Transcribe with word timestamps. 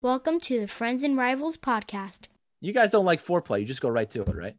Welcome 0.00 0.38
to 0.42 0.60
the 0.60 0.68
Friends 0.68 1.02
and 1.02 1.16
Rivals 1.16 1.56
podcast. 1.56 2.28
You 2.60 2.72
guys 2.72 2.92
don't 2.92 3.04
like 3.04 3.20
foreplay. 3.20 3.58
You 3.58 3.66
just 3.66 3.80
go 3.80 3.88
right 3.88 4.08
to 4.12 4.22
it, 4.22 4.32
right? 4.32 4.56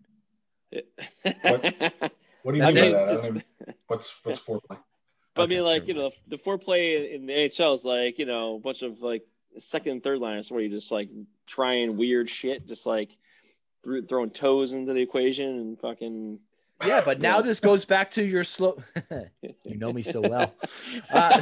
What 1.42 1.62
do 1.63 2.58
you 2.58 2.62
That's 2.62 2.75
mean 2.75 2.92
by 2.92 3.00
that? 3.00 3.08
I 3.08 3.15
don't 3.15 3.44
what's 3.88 4.20
what's 4.25 4.38
foreplay? 4.38 4.78
But 5.36 5.44
I 5.44 5.46
mean, 5.46 5.63
like 5.63 5.88
you 5.88 5.94
know, 5.94 6.12
the 6.28 6.36
foreplay 6.36 7.15
in 7.15 7.25
the 7.25 7.31
NHL 7.31 7.73
is 7.73 7.86
like 7.86 8.20
you 8.20 8.25
know 8.25 8.55
a 8.55 8.60
bunch 8.60 8.81
of 8.81 8.99
like 8.99 9.23
second 9.57 9.94
and 9.94 10.04
third 10.04 10.20
liners 10.20 10.52
where 10.52 10.60
you 10.60 10.70
just 10.70 10.91
like 10.91 11.07
trying 11.48 11.96
weird 11.96 12.30
shit, 12.30 12.68
just 12.68 12.86
like 12.86 13.16
thro- 13.82 14.02
throwing 14.02 14.32
toes 14.32 14.74
into 14.74 14.92
the 14.92 15.00
equation 15.00 15.48
and 15.48 15.80
fucking. 15.80 16.40
Yeah, 16.86 17.02
but 17.04 17.20
now 17.20 17.41
this 17.41 17.59
goes 17.59 17.84
back 17.86 18.11
to 18.11 18.23
your 18.23 18.43
slow. 18.43 18.82
you 19.66 19.78
know 19.78 19.91
me 19.91 20.02
so 20.02 20.21
well. 20.21 20.54
Uh, 21.11 21.41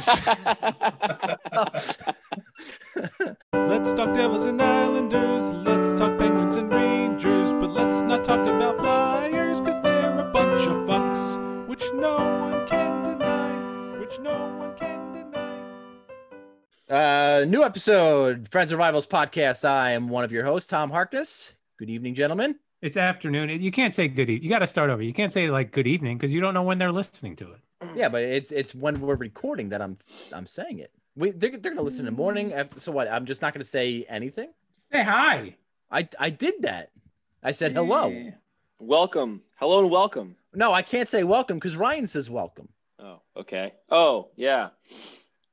Let's 3.52 3.92
talk 3.94 4.14
Devils 4.14 4.46
and 4.46 4.60
Islanders. 4.60 5.52
Let's 5.64 6.00
talk 6.00 6.18
Penguins 6.18 6.56
and 6.56 6.72
Rangers. 6.72 7.52
But 7.52 7.70
let's 7.70 8.02
not 8.02 8.24
talk 8.24 8.40
about 8.46 8.78
Flyers, 8.78 9.60
cause 9.60 9.80
they're 9.82 10.18
a 10.18 10.24
bunch 10.32 10.66
of 10.66 10.76
fucks. 10.88 11.66
Which 11.68 11.84
no 11.94 12.16
one 12.16 12.66
can 12.66 13.04
deny. 13.04 13.98
Which 14.00 14.18
no 14.20 14.32
one 14.56 14.74
can 14.76 15.12
deny. 15.12 15.60
uh, 17.40 17.44
new 17.44 17.62
episode, 17.62 18.48
Friends 18.48 18.72
and 18.72 18.78
Rivals 18.78 19.06
podcast. 19.06 19.64
I 19.64 19.92
am 19.92 20.08
one 20.08 20.24
of 20.24 20.32
your 20.32 20.44
hosts, 20.44 20.68
Tom 20.68 20.90
Harkness. 20.90 21.52
Good 21.78 21.90
evening, 21.90 22.14
gentlemen. 22.14 22.56
It's 22.80 22.96
afternoon. 22.96 23.60
You 23.60 23.72
can't 23.72 23.92
say 23.92 24.06
good 24.06 24.30
evening. 24.30 24.44
You 24.44 24.50
got 24.50 24.60
to 24.60 24.66
start 24.66 24.90
over. 24.90 25.02
You 25.02 25.12
can't 25.12 25.32
say 25.32 25.50
like 25.50 25.72
good 25.72 25.86
evening 25.88 26.16
because 26.16 26.32
you 26.32 26.40
don't 26.40 26.54
know 26.54 26.62
when 26.62 26.78
they're 26.78 26.92
listening 26.92 27.34
to 27.36 27.52
it. 27.52 27.60
Yeah, 27.96 28.08
but 28.08 28.22
it's 28.22 28.52
it's 28.52 28.74
when 28.74 29.00
we're 29.00 29.16
recording 29.16 29.68
that 29.70 29.82
I'm 29.82 29.98
I'm 30.32 30.46
saying 30.46 30.78
it. 30.78 30.92
We 31.16 31.30
they're, 31.32 31.56
they're 31.58 31.72
gonna 31.72 31.82
listen 31.82 32.00
in 32.00 32.04
the 32.06 32.10
morning. 32.12 32.52
After, 32.52 32.78
so 32.78 32.92
what? 32.92 33.10
I'm 33.10 33.24
just 33.24 33.42
not 33.42 33.52
gonna 33.52 33.64
say 33.64 34.06
anything. 34.08 34.50
Say 34.92 35.02
hi. 35.02 35.56
I 35.90 36.08
I 36.20 36.30
did 36.30 36.62
that. 36.62 36.90
I 37.42 37.50
said 37.52 37.72
hello. 37.72 38.30
Welcome, 38.80 39.42
hello, 39.56 39.80
and 39.80 39.90
welcome. 39.90 40.36
No, 40.54 40.72
I 40.72 40.82
can't 40.82 41.08
say 41.08 41.24
welcome 41.24 41.56
because 41.58 41.76
Ryan 41.76 42.06
says 42.06 42.30
welcome. 42.30 42.68
Oh, 43.00 43.20
okay. 43.36 43.74
Oh, 43.90 44.28
yeah. 44.36 44.68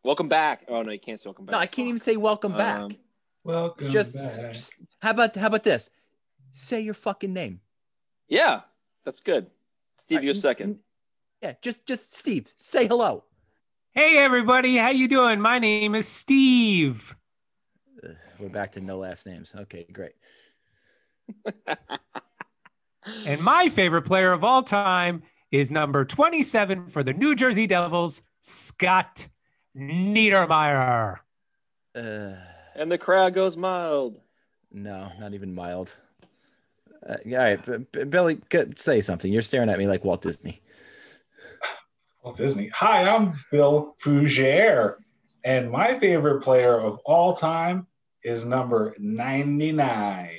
Welcome 0.03 0.27
back. 0.29 0.65
Oh 0.67 0.83
no, 0.83 0.91
you 0.91 0.99
can't 0.99 1.19
say 1.19 1.27
welcome 1.27 1.45
back. 1.45 1.53
No, 1.53 1.59
I 1.59 1.65
can't 1.65 1.87
even 1.87 1.99
say 1.99 2.17
welcome 2.17 2.55
back. 2.55 2.79
Um, 2.81 2.95
Welcome 3.43 3.89
just, 3.91 4.15
back. 4.15 4.53
just- 4.53 4.73
how 4.99 5.11
about 5.11 5.35
how 5.35 5.47
about 5.47 5.63
this? 5.63 5.89
Say 6.57 6.79
your 6.79 6.93
fucking 6.93 7.33
name. 7.33 7.59
Yeah, 8.29 8.61
that's 9.03 9.19
good. 9.19 9.47
Steve, 9.95 10.23
you 10.23 10.29
a 10.29 10.31
Uh, 10.31 10.35
second. 10.35 10.79
Yeah, 11.41 11.53
just 11.61 11.85
just 11.85 12.13
Steve. 12.15 12.47
Say 12.55 12.87
hello. 12.87 13.25
Hey 13.91 14.17
everybody, 14.17 14.77
how 14.77 14.89
you 14.89 15.09
doing? 15.09 15.41
My 15.41 15.59
name 15.59 15.95
is 15.95 16.07
Steve. 16.07 17.13
Ugh, 18.01 18.15
we're 18.39 18.47
back 18.49 18.71
to 18.73 18.79
no 18.81 18.97
last 18.99 19.25
names. 19.27 19.53
Okay, 19.55 19.85
great. 19.91 20.13
And 23.27 23.39
my 23.39 23.69
favorite 23.69 24.01
player 24.01 24.31
of 24.31 24.43
all 24.43 24.63
time 24.63 25.21
is 25.51 25.69
number 25.69 26.05
27 26.05 26.87
for 26.87 27.03
the 27.03 27.13
New 27.13 27.35
Jersey 27.35 27.67
Devils, 27.67 28.23
Scott 28.41 29.27
Niedermayer. 29.77 31.17
Uh, 31.93 32.31
And 32.75 32.91
the 32.91 32.97
crowd 32.97 33.35
goes 33.35 33.57
mild. 33.57 34.19
no, 34.71 35.11
not 35.19 35.35
even 35.35 35.53
mild. 35.53 35.95
Uh, 37.07 37.17
all 37.25 37.37
right, 37.37 37.65
B- 37.65 37.85
B- 37.91 38.03
Billy, 38.05 38.39
g- 38.49 38.63
say 38.75 39.01
something. 39.01 39.31
You're 39.31 39.43
staring 39.43 39.69
at 39.69 39.77
me 39.77 39.85
like 39.87 40.03
Walt 40.03 40.21
Disney. 40.21 40.61
Walt 42.23 42.37
Disney. 42.37 42.69
Hi, 42.69 43.07
I'm 43.07 43.33
Bill 43.51 43.95
Fougere, 44.03 44.95
and 45.43 45.69
my 45.69 45.99
favorite 45.99 46.41
player 46.41 46.79
of 46.79 46.97
all 47.05 47.35
time 47.35 47.85
is 48.23 48.45
number 48.45 48.95
99. 48.97 50.29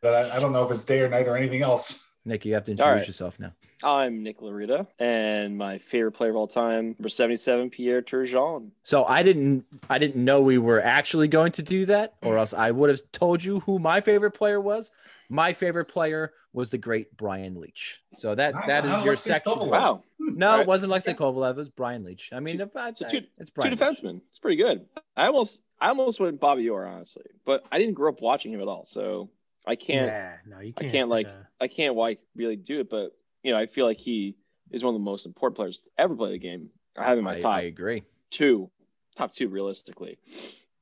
That 0.00 0.14
I, 0.14 0.36
I 0.36 0.40
don't 0.40 0.52
know 0.52 0.64
if 0.64 0.72
it's 0.72 0.84
day 0.84 1.00
or 1.00 1.08
night 1.08 1.28
or 1.28 1.36
anything 1.36 1.62
else. 1.62 2.04
Nick, 2.24 2.44
you 2.44 2.54
have 2.54 2.64
to 2.64 2.72
introduce 2.72 2.98
right. 3.00 3.06
yourself 3.06 3.38
now. 3.38 3.52
I'm 3.84 4.24
Nick 4.24 4.40
Larita, 4.40 4.88
and 4.98 5.56
my 5.56 5.78
favorite 5.78 6.12
player 6.12 6.30
of 6.30 6.36
all 6.36 6.48
time, 6.48 6.96
number 6.98 7.08
77, 7.08 7.70
Pierre 7.70 8.02
Turgeon. 8.02 8.70
So 8.82 9.04
I 9.04 9.22
didn't, 9.22 9.64
I 9.88 9.98
didn't 9.98 10.24
know 10.24 10.40
we 10.40 10.58
were 10.58 10.82
actually 10.82 11.28
going 11.28 11.52
to 11.52 11.62
do 11.62 11.86
that, 11.86 12.14
or 12.22 12.38
else 12.38 12.52
I 12.52 12.72
would 12.72 12.90
have 12.90 13.00
told 13.12 13.44
you 13.44 13.60
who 13.60 13.78
my 13.78 14.00
favorite 14.00 14.32
player 14.32 14.60
was. 14.60 14.90
My 15.28 15.52
favorite 15.52 15.86
player 15.86 16.32
was 16.52 16.70
the 16.70 16.78
great 16.78 17.14
Brian 17.16 17.54
Leetch. 17.56 17.96
So 18.16 18.34
that 18.34 18.54
I- 18.54 18.66
that 18.66 18.84
I 18.84 18.98
is 18.98 19.04
your 19.04 19.14
this 19.14 19.22
section. 19.22 19.52
double. 19.52 19.70
Wow. 19.70 20.02
No, 20.18 20.50
All 20.52 20.60
it 20.60 20.66
wasn't 20.66 20.90
Alexei 20.90 21.14
Kovalev. 21.14 21.52
It 21.52 21.56
was 21.56 21.68
Brian 21.68 22.02
Leetch. 22.04 22.32
I 22.32 22.40
mean, 22.40 22.56
Two- 22.58 22.62
if 22.64 22.76
I, 22.76 22.92
so 22.92 23.08
two- 23.08 23.18
it's 23.38 23.50
Two 23.50 23.54
Brian. 23.54 23.72
Leetch. 23.76 23.78
defensemen. 23.78 24.20
It's 24.30 24.38
pretty 24.38 24.62
good. 24.62 24.86
I 25.16 25.26
almost 25.26 25.60
I 25.80 25.88
almost 25.90 26.18
went 26.18 26.40
Bobby 26.40 26.68
Orr, 26.68 26.86
honestly. 26.86 27.24
But 27.44 27.64
I 27.70 27.78
didn't 27.78 27.94
grow 27.94 28.10
up 28.10 28.20
watching 28.20 28.52
him 28.52 28.60
at 28.60 28.66
all. 28.68 28.84
So 28.84 29.30
I 29.66 29.76
can't 29.76 30.06
Yeah, 30.06 30.36
no, 30.46 30.60
you 30.60 30.72
I 30.76 30.80
can't. 30.80 30.88
I 30.88 30.92
can't, 30.92 31.08
like- 31.08 31.26
uh, 31.26 31.32
I 31.60 31.68
can't 31.68 31.94
like 31.94 32.20
really 32.34 32.56
do 32.56 32.80
it, 32.80 32.88
but 32.90 33.12
you 33.42 33.52
know, 33.52 33.58
I 33.58 33.66
feel 33.66 33.84
like 33.86 33.98
he 33.98 34.34
is 34.70 34.82
one 34.82 34.94
of 34.94 35.00
the 35.00 35.04
most 35.04 35.24
important 35.26 35.56
players 35.56 35.82
to 35.82 35.90
ever 35.98 36.16
play 36.16 36.30
the 36.32 36.38
game. 36.38 36.70
I 36.96 37.04
have 37.04 37.18
in 37.18 37.24
my 37.24 37.36
I, 37.36 37.38
top 37.38 37.54
I 37.56 37.60
agree. 37.62 38.02
two. 38.30 38.70
Top 39.14 39.32
two 39.32 39.48
realistically. 39.48 40.18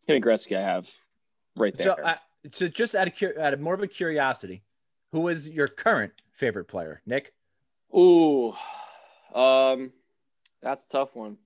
Him 0.07 0.17
and 0.17 0.25
Gretzky 0.25 0.57
I 0.57 0.63
have 0.63 0.89
right 1.57 1.77
there. 1.77 1.89
So, 1.97 2.03
uh, 2.03 2.17
so 2.53 2.69
just 2.69 2.95
out 2.95 3.07
of 3.09 3.17
cur- 3.17 3.35
out 3.41 3.53
of 3.55 3.61
morbid 3.61 3.91
curiosity, 3.91 4.63
who 5.13 5.29
is 5.29 5.49
your 5.49 5.69
current 5.69 6.13
favorite 6.33 6.65
player, 6.67 7.01
Nick? 7.07 7.33
Ooh. 7.97 8.53
Um 9.35 9.93
that's 10.63 10.85
a 10.85 10.89
tough 10.89 11.15
one. 11.15 11.37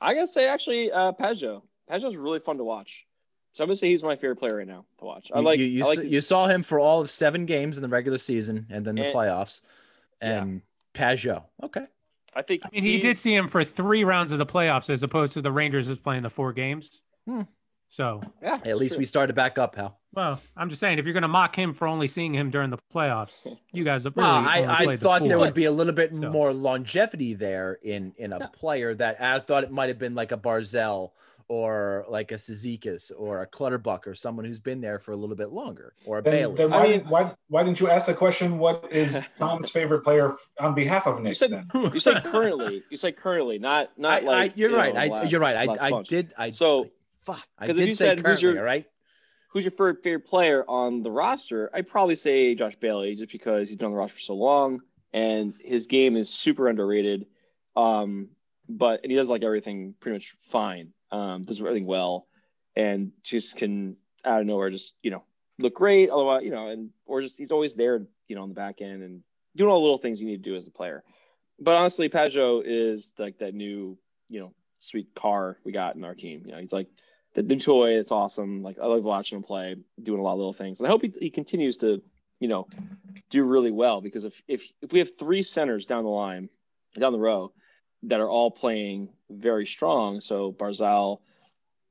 I 0.00 0.14
gotta 0.14 0.26
say 0.26 0.46
actually 0.46 0.90
uh 0.92 1.12
Pageau. 1.12 1.62
Pageau's 1.90 2.16
really 2.16 2.38
fun 2.40 2.58
to 2.58 2.64
watch. 2.64 3.06
So 3.52 3.62
I'm 3.62 3.68
gonna 3.68 3.76
say 3.76 3.90
he's 3.90 4.02
my 4.02 4.16
favorite 4.16 4.36
player 4.36 4.56
right 4.58 4.66
now 4.66 4.84
to 4.98 5.04
watch. 5.04 5.30
I 5.34 5.40
like 5.40 5.58
you. 5.58 5.66
You, 5.66 5.84
I 5.84 5.88
like 5.88 5.98
s- 6.00 6.04
you 6.06 6.20
saw 6.20 6.46
him 6.46 6.62
for 6.62 6.78
all 6.80 7.00
of 7.00 7.10
seven 7.10 7.44
games 7.46 7.76
in 7.76 7.82
the 7.82 7.88
regular 7.88 8.18
season 8.18 8.66
and 8.70 8.84
then 8.86 8.94
the 8.94 9.04
And- 9.06 9.14
playoffs, 9.14 9.60
and 10.20 10.62
Pageau. 10.94 11.44
Okay. 11.62 11.86
I 12.34 12.40
think 12.40 12.62
I 12.64 12.70
mean, 12.72 12.82
he 12.82 12.98
did 12.98 13.18
see 13.18 13.34
him 13.34 13.48
for 13.48 13.62
three 13.62 14.04
rounds 14.04 14.32
of 14.32 14.38
the 14.38 14.46
playoffs 14.46 14.88
as 14.88 15.02
opposed 15.02 15.34
to 15.34 15.42
the 15.42 15.52
Rangers 15.52 15.86
just 15.88 16.02
playing 16.02 16.22
the 16.22 16.30
four 16.30 16.54
games. 16.54 17.02
Hmm. 17.26 17.42
So, 17.92 18.22
yeah, 18.42 18.56
At 18.64 18.78
least 18.78 18.94
sure. 18.94 19.00
we 19.00 19.04
started 19.04 19.36
back 19.36 19.58
up, 19.58 19.74
pal. 19.74 19.98
well, 20.14 20.40
I'm 20.56 20.70
just 20.70 20.80
saying, 20.80 20.98
if 20.98 21.04
you're 21.04 21.12
going 21.12 21.20
to 21.24 21.28
mock 21.28 21.54
him 21.54 21.74
for 21.74 21.86
only 21.86 22.08
seeing 22.08 22.32
him 22.32 22.48
during 22.48 22.70
the 22.70 22.78
playoffs, 22.94 23.46
you 23.74 23.84
guys 23.84 24.04
have 24.04 24.16
really 24.16 24.26
Well, 24.30 24.48
I, 24.48 24.64
I 24.66 24.84
played 24.86 25.00
the 25.00 25.02
thought 25.04 25.28
there 25.28 25.38
would 25.38 25.52
be 25.52 25.66
a 25.66 25.70
little 25.70 25.92
bit 25.92 26.10
So- 26.10 26.30
more 26.30 26.54
longevity 26.54 27.34
there 27.34 27.78
in 27.82 28.14
in 28.16 28.32
a 28.32 28.38
Yeah. 28.40 28.46
player 28.46 28.94
that 28.94 29.20
I 29.20 29.40
thought 29.40 29.64
it 29.64 29.70
might 29.70 29.90
have 29.90 29.98
been 29.98 30.14
like 30.14 30.32
a 30.32 30.38
Barzal 30.38 31.10
or 31.48 32.06
like 32.08 32.32
a 32.32 32.36
Cizikas 32.36 33.12
or 33.14 33.42
a 33.42 33.46
Clutterbuck 33.46 34.06
or 34.06 34.14
someone 34.14 34.46
who's 34.46 34.58
been 34.58 34.80
there 34.80 34.98
for 34.98 35.12
a 35.12 35.16
little 35.16 35.36
bit 35.36 35.50
longer 35.50 35.92
or 36.06 36.20
a 36.20 36.22
Then, 36.22 36.32
Bailey. 36.32 36.54
then 36.56 36.72
I 36.72 36.78
why, 36.78 36.88
mean, 36.88 37.00
why, 37.10 37.34
why 37.48 37.62
didn't 37.62 37.78
you 37.78 37.90
ask 37.90 38.06
the 38.06 38.14
question, 38.14 38.58
what 38.58 38.88
is 38.90 39.22
Tom's 39.36 39.68
favorite 39.68 40.02
player 40.02 40.34
on 40.58 40.74
behalf 40.74 41.06
of 41.06 41.20
Nick 41.20 41.36
said- 41.36 41.68
You 41.74 42.00
said 42.00 42.24
currently. 42.24 42.82
You 42.88 42.96
said 42.96 43.18
currently, 43.18 43.58
not 43.58 43.90
not 43.98 44.22
I, 44.22 44.24
like. 44.24 44.52
I, 44.52 44.54
you're 44.56 44.70
you 44.70 44.76
right. 44.78 44.94
know, 44.94 45.00
I, 45.00 45.08
last- 45.08 45.30
you're 45.30 45.40
right. 45.42 45.68
last 45.68 45.82
I, 45.82 45.88
I 45.94 46.02
did. 46.04 46.32
I 46.38 46.50
So 46.52 46.88
fuck. 47.24 47.42
I 47.58 47.66
did 47.68 47.78
you 47.78 47.94
say 47.94 48.06
said 48.06 48.18
who's 48.18 48.22
currently. 48.24 48.48
your- 48.48 48.58
all 48.58 48.64
right. 48.64 48.86
who's 49.48 49.64
your 49.64 49.70
favorite, 49.72 50.02
favorite 50.02 50.26
player 50.26 50.64
on 50.68 51.02
the 51.02 51.10
roster? 51.10 51.70
I'd 51.74 51.88
probably 51.88 52.16
say 52.16 52.54
Josh 52.54 52.76
Bailey, 52.76 53.14
just 53.16 53.30
because 53.32 53.68
he's 53.68 53.76
been 53.76 53.86
on 53.86 53.92
the 53.92 53.98
roster 53.98 54.14
for 54.14 54.20
so 54.20 54.34
long 54.34 54.80
and 55.12 55.54
his 55.60 55.86
game 55.86 56.16
is 56.16 56.30
super 56.30 56.68
underrated. 56.68 57.26
Um, 57.76 58.28
but 58.68 59.00
and 59.02 59.10
he 59.10 59.16
does 59.16 59.28
like 59.28 59.42
everything 59.42 59.94
pretty 60.00 60.16
much 60.16 60.30
fine. 60.50 60.92
Um, 61.10 61.42
does 61.42 61.60
everything 61.60 61.86
well, 61.86 62.26
and 62.76 63.12
just 63.22 63.56
can 63.56 63.96
out 64.24 64.40
of 64.40 64.46
nowhere 64.46 64.70
just 64.70 64.94
you 65.02 65.10
know 65.10 65.24
look 65.58 65.74
great. 65.74 66.10
Otherwise, 66.10 66.44
you 66.44 66.50
know, 66.50 66.68
and 66.68 66.90
or 67.06 67.20
just 67.20 67.38
he's 67.38 67.52
always 67.52 67.74
there, 67.74 68.06
you 68.28 68.36
know, 68.36 68.42
on 68.42 68.48
the 68.48 68.54
back 68.54 68.80
end 68.80 69.02
and 69.02 69.22
doing 69.56 69.70
all 69.70 69.78
the 69.80 69.82
little 69.82 69.98
things 69.98 70.20
you 70.20 70.26
need 70.26 70.42
to 70.42 70.50
do 70.50 70.56
as 70.56 70.66
a 70.66 70.70
player. 70.70 71.02
But 71.58 71.74
honestly, 71.74 72.08
Pageau 72.08 72.62
is 72.64 73.12
like 73.18 73.38
that 73.38 73.54
new, 73.54 73.98
you 74.28 74.40
know, 74.40 74.54
sweet 74.78 75.14
car 75.14 75.58
we 75.64 75.72
got 75.72 75.96
in 75.96 76.04
our 76.04 76.14
team. 76.14 76.42
You 76.46 76.52
know, 76.52 76.58
he's 76.58 76.72
like 76.72 76.88
the 77.34 77.42
new 77.42 77.58
toy. 77.58 77.98
It's 77.98 78.12
awesome. 78.12 78.62
Like 78.62 78.78
I 78.78 78.86
love 78.86 79.02
watching 79.02 79.36
him 79.36 79.42
play, 79.42 79.76
doing 80.02 80.20
a 80.20 80.22
lot 80.22 80.32
of 80.32 80.38
little 80.38 80.52
things. 80.52 80.80
And 80.80 80.86
I 80.86 80.90
hope 80.90 81.02
he, 81.02 81.12
he 81.18 81.30
continues 81.30 81.78
to, 81.78 82.02
you 82.40 82.48
know, 82.48 82.66
do 83.30 83.42
really 83.44 83.70
well 83.70 84.00
because 84.00 84.24
if 84.24 84.40
if 84.48 84.64
if 84.80 84.92
we 84.92 84.98
have 84.98 85.16
three 85.18 85.42
centers 85.42 85.86
down 85.86 86.04
the 86.04 86.10
line, 86.10 86.48
down 86.98 87.12
the 87.12 87.18
row, 87.18 87.52
that 88.04 88.20
are 88.20 88.28
all 88.28 88.50
playing 88.50 89.10
very 89.30 89.66
strong, 89.66 90.20
so 90.20 90.52
Barzal, 90.52 91.20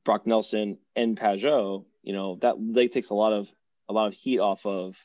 Brock 0.03 0.27
Nelson, 0.27 0.77
and 0.95 1.17
Pageau, 1.17 1.85
you 2.03 2.13
know, 2.13 2.37
that 2.41 2.55
they 2.59 2.87
takes 2.87 3.09
a 3.09 3.15
lot 3.15 3.33
of 3.33 3.51
a 3.89 3.93
lot 3.93 4.07
of 4.07 4.13
heat 4.13 4.39
off 4.39 4.65
of 4.65 4.95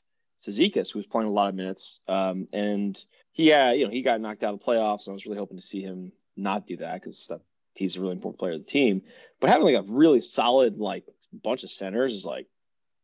Cizikas, 0.41 0.93
who's 0.93 1.07
playing 1.07 1.29
a 1.29 1.33
lot 1.33 1.49
of 1.49 1.55
minutes. 1.55 2.01
Um, 2.09 2.49
and 2.53 3.03
he 3.33 3.49
had, 3.49 3.73
you 3.73 3.85
know, 3.85 3.91
he 3.91 4.03
got 4.03 4.21
knocked 4.21 4.45
out 4.45 4.55
of 4.55 4.61
playoffs, 4.61 5.07
and 5.07 5.13
I 5.13 5.15
was 5.15 5.27
really 5.27 5.39
hoping 5.39 5.59
to 5.59 5.67
see 5.67 5.81
him 5.81 6.13
not 6.37 6.67
do 6.67 6.77
that 6.79 6.95
because 6.95 7.27
that 7.29 7.41
he's 7.79 7.97
a 7.97 8.01
really 8.01 8.13
important 8.13 8.39
player 8.39 8.53
of 8.55 8.61
the 8.61 8.65
team. 8.65 9.03
But 9.41 9.51
having 9.51 9.65
like 9.65 9.85
a 9.85 9.93
really 9.93 10.21
solid 10.21 10.79
like 10.79 11.05
bunch 11.33 11.65
of 11.65 11.71
centers 11.71 12.13
is 12.13 12.25
like 12.25 12.47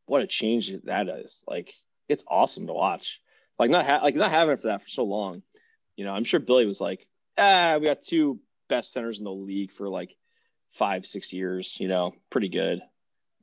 what 0.07 0.23
a 0.23 0.27
change 0.27 0.73
that 0.85 1.09
is. 1.09 1.45
Like 1.47 1.73
it's 2.09 2.25
awesome 2.29 2.67
to 2.67 2.73
watch. 2.73 3.21
Like 3.59 3.71
not 3.71 3.87
ha- 3.87 4.01
like 4.03 4.15
not 4.15 4.31
having 4.31 4.53
it 4.53 4.61
for 4.61 4.69
that 4.69 4.83
for 4.83 4.89
so 4.89 5.05
long. 5.05 5.43
You 5.97 6.05
know, 6.05 6.13
I'm 6.13 6.25
sure 6.25 6.41
Billy 6.41 6.67
was 6.67 6.81
like, 6.81 7.07
ah, 7.37 7.77
we 7.79 7.87
got 7.87 8.03
two 8.03 8.41
best 8.69 8.93
centers 8.93 9.19
in 9.19 9.25
the 9.25 9.31
league 9.33 9.73
for 9.73 9.89
like 9.89 10.17
five, 10.73 11.07
six 11.07 11.33
years. 11.33 11.77
You 11.79 11.89
know, 11.89 12.13
pretty 12.31 12.49
good. 12.49 12.81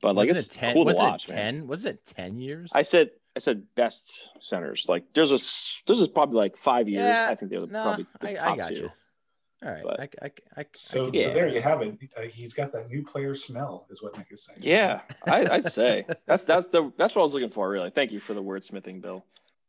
But 0.02 0.16
like 0.16 0.28
wasn't 0.28 0.46
it's 0.46 0.56
it 0.56 0.58
ten? 0.58 0.74
cool 0.74 0.84
to 0.86 0.94
watch. 0.96 1.28
it 1.28 1.32
ten? 1.32 1.66
Wasn't 1.66 1.94
it 1.94 2.04
ten 2.04 2.38
years? 2.38 2.70
I 2.74 2.82
said 2.82 3.10
I 3.36 3.38
said 3.38 3.64
best 3.76 4.28
centers. 4.40 4.86
Like 4.88 5.04
there's 5.14 5.30
a 5.30 5.36
s- 5.36 5.82
this 5.86 6.00
is 6.00 6.08
probably 6.08 6.38
like 6.38 6.56
five 6.56 6.88
years. 6.88 7.04
Yeah, 7.06 7.28
I 7.30 7.34
think 7.34 7.50
they're 7.50 7.60
no, 7.60 7.82
probably 7.82 8.06
the 8.20 8.30
I, 8.30 8.34
top 8.34 8.46
I 8.52 8.56
got 8.56 8.68
two. 8.70 8.74
you. 8.74 8.90
All 9.64 9.70
right, 9.70 9.82
But- 9.82 10.00
I, 10.00 10.04
I, 10.04 10.26
I, 10.26 10.60
I 10.62 10.64
So, 10.72 11.06
can- 11.06 11.14
Yeah. 11.14 11.26
so 11.26 11.34
there 11.34 11.48
you 11.48 11.60
have 11.60 11.82
it. 11.82 11.98
Uh, 12.16 12.22
he's 12.22 12.54
got 12.54 12.72
that 12.72 12.88
new 12.88 13.04
player 13.04 13.34
smell, 13.34 13.86
is 13.90 14.02
what 14.02 14.16
Nick 14.16 14.28
is 14.30 14.42
saying. 14.44 14.60
Yeah, 14.62 15.00
I, 15.26 15.46
I'd 15.50 15.66
say 15.66 16.06
that's 16.26 16.44
that's 16.44 16.68
the 16.68 16.90
that's 16.96 17.14
what 17.14 17.22
I 17.22 17.24
was 17.24 17.34
looking 17.34 17.50
for. 17.50 17.68
Really, 17.68 17.90
thank 17.90 18.10
you 18.12 18.20
for 18.20 18.32
the 18.34 18.42
wordsmithing, 18.42 19.02
Bill. 19.02 19.24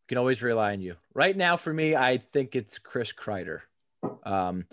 can 0.08 0.18
always 0.18 0.42
rely 0.42 0.72
on 0.74 0.82
you. 0.82 0.96
Right 1.14 1.36
now, 1.36 1.58
for 1.58 1.74
me, 1.74 1.96
I 1.96 2.18
think 2.18 2.56
it's 2.56 2.80
Chris 2.80 3.12
Kreider. 3.12 3.62
Um, 4.24 4.66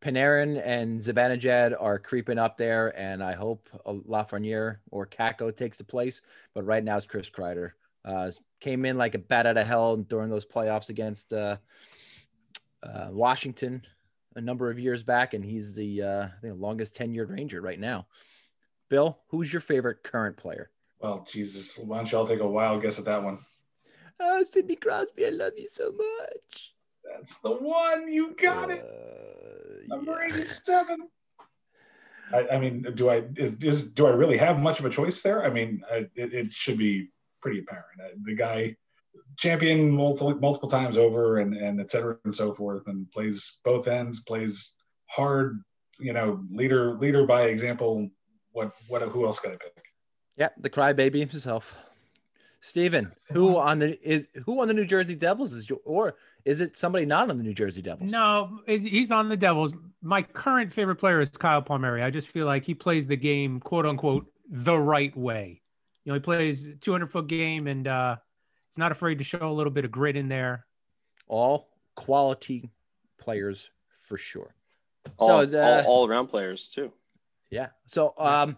Panarin 0.00 0.60
and 0.64 0.98
Zibanejad 1.00 1.74
are 1.80 1.98
creeping 1.98 2.38
up 2.38 2.58
there, 2.58 2.92
and 2.98 3.22
I 3.22 3.32
hope 3.32 3.68
uh, 3.86 3.92
Lafreniere 3.92 4.76
or 4.90 5.06
Kakko 5.06 5.54
takes 5.56 5.76
the 5.78 5.84
place. 5.84 6.20
But 6.54 6.64
right 6.64 6.84
now, 6.84 6.96
it's 6.96 7.06
Chris 7.06 7.30
Kreider. 7.30 7.72
Uh, 8.04 8.30
came 8.60 8.84
in 8.84 8.98
like 8.98 9.14
a 9.14 9.18
bat 9.18 9.46
out 9.46 9.56
of 9.56 9.66
hell 9.66 9.96
during 9.96 10.28
those 10.30 10.44
playoffs 10.44 10.90
against 10.90 11.32
uh, 11.32 11.56
uh, 12.82 13.08
Washington 13.10 13.82
a 14.36 14.40
number 14.40 14.70
of 14.70 14.78
years 14.78 15.02
back, 15.02 15.34
and 15.34 15.44
he's 15.44 15.74
the 15.74 16.02
uh, 16.02 16.22
I 16.24 16.40
think 16.40 16.54
the 16.54 16.60
longest 16.60 16.96
tenured 16.96 17.30
Ranger 17.30 17.60
right 17.60 17.78
now. 17.78 18.06
Bill, 18.90 19.18
who's 19.28 19.52
your 19.52 19.60
favorite 19.60 20.02
current 20.02 20.36
player? 20.36 20.70
Well, 21.00 21.26
Jesus, 21.28 21.78
why 21.78 21.98
don't 21.98 22.10
y'all 22.10 22.26
take 22.26 22.40
a 22.40 22.46
wild 22.46 22.82
guess 22.82 22.98
at 22.98 23.04
that 23.06 23.22
one? 23.22 23.38
Oh, 24.20 24.42
Sidney 24.44 24.76
Crosby, 24.76 25.26
I 25.26 25.30
love 25.30 25.52
you 25.56 25.68
so 25.68 25.92
much. 25.92 26.74
That's 27.04 27.40
the 27.40 27.50
one. 27.50 28.10
You 28.10 28.34
got 28.36 28.70
it. 28.70 28.82
Uh, 28.82 29.94
Number 29.94 30.18
yeah. 30.26 30.34
87. 30.34 31.08
I, 32.32 32.48
I 32.52 32.58
mean, 32.58 32.86
do 32.94 33.10
I 33.10 33.24
is, 33.36 33.54
is 33.62 33.92
do 33.92 34.06
I 34.06 34.10
really 34.10 34.38
have 34.38 34.58
much 34.58 34.78
of 34.80 34.86
a 34.86 34.90
choice 34.90 35.22
there? 35.22 35.44
I 35.44 35.50
mean, 35.50 35.82
I, 35.90 36.08
it, 36.14 36.32
it 36.32 36.52
should 36.52 36.78
be 36.78 37.10
pretty 37.42 37.58
apparent. 37.60 38.00
Uh, 38.02 38.08
The 38.24 38.34
guy, 38.34 38.76
champion 39.36 39.90
multiple 39.90 40.34
multiple 40.36 40.68
times 40.68 40.96
over, 40.96 41.38
and 41.38 41.54
and 41.54 41.80
et 41.80 41.90
cetera 41.90 42.18
and 42.24 42.34
so 42.34 42.54
forth, 42.54 42.86
and 42.86 43.10
plays 43.10 43.60
both 43.64 43.88
ends, 43.88 44.22
plays 44.22 44.76
hard. 45.06 45.60
You 45.98 46.12
know, 46.12 46.42
leader 46.50 46.94
leader 46.94 47.26
by 47.26 47.44
example. 47.46 48.08
What 48.52 48.72
what 48.88 49.02
who 49.02 49.26
else 49.26 49.38
got 49.38 49.52
to 49.52 49.58
pick? 49.58 49.84
Yeah, 50.36 50.48
the 50.58 50.70
crybaby 50.70 51.20
himself. 51.20 51.76
Steven, 52.60 53.12
who 53.30 53.58
on 53.58 53.78
the 53.78 53.98
is 54.00 54.28
who 54.46 54.60
on 54.62 54.68
the 54.68 54.74
New 54.74 54.86
Jersey 54.86 55.14
Devils 55.14 55.52
is 55.52 55.68
your 55.68 55.80
or 55.84 56.16
is 56.46 56.62
it 56.62 56.78
somebody 56.78 57.04
not 57.04 57.28
on 57.28 57.36
the 57.36 57.44
New 57.44 57.52
Jersey 57.52 57.82
Devils? 57.82 58.10
No, 58.10 58.60
is- 58.66 58.82
he's 58.82 59.10
on 59.10 59.28
the 59.28 59.36
Devils. 59.36 59.74
My 60.00 60.22
current 60.22 60.72
favorite 60.72 60.96
player 60.96 61.20
is 61.20 61.28
Kyle 61.28 61.60
Palmieri. 61.60 62.02
I 62.02 62.08
just 62.10 62.28
feel 62.28 62.46
like 62.46 62.64
he 62.64 62.74
plays 62.74 63.06
the 63.06 63.16
game, 63.16 63.60
quote 63.60 63.84
unquote, 63.84 64.26
the 64.48 64.78
right 64.78 65.14
way. 65.14 65.60
You 66.04 66.10
know, 66.12 66.14
he 66.14 66.20
plays 66.20 66.68
200 66.80 67.10
foot 67.10 67.26
game 67.26 67.66
and 67.66 67.86
uh, 67.86 68.16
he's 68.74 68.78
not 68.78 68.90
afraid 68.90 69.18
to 69.18 69.24
show 69.24 69.48
a 69.48 69.52
little 69.52 69.72
bit 69.72 69.84
of 69.84 69.92
grit 69.92 70.16
in 70.16 70.28
there. 70.28 70.66
All 71.28 71.68
quality 71.94 72.70
players 73.18 73.70
for 74.00 74.18
sure. 74.18 74.52
All, 75.18 75.46
so 75.46 75.58
uh, 75.58 75.82
all, 75.86 76.00
all 76.00 76.08
around 76.08 76.26
players 76.26 76.72
too. 76.74 76.92
Yeah. 77.50 77.68
So 77.86 78.14
um 78.18 78.56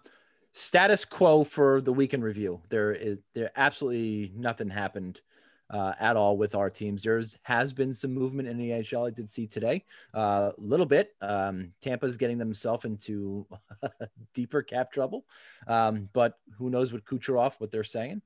status 0.52 1.04
quo 1.04 1.44
for 1.44 1.82
the 1.82 1.92
weekend 1.92 2.24
review. 2.24 2.62
There 2.70 2.92
is 2.92 3.18
there 3.34 3.50
absolutely 3.56 4.32
nothing 4.34 4.70
happened 4.70 5.20
uh, 5.68 5.92
at 6.00 6.16
all 6.16 6.38
with 6.38 6.54
our 6.54 6.70
teams. 6.70 7.02
There 7.02 7.22
has 7.42 7.72
been 7.74 7.92
some 7.92 8.14
movement 8.14 8.48
in 8.48 8.56
the 8.56 8.70
NHL. 8.70 9.06
I 9.06 9.10
did 9.10 9.28
see 9.28 9.46
today 9.46 9.84
a 10.14 10.18
uh, 10.18 10.52
little 10.56 10.86
bit. 10.86 11.14
Um, 11.20 11.72
Tampa's 11.82 12.16
getting 12.16 12.38
themselves 12.38 12.86
into 12.86 13.46
deeper 14.34 14.62
cap 14.62 14.92
trouble, 14.92 15.26
um, 15.66 16.08
but 16.14 16.38
who 16.56 16.70
knows 16.70 16.90
what 16.92 17.04
Kucherov 17.04 17.54
what 17.58 17.70
they're 17.70 17.84
saying. 17.84 18.22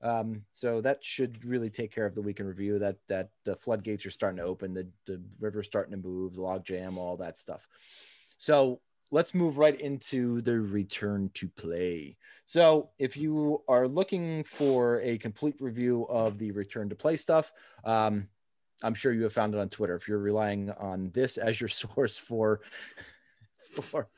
Um, 0.00 0.42
so 0.52 0.80
that 0.80 1.04
should 1.04 1.44
really 1.44 1.70
take 1.70 1.92
care 1.92 2.06
of 2.06 2.14
the 2.14 2.22
weekend 2.22 2.48
review. 2.48 2.78
That 2.78 2.96
that 3.08 3.30
the 3.44 3.56
floodgates 3.56 4.06
are 4.06 4.10
starting 4.10 4.38
to 4.38 4.44
open, 4.44 4.74
the 4.74 4.88
the 5.06 5.20
river's 5.40 5.66
starting 5.66 5.92
to 5.92 6.08
move, 6.08 6.34
the 6.34 6.42
log 6.42 6.64
jam, 6.64 6.98
all 6.98 7.16
that 7.16 7.36
stuff. 7.36 7.66
So 8.36 8.80
let's 9.10 9.34
move 9.34 9.58
right 9.58 9.78
into 9.80 10.40
the 10.42 10.60
return 10.60 11.30
to 11.34 11.48
play. 11.48 12.16
So, 12.44 12.90
if 12.98 13.16
you 13.16 13.62
are 13.68 13.88
looking 13.88 14.44
for 14.44 15.00
a 15.02 15.18
complete 15.18 15.56
review 15.60 16.06
of 16.08 16.38
the 16.38 16.50
return 16.52 16.88
to 16.88 16.94
play 16.94 17.16
stuff, 17.16 17.52
um, 17.84 18.28
I'm 18.82 18.94
sure 18.94 19.12
you 19.12 19.24
have 19.24 19.32
found 19.32 19.54
it 19.54 19.60
on 19.60 19.68
Twitter. 19.68 19.96
If 19.96 20.08
you're 20.08 20.18
relying 20.18 20.70
on 20.70 21.10
this 21.12 21.36
as 21.36 21.60
your 21.60 21.68
source 21.68 22.16
for 22.16 22.60
for 23.82 24.08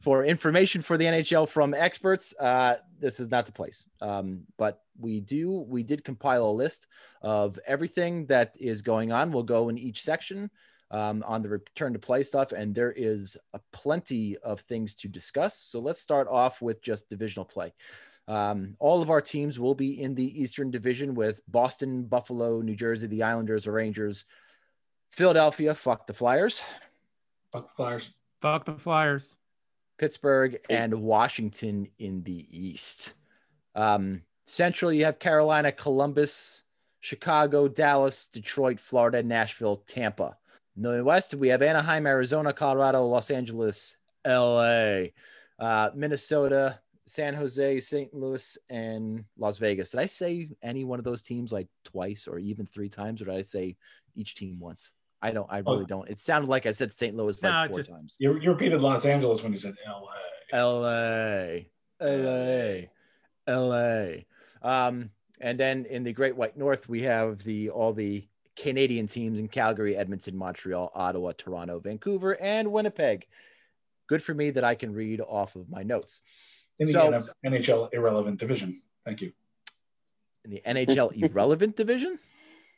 for 0.00 0.24
information 0.24 0.82
for 0.82 0.96
the 0.96 1.04
NHL 1.04 1.48
from 1.48 1.74
experts, 1.74 2.34
uh, 2.38 2.76
this 2.98 3.20
is 3.20 3.30
not 3.30 3.46
the 3.46 3.52
place. 3.52 3.86
Um, 4.00 4.42
but 4.56 4.82
we 4.98 5.20
do 5.20 5.50
we 5.50 5.82
did 5.82 6.04
compile 6.04 6.46
a 6.46 6.52
list 6.52 6.86
of 7.22 7.58
everything 7.66 8.26
that 8.26 8.54
is 8.58 8.82
going 8.82 9.12
on. 9.12 9.32
We'll 9.32 9.42
go 9.42 9.68
in 9.68 9.78
each 9.78 10.02
section 10.02 10.50
um, 10.90 11.24
on 11.26 11.42
the 11.42 11.48
return 11.48 11.92
to 11.92 11.98
play 11.98 12.22
stuff, 12.22 12.52
and 12.52 12.74
there 12.74 12.92
is 12.92 13.36
a 13.54 13.60
plenty 13.72 14.36
of 14.38 14.60
things 14.60 14.94
to 14.96 15.08
discuss. 15.08 15.56
So 15.56 15.80
let's 15.80 16.00
start 16.00 16.28
off 16.28 16.60
with 16.60 16.82
just 16.82 17.08
divisional 17.08 17.44
play. 17.44 17.72
Um, 18.28 18.76
all 18.78 19.02
of 19.02 19.10
our 19.10 19.20
teams 19.20 19.58
will 19.58 19.74
be 19.74 20.00
in 20.00 20.14
the 20.14 20.40
Eastern 20.40 20.70
Division 20.70 21.14
with 21.14 21.40
Boston, 21.48 22.04
Buffalo, 22.04 22.60
New 22.60 22.76
Jersey, 22.76 23.08
the 23.08 23.24
Islanders, 23.24 23.64
the 23.64 23.72
Rangers, 23.72 24.24
Philadelphia, 25.10 25.74
fuck 25.74 26.06
the 26.06 26.14
Flyers, 26.14 26.62
Fuck 27.52 27.68
the 27.68 27.74
Flyers. 27.74 28.10
Fuck 28.40 28.64
the 28.64 28.74
Flyers. 28.74 29.36
Pittsburgh, 29.98 30.58
and 30.70 31.02
Washington 31.02 31.86
in 31.98 32.22
the 32.22 32.46
East. 32.50 33.12
Um, 33.74 34.22
Central, 34.46 34.90
you 34.90 35.04
have 35.04 35.18
Carolina, 35.18 35.70
Columbus, 35.72 36.62
Chicago, 37.00 37.68
Dallas, 37.68 38.24
Detroit, 38.24 38.80
Florida, 38.80 39.22
Nashville, 39.22 39.76
Tampa. 39.86 40.38
In 40.74 41.04
West, 41.04 41.34
we 41.34 41.48
have 41.48 41.60
Anaheim, 41.60 42.06
Arizona, 42.06 42.54
Colorado, 42.54 43.04
Los 43.04 43.30
Angeles, 43.30 43.98
LA, 44.26 45.08
uh, 45.58 45.90
Minnesota, 45.94 46.80
San 47.06 47.34
Jose, 47.34 47.80
St. 47.80 48.14
Louis, 48.14 48.56
and 48.70 49.24
Las 49.36 49.58
Vegas. 49.58 49.90
Did 49.90 50.00
I 50.00 50.06
say 50.06 50.48
any 50.62 50.84
one 50.84 50.98
of 50.98 51.04
those 51.04 51.22
teams 51.22 51.52
like 51.52 51.68
twice 51.84 52.26
or 52.26 52.38
even 52.38 52.66
three 52.66 52.88
times, 52.88 53.20
or 53.20 53.26
did 53.26 53.34
I 53.34 53.42
say 53.42 53.76
each 54.16 54.34
team 54.34 54.58
once? 54.58 54.92
I 55.22 55.32
don't. 55.32 55.46
I 55.50 55.58
really 55.58 55.84
don't. 55.84 56.08
It 56.08 56.18
sounded 56.18 56.48
like 56.48 56.64
I 56.66 56.70
said 56.70 56.92
St. 56.92 57.14
Louis 57.14 57.42
like 57.42 57.68
four 57.68 57.78
just- 57.78 57.90
times. 57.90 58.16
You, 58.18 58.38
you 58.40 58.50
repeated 58.50 58.80
Los 58.80 59.04
Angeles 59.04 59.42
when 59.42 59.52
you 59.52 59.58
said 59.58 59.74
L.A. 59.86 61.66
LA, 62.00 62.06
LA, 62.06 62.86
LA. 63.46 64.06
Um, 64.62 65.10
and 65.40 65.58
then 65.58 65.84
in 65.86 66.04
the 66.04 66.12
Great 66.12 66.36
White 66.36 66.56
North, 66.56 66.88
we 66.88 67.02
have 67.02 67.38
the 67.44 67.70
all 67.70 67.92
the 67.92 68.26
Canadian 68.56 69.06
teams 69.06 69.38
in 69.38 69.48
Calgary, 69.48 69.96
Edmonton, 69.96 70.36
Montreal, 70.36 70.90
Ottawa, 70.94 71.32
Toronto, 71.36 71.78
Vancouver, 71.80 72.40
and 72.40 72.72
Winnipeg. 72.72 73.26
Good 74.08 74.22
for 74.22 74.34
me 74.34 74.50
that 74.50 74.64
I 74.64 74.74
can 74.74 74.92
read 74.92 75.20
off 75.20 75.54
of 75.54 75.68
my 75.70 75.82
notes. 75.82 76.22
in 76.78 76.86
the 76.86 76.92
So- 76.94 77.22
NHL 77.44 77.90
irrelevant 77.92 78.40
division. 78.40 78.80
Thank 79.04 79.20
you. 79.20 79.32
In 80.44 80.50
the 80.50 80.62
NHL 80.64 81.12
irrelevant 81.12 81.76
division, 81.76 82.18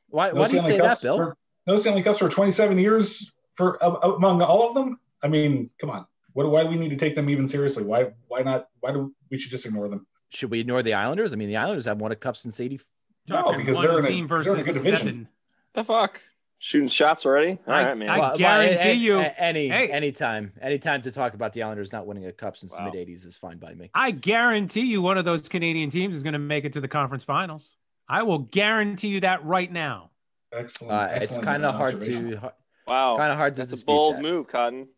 why? 0.08 0.30
No 0.30 0.40
why 0.40 0.48
do 0.48 0.54
you 0.54 0.60
Stanley 0.60 0.78
say 0.78 0.82
that, 0.82 1.00
Bill? 1.02 1.34
For, 1.64 1.70
no 1.72 1.76
Stanley 1.76 2.02
Cups 2.02 2.18
for 2.18 2.28
27 2.28 2.78
years 2.78 3.32
for 3.54 3.82
uh, 3.82 3.90
among 4.16 4.42
all 4.42 4.68
of 4.68 4.74
them. 4.74 4.98
I 5.22 5.28
mean, 5.28 5.70
come 5.80 5.90
on. 5.90 6.06
What? 6.32 6.50
Why 6.50 6.62
do 6.64 6.70
we 6.70 6.76
need 6.76 6.90
to 6.90 6.96
take 6.96 7.14
them 7.14 7.28
even 7.30 7.46
seriously? 7.46 7.84
Why? 7.84 8.12
Why 8.28 8.42
not? 8.42 8.68
Why 8.80 8.92
do 8.92 9.14
we 9.30 9.38
should 9.38 9.50
just 9.50 9.66
ignore 9.66 9.88
them? 9.88 10.06
Should 10.30 10.50
we 10.50 10.60
ignore 10.60 10.82
the 10.82 10.94
Islanders? 10.94 11.32
I 11.32 11.36
mean, 11.36 11.48
the 11.48 11.56
Islanders 11.56 11.84
have 11.84 11.98
won 11.98 12.10
a 12.12 12.16
cup 12.16 12.36
since 12.36 12.58
'80. 12.58 12.80
No, 13.28 13.52
because 13.56 13.76
one 13.76 13.86
they're 13.86 13.98
in 13.98 14.04
a- 14.04 14.08
team 14.08 14.26
they're 14.26 14.38
in 14.38 14.46
a 14.46 14.50
versus 14.54 14.66
good 14.66 14.72
division. 14.82 15.06
seven. 15.06 15.28
The 15.74 15.84
fuck? 15.84 16.20
Shooting 16.58 16.88
shots 16.88 17.26
already? 17.26 17.58
All 17.66 17.74
I- 17.74 17.84
right, 17.84 17.98
man. 17.98 18.08
I- 18.08 18.18
Well, 18.18 18.28
well, 18.30 18.38
guarantee 18.38 18.88
a- 18.88 18.92
a- 18.92 18.94
you- 18.94 19.18
a- 19.18 19.34
any 19.40 19.68
Hey. 19.68 19.88
anytime 19.90 20.52
anytime 20.60 21.02
to 21.02 21.10
talk 21.10 21.34
about 21.34 21.52
the 21.52 21.62
Islanders 21.62 21.92
not 21.92 22.06
winning 22.06 22.24
a 22.26 22.32
cup 22.32 22.56
since 22.56 22.72
Wow. 22.72 22.78
the 22.78 22.84
mid 22.84 22.94
'80s 23.08 23.26
is 23.26 23.36
fine 23.36 23.58
by 23.58 23.74
me. 23.74 23.90
I 23.94 24.10
guarantee 24.12 24.82
you 24.86 25.02
one 25.02 25.18
of 25.18 25.24
those 25.24 25.48
Canadian 25.48 25.90
teams 25.90 26.14
is 26.14 26.22
going 26.22 26.32
to 26.34 26.38
make 26.38 26.64
it 26.64 26.72
to 26.74 26.80
the 26.80 26.88
conference 26.88 27.24
finals. 27.24 27.68
I 28.08 28.22
will 28.22 28.38
guarantee 28.38 29.08
you 29.08 29.20
that 29.20 29.44
right 29.44 29.70
now. 29.70 30.11
Excellent. 30.52 30.92
Uh, 30.92 31.08
it's 31.16 31.38
kind 31.38 31.64
of 31.64 31.74
hard 31.74 31.94
observation. 31.94 32.30
to 32.32 32.52
wow. 32.86 33.16
kind 33.16 33.32
of 33.32 33.38
hard 33.38 33.56
to 33.56 33.64
That's 33.64 33.80
a 33.80 33.84
bold 33.84 34.16
that. 34.16 34.22
move, 34.22 34.48
Cotton. 34.48 34.88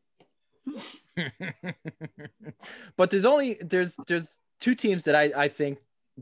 but 2.97 3.11
there's 3.11 3.25
only 3.25 3.59
there's 3.61 3.95
there's 4.09 4.37
two 4.61 4.75
teams 4.75 5.05
that 5.05 5.15
I 5.15 5.33
I 5.37 5.49
think 5.49 5.79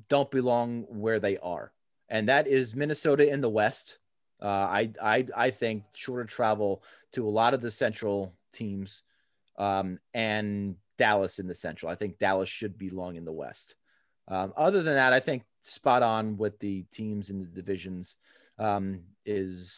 don't 0.09 0.31
belong 0.31 0.83
where 0.89 1.21
they 1.21 1.39
are, 1.39 1.73
and 2.09 2.29
that 2.29 2.47
is 2.47 2.75
Minnesota 2.75 3.29
in 3.29 3.41
the 3.41 3.49
West. 3.49 3.99
Uh, 4.43 4.47
I 4.47 4.91
I 5.01 5.27
I 5.37 5.51
think 5.51 5.85
shorter 5.95 6.25
travel 6.25 6.83
to 7.13 7.27
a 7.27 7.31
lot 7.31 7.55
of 7.55 7.61
the 7.61 7.71
Central 7.71 8.35
teams, 8.53 9.03
um, 9.59 10.01
and 10.13 10.77
Dallas 10.99 11.39
in 11.39 11.47
the 11.47 11.55
Central. 11.55 11.91
I 11.91 11.95
think 11.95 12.19
Dallas 12.19 12.49
should 12.49 12.77
belong 12.77 13.17
in 13.17 13.25
the 13.25 13.33
West. 13.33 13.77
Um, 14.29 14.53
other 14.57 14.83
than 14.83 14.95
that, 14.95 15.13
I 15.13 15.21
think 15.21 15.45
spot 15.61 16.03
on 16.03 16.37
with 16.37 16.59
the 16.59 16.83
teams 16.91 17.31
in 17.31 17.39
the 17.39 17.47
divisions 17.47 18.17
um, 18.59 19.01
is. 19.25 19.73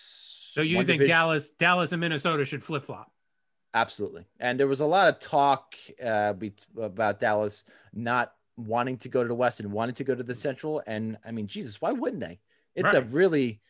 So 0.53 0.63
you 0.63 0.77
think 0.79 1.01
division- 1.01 1.09
Dallas, 1.09 1.51
Dallas, 1.51 1.93
and 1.93 2.01
Minnesota 2.01 2.45
should 2.45 2.63
flip 2.63 2.85
flop? 2.85 3.11
Absolutely. 3.75 4.25
And 4.39 4.59
there 4.59 4.69
was 4.69 4.81
a 4.81 4.87
lot 4.87 5.09
of 5.09 5.19
talk 5.19 5.75
uh, 6.03 6.33
be- 6.35 6.55
about 6.81 7.19
Dallas 7.19 7.65
not 7.93 8.33
wanting 8.57 8.97
to 8.99 9.09
go 9.09 9.23
to 9.23 9.29
the 9.29 9.35
West 9.35 9.59
and 9.59 9.73
wanting 9.73 9.97
to 9.97 10.05
go 10.05 10.15
to 10.15 10.23
the 10.23 10.35
Central. 10.35 10.81
And 10.87 11.19
I 11.25 11.33
mean, 11.33 11.49
Jesus, 11.49 11.81
why 11.81 11.91
wouldn't 11.91 12.21
they? 12.21 12.39
It's 12.77 12.93
a 12.93 13.03
really, 13.03 13.61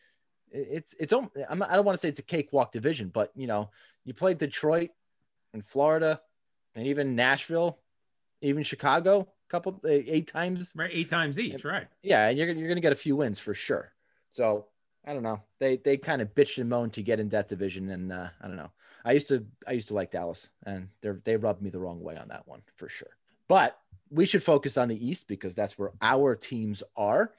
it's 0.51 0.95
it's. 0.99 1.13
I'm 1.13 1.59
not, 1.59 1.69
I 1.69 1.75
don't 1.75 1.85
want 1.85 1.95
to 1.95 1.99
say 1.99 2.09
it's 2.09 2.19
a 2.19 2.23
cakewalk 2.23 2.71
division, 2.71 3.09
but 3.09 3.31
you 3.35 3.45
know, 3.47 3.69
you 4.03 4.13
played 4.13 4.37
Detroit 4.37 4.91
and 5.53 5.63
Florida, 5.65 6.21
and 6.75 6.87
even 6.87 7.15
Nashville, 7.15 7.79
even 8.41 8.63
Chicago, 8.63 9.21
a 9.21 9.51
couple 9.51 9.79
eh, 9.85 10.01
eight 10.07 10.27
times. 10.27 10.73
Right, 10.75 10.89
eight 10.91 11.09
times 11.09 11.37
each, 11.37 11.63
right? 11.63 11.87
Yeah, 12.01 12.27
and 12.27 12.37
you're 12.37 12.49
you're 12.49 12.67
gonna 12.67 12.81
get 12.81 12.93
a 12.93 12.95
few 12.95 13.15
wins 13.15 13.39
for 13.39 13.53
sure. 13.53 13.91
So 14.29 14.67
I 15.05 15.13
don't 15.13 15.23
know. 15.23 15.41
They 15.59 15.77
they 15.77 15.97
kind 15.97 16.21
of 16.21 16.33
bitched 16.33 16.57
and 16.57 16.69
moaned 16.69 16.93
to 16.93 17.03
get 17.03 17.19
in 17.19 17.29
that 17.29 17.47
division, 17.47 17.89
and 17.89 18.11
uh, 18.11 18.27
I 18.41 18.47
don't 18.47 18.57
know. 18.57 18.71
I 19.03 19.11
used 19.11 19.27
to 19.27 19.45
I 19.67 19.73
used 19.73 19.87
to 19.89 19.93
like 19.93 20.11
Dallas, 20.11 20.49
and 20.65 20.89
they 21.01 21.11
they 21.23 21.37
rubbed 21.37 21.61
me 21.61 21.69
the 21.69 21.79
wrong 21.79 22.01
way 22.01 22.17
on 22.17 22.27
that 22.29 22.47
one 22.47 22.61
for 22.75 22.89
sure. 22.89 23.15
But 23.47 23.77
we 24.09 24.25
should 24.25 24.43
focus 24.43 24.77
on 24.77 24.87
the 24.87 25.07
East 25.07 25.27
because 25.27 25.53
that's 25.53 25.77
where 25.77 25.91
our 26.01 26.35
teams 26.35 26.81
are, 26.95 27.33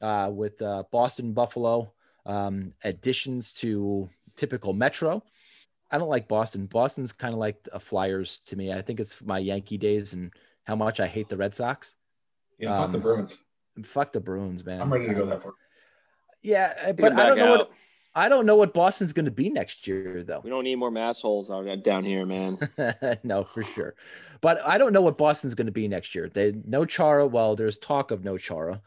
uh, 0.00 0.30
with 0.32 0.60
uh, 0.62 0.84
Boston, 0.90 1.32
Buffalo, 1.32 1.92
um, 2.24 2.72
additions 2.84 3.52
to 3.54 4.08
typical 4.36 4.72
Metro. 4.72 5.22
I 5.90 5.98
don't 5.98 6.08
like 6.08 6.28
Boston. 6.28 6.66
Boston's 6.66 7.12
kind 7.12 7.34
of 7.34 7.40
like 7.40 7.68
a 7.72 7.80
Flyers 7.80 8.40
to 8.46 8.56
me. 8.56 8.72
I 8.72 8.80
think 8.80 9.00
it's 9.00 9.20
my 9.22 9.38
Yankee 9.38 9.76
days 9.78 10.12
and 10.14 10.32
how 10.64 10.76
much 10.76 11.00
I 11.00 11.06
hate 11.06 11.28
the 11.28 11.36
Red 11.36 11.54
Sox. 11.54 11.96
Yeah, 12.58 12.76
fuck 12.76 12.86
Um, 12.86 12.92
the 12.92 12.98
Bruins. 12.98 13.38
Fuck 13.84 14.12
the 14.12 14.20
Bruins, 14.20 14.64
man. 14.64 14.80
I'm 14.80 14.92
ready 14.92 15.08
to 15.08 15.14
go 15.14 15.26
that 15.26 15.42
far. 15.42 15.52
Yeah, 16.42 16.72
uh, 16.86 16.92
but 16.92 17.12
I 17.12 17.26
don't 17.26 17.38
know 17.38 17.50
what. 17.50 17.70
I 18.12 18.28
don't 18.28 18.44
know 18.44 18.56
what 18.56 18.74
Boston's 18.74 19.12
going 19.12 19.26
to 19.26 19.30
be 19.30 19.48
next 19.50 19.86
year, 19.86 20.24
though. 20.24 20.40
We 20.42 20.50
don't 20.50 20.64
need 20.64 20.74
more 20.74 20.90
massholes 20.90 21.48
out 21.48 21.84
down 21.84 22.04
here, 22.04 22.26
man. 22.26 22.58
no, 23.22 23.44
for 23.44 23.62
sure. 23.62 23.94
But 24.40 24.60
I 24.66 24.78
don't 24.78 24.92
know 24.92 25.02
what 25.02 25.16
Boston's 25.16 25.54
going 25.54 25.66
to 25.66 25.72
be 25.72 25.86
next 25.86 26.14
year. 26.14 26.28
They 26.28 26.54
no 26.64 26.84
Chara. 26.84 27.26
Well, 27.26 27.54
there's 27.54 27.76
talk 27.76 28.10
of 28.10 28.24
no 28.24 28.36
Chara. 28.36 28.80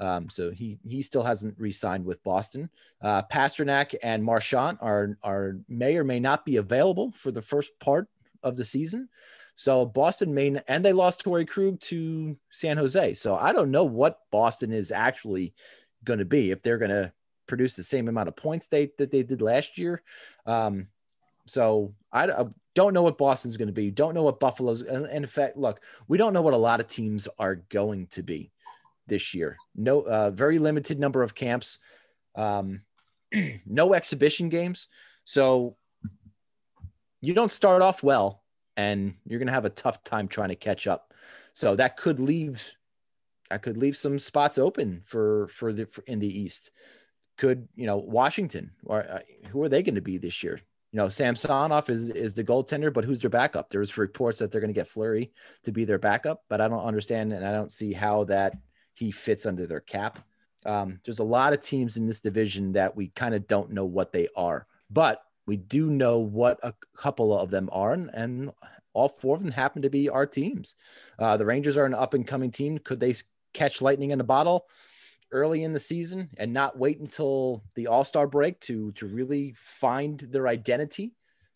Um, 0.00 0.28
so 0.28 0.50
he 0.50 0.78
he 0.84 1.02
still 1.02 1.24
hasn't 1.24 1.58
re-signed 1.58 2.04
with 2.04 2.22
Boston. 2.22 2.70
Uh, 3.02 3.22
Pastrnak 3.22 3.94
and 4.02 4.22
Marchand 4.22 4.78
are 4.80 5.18
are 5.22 5.56
may 5.68 5.96
or 5.96 6.04
may 6.04 6.20
not 6.20 6.44
be 6.44 6.56
available 6.56 7.12
for 7.16 7.32
the 7.32 7.42
first 7.42 7.78
part 7.80 8.06
of 8.42 8.56
the 8.56 8.64
season. 8.64 9.08
So 9.54 9.84
Boston 9.84 10.34
may 10.34 10.60
and 10.68 10.84
they 10.84 10.92
lost 10.92 11.20
Torrey 11.20 11.46
Krug 11.46 11.80
to 11.80 12.36
San 12.50 12.76
Jose. 12.76 13.14
So 13.14 13.34
I 13.36 13.52
don't 13.52 13.72
know 13.72 13.84
what 13.84 14.20
Boston 14.30 14.72
is 14.72 14.92
actually 14.92 15.52
going 16.04 16.18
to 16.18 16.24
be 16.24 16.50
if 16.50 16.62
they're 16.62 16.78
going 16.78 16.90
to 16.90 17.12
produce 17.46 17.74
the 17.74 17.84
same 17.84 18.08
amount 18.08 18.28
of 18.28 18.36
points 18.36 18.68
they 18.68 18.90
that 18.98 19.10
they 19.10 19.22
did 19.22 19.42
last 19.42 19.78
year. 19.78 20.02
Um, 20.46 20.88
so 21.46 21.94
I, 22.12 22.30
I 22.30 22.44
don't 22.74 22.94
know 22.94 23.02
what 23.02 23.18
Boston's 23.18 23.56
going 23.56 23.68
to 23.68 23.72
be. 23.72 23.90
Don't 23.90 24.14
know 24.14 24.22
what 24.22 24.38
Buffalo's. 24.38 24.82
And, 24.82 25.06
in 25.06 25.26
fact, 25.26 25.56
look, 25.56 25.80
we 26.06 26.18
don't 26.18 26.32
know 26.32 26.42
what 26.42 26.54
a 26.54 26.58
lot 26.58 26.80
of 26.80 26.86
teams 26.86 27.26
are 27.38 27.56
going 27.56 28.06
to 28.08 28.22
be 28.22 28.52
this 29.06 29.34
year. 29.34 29.56
No, 29.74 30.02
uh, 30.02 30.30
very 30.30 30.58
limited 30.58 31.00
number 31.00 31.22
of 31.22 31.34
camps. 31.34 31.78
Um, 32.36 32.82
no 33.66 33.94
exhibition 33.94 34.48
games. 34.48 34.88
So 35.24 35.76
you 37.20 37.34
don't 37.34 37.50
start 37.50 37.82
off 37.82 38.02
well, 38.02 38.42
and 38.76 39.14
you're 39.26 39.40
going 39.40 39.48
to 39.48 39.52
have 39.52 39.64
a 39.64 39.70
tough 39.70 40.04
time 40.04 40.28
trying 40.28 40.50
to 40.50 40.54
catch 40.54 40.86
up. 40.86 41.12
So 41.54 41.74
that 41.76 41.96
could 41.96 42.20
leave. 42.20 42.64
I 43.50 43.58
could 43.58 43.76
leave 43.76 43.96
some 43.96 44.18
spots 44.18 44.58
open 44.58 45.02
for 45.06 45.48
for 45.48 45.72
the 45.72 45.86
for, 45.86 46.02
in 46.06 46.18
the 46.18 46.40
East. 46.40 46.70
Could 47.36 47.68
you 47.74 47.86
know 47.86 47.96
Washington 47.96 48.72
or 48.84 49.04
uh, 49.04 49.20
who 49.48 49.62
are 49.62 49.68
they 49.68 49.82
going 49.82 49.94
to 49.94 50.00
be 50.00 50.18
this 50.18 50.42
year? 50.42 50.60
You 50.92 50.96
know, 50.98 51.08
Samsonov 51.08 51.90
is 51.90 52.08
is 52.10 52.34
the 52.34 52.44
goaltender, 52.44 52.92
but 52.92 53.04
who's 53.04 53.20
their 53.20 53.30
backup? 53.30 53.70
There's 53.70 53.96
reports 53.96 54.38
that 54.38 54.50
they're 54.50 54.60
going 54.60 54.72
to 54.72 54.78
get 54.78 54.88
Fleury 54.88 55.32
to 55.64 55.72
be 55.72 55.84
their 55.84 55.98
backup, 55.98 56.44
but 56.48 56.60
I 56.60 56.68
don't 56.68 56.84
understand 56.84 57.32
and 57.32 57.46
I 57.46 57.52
don't 57.52 57.72
see 57.72 57.92
how 57.92 58.24
that 58.24 58.54
he 58.94 59.10
fits 59.10 59.46
under 59.46 59.66
their 59.66 59.80
cap. 59.80 60.18
Um, 60.66 61.00
there's 61.04 61.20
a 61.20 61.24
lot 61.24 61.52
of 61.52 61.60
teams 61.60 61.96
in 61.96 62.06
this 62.06 62.20
division 62.20 62.72
that 62.72 62.96
we 62.96 63.08
kind 63.08 63.34
of 63.34 63.46
don't 63.46 63.70
know 63.70 63.84
what 63.84 64.12
they 64.12 64.28
are, 64.34 64.66
but 64.90 65.22
we 65.46 65.56
do 65.56 65.90
know 65.90 66.18
what 66.18 66.58
a 66.62 66.74
couple 66.96 67.38
of 67.38 67.50
them 67.50 67.70
are, 67.72 67.92
and, 67.92 68.10
and 68.12 68.50
all 68.92 69.08
four 69.08 69.36
of 69.36 69.42
them 69.42 69.52
happen 69.52 69.82
to 69.82 69.90
be 69.90 70.08
our 70.08 70.26
teams. 70.26 70.74
Uh, 71.18 71.36
the 71.36 71.46
Rangers 71.46 71.76
are 71.76 71.86
an 71.86 71.94
up 71.94 72.14
and 72.14 72.26
coming 72.26 72.50
team. 72.50 72.78
Could 72.78 73.00
they 73.00 73.14
catch 73.52 73.82
lightning 73.82 74.10
in 74.10 74.20
a 74.20 74.24
bottle? 74.24 74.66
early 75.30 75.62
in 75.64 75.72
the 75.72 75.80
season 75.80 76.30
and 76.38 76.52
not 76.52 76.78
wait 76.78 76.98
until 77.00 77.62
the 77.74 77.86
All 77.86 78.04
Star 78.04 78.26
break 78.26 78.60
to 78.60 78.92
to 78.92 79.06
really 79.06 79.54
find 79.56 80.18
their 80.20 80.48
identity. 80.48 81.14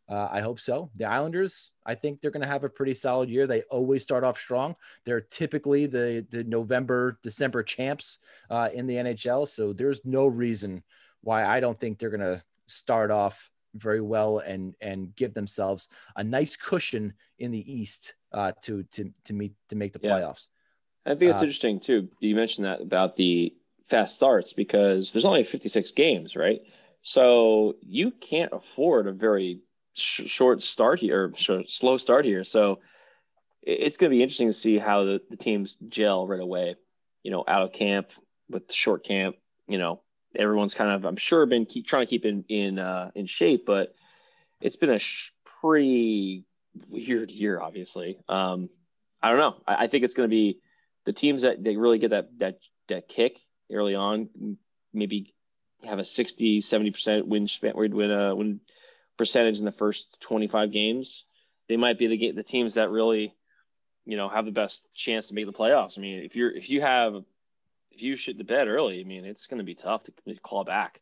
Uh, 0.08 0.28
I 0.30 0.40
hope 0.40 0.60
so. 0.60 0.90
The 0.96 1.06
Islanders, 1.06 1.70
I 1.86 1.94
think 1.94 2.20
they're 2.20 2.30
going 2.30 2.42
to 2.42 2.48
have 2.48 2.64
a 2.64 2.68
pretty 2.68 2.92
solid 2.92 3.30
year. 3.30 3.46
They 3.46 3.62
always 3.62 4.02
start 4.02 4.24
off 4.24 4.36
strong. 4.36 4.74
They're 5.04 5.20
typically 5.20 5.86
the 5.86 6.26
the 6.30 6.44
November 6.44 7.18
December 7.22 7.62
champs 7.62 8.18
uh, 8.50 8.68
in 8.74 8.86
the 8.86 8.96
NHL, 8.96 9.48
so 9.48 9.72
there's 9.72 10.00
no 10.04 10.26
reason 10.26 10.82
why 11.22 11.44
I 11.44 11.60
don't 11.60 11.78
think 11.78 11.98
they're 11.98 12.10
going 12.10 12.20
to 12.20 12.42
start 12.66 13.10
off 13.10 13.50
very 13.74 14.02
well 14.02 14.40
and 14.40 14.74
and 14.80 15.14
give 15.16 15.32
themselves 15.32 15.88
a 16.16 16.22
nice 16.22 16.56
cushion 16.56 17.14
in 17.38 17.52
the 17.52 17.72
East 17.72 18.14
uh, 18.32 18.52
to 18.64 18.82
to 18.92 19.10
to 19.24 19.32
meet 19.32 19.54
to 19.70 19.76
make 19.76 19.92
the 19.92 19.98
playoffs. 19.98 20.48
I 21.04 21.10
think 21.14 21.30
it's 21.30 21.38
Uh, 21.38 21.44
interesting 21.44 21.80
too. 21.80 22.08
You 22.20 22.34
mentioned 22.34 22.66
that 22.66 22.80
about 22.80 23.16
the 23.16 23.54
fast 23.88 24.16
starts 24.16 24.52
because 24.52 25.12
there's 25.12 25.24
only 25.24 25.44
56 25.44 25.90
games, 25.92 26.36
right? 26.36 26.62
So 27.02 27.76
you 27.82 28.12
can't 28.12 28.52
afford 28.52 29.06
a 29.06 29.12
very 29.12 29.60
sh- 29.94 30.26
short 30.26 30.62
start 30.62 31.00
here, 31.00 31.24
or 31.24 31.34
short, 31.36 31.68
slow 31.68 31.96
start 31.96 32.24
here. 32.24 32.44
So 32.44 32.80
it's 33.62 33.96
going 33.96 34.10
to 34.10 34.16
be 34.16 34.22
interesting 34.22 34.48
to 34.48 34.52
see 34.52 34.78
how 34.78 35.04
the, 35.04 35.20
the 35.28 35.36
teams 35.36 35.76
gel 35.88 36.26
right 36.26 36.40
away. 36.40 36.76
You 37.22 37.30
know, 37.30 37.44
out 37.46 37.62
of 37.62 37.72
camp 37.72 38.08
with 38.48 38.66
the 38.68 38.74
short 38.74 39.04
camp. 39.04 39.36
You 39.68 39.78
know, 39.78 40.02
everyone's 40.36 40.74
kind 40.74 40.90
of, 40.90 41.04
I'm 41.04 41.16
sure, 41.16 41.46
been 41.46 41.66
keep 41.66 41.86
trying 41.86 42.06
to 42.06 42.10
keep 42.10 42.24
in 42.24 42.44
in 42.48 42.78
uh, 42.78 43.10
in 43.14 43.26
shape, 43.26 43.66
but 43.66 43.94
it's 44.60 44.76
been 44.76 44.90
a 44.90 44.98
sh- 44.98 45.32
pretty 45.60 46.44
weird 46.88 47.30
year, 47.30 47.60
obviously. 47.60 48.18
Um, 48.28 48.70
I 49.22 49.28
don't 49.30 49.38
know. 49.38 49.62
I, 49.66 49.84
I 49.84 49.86
think 49.86 50.02
it's 50.04 50.14
going 50.14 50.28
to 50.28 50.34
be 50.34 50.60
the 51.04 51.12
teams 51.12 51.42
that 51.42 51.62
they 51.62 51.76
really 51.76 51.98
get 51.98 52.10
that 52.10 52.38
that 52.38 52.58
that 52.88 53.08
kick 53.08 53.38
early 53.72 53.94
on, 53.94 54.28
maybe 54.92 55.34
have 55.84 55.98
a 55.98 56.04
60, 56.04 56.60
70% 56.60 57.26
win 57.26 57.46
span 57.46 57.72
win 57.74 58.10
uh, 58.10 58.34
win 58.34 58.60
percentage 59.16 59.58
in 59.58 59.64
the 59.64 59.72
first 59.72 60.20
25 60.20 60.70
games. 60.70 61.24
They 61.68 61.76
might 61.76 61.98
be 61.98 62.06
the 62.06 62.32
the 62.32 62.42
teams 62.42 62.74
that 62.74 62.90
really, 62.90 63.34
you 64.04 64.16
know, 64.16 64.28
have 64.28 64.44
the 64.44 64.52
best 64.52 64.88
chance 64.94 65.28
to 65.28 65.34
make 65.34 65.46
the 65.46 65.52
playoffs. 65.52 65.98
I 65.98 66.00
mean, 66.00 66.24
if 66.24 66.36
you're 66.36 66.50
if 66.50 66.70
you 66.70 66.80
have 66.80 67.14
if 67.90 68.02
you 68.02 68.16
shit 68.16 68.38
the 68.38 68.44
bed 68.44 68.68
early, 68.68 69.00
I 69.00 69.04
mean, 69.04 69.24
it's 69.24 69.46
going 69.46 69.58
to 69.58 69.64
be 69.64 69.74
tough 69.74 70.04
to 70.04 70.12
claw 70.42 70.64
back. 70.64 71.00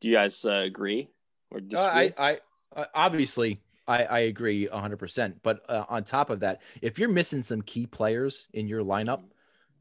Do 0.00 0.08
you 0.08 0.14
guys 0.14 0.44
uh, 0.44 0.50
agree 0.50 1.08
or 1.50 1.58
Uh, 1.58 1.60
disagree? 1.60 2.12
I, 2.16 2.30
I, 2.30 2.38
I 2.76 2.86
obviously 2.94 3.60
I, 3.88 4.04
I 4.04 4.18
agree 4.20 4.68
100%. 4.68 5.34
But 5.42 5.68
uh, 5.68 5.84
on 5.88 6.04
top 6.04 6.30
of 6.30 6.40
that, 6.40 6.60
if 6.82 6.98
you're 6.98 7.08
missing 7.08 7.42
some 7.42 7.62
key 7.62 7.86
players 7.86 8.46
in 8.52 8.68
your 8.68 8.82
lineup, 8.82 9.22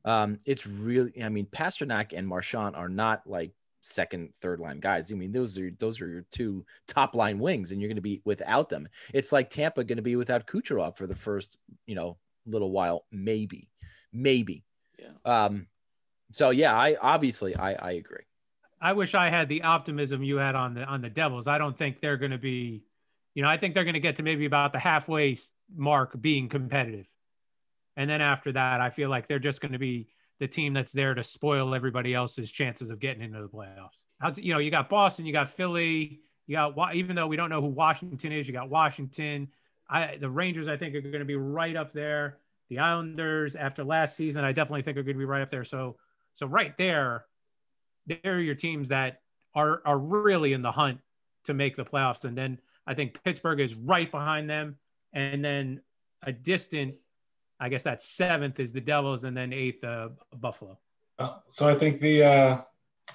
um, 0.05 0.37
it's 0.45 0.65
really, 0.65 1.11
I 1.21 1.29
mean, 1.29 1.47
Pastrnak 1.47 2.13
and 2.15 2.27
Marchand 2.27 2.75
are 2.75 2.89
not 2.89 3.23
like 3.25 3.51
second, 3.81 4.29
third 4.41 4.59
line 4.59 4.79
guys. 4.79 5.11
I 5.11 5.15
mean, 5.15 5.31
those 5.31 5.57
are 5.57 5.71
those 5.79 5.99
are 5.99 6.07
your 6.07 6.25
two 6.31 6.65
top 6.87 7.15
line 7.15 7.39
wings, 7.39 7.71
and 7.71 7.81
you're 7.81 7.89
going 7.89 7.95
to 7.97 8.01
be 8.01 8.21
without 8.23 8.69
them. 8.69 8.87
It's 9.13 9.31
like 9.31 9.49
Tampa 9.49 9.83
going 9.83 9.97
to 9.97 10.03
be 10.03 10.15
without 10.15 10.47
Kucherov 10.47 10.95
for 10.95 11.07
the 11.07 11.15
first, 11.15 11.57
you 11.85 11.95
know, 11.95 12.17
little 12.45 12.71
while, 12.71 13.05
maybe, 13.11 13.69
maybe. 14.13 14.63
Yeah. 14.99 15.09
Um, 15.25 15.67
so 16.31 16.51
yeah, 16.51 16.75
I 16.75 16.97
obviously 17.01 17.55
I 17.55 17.73
I 17.73 17.91
agree. 17.93 18.25
I 18.81 18.93
wish 18.93 19.15
I 19.15 19.29
had 19.29 19.49
the 19.49 19.63
optimism 19.63 20.21
you 20.21 20.37
had 20.37 20.55
on 20.55 20.73
the 20.73 20.83
on 20.83 21.01
the 21.01 21.09
Devils. 21.09 21.47
I 21.47 21.57
don't 21.57 21.77
think 21.77 22.01
they're 22.01 22.17
going 22.17 22.31
to 22.31 22.37
be, 22.37 22.83
you 23.33 23.41
know, 23.41 23.49
I 23.49 23.57
think 23.57 23.73
they're 23.73 23.83
going 23.83 23.95
to 23.95 23.99
get 23.99 24.17
to 24.17 24.23
maybe 24.23 24.45
about 24.45 24.73
the 24.73 24.79
halfway 24.79 25.37
mark 25.75 26.19
being 26.19 26.49
competitive, 26.49 27.07
and 27.95 28.09
then 28.09 28.21
after 28.21 28.51
that, 28.53 28.81
I 28.81 28.89
feel 28.89 29.09
like 29.09 29.27
they're 29.27 29.39
just 29.39 29.61
going 29.61 29.73
to 29.73 29.79
be 29.79 30.07
the 30.39 30.47
team 30.47 30.73
that's 30.73 30.91
there 30.91 31.13
to 31.13 31.23
spoil 31.23 31.73
everybody 31.73 32.13
else's 32.13 32.51
chances 32.51 32.89
of 32.89 32.99
getting 32.99 33.23
into 33.23 33.41
the 33.41 33.47
playoffs. 33.47 34.03
How's, 34.19 34.37
you 34.37 34.53
know, 34.53 34.59
you 34.59 34.71
got 34.71 34.89
Boston, 34.89 35.25
you 35.25 35.33
got 35.33 35.49
Philly, 35.49 36.19
you 36.47 36.55
got 36.55 36.95
even 36.95 37.15
though 37.15 37.27
we 37.27 37.35
don't 37.35 37.49
know 37.49 37.61
who 37.61 37.67
Washington 37.67 38.31
is, 38.31 38.47
you 38.47 38.53
got 38.53 38.69
Washington. 38.69 39.49
I 39.89 40.17
the 40.19 40.29
Rangers, 40.29 40.67
I 40.67 40.77
think, 40.77 40.95
are 40.95 41.01
going 41.01 41.19
to 41.19 41.25
be 41.25 41.35
right 41.35 41.75
up 41.75 41.93
there. 41.93 42.37
The 42.69 42.79
Islanders, 42.79 43.55
after 43.55 43.83
last 43.83 44.17
season, 44.17 44.43
I 44.43 44.51
definitely 44.51 44.81
think 44.81 44.97
are 44.97 45.03
going 45.03 45.15
to 45.15 45.19
be 45.19 45.25
right 45.25 45.41
up 45.41 45.51
there. 45.51 45.63
So, 45.63 45.97
so 46.33 46.47
right 46.47 46.75
there, 46.77 47.25
they're 48.07 48.39
your 48.39 48.55
teams 48.55 48.89
that 48.89 49.21
are 49.53 49.81
are 49.85 49.97
really 49.97 50.53
in 50.53 50.61
the 50.61 50.71
hunt 50.71 50.99
to 51.45 51.53
make 51.53 51.75
the 51.75 51.85
playoffs. 51.85 52.25
And 52.25 52.37
then 52.37 52.59
I 52.85 52.93
think 52.93 53.23
Pittsburgh 53.23 53.59
is 53.59 53.73
right 53.75 54.09
behind 54.09 54.49
them, 54.49 54.77
and 55.13 55.43
then 55.43 55.81
a 56.23 56.31
distant, 56.31 56.95
I 57.59 57.69
guess 57.69 57.83
that's 57.83 58.07
seventh 58.07 58.59
is 58.59 58.71
the 58.71 58.81
Devils, 58.81 59.23
and 59.23 59.35
then 59.35 59.53
eighth 59.53 59.83
uh, 59.83 60.09
Buffalo. 60.35 60.77
Uh, 61.17 61.37
so 61.47 61.67
I 61.67 61.75
think 61.75 62.01
the 62.01 62.23
uh, 62.23 62.61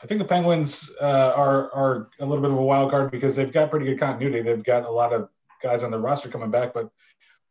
I 0.02 0.06
think 0.06 0.20
the 0.20 0.26
Penguins 0.26 0.90
uh, 1.00 1.32
are 1.36 1.72
are 1.72 2.08
a 2.20 2.26
little 2.26 2.42
bit 2.42 2.50
of 2.50 2.58
a 2.58 2.62
wild 2.62 2.90
card 2.90 3.10
because 3.10 3.36
they've 3.36 3.52
got 3.52 3.70
pretty 3.70 3.86
good 3.86 3.98
continuity. 3.98 4.42
They've 4.42 4.64
got 4.64 4.84
a 4.84 4.90
lot 4.90 5.12
of 5.12 5.28
guys 5.62 5.84
on 5.84 5.90
the 5.90 5.98
roster 5.98 6.28
coming 6.28 6.50
back, 6.50 6.72
but 6.72 6.90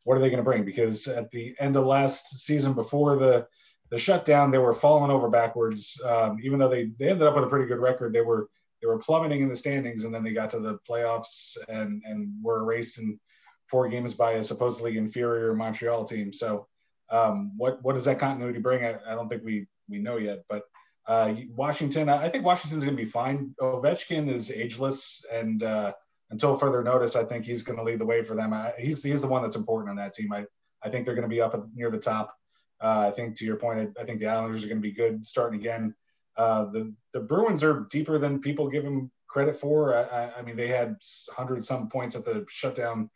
what 0.03 0.17
are 0.17 0.19
they 0.19 0.29
going 0.29 0.37
to 0.37 0.43
bring? 0.43 0.65
Because 0.65 1.07
at 1.07 1.29
the 1.31 1.53
end 1.59 1.75
of 1.75 1.85
last 1.85 2.37
season, 2.37 2.73
before 2.73 3.15
the 3.15 3.47
the 3.89 3.97
shutdown, 3.97 4.51
they 4.51 4.57
were 4.57 4.73
falling 4.73 5.11
over 5.11 5.29
backwards. 5.29 5.99
Um, 6.05 6.37
even 6.43 6.59
though 6.59 6.69
they, 6.69 6.91
they 6.97 7.09
ended 7.09 7.27
up 7.27 7.35
with 7.35 7.43
a 7.43 7.47
pretty 7.47 7.65
good 7.65 7.79
record, 7.79 8.13
they 8.13 8.21
were 8.21 8.49
they 8.81 8.87
were 8.87 8.97
plummeting 8.97 9.41
in 9.41 9.49
the 9.49 9.55
standings, 9.55 10.05
and 10.05 10.13
then 10.13 10.23
they 10.23 10.31
got 10.31 10.49
to 10.51 10.59
the 10.59 10.79
playoffs 10.89 11.57
and 11.67 12.01
and 12.05 12.31
were 12.41 12.61
erased 12.61 12.97
in 12.97 13.19
four 13.67 13.87
games 13.87 14.13
by 14.13 14.33
a 14.33 14.43
supposedly 14.43 14.97
inferior 14.97 15.53
Montreal 15.53 16.05
team. 16.05 16.33
So, 16.33 16.67
um, 17.11 17.53
what 17.57 17.83
what 17.83 17.93
does 17.93 18.05
that 18.05 18.19
continuity 18.19 18.59
bring? 18.59 18.83
I, 18.83 18.97
I, 19.07 19.15
don't 19.15 19.29
think 19.29 19.43
we 19.43 19.67
we 19.87 19.99
know 19.99 20.17
yet, 20.17 20.43
but. 20.49 20.63
Uh, 21.07 21.33
Washington, 21.55 22.07
I 22.07 22.29
think 22.29 22.45
Washington's 22.45 22.83
going 22.83 22.95
to 22.95 23.03
be 23.03 23.09
fine. 23.09 23.55
Ovechkin 23.59 24.29
is 24.29 24.51
ageless, 24.51 25.25
and 25.31 25.63
uh, 25.63 25.91
until 26.29 26.55
further 26.55 26.83
notice, 26.83 27.15
I 27.15 27.23
think 27.23 27.45
he's 27.45 27.63
going 27.63 27.77
to 27.79 27.83
lead 27.83 27.97
the 27.97 28.05
way 28.05 28.21
for 28.21 28.35
them. 28.35 28.53
I, 28.53 28.73
he's 28.77 29.01
he's 29.01 29.21
the 29.21 29.27
one 29.27 29.41
that's 29.41 29.55
important 29.55 29.89
on 29.89 29.95
that 29.95 30.13
team. 30.13 30.31
I 30.31 30.45
I 30.83 30.89
think 30.89 31.05
they're 31.05 31.15
going 31.15 31.27
to 31.27 31.35
be 31.35 31.41
up 31.41 31.55
near 31.73 31.89
the 31.89 31.97
top. 31.97 32.35
Uh, 32.81 33.05
I 33.07 33.11
think 33.11 33.37
to 33.37 33.45
your 33.45 33.57
point, 33.57 33.79
I, 33.79 34.01
I, 34.01 34.05
think 34.05 34.19
the 34.19 34.27
Islanders 34.27 34.63
are 34.63 34.67
going 34.67 34.77
to 34.77 34.87
be 34.87 34.93
good 34.93 35.25
starting 35.25 35.59
again. 35.59 35.95
Uh, 36.37 36.65
the 36.65 36.93
the 37.11 37.19
Bruins 37.19 37.63
are 37.63 37.87
deeper 37.89 38.17
than 38.17 38.39
people 38.39 38.69
give 38.69 38.83
them 38.83 39.11
credit 39.27 39.57
for. 39.57 39.95
I, 39.95 40.31
I 40.37 40.41
mean, 40.43 40.55
they 40.55 40.67
had 40.67 40.97
hundred 41.35 41.65
some 41.65 41.89
points 41.89 42.15
at 42.15 42.23
the 42.23 42.45
shutdown 42.47 43.09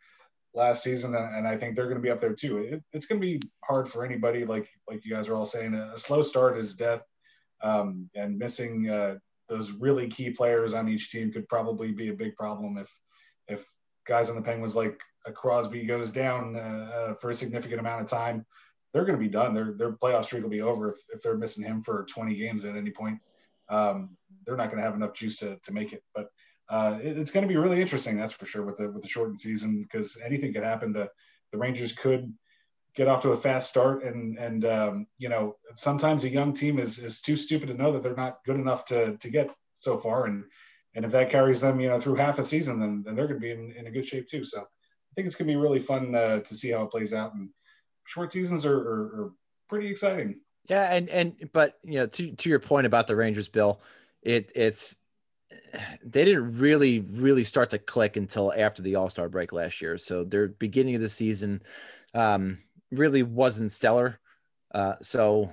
last 0.54 0.82
season, 0.82 1.14
and, 1.14 1.36
and 1.36 1.48
I 1.48 1.56
think 1.56 1.74
they're 1.74 1.86
going 1.86 1.96
to 1.96 2.02
be 2.02 2.10
up 2.10 2.20
there 2.20 2.34
too. 2.34 2.58
It, 2.58 2.82
it's 2.92 3.06
going 3.06 3.20
to 3.20 3.26
be 3.26 3.40
hard 3.64 3.88
for 3.88 4.04
anybody, 4.04 4.44
like 4.44 4.68
like 4.88 5.04
you 5.04 5.10
guys 5.12 5.28
are 5.28 5.34
all 5.34 5.46
saying. 5.46 5.74
A, 5.74 5.94
a 5.94 5.98
slow 5.98 6.22
start 6.22 6.58
is 6.58 6.76
death, 6.76 7.02
um, 7.62 8.08
and 8.14 8.38
missing 8.38 8.88
uh, 8.88 9.16
those 9.48 9.72
really 9.72 10.08
key 10.08 10.30
players 10.30 10.74
on 10.74 10.88
each 10.88 11.10
team 11.10 11.32
could 11.32 11.48
probably 11.48 11.92
be 11.92 12.08
a 12.08 12.14
big 12.14 12.34
problem 12.36 12.78
if 12.78 12.90
if 13.48 13.66
guys 14.06 14.30
on 14.30 14.36
the 14.36 14.42
Penguins 14.42 14.76
like 14.76 15.00
a 15.26 15.32
Crosby 15.32 15.84
goes 15.84 16.10
down 16.10 16.56
uh, 16.56 16.58
uh, 16.94 17.14
for 17.14 17.30
a 17.30 17.34
significant 17.34 17.80
amount 17.80 18.02
of 18.02 18.06
time 18.06 18.44
they're 18.94 19.04
going 19.04 19.18
to 19.18 19.22
be 19.22 19.28
done. 19.28 19.52
Their 19.52 19.72
their 19.72 19.92
playoff 19.92 20.24
streak 20.24 20.44
will 20.44 20.50
be 20.50 20.62
over 20.62 20.92
if, 20.92 20.98
if 21.12 21.22
they're 21.22 21.36
missing 21.36 21.64
him 21.64 21.82
for 21.82 22.06
20 22.08 22.36
games 22.36 22.64
at 22.64 22.76
any 22.76 22.90
point. 22.90 23.18
Um, 23.68 24.16
they're 24.46 24.56
not 24.56 24.70
going 24.70 24.78
to 24.78 24.84
have 24.84 24.94
enough 24.94 25.14
juice 25.14 25.38
to, 25.38 25.58
to 25.64 25.72
make 25.72 25.92
it. 25.92 26.02
But 26.14 26.28
uh, 26.68 26.98
it, 27.02 27.18
it's 27.18 27.30
going 27.30 27.42
to 27.42 27.52
be 27.52 27.56
really 27.56 27.80
interesting, 27.80 28.16
that's 28.16 28.32
for 28.32 28.46
sure, 28.46 28.64
with 28.64 28.76
the 28.76 28.90
with 28.90 29.02
the 29.02 29.08
shortened 29.08 29.40
season 29.40 29.82
because 29.82 30.20
anything 30.24 30.52
could 30.52 30.62
happen. 30.62 30.92
The 30.92 31.10
the 31.52 31.58
Rangers 31.58 31.92
could 31.92 32.32
get 32.94 33.08
off 33.08 33.22
to 33.22 33.32
a 33.32 33.36
fast 33.36 33.70
start, 33.70 34.04
and 34.04 34.38
and 34.38 34.64
um, 34.64 35.06
you 35.18 35.28
know 35.28 35.56
sometimes 35.74 36.24
a 36.24 36.28
young 36.28 36.54
team 36.54 36.78
is 36.78 36.98
is 36.98 37.20
too 37.20 37.36
stupid 37.36 37.68
to 37.68 37.74
know 37.74 37.92
that 37.92 38.02
they're 38.02 38.16
not 38.16 38.44
good 38.44 38.56
enough 38.56 38.84
to 38.86 39.16
to 39.18 39.30
get 39.30 39.50
so 39.74 39.98
far, 39.98 40.26
and 40.26 40.44
and 40.94 41.04
if 41.04 41.10
that 41.12 41.30
carries 41.30 41.60
them, 41.60 41.80
you 41.80 41.88
know, 41.88 41.98
through 41.98 42.14
half 42.14 42.38
a 42.38 42.44
season, 42.44 42.78
then, 42.78 43.02
then 43.04 43.16
they're 43.16 43.26
going 43.26 43.40
to 43.40 43.44
be 43.44 43.50
in, 43.50 43.72
in 43.72 43.86
a 43.86 43.90
good 43.90 44.06
shape 44.06 44.28
too. 44.28 44.44
So 44.44 44.60
I 44.60 45.12
think 45.14 45.26
it's 45.26 45.34
going 45.34 45.48
to 45.48 45.52
be 45.52 45.56
really 45.56 45.80
fun 45.80 46.14
uh, 46.14 46.40
to 46.40 46.54
see 46.54 46.70
how 46.70 46.84
it 46.84 46.90
plays 46.90 47.12
out 47.12 47.34
and 47.34 47.50
short 48.06 48.32
seasons 48.32 48.64
are, 48.64 48.76
are, 48.76 49.02
are 49.02 49.32
pretty 49.68 49.88
exciting. 49.88 50.40
Yeah, 50.68 50.94
and 50.94 51.10
and 51.10 51.50
but 51.52 51.74
you 51.82 51.94
know, 51.94 52.06
to 52.06 52.32
to 52.32 52.48
your 52.48 52.58
point 52.58 52.86
about 52.86 53.06
the 53.06 53.16
Rangers, 53.16 53.48
Bill, 53.48 53.82
it 54.22 54.50
it's 54.54 54.96
they 56.04 56.24
didn't 56.24 56.58
really 56.58 57.00
really 57.00 57.44
start 57.44 57.70
to 57.70 57.78
click 57.78 58.16
until 58.16 58.52
after 58.56 58.82
the 58.82 58.94
All 58.94 59.10
Star 59.10 59.28
break 59.28 59.52
last 59.52 59.80
year. 59.82 59.98
So 59.98 60.24
their 60.24 60.48
beginning 60.48 60.94
of 60.94 61.00
the 61.00 61.08
season 61.08 61.62
um, 62.14 62.58
really 62.90 63.22
wasn't 63.22 63.72
stellar. 63.72 64.20
Uh, 64.72 64.94
so 65.02 65.52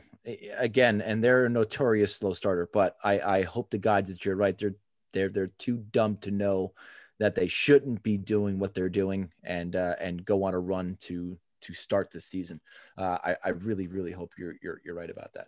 again, 0.58 1.02
and 1.02 1.24
they're 1.24 1.46
a 1.46 1.50
notorious 1.50 2.16
slow 2.16 2.34
starter. 2.34 2.70
But 2.72 2.98
I 3.04 3.20
I 3.20 3.42
hope 3.44 3.70
to 3.72 3.78
God 3.78 4.08
that 4.08 4.26
you're 4.26 4.36
right. 4.36 4.58
They're 4.58 4.76
they're 5.14 5.30
they're 5.30 5.48
too 5.48 5.84
dumb 5.92 6.18
to 6.18 6.32
know 6.32 6.74
that 7.20 7.36
they 7.36 7.48
shouldn't 7.48 8.02
be 8.02 8.18
doing 8.18 8.58
what 8.58 8.74
they're 8.74 8.90
doing 8.90 9.32
and 9.44 9.76
uh, 9.76 9.96
and 10.00 10.26
go 10.26 10.44
on 10.44 10.54
a 10.54 10.60
run 10.60 10.98
to 11.02 11.38
to 11.62 11.74
start 11.74 12.12
the 12.12 12.20
season. 12.20 12.60
Uh, 12.98 13.18
I, 13.24 13.36
I 13.46 13.50
really, 13.50 13.88
really 13.88 14.12
hope 14.12 14.32
you're, 14.38 14.56
you're, 14.62 14.82
you're 14.84 14.96
right 14.96 15.10
about 15.10 15.34
that. 15.34 15.48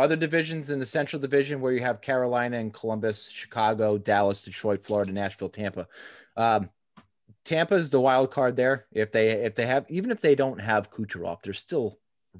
Other 0.00 0.16
divisions 0.16 0.70
in 0.70 0.78
the 0.78 0.86
Central 0.86 1.20
Division 1.20 1.60
where 1.60 1.72
you 1.72 1.80
have 1.80 2.00
Carolina 2.00 2.58
and 2.58 2.72
Columbus, 2.72 3.28
Chicago, 3.30 3.98
Dallas, 3.98 4.40
Detroit, 4.40 4.84
Florida, 4.84 5.12
Nashville, 5.12 5.48
Tampa. 5.48 5.86
Um, 6.36 6.70
Tampa 7.44 7.74
is 7.74 7.90
the 7.90 8.00
wild 8.00 8.30
card 8.30 8.56
there. 8.56 8.86
If 8.92 9.12
they 9.12 9.30
if 9.30 9.54
they 9.54 9.66
have 9.66 9.86
even 9.88 10.10
if 10.10 10.20
they 10.20 10.34
don't 10.34 10.60
have 10.60 10.90
Kucherov, 10.90 11.42
they're 11.42 11.52
still 11.52 11.98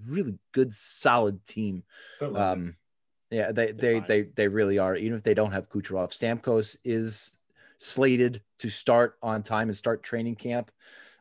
really 0.08 0.38
good, 0.52 0.74
solid 0.74 1.44
team. 1.46 1.82
Um, 2.20 2.76
yeah, 3.30 3.52
they 3.52 3.72
they, 3.72 4.00
they 4.00 4.22
they 4.22 4.48
really 4.48 4.78
are. 4.78 4.96
Even 4.96 5.16
if 5.16 5.22
they 5.22 5.34
don't 5.34 5.52
have 5.52 5.70
Kucherov, 5.70 6.10
Stamkos 6.10 6.76
is 6.84 7.38
slated 7.76 8.42
to 8.58 8.68
start 8.68 9.16
on 9.22 9.42
time 9.42 9.68
and 9.68 9.76
start 9.76 10.02
training 10.02 10.36
camp. 10.36 10.70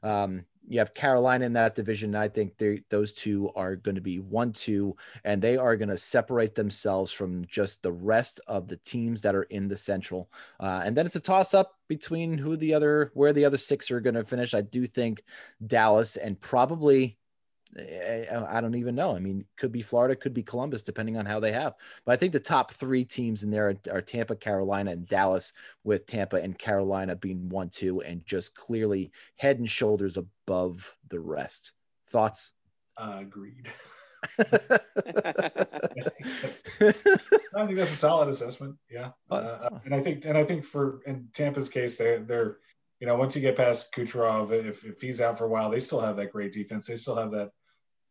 Um, 0.04 0.46
you 0.70 0.80
have 0.80 0.94
Carolina 0.94 1.46
in 1.46 1.54
that 1.54 1.76
division. 1.76 2.16
I 2.16 2.30
think 2.30 2.54
those 2.90 3.12
two 3.12 3.52
are 3.56 3.76
going 3.76 3.96
to 3.96 4.02
be 4.02 4.20
one, 4.20 4.54
two, 4.54 4.96
and 5.24 5.42
they 5.42 5.58
are 5.58 5.76
going 5.76 5.90
to 5.90 5.98
separate 5.98 6.54
themselves 6.56 7.12
from 7.12 7.44
just 7.46 7.82
the 7.82 7.92
rest 7.92 8.40
of 8.48 8.68
the 8.68 8.78
teams 8.78 9.22
that 9.22 9.36
are 9.36 9.44
in 9.44 9.68
the 9.68 9.76
Central. 9.76 10.30
Uh, 10.60 10.84
and 10.86 10.96
then 10.96 11.06
it's 11.06 11.16
a 11.16 11.20
toss 11.20 11.54
up 11.54 11.80
between 11.88 12.38
who 12.38 12.56
the 12.56 12.74
other, 12.74 13.12
where 13.16 13.34
the 13.34 13.46
other 13.46 13.58
six 13.58 13.90
are 13.90 14.00
going 14.00 14.14
to 14.14 14.24
finish. 14.24 14.54
I 14.54 14.62
do 14.62 14.86
think 14.86 15.24
Dallas 15.66 16.18
and 16.18 16.40
probably 16.40 17.18
I 17.78 18.62
don't 18.62 18.76
even 18.76 18.96
know. 18.96 19.16
I 19.16 19.20
mean, 19.20 19.46
could 19.58 19.72
be 19.72 19.82
Florida, 19.82 20.16
could 20.16 20.34
be 20.34 20.42
Columbus, 20.42 20.82
depending 20.82 21.18
on 21.18 21.26
how 21.26 21.40
they 21.40 21.52
have. 21.52 21.76
But 22.04 22.14
I 22.14 22.16
think 22.16 22.34
the 22.34 22.40
top 22.40 22.72
three 22.74 23.06
teams 23.06 23.44
in 23.44 23.52
there 23.52 23.76
are, 23.92 24.02
Tampa, 24.02 24.36
Carolina, 24.36 24.92
and 24.92 25.08
Dallas, 25.08 25.54
with 25.84 26.08
Tampa 26.08 26.38
and 26.38 26.58
Carolina 26.58 27.16
being 27.16 27.48
one, 27.50 27.70
two, 27.70 28.02
and 28.02 28.26
just 28.26 28.56
clearly 28.56 29.12
head 29.38 29.60
and 29.60 29.70
shoulders 29.70 30.18
above 30.18 30.96
the 31.10 31.20
rest. 31.20 31.74
Thoughts? 32.10 32.54
Uh, 32.98 33.18
agreed. 33.20 33.70
I, 34.40 34.44
think 34.44 34.68
I 37.56 37.66
think 37.66 37.78
that's 37.78 37.94
a 37.94 37.96
solid 37.96 38.28
assessment. 38.28 38.76
Yeah, 38.90 39.12
uh, 39.32 39.70
and 39.86 39.96
I 39.96 40.02
think 40.02 40.26
and 40.26 40.38
I 40.38 40.44
think 40.44 40.66
for 40.66 41.00
in 41.06 41.30
Tampa's 41.34 41.70
case, 41.70 41.98
they 41.98 42.18
they're 42.18 42.58
you 43.00 43.08
know 43.08 43.16
once 43.16 43.36
you 43.36 43.42
get 43.42 43.56
past 43.56 43.94
Kucherov, 43.94 44.52
if 44.52 44.86
if 44.86 45.02
he's 45.02 45.22
out 45.22 45.38
for 45.38 45.46
a 45.46 45.50
while, 45.50 45.70
they 45.70 45.80
still 45.80 46.02
have 46.02 46.18
that 46.18 46.32
great 46.32 46.54
defense. 46.54 46.86
They 46.86 46.96
still 46.96 47.16
have 47.16 47.32
that 47.32 47.52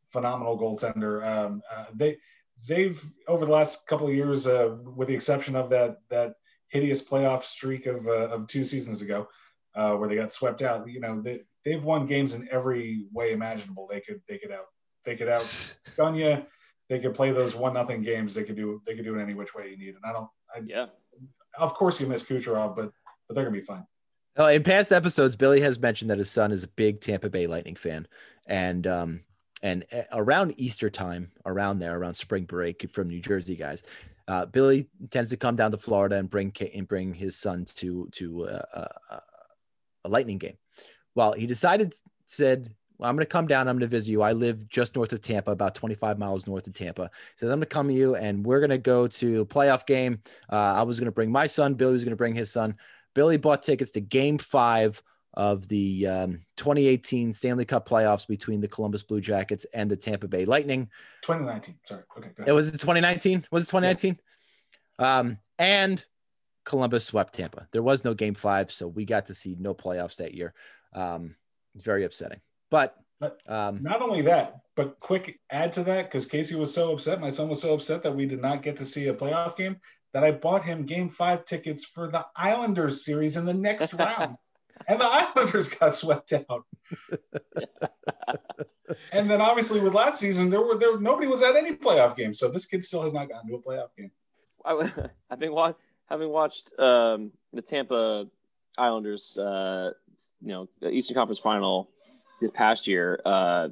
phenomenal 0.08 0.58
goaltender. 0.58 1.26
Um, 1.26 1.62
uh, 1.70 1.86
they 1.94 2.18
they've 2.66 3.02
over 3.26 3.44
the 3.44 3.52
last 3.52 3.86
couple 3.86 4.08
of 4.08 4.14
years, 4.14 4.46
uh, 4.46 4.76
with 4.96 5.08
the 5.08 5.14
exception 5.14 5.56
of 5.56 5.70
that 5.70 5.98
that 6.10 6.34
hideous 6.68 7.06
playoff 7.06 7.42
streak 7.42 7.86
of 7.86 8.06
uh, 8.06 8.28
of 8.28 8.46
two 8.46 8.64
seasons 8.64 9.02
ago, 9.02 9.28
uh, 9.74 9.94
where 9.96 10.08
they 10.08 10.16
got 10.16 10.32
swept 10.32 10.62
out. 10.62 10.88
You 10.88 11.00
know, 11.00 11.20
they 11.20 11.40
they've 11.64 11.82
won 11.82 12.06
games 12.06 12.34
in 12.34 12.48
every 12.50 13.06
way 13.12 13.32
imaginable. 13.32 13.86
They 13.86 14.00
could 14.00 14.22
they 14.28 14.38
could 14.38 14.52
out 14.52 14.66
they 15.04 15.16
could 15.16 15.28
out 15.28 15.76
gun 15.96 16.14
you. 16.14 16.44
They 16.88 16.98
could 16.98 17.14
play 17.14 17.32
those 17.32 17.54
one 17.54 17.74
nothing 17.74 18.00
games. 18.00 18.34
They 18.34 18.44
could 18.44 18.56
do 18.56 18.80
they 18.86 18.94
could 18.94 19.04
do 19.04 19.18
it 19.18 19.22
any 19.22 19.34
which 19.34 19.54
way 19.54 19.70
you 19.70 19.76
need. 19.76 19.94
And 19.94 20.04
I 20.04 20.12
don't. 20.12 20.28
I, 20.54 20.60
yeah. 20.66 20.86
Of 21.58 21.74
course, 21.74 22.00
you 22.00 22.06
miss 22.06 22.22
Kucherov, 22.22 22.76
but 22.76 22.90
but 23.26 23.34
they're 23.34 23.44
gonna 23.44 23.56
be 23.56 23.62
fine. 23.62 23.84
Oh, 24.40 24.46
in 24.46 24.62
past 24.62 24.92
episodes, 24.92 25.34
Billy 25.34 25.60
has 25.62 25.80
mentioned 25.80 26.12
that 26.12 26.18
his 26.18 26.30
son 26.30 26.52
is 26.52 26.62
a 26.62 26.68
big 26.68 27.00
Tampa 27.00 27.28
Bay 27.28 27.48
Lightning 27.48 27.74
fan, 27.74 28.06
and 28.46 28.86
um, 28.86 29.20
and 29.64 29.84
eh, 29.90 30.04
around 30.12 30.54
Easter 30.56 30.88
time, 30.88 31.32
around 31.44 31.80
there, 31.80 31.98
around 31.98 32.14
spring 32.14 32.44
break 32.44 32.88
from 32.92 33.08
New 33.08 33.20
Jersey 33.20 33.56
guys, 33.56 33.82
uh, 34.28 34.46
Billy 34.46 34.88
tends 35.10 35.30
to 35.30 35.36
come 35.36 35.56
down 35.56 35.72
to 35.72 35.76
Florida 35.76 36.14
and 36.14 36.30
bring 36.30 36.52
and 36.72 36.86
bring 36.86 37.14
his 37.14 37.36
son 37.36 37.64
to 37.74 38.08
to 38.12 38.44
uh, 38.44 38.86
uh, 39.10 39.20
a 40.04 40.08
Lightning 40.08 40.38
game. 40.38 40.56
Well, 41.16 41.32
he 41.32 41.48
decided 41.48 41.96
said, 42.26 42.72
"I'm 43.00 43.16
going 43.16 43.26
to 43.26 43.26
come 43.26 43.48
down. 43.48 43.66
I'm 43.66 43.74
going 43.74 43.90
to 43.90 43.96
visit 43.96 44.12
you. 44.12 44.22
I 44.22 44.34
live 44.34 44.68
just 44.68 44.94
north 44.94 45.12
of 45.12 45.20
Tampa, 45.20 45.50
about 45.50 45.74
25 45.74 46.16
miles 46.16 46.46
north 46.46 46.68
of 46.68 46.74
Tampa." 46.74 47.10
So 47.34 47.48
"I'm 47.48 47.58
going 47.58 47.60
to 47.62 47.66
come 47.66 47.88
to 47.88 47.94
you, 47.94 48.14
and 48.14 48.46
we're 48.46 48.60
going 48.60 48.70
to 48.70 48.78
go 48.78 49.08
to 49.08 49.40
a 49.40 49.46
playoff 49.46 49.84
game. 49.84 50.22
Uh, 50.48 50.74
I 50.76 50.82
was 50.84 51.00
going 51.00 51.06
to 51.06 51.12
bring 51.12 51.32
my 51.32 51.48
son. 51.48 51.74
Billy 51.74 51.92
was 51.92 52.04
going 52.04 52.12
to 52.12 52.16
bring 52.16 52.36
his 52.36 52.52
son. 52.52 52.76
Billy 53.18 53.36
bought 53.36 53.64
tickets 53.64 53.90
to 53.90 54.00
Game 54.00 54.38
Five 54.38 55.02
of 55.34 55.66
the 55.66 56.06
um, 56.06 56.40
2018 56.56 57.32
Stanley 57.32 57.64
Cup 57.64 57.88
playoffs 57.88 58.28
between 58.28 58.60
the 58.60 58.68
Columbus 58.68 59.02
Blue 59.02 59.20
Jackets 59.20 59.66
and 59.74 59.90
the 59.90 59.96
Tampa 59.96 60.28
Bay 60.28 60.44
Lightning. 60.44 60.88
2019. 61.22 61.74
Sorry. 61.84 62.02
Okay. 62.16 62.30
It 62.46 62.52
was 62.52 62.70
2019. 62.70 63.44
Was 63.50 63.64
it 63.64 63.70
2019? 63.70 64.20
Um, 65.00 65.38
and 65.58 66.04
Columbus 66.64 67.06
swept 67.06 67.34
Tampa. 67.34 67.66
There 67.72 67.82
was 67.82 68.04
no 68.04 68.14
game 68.14 68.34
five, 68.34 68.70
so 68.70 68.86
we 68.86 69.04
got 69.04 69.26
to 69.26 69.34
see 69.34 69.56
no 69.58 69.74
playoffs 69.74 70.18
that 70.18 70.34
year. 70.34 70.54
Um, 70.92 71.34
very 71.74 72.04
upsetting. 72.04 72.40
But 72.70 72.94
um, 73.48 73.82
not 73.82 74.00
only 74.00 74.22
that, 74.22 74.60
but 74.76 75.00
quick 75.00 75.40
add 75.50 75.72
to 75.72 75.82
that 75.82 76.04
because 76.04 76.26
Casey 76.26 76.54
was 76.54 76.72
so 76.72 76.92
upset. 76.92 77.20
My 77.20 77.30
son 77.30 77.48
was 77.48 77.60
so 77.60 77.74
upset 77.74 78.04
that 78.04 78.14
we 78.14 78.26
did 78.26 78.40
not 78.40 78.62
get 78.62 78.76
to 78.76 78.84
see 78.84 79.08
a 79.08 79.14
playoff 79.14 79.56
game 79.56 79.80
that 80.12 80.24
I 80.24 80.32
bought 80.32 80.64
him 80.64 80.84
game 80.84 81.08
five 81.08 81.44
tickets 81.44 81.84
for 81.84 82.08
the 82.08 82.26
Islanders 82.34 83.04
series 83.04 83.36
in 83.36 83.44
the 83.44 83.54
next 83.54 83.92
round 83.94 84.36
and 84.86 85.00
the 85.00 85.06
Islanders 85.06 85.68
got 85.68 85.94
swept 85.94 86.32
out. 86.32 86.64
and 89.12 89.28
then 89.28 89.40
obviously 89.40 89.80
with 89.80 89.94
last 89.94 90.20
season, 90.20 90.50
there 90.50 90.62
were 90.62 90.76
there 90.76 90.98
nobody 90.98 91.26
was 91.26 91.42
at 91.42 91.56
any 91.56 91.72
playoff 91.72 92.16
game, 92.16 92.34
so 92.34 92.48
this 92.48 92.66
kid 92.66 92.84
still 92.84 93.02
has 93.02 93.14
not 93.14 93.28
gotten 93.28 93.48
to 93.48 93.56
a 93.56 93.62
playoff 93.62 93.88
game. 93.96 94.10
I, 94.64 95.36
been 95.36 95.52
wa- 95.52 95.74
having 96.06 96.28
watched 96.30 96.70
um, 96.78 97.32
the 97.52 97.62
Tampa 97.62 98.26
Islanders, 98.76 99.36
uh, 99.38 99.92
you 100.40 100.48
know, 100.48 100.68
the 100.80 100.90
Eastern 100.90 101.14
Conference 101.14 101.38
Final 101.38 101.90
this 102.40 102.50
past 102.50 102.86
year. 102.86 103.20
Uh, 103.24 103.68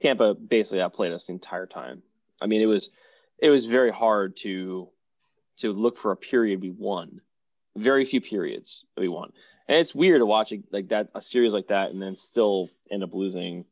Tampa 0.00 0.34
basically 0.34 0.80
outplayed 0.80 1.12
us 1.12 1.26
the 1.26 1.32
entire 1.32 1.66
time. 1.66 2.02
I 2.40 2.46
mean, 2.46 2.60
it 2.60 2.66
was 2.66 2.90
it 3.38 3.50
was 3.50 3.66
very 3.66 3.90
hard 3.90 4.36
to 4.38 4.88
to 5.60 5.72
look 5.72 5.98
for 5.98 6.12
a 6.12 6.16
period 6.16 6.60
we 6.60 6.70
won. 6.70 7.20
Very 7.76 8.04
few 8.04 8.20
periods 8.20 8.84
we 8.96 9.08
won, 9.08 9.32
and 9.68 9.78
it's 9.78 9.94
weird 9.94 10.20
to 10.20 10.26
watch 10.26 10.52
like 10.72 10.88
that 10.88 11.10
a 11.14 11.22
series 11.22 11.52
like 11.52 11.68
that 11.68 11.90
and 11.90 12.02
then 12.02 12.16
still 12.16 12.70
end 12.90 13.04
up 13.04 13.14
losing 13.14 13.64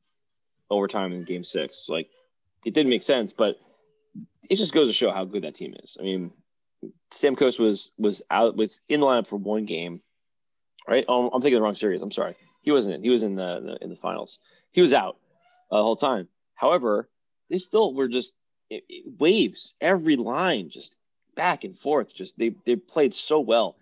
overtime 0.70 1.12
in 1.12 1.24
Game 1.24 1.42
Six. 1.42 1.86
Like 1.88 2.08
it 2.64 2.74
didn't 2.74 2.90
make 2.90 3.02
sense, 3.02 3.32
but 3.32 3.56
it 4.48 4.56
just 4.56 4.72
goes 4.72 4.88
to 4.88 4.92
show 4.92 5.10
how 5.10 5.24
good 5.24 5.42
that 5.42 5.54
team 5.54 5.74
is. 5.82 5.96
I 5.98 6.02
mean, 6.02 6.32
Stamkos 7.10 7.58
was 7.58 7.90
was 7.98 8.22
out 8.30 8.56
was 8.56 8.80
in 8.88 9.00
the 9.00 9.06
lineup 9.06 9.26
for 9.26 9.36
one 9.36 9.64
game, 9.64 10.00
right? 10.88 11.04
Oh, 11.08 11.28
I'm 11.28 11.40
thinking 11.40 11.58
the 11.58 11.62
wrong 11.62 11.74
series. 11.74 12.02
I'm 12.02 12.10
sorry. 12.10 12.36
He 12.62 12.72
wasn't 12.72 12.96
in. 12.96 13.02
He 13.02 13.10
was 13.10 13.22
in 13.22 13.36
the, 13.36 13.60
the 13.60 13.84
in 13.84 13.90
the 13.90 13.96
finals. 13.96 14.38
He 14.72 14.80
was 14.80 14.92
out 14.92 15.16
uh, 15.70 15.78
the 15.78 15.82
whole 15.82 15.96
time. 15.96 16.28
However, 16.54 17.08
they 17.50 17.58
still 17.58 17.94
were 17.94 18.08
just 18.08 18.34
it, 18.70 18.84
it, 18.88 19.04
waves 19.18 19.74
every 19.80 20.16
line, 20.16 20.70
just 20.70 20.94
back 21.36 21.62
and 21.64 21.78
forth. 21.78 22.12
Just 22.12 22.36
they 22.38 22.54
they 22.64 22.74
played 22.74 23.14
so 23.14 23.38
well, 23.38 23.76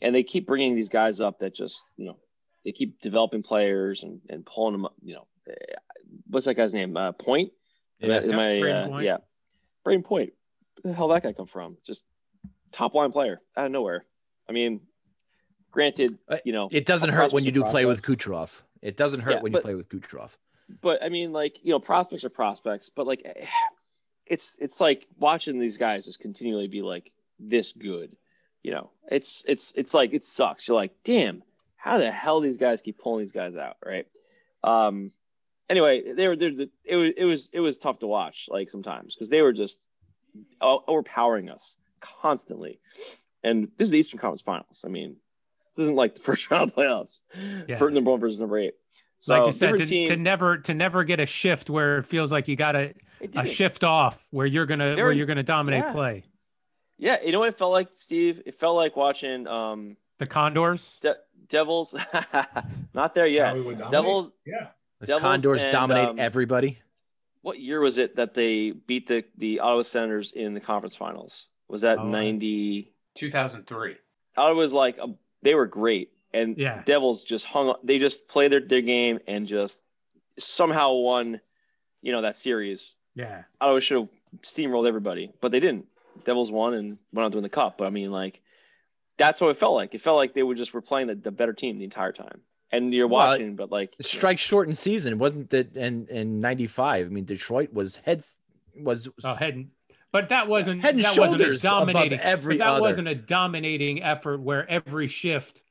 and 0.00 0.14
they 0.14 0.22
keep 0.22 0.46
bringing 0.46 0.76
these 0.76 0.88
guys 0.88 1.20
up 1.20 1.40
that 1.40 1.54
just 1.54 1.82
you 1.96 2.06
know 2.06 2.16
they 2.64 2.70
keep 2.72 3.00
developing 3.00 3.42
players 3.42 4.04
and 4.04 4.20
and 4.28 4.46
pulling 4.46 4.72
them 4.72 4.84
up. 4.84 4.94
You 5.02 5.14
know, 5.14 5.26
eh, 5.50 5.54
what's 6.28 6.46
that 6.46 6.54
guy's 6.54 6.72
name? 6.74 6.96
Uh, 6.96 7.12
Point. 7.12 7.50
Yeah. 7.98 8.18
am 8.18 8.38
I, 8.38 8.52
Yep, 8.52 8.62
Brayden 8.62 8.84
uh, 8.84 8.88
Point. 8.88 9.04
yeah, 9.04 9.16
Brayden 9.84 10.04
Point. 10.04 10.32
Where 10.82 10.92
the 10.92 10.96
hell 10.96 11.08
that 11.08 11.24
guy 11.24 11.32
come 11.32 11.46
from? 11.48 11.76
Just 11.84 12.04
top 12.70 12.94
line 12.94 13.10
player 13.10 13.40
out 13.56 13.66
of 13.66 13.72
nowhere. 13.72 14.04
I 14.48 14.52
mean, 14.52 14.80
granted, 15.72 16.16
Uh, 16.28 16.38
you 16.44 16.52
know 16.52 16.68
It 16.70 16.86
doesn't 16.86 17.10
hurt 17.10 17.32
when 17.32 17.44
you 17.44 17.50
do 17.50 17.60
prospects 17.60 17.72
play 17.72 17.84
with 17.86 18.02
prospects. 18.02 18.24
Kucherov. 18.26 18.62
It 18.82 18.96
doesn't 18.96 19.20
hurt 19.20 19.32
Yeah, 19.32 19.40
when 19.40 19.52
you 19.52 19.60
play 19.60 19.74
with 19.74 19.88
Kucherov. 19.88 20.30
but 20.80 21.02
I 21.02 21.08
mean, 21.08 21.32
like 21.32 21.58
you 21.64 21.72
know, 21.72 21.80
prospects 21.80 22.22
are 22.24 22.28
prospects, 22.30 22.90
but 22.94 23.06
like, 23.06 23.22
eh, 23.24 23.46
it's 24.28 24.56
it's 24.60 24.80
like 24.80 25.06
watching 25.18 25.58
these 25.58 25.76
guys 25.76 26.04
just 26.04 26.20
continually 26.20 26.68
be 26.68 26.82
like 26.82 27.12
this 27.38 27.72
good. 27.72 28.16
You 28.62 28.72
know, 28.72 28.90
it's 29.10 29.44
it's 29.46 29.72
it's 29.76 29.94
like 29.94 30.12
it 30.12 30.24
sucks. 30.24 30.66
You're 30.68 30.76
like, 30.76 30.92
damn, 31.04 31.42
how 31.76 31.98
the 31.98 32.10
hell 32.10 32.40
these 32.40 32.56
guys 32.56 32.80
keep 32.82 32.98
pulling 32.98 33.20
these 33.20 33.32
guys 33.32 33.56
out, 33.56 33.76
right? 33.84 34.06
Um. 34.64 35.10
Anyway, 35.70 36.12
they 36.14 36.26
were 36.28 36.36
there's 36.36 36.60
it 36.60 36.96
was 36.96 37.12
it 37.16 37.24
was 37.24 37.48
it 37.52 37.60
was 37.60 37.78
tough 37.78 37.98
to 38.00 38.06
watch 38.06 38.46
like 38.50 38.70
sometimes 38.70 39.14
because 39.14 39.28
they 39.28 39.42
were 39.42 39.52
just 39.52 39.78
overpowering 40.60 41.50
us 41.50 41.76
constantly, 42.00 42.80
and 43.42 43.68
this 43.76 43.86
is 43.86 43.90
the 43.90 43.98
Eastern 43.98 44.18
Conference 44.18 44.42
Finals. 44.42 44.82
I 44.84 44.88
mean, 44.88 45.16
this 45.76 45.84
isn't 45.84 45.96
like 45.96 46.14
the 46.14 46.20
first 46.28 46.50
round 46.50 46.74
playoffs 46.74 47.20
Yeah. 47.68 47.76
for 47.76 47.90
number 47.90 48.10
one 48.10 48.20
versus 48.20 48.40
number 48.40 48.58
eight. 48.58 48.74
So 49.20 49.34
like 49.34 49.46
you 49.46 49.52
said, 49.52 49.76
to, 49.76 49.84
team- 49.84 50.08
to 50.08 50.16
never 50.16 50.58
to 50.58 50.74
never 50.74 51.04
get 51.04 51.20
a 51.20 51.26
shift 51.26 51.68
where 51.70 51.98
it 51.98 52.06
feels 52.06 52.30
like 52.30 52.46
you 52.48 52.56
got 52.56 52.76
a, 52.76 52.94
a 53.34 53.46
shift 53.46 53.82
off 53.84 54.26
where 54.30 54.46
you're 54.46 54.66
gonna 54.66 54.94
where 54.96 55.12
you're 55.12 55.26
gonna 55.26 55.42
dominate 55.42 55.84
yeah. 55.84 55.92
play. 55.92 56.24
Yeah, 56.98 57.22
you 57.24 57.32
know 57.32 57.38
what 57.40 57.48
it 57.48 57.58
felt 57.58 57.72
like, 57.72 57.88
Steve? 57.92 58.42
It 58.46 58.54
felt 58.54 58.76
like 58.76 58.96
watching 58.96 59.46
um 59.46 59.96
The 60.18 60.26
Condors. 60.26 60.98
De- 61.00 61.16
Devils. 61.48 61.94
Not 62.94 63.14
there 63.14 63.26
yet. 63.26 63.54
we 63.54 63.62
would 63.62 63.78
dominate? 63.78 63.92
Devils. 63.92 64.32
Yeah. 64.46 64.68
The 65.00 65.06
Devils 65.06 65.22
Condors 65.22 65.62
and, 65.62 65.72
dominate 65.72 66.08
um, 66.08 66.18
everybody. 66.18 66.78
What 67.42 67.60
year 67.60 67.80
was 67.80 67.98
it 67.98 68.16
that 68.16 68.34
they 68.34 68.72
beat 68.72 69.06
the 69.08 69.24
the 69.36 69.60
Ottawa 69.60 69.82
Senators 69.82 70.32
in 70.32 70.54
the 70.54 70.60
conference 70.60 70.96
finals? 70.96 71.46
Was 71.68 71.82
that 71.82 71.98
Oh, 71.98 72.02
I- 72.02 72.10
ninety? 72.10 72.92
2003. 73.16 73.96
Ottawa 74.36 74.56
was 74.58 74.72
like 74.72 74.98
a, 74.98 75.08
they 75.42 75.54
were 75.54 75.66
great, 75.66 76.12
and 76.32 76.56
Yeah. 76.58 76.82
Devils 76.84 77.22
just 77.24 77.44
hung. 77.44 77.74
They 77.82 77.98
just 77.98 78.28
played 78.28 78.52
their, 78.52 78.60
their 78.60 78.82
game 78.82 79.18
and 79.26 79.46
just 79.46 79.82
somehow 80.38 80.92
won. 80.94 81.40
You 82.02 82.12
know 82.12 82.22
that 82.22 82.36
series. 82.36 82.94
Yeah. 83.14 83.42
Ottawa 83.60 83.80
should 83.80 83.98
have 83.98 84.10
steamrolled 84.42 84.86
everybody, 84.86 85.32
but 85.40 85.50
they 85.50 85.58
didn't. 85.60 85.86
Devils 86.24 86.50
won 86.50 86.74
and 86.74 86.98
went 87.12 87.24
on 87.24 87.30
to 87.32 87.36
win 87.38 87.42
the 87.42 87.48
cup. 87.48 87.78
But 87.78 87.86
I 87.86 87.90
mean, 87.90 88.12
like, 88.12 88.40
that's 89.16 89.40
what 89.40 89.48
it 89.50 89.56
felt 89.56 89.74
like. 89.74 89.94
It 89.94 90.00
felt 90.00 90.16
like 90.16 90.34
they 90.34 90.42
were 90.44 90.54
just 90.54 90.72
were 90.74 90.80
playing 90.80 91.08
the, 91.08 91.14
the 91.16 91.30
better 91.32 91.52
team 91.52 91.76
the 91.76 91.84
entire 91.84 92.12
time. 92.12 92.40
And 92.70 92.92
you're 92.94 93.08
Well, 93.08 93.30
watching, 93.30 93.56
but 93.56 93.72
like, 93.72 93.94
Strike 94.00 94.38
shortened 94.38 94.76
season 94.78 95.18
wasn't 95.18 95.50
that 95.50 95.74
in 95.76 96.06
in 96.08 96.38
'95. 96.38 97.06
I 97.06 97.08
mean, 97.08 97.24
Detroit 97.24 97.72
was 97.72 97.96
heads 97.96 98.36
was 98.76 99.08
Oh, 99.24 99.34
head 99.34 99.68
but 100.12 100.28
that 100.28 100.46
wasn't 100.48 100.82
Head 100.82 100.94
and 100.94 101.02
that 101.04 101.18
wasn't 101.18 101.40
a 101.40 101.44
shoulders 101.44 101.64
above 101.64 101.86
dominating 101.88 102.20
every 102.20 102.58
that 102.58 102.66
other. 102.68 102.80
wasn't 102.80 103.08
a 103.08 103.14
dominating 103.14 104.02
effort 104.02 104.40
where 104.40 104.70
every 104.70 105.08
shift 105.08 105.62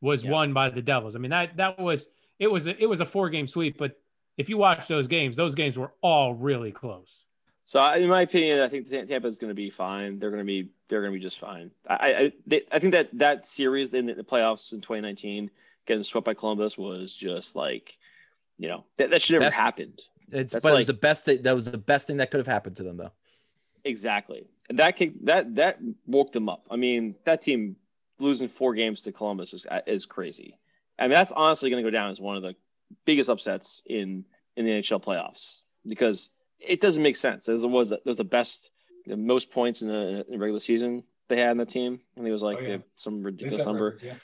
was 0.00 0.24
Yeah. 0.24 0.30
won 0.32 0.52
by 0.52 0.70
the 0.70 0.82
Devils. 0.82 1.14
I 1.16 1.18
mean 1.18 1.30
that 1.30 1.56
that 1.56 1.78
was 1.78 2.08
it 2.38 2.48
was 2.50 2.66
a, 2.66 2.82
it 2.82 2.86
was 2.86 3.00
a 3.00 3.04
four 3.06 3.30
game 3.30 3.46
sweep, 3.46 3.78
but 3.78 4.00
if 4.36 4.48
you 4.48 4.56
watch 4.58 4.88
those 4.88 5.06
games, 5.06 5.36
those 5.36 5.54
games 5.54 5.78
were 5.78 5.92
all 6.02 6.34
really 6.34 6.72
close. 6.72 7.26
so 7.64 7.80
in 7.94 8.08
my 8.08 8.22
opinion, 8.22 8.60
I 8.60 8.68
think 8.68 8.88
Tampa 8.90 9.26
is 9.28 9.36
going 9.36 9.50
to 9.50 9.54
be 9.54 9.70
fine. 9.70 10.18
They're 10.18 10.30
going 10.30 10.42
to 10.42 10.44
be 10.46 10.70
they're 10.88 11.00
going 11.00 11.12
to 11.12 11.18
be 11.18 11.24
just 11.24 11.38
fine. 11.38 11.70
I 11.88 11.94
I, 11.94 12.32
they, 12.46 12.62
I 12.72 12.78
think 12.78 12.92
that 12.92 13.08
that 13.14 13.46
series 13.46 13.94
in 13.94 14.06
the 14.06 14.24
playoffs 14.24 14.72
in 14.72 14.80
2019 14.80 15.50
getting 15.86 16.02
swept 16.02 16.24
by 16.26 16.34
Columbus 16.34 16.76
was 16.78 17.12
just 17.14 17.54
like, 17.56 17.96
you 18.58 18.68
know, 18.68 18.84
that, 18.96 19.10
that 19.10 19.22
should 19.22 19.34
never 19.34 19.44
Best- 19.46 19.58
happened. 19.58 20.02
it's 20.32 20.52
That's 20.52 20.62
but 20.62 20.72
it 20.72 20.76
was 20.76 20.86
the 20.86 20.94
best 20.94 21.24
thing 21.24 21.42
that 21.42 21.54
was 21.54 21.66
the 21.66 21.78
best 21.78 22.06
thing 22.06 22.16
that 22.18 22.30
could 22.30 22.38
have 22.38 22.46
happened 22.46 22.76
to 22.78 22.82
them 22.82 22.96
though. 22.96 23.12
Exactly. 23.84 24.46
And 24.68 24.78
that 24.78 24.96
kick, 24.96 25.12
that 25.24 25.54
that 25.56 25.78
woke 26.06 26.32
them 26.32 26.48
up. 26.48 26.66
I 26.70 26.76
mean, 26.76 27.14
that 27.24 27.42
team 27.42 27.76
losing 28.18 28.48
four 28.48 28.74
games 28.74 29.02
to 29.02 29.12
Columbus 29.12 29.52
is 29.54 29.66
uh, 29.70 29.80
is 29.86 30.06
crazy. 30.06 30.58
I 30.98 31.04
mean, 31.04 31.14
that's 31.14 31.32
honestly 31.32 31.70
going 31.70 31.82
to 31.84 31.90
go 31.90 31.92
down 31.94 32.10
as 32.10 32.20
one 32.20 32.36
of 32.36 32.42
the 32.42 32.54
biggest 33.04 33.28
upsets 33.30 33.82
in 33.86 34.24
in 34.56 34.64
the 34.64 34.70
NHL 34.72 35.02
playoffs 35.02 35.60
because 35.86 36.30
it 36.60 36.80
doesn't 36.80 37.02
make 37.02 37.16
sense. 37.16 37.46
There 37.46 37.56
was 37.56 37.90
there 37.90 37.98
was 38.04 38.16
the 38.16 38.24
best, 38.24 38.70
the 39.06 39.16
most 39.16 39.50
points 39.50 39.82
in 39.82 39.88
the, 39.88 40.24
in 40.26 40.32
the 40.32 40.38
regular 40.38 40.60
season 40.60 41.02
they 41.28 41.38
had 41.38 41.50
in 41.52 41.56
the 41.58 41.66
team. 41.66 42.00
I 42.14 42.20
think 42.20 42.28
it 42.28 42.32
was 42.32 42.42
like 42.42 42.58
Oh, 42.58 42.62
yeah. 42.62 42.74
Uh, 42.76 42.78
some 42.94 43.22
ridiculous 43.22 43.64
number. 43.66 43.98
yeah. 44.02 44.14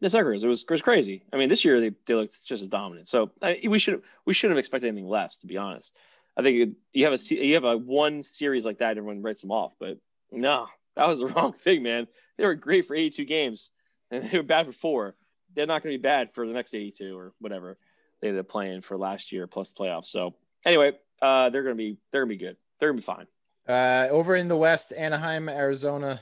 The 0.00 0.10
suckers. 0.10 0.42
It 0.44 0.46
was 0.48 0.62
it 0.62 0.70
was 0.70 0.82
crazy. 0.82 1.24
I 1.32 1.36
mean, 1.36 1.48
this 1.48 1.64
year 1.64 1.80
they, 1.80 1.92
they 2.06 2.14
looked 2.14 2.44
just 2.46 2.62
as 2.62 2.68
dominant. 2.68 3.08
So 3.08 3.30
I, 3.42 3.60
we 3.68 3.78
should 3.78 4.02
we 4.24 4.34
shouldn't 4.34 4.56
have 4.56 4.60
expected 4.60 4.88
anything 4.88 5.08
less, 5.08 5.38
to 5.38 5.46
be 5.46 5.56
honest. 5.56 5.94
I 6.36 6.42
think 6.42 6.76
you 6.92 7.04
have 7.06 7.14
a 7.14 7.34
you 7.34 7.54
have 7.54 7.64
a 7.64 7.76
one 7.78 8.22
series 8.22 8.64
like 8.66 8.78
that, 8.78 8.98
everyone 8.98 9.22
writes 9.22 9.40
them 9.40 9.50
off. 9.52 9.72
But 9.80 9.96
no, 10.30 10.66
that 10.96 11.06
was 11.06 11.18
the 11.18 11.26
wrong 11.34 11.52
thing, 11.52 11.82
man. 11.82 12.06
They 12.36 12.44
were 12.44 12.54
great 12.54 12.84
for 12.86 12.94
82 12.94 13.24
games, 13.24 13.70
and 14.10 14.24
they 14.24 14.36
were 14.36 14.42
bad 14.42 14.66
for 14.66 14.72
four. 14.72 15.14
They're 15.54 15.66
not 15.66 15.82
going 15.82 15.94
to 15.94 15.98
be 15.98 16.02
bad 16.02 16.30
for 16.30 16.46
the 16.46 16.52
next 16.52 16.74
82 16.74 17.16
or 17.16 17.32
whatever 17.40 17.78
they 18.20 18.28
ended 18.28 18.40
up 18.40 18.48
playing 18.48 18.82
for 18.82 18.96
last 18.96 19.32
year 19.32 19.46
plus 19.46 19.70
the 19.70 19.82
playoffs. 19.82 20.06
So 20.06 20.34
anyway, 20.64 20.92
uh, 21.22 21.50
they're 21.50 21.62
going 21.62 21.74
to 21.74 21.78
be 21.78 21.98
they're 22.10 22.22
going 22.24 22.38
to 22.38 22.38
be 22.38 22.44
good. 22.44 22.56
They're 22.78 22.90
going 22.90 23.00
to 23.00 23.02
be 23.02 23.06
fine. 23.06 23.26
Uh, 23.66 24.08
over 24.10 24.36
in 24.36 24.48
the 24.48 24.56
West, 24.56 24.92
Anaheim, 24.96 25.48
Arizona, 25.48 26.20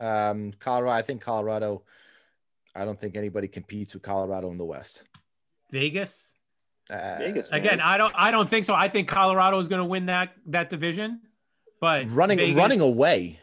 um, 0.00 0.52
Colorado. 0.60 0.96
I 0.96 1.02
think 1.02 1.22
Colorado. 1.22 1.82
I 2.74 2.84
don't 2.84 3.00
think 3.00 3.16
anybody 3.16 3.48
competes 3.48 3.94
with 3.94 4.02
Colorado 4.02 4.50
in 4.50 4.58
the 4.58 4.64
West. 4.64 5.04
Vegas. 5.70 6.30
Uh, 6.90 7.16
Vegas. 7.18 7.50
Again, 7.52 7.80
I 7.80 7.96
don't 7.96 8.12
I 8.16 8.30
don't 8.30 8.48
think 8.48 8.64
so. 8.64 8.74
I 8.74 8.88
think 8.88 9.08
Colorado 9.08 9.58
is 9.58 9.68
going 9.68 9.80
to 9.80 9.86
win 9.86 10.06
that 10.06 10.32
that 10.46 10.70
division. 10.70 11.20
But 11.80 12.10
running 12.10 12.38
Vegas- 12.38 12.56
running 12.56 12.80
away. 12.80 13.40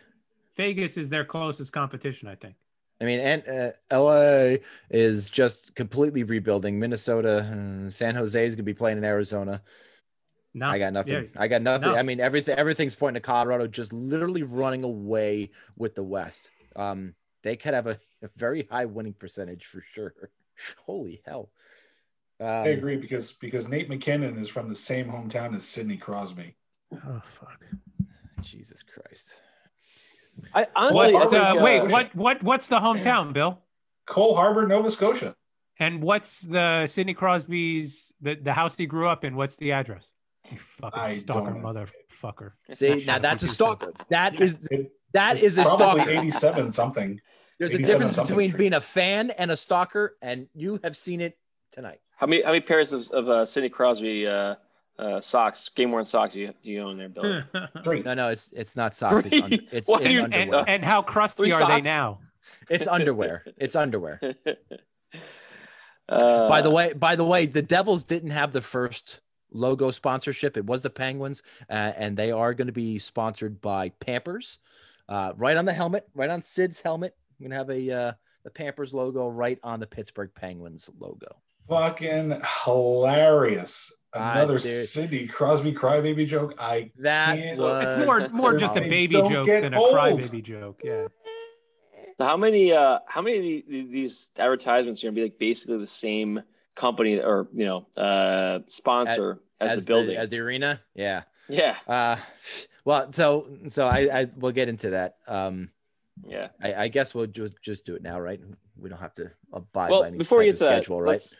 Vegas 0.62 0.95
is 0.95 1.10
their 1.10 1.26
closest 1.26 1.74
competition, 1.74 2.28
I 2.28 2.36
think. 2.36 2.56
I 3.02 3.06
mean, 3.06 3.19
and 3.19 3.47
uh, 3.47 3.97
LA 3.97 4.58
is 4.91 5.32
just 5.32 5.74
completely 5.74 6.24
rebuilding. 6.24 6.80
Minnesota, 6.80 7.39
uh, 7.39 7.89
San 7.89 8.13
Jose 8.13 8.45
is 8.45 8.54
going 8.54 8.58
to 8.58 8.63
be 8.63 8.76
playing 8.76 9.00
in 9.00 9.04
Arizona. 9.04 9.63
No, 10.54 10.67
I 10.67 10.78
got 10.78 10.93
nothing. 10.93 11.13
yeah. 11.13 11.41
I 11.41 11.47
got 11.47 11.63
nothing. 11.63 11.89
No. 11.89 11.95
I 11.95 12.04
mean, 12.04 12.19
everything. 12.19 12.56
Everything's 12.60 12.93
pointing 12.93 13.21
to 13.21 13.26
Colorado, 13.26 13.65
just 13.65 13.91
literally 13.91 14.43
running 14.43 14.84
away 14.84 15.50
with 15.78 15.95
the 15.95 16.04
West. 16.04 16.52
Um, 16.76 17.15
they 17.41 17.56
could 17.56 17.74
have 17.74 17.88
a, 17.88 17.97
a 18.21 18.30
very 18.36 18.67
high 18.69 18.86
winning 18.86 19.13
percentage 19.13 19.65
for 19.65 19.84
sure. 19.95 20.13
Holy 20.86 21.24
hell! 21.26 21.50
Um, 22.39 22.47
I 22.47 22.67
agree 22.67 22.97
because 22.97 23.32
because 23.32 23.67
Nate 23.67 23.89
MacKinnon 23.89 24.38
is 24.38 24.47
from 24.47 24.69
the 24.69 24.76
same 24.76 25.08
hometown 25.08 25.56
as 25.56 25.63
Sidney 25.63 25.97
Crosby. 25.97 26.56
Oh 26.93 27.21
fuck. 27.24 27.65
Jesus 28.43 28.84
Christ! 28.84 29.34
I 30.53 30.67
honestly, 30.75 31.13
What, 31.13 31.23
I 31.23 31.27
think, 31.27 31.43
uh, 31.43 31.45
uh, 31.59 31.63
wait, 31.63 31.91
what 31.91 32.15
what 32.15 32.43
what's 32.43 32.67
the 32.67 32.79
hometown, 32.79 33.33
Bill? 33.33 33.59
Cole 34.07 34.35
Harbor, 34.35 34.67
Nova 34.67 34.89
Scotia. 34.91 35.35
And 35.79 36.01
what's 36.03 36.41
the 36.41 36.85
Sidney 36.85 37.13
Crosby's 37.13 38.11
the, 38.21 38.35
the 38.35 38.53
house 38.53 38.77
he 38.77 38.85
grew 38.85 39.07
up 39.07 39.23
in? 39.23 39.35
What's 39.35 39.57
the 39.57 39.71
address? 39.71 40.07
You 40.51 40.57
fucking 40.57 40.99
I 41.01 41.13
stalker 41.13 41.51
motherfucker. 41.53 42.51
See, 42.69 43.03
now 43.05 43.19
that's 43.19 43.43
a 43.43 43.47
stalker. 43.47 43.93
That 44.09 44.39
is 44.39 44.57
It- 44.69 44.91
that 45.13 45.35
it's 45.37 45.45
is 45.45 45.57
a 45.57 45.63
probably 45.63 46.01
stalker. 46.03 46.09
87 46.11 46.71
something. 46.71 47.21
There's 47.59 47.73
a 47.73 47.77
difference 47.79 48.17
between 48.17 48.49
street. 48.49 48.57
being 48.57 48.73
a 48.73 48.81
fan 48.81 49.31
and 49.31 49.51
a 49.51 49.57
stalker, 49.57 50.17
and 50.21 50.47
you 50.55 50.79
have 50.83 50.95
seen 50.97 51.19
it 51.21 51.37
tonight. 51.71 51.99
How 52.15 52.27
many 52.27 52.41
how 52.43 52.49
many 52.49 52.61
pairs 52.61 52.93
of, 52.93 53.09
of 53.11 53.27
uh, 53.29 53.45
Sidney 53.45 53.69
Crosby 53.69 54.25
uh, 54.27 54.55
uh, 55.01 55.19
socks, 55.19 55.69
game 55.75 55.91
worn 55.91 56.05
socks, 56.05 56.33
do 56.33 56.39
you, 56.39 56.53
do 56.61 56.71
you 56.71 56.81
own 56.81 56.97
there, 56.97 57.09
Billy? 57.09 57.43
Three. 57.83 58.01
No, 58.01 58.13
no, 58.13 58.29
it's 58.29 58.51
it's 58.53 58.75
not 58.75 58.93
socks. 58.93 59.25
It's, 59.25 59.41
under, 59.41 59.55
it's, 59.71 59.89
it's 59.89 59.99
do 59.99 60.09
you- 60.09 60.23
and, 60.23 60.33
underwear. 60.33 60.65
and 60.67 60.85
how 60.85 61.01
crusty 61.01 61.43
Three 61.43 61.51
are 61.51 61.67
they 61.67 61.81
now? 61.81 62.19
It's 62.69 62.87
underwear. 62.87 63.43
It's 63.57 63.75
underwear. 63.75 64.19
uh, 66.07 66.49
by 66.49 66.61
the 66.61 66.69
way, 66.69 66.93
by 66.93 67.15
the 67.15 67.25
way, 67.25 67.45
the 67.47 67.61
Devils 67.61 68.03
didn't 68.03 68.31
have 68.31 68.53
the 68.53 68.61
first 68.61 69.21
logo 69.51 69.91
sponsorship. 69.91 70.55
It 70.55 70.65
was 70.65 70.81
the 70.81 70.89
Penguins, 70.89 71.41
uh, 71.69 71.93
and 71.95 72.15
they 72.15 72.31
are 72.31 72.53
going 72.53 72.67
to 72.67 72.73
be 72.73 72.99
sponsored 72.99 73.59
by 73.59 73.89
Pampers. 73.89 74.59
Uh, 75.09 75.33
right 75.35 75.57
on 75.57 75.65
the 75.65 75.73
helmet, 75.73 76.07
right 76.13 76.29
on 76.29 76.41
Sid's 76.41 76.79
helmet, 76.79 77.15
we're 77.39 77.49
gonna 77.49 77.55
have 77.55 77.69
a 77.69 77.91
uh, 77.91 78.13
the 78.43 78.51
Pampers 78.51 78.93
logo 78.93 79.27
right 79.27 79.59
on 79.63 79.79
the 79.79 79.87
Pittsburgh 79.87 80.31
Penguins 80.33 80.89
logo. 80.99 81.35
Fucking 81.67 82.41
hilarious. 82.65 83.93
Another 84.13 84.54
dude. 84.54 84.62
Sidney 84.62 85.26
Crosby 85.28 85.71
crybaby 85.74 86.28
joke. 86.28 86.54
I 86.60 86.91
That 86.97 87.38
can't- 87.38 87.60
was 87.60 87.93
It's 87.93 88.06
more 88.06 88.28
more 88.30 88.58
just 88.58 88.76
a 88.76 88.82
baby 88.82 89.08
joke 89.08 89.45
get 89.45 89.62
than 89.62 89.74
a 89.74 89.80
old. 89.80 89.95
crybaby 89.95 90.43
joke. 90.43 90.82
Yeah. 90.84 91.08
So 92.17 92.26
how 92.28 92.38
many 92.38 92.71
uh 92.74 93.00
how 93.08 93.21
many 93.21 93.38
of 93.38 93.43
the- 93.43 93.65
the- 93.67 93.91
these 93.91 94.30
advertisements 94.38 95.02
are 95.04 95.08
gonna 95.08 95.15
be 95.15 95.24
like 95.24 95.39
basically 95.39 95.78
the 95.78 95.88
same 95.88 96.41
company 96.76 97.19
or 97.19 97.47
you 97.54 97.65
know 97.65 97.88
uh 98.02 98.60
sponsor 98.67 99.39
as, 99.60 99.71
as 99.71 99.86
the 99.86 99.88
building? 99.88 100.17
as 100.17 100.30
the 100.30 100.39
arena. 100.39 100.82
Yeah. 100.93 101.24
yeah, 101.50 101.76
Uh, 101.88 102.17
well, 102.86 103.12
so 103.12 103.47
so 103.69 103.88
I 103.88 104.21
I 104.21 104.28
we'll 104.38 104.52
get 104.52 104.69
into 104.69 104.91
that. 104.91 105.17
Um, 105.28 105.69
yeah. 106.26 106.47
I, 106.62 106.74
I 106.84 106.88
guess 106.89 107.13
we'll 107.15 107.28
just 107.28 107.56
just 107.62 107.86
do 107.86 107.95
it 107.95 108.02
now, 108.04 108.19
right? 108.19 108.39
We 108.78 108.89
don't 108.89 109.00
have 109.00 109.13
to 109.15 109.32
abide 109.52 109.89
Well, 109.91 110.02
by 110.02 110.08
any 110.08 110.17
before 110.17 110.39
we 110.39 110.45
type 110.45 110.47
get 110.47 110.54
of 110.54 110.60
to 110.60 110.63
that, 110.65 110.84
schedule, 110.84 111.02
right? 111.02 111.36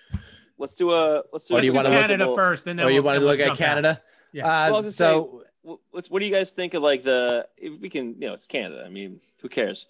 Let's 0.62 0.72
let's 0.72 0.76
do 0.76 0.92
a 0.94 1.24
let's 1.34 1.48
do. 1.48 1.56
Or 1.56 1.60
a 1.60 1.62
do 1.62 1.68
you 1.68 1.74
wanna 1.74 1.90
do 1.90 1.96
look- 1.96 2.02
Canada 2.04 2.28
well, 2.28 2.36
first, 2.36 2.68
and 2.68 2.80
then 2.80 2.86
Or 2.86 2.90
you 2.90 2.96
we'll- 3.04 3.14
want 3.14 3.20
to 3.20 3.26
look 3.26 3.40
at 3.40 3.48
jump 3.48 3.62
out. 3.62 3.68
Canada? 3.68 4.02
Yeah. 4.34 4.44
Uh, 4.46 4.48
Well, 4.48 4.54
I 4.66 4.72
was 4.72 4.86
gonna 4.86 4.92
so 4.94 5.44
wh- 5.66 5.94
What's 5.94 6.10
what 6.10 6.20
do 6.20 6.26
you 6.26 6.32
guys 6.34 6.52
think 6.52 6.74
of 6.74 6.82
like 6.84 7.04
the 7.04 7.48
if 7.58 7.80
we 7.82 7.90
can 7.90 8.14
you 8.22 8.28
know 8.28 8.34
it's 8.34 8.46
Canada. 8.48 8.84
I 8.86 8.90
mean, 8.90 9.20
who 9.42 9.50
cares? 9.50 9.86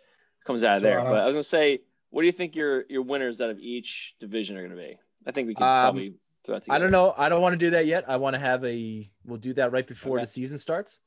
Comes 0.45 0.63
out 0.63 0.77
of 0.77 0.81
there. 0.83 0.95
Toronto. 0.95 1.11
But 1.11 1.19
I 1.21 1.25
was 1.27 1.35
gonna 1.35 1.43
say, 1.43 1.81
what 2.09 2.23
do 2.23 2.25
you 2.25 2.31
think 2.31 2.55
your 2.55 2.85
your 2.89 3.03
winners 3.03 3.39
out 3.41 3.49
of 3.51 3.59
each 3.59 4.15
division 4.19 4.57
are 4.57 4.63
gonna 4.63 4.75
be? 4.81 4.97
I 5.27 5.31
think 5.31 5.47
we 5.47 5.53
can 5.55 5.63
Um, 5.63 5.69
probably 5.83 6.15
throw 6.43 6.55
that 6.55 6.63
together. 6.63 6.75
I 6.75 6.79
don't 6.79 6.91
know. 6.91 7.13
I 7.17 7.29
don't 7.29 7.41
want 7.43 7.53
to 7.53 7.57
do 7.65 7.69
that 7.71 7.85
yet. 7.85 8.09
I 8.09 8.17
want 8.17 8.33
to 8.35 8.39
have 8.39 8.65
a. 8.65 9.07
We'll 9.23 9.37
do 9.37 9.53
that 9.53 9.71
right 9.71 9.85
before 9.85 10.17
Okay. 10.17 10.23
the 10.23 10.27
season 10.27 10.57
starts. 10.57 10.99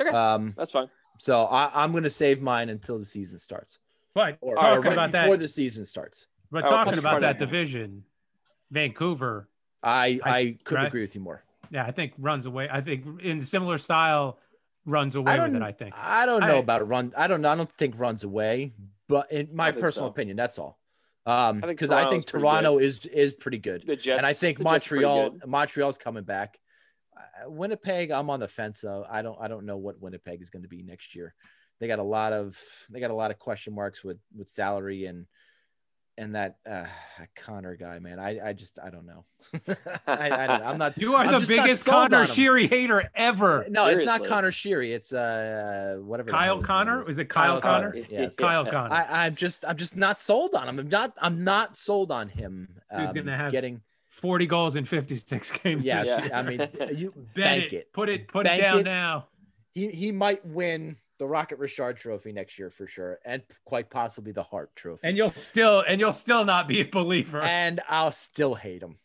Okay. 0.00 0.10
Um. 0.10 0.54
That's 0.56 0.72
fine. 0.72 0.90
So 1.18 1.42
I, 1.44 1.70
I'm 1.84 1.92
going 1.92 2.02
to 2.02 2.10
save 2.10 2.42
mine 2.42 2.68
until 2.68 2.98
the 2.98 3.04
season 3.04 3.38
starts, 3.38 3.78
But 4.14 4.38
or, 4.40 4.54
or 4.54 4.56
talking 4.56 4.82
right 4.82 4.92
about 4.94 5.12
before 5.12 5.36
that, 5.36 5.42
the 5.42 5.48
season 5.48 5.84
starts. 5.84 6.26
but 6.50 6.64
Oh, 6.64 6.68
talking 6.68 6.86
let's 6.90 6.98
about 6.98 7.20
that 7.20 7.38
that. 7.38 7.44
division, 7.44 8.02
Vancouver. 8.72 9.48
I 9.82 10.20
I- 10.24 10.30
I 10.38 10.58
couldn't 10.64 10.82
right? 10.82 10.88
agree 10.88 11.02
with 11.02 11.14
you 11.14 11.20
more. 11.20 11.44
Yeah, 11.70 11.84
I 11.84 11.92
think 11.92 12.12
runs 12.18 12.46
away. 12.46 12.68
I 12.70 12.80
think 12.80 13.20
in 13.22 13.42
similar 13.44 13.78
style, 13.78 14.38
runs 14.84 15.14
away 15.14 15.32
I 15.32 15.46
with 15.46 15.54
it. 15.56 15.62
I 15.62 15.72
think. 15.72 15.94
I 15.96 16.26
don't 16.26 16.40
know 16.40 16.56
I- 16.56 16.60
about 16.60 16.86
run. 16.88 17.12
I 17.16 17.26
don't. 17.26 17.44
I 17.44 17.54
don't 17.54 17.70
think 17.72 17.94
runs 17.98 18.24
away, 18.24 18.72
but 19.08 19.30
in 19.30 19.54
my 19.54 19.70
personal 19.72 20.08
so. 20.08 20.12
opinion, 20.12 20.36
that's 20.36 20.58
all. 20.58 20.78
Um, 21.24 21.58
I 21.58 21.66
think 21.68 21.78
because 21.78 21.90
I 21.92 22.10
think 22.10 22.26
Toronto 22.26 22.78
is 22.78 23.06
is 23.06 23.32
pretty 23.32 23.58
good. 23.58 23.84
The 23.86 23.94
Jets 23.96 24.18
and 24.18 24.26
I 24.26 24.32
think 24.32 24.58
the 24.58 24.64
Montreal. 24.64 25.38
Montreal's 25.46 25.98
coming 25.98 26.24
back. 26.24 26.58
Uh, 27.16 27.48
Winnipeg, 27.48 28.10
I'm 28.10 28.28
on 28.28 28.40
the 28.40 28.48
fence 28.48 28.80
though. 28.80 29.06
I 29.08 29.22
don't 29.22 29.38
I 29.40 29.46
don't 29.48 29.64
know 29.64 29.76
what 29.76 30.00
Winnipeg 30.00 30.42
is 30.42 30.50
going 30.50 30.62
to 30.62 30.68
be 30.68 30.82
next 30.82 31.14
year. 31.14 31.34
They 31.78 31.86
got 31.86 32.00
a 32.00 32.04
lot 32.04 32.32
of 32.32 32.58
they 32.90 32.98
got 33.00 33.10
a 33.10 33.14
lot 33.14 33.30
of 33.30 33.38
question 33.38 33.74
marks 33.74 34.02
with 34.02 34.18
with 34.36 34.50
salary 34.50 35.06
and 35.06 35.26
and 36.18 36.34
that 36.34 36.56
uh, 36.68 36.84
Connor 37.36 37.76
guy, 37.76 37.98
man. 37.98 38.18
I 38.18 38.48
I 38.48 38.52
just 38.52 38.78
I 38.78 38.90
don't 38.90 39.06
know. 39.06 39.24
I, 40.06 40.30
I 40.30 40.46
don't, 40.46 40.62
I'm 40.62 40.78
not. 40.84 40.98
You 40.98 41.14
are 41.14 41.24
I'm 41.24 41.40
the 41.40 41.46
biggest 41.46 41.86
Connor 41.86 42.18
on. 42.18 42.26
Sheary 42.26 42.68
hater 42.68 43.10
ever. 43.14 43.64
No, 43.68 43.86
it's 43.86 44.04
not 44.04 44.24
Conor 44.24 44.50
Sheary. 44.50 44.90
It's 44.94 45.12
uh 45.12 45.98
whatever. 46.02 46.30
Kyle 46.30 46.60
Connor? 46.60 47.00
is. 47.00 47.08
Is 47.10 47.18
it 47.18 47.28
Kyle 47.28 47.60
Connor? 47.60 47.94
Yes. 48.10 48.34
Kyle 48.36 48.64
Yeah. 48.64 48.70
Connor. 48.70 48.94
I, 48.94 49.26
I'm 49.26 49.34
just 49.34 49.64
I'm 49.64 49.76
just 49.76 49.96
not 49.96 50.18
sold 50.18 50.54
on 50.54 50.68
him. 50.68 50.78
I'm 50.78 50.88
not 50.88 51.12
I'm 51.18 51.44
not 51.44 51.76
sold 51.76 52.12
on 52.12 52.28
him. 52.28 52.68
Who's 52.94 53.08
um, 53.08 53.14
gonna 53.14 53.36
have 53.36 53.52
getting 53.52 53.80
40 54.08 54.46
goals 54.46 54.76
in 54.76 54.84
56 54.84 55.52
games. 55.62 55.84
yes. 55.84 56.06
Yeah. 56.06 56.38
I 56.38 56.42
mean 56.42 56.60
you 56.94 57.12
Bet 57.34 57.34
bank 57.34 57.64
it. 57.72 57.76
it. 57.76 57.92
Put 57.92 58.08
it. 58.08 58.28
Put 58.28 58.44
Bank 58.44 58.58
it 58.58 58.62
down 58.62 58.78
it. 58.80 58.84
now. 58.84 59.28
He 59.74 59.88
he 59.88 60.12
might 60.12 60.44
win 60.44 60.96
the 61.22 61.28
Rocket 61.28 61.58
Richard 61.60 61.96
Trophy 61.98 62.32
next 62.32 62.58
year 62.58 62.68
for 62.68 62.88
sure, 62.88 63.20
and 63.24 63.42
quite 63.64 63.88
possibly 63.90 64.32
the 64.32 64.42
Hart 64.42 64.74
Trophy. 64.74 65.06
And 65.06 65.16
you'll 65.16 65.30
still 65.30 65.84
and 65.86 66.00
you'll 66.00 66.10
still 66.10 66.44
not 66.44 66.66
be 66.66 66.80
a 66.80 66.84
believer. 66.84 67.40
and 67.40 67.80
I'll 67.88 68.10
still 68.10 68.54
hate 68.54 68.82
him. 68.82 68.96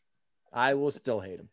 I 0.52 0.74
will 0.74 0.90
still 0.90 1.20
hate 1.20 1.40
him. 1.40 1.50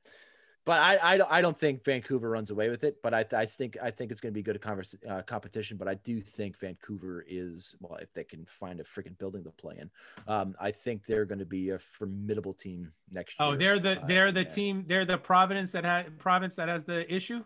But 0.66 0.80
I, 0.80 0.98
I, 1.02 1.16
don't- 1.18 1.30
I 1.30 1.42
don't 1.42 1.58
think 1.60 1.84
Vancouver 1.84 2.30
runs 2.30 2.50
away 2.50 2.70
with 2.70 2.84
it. 2.84 2.96
But 3.02 3.12
I, 3.12 3.26
I 3.36 3.44
think 3.44 3.76
I 3.82 3.90
think 3.90 4.10
it's 4.10 4.22
going 4.22 4.32
to 4.32 4.34
be 4.34 4.42
good 4.42 4.58
converse, 4.62 4.94
uh, 5.06 5.20
competition. 5.20 5.76
But 5.76 5.88
I 5.88 5.94
do 5.96 6.22
think 6.22 6.58
Vancouver 6.58 7.22
is 7.28 7.74
well, 7.80 7.98
if 8.00 8.10
they 8.14 8.24
can 8.24 8.46
find 8.46 8.80
a 8.80 8.84
freaking 8.84 9.18
building 9.18 9.44
to 9.44 9.50
play 9.50 9.74
in, 9.78 9.90
um, 10.26 10.54
I 10.58 10.70
think 10.70 11.04
they're 11.04 11.26
going 11.26 11.40
to 11.40 11.44
be 11.44 11.68
a 11.70 11.78
formidable 11.78 12.54
team 12.54 12.90
next 13.10 13.38
year. 13.38 13.48
oh, 13.50 13.56
they're 13.56 13.78
the 13.78 14.00
Uh, 14.00 14.06
they're 14.06 14.32
the 14.32 14.44
yeah. 14.44 14.48
team. 14.48 14.84
They're 14.88 15.04
the 15.04 15.18
Providence 15.18 15.72
that 15.72 15.84
had 15.84 16.18
province 16.18 16.54
that 16.54 16.70
has 16.70 16.84
the 16.84 17.00
issue. 17.14 17.44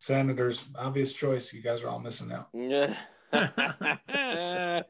Senators, 0.00 0.64
obvious 0.74 1.12
choice. 1.12 1.52
You 1.52 1.60
guys 1.62 1.82
are 1.82 1.88
all 1.88 2.00
missing 2.00 2.32
out. 2.32 2.48
Yeah. 2.54 2.94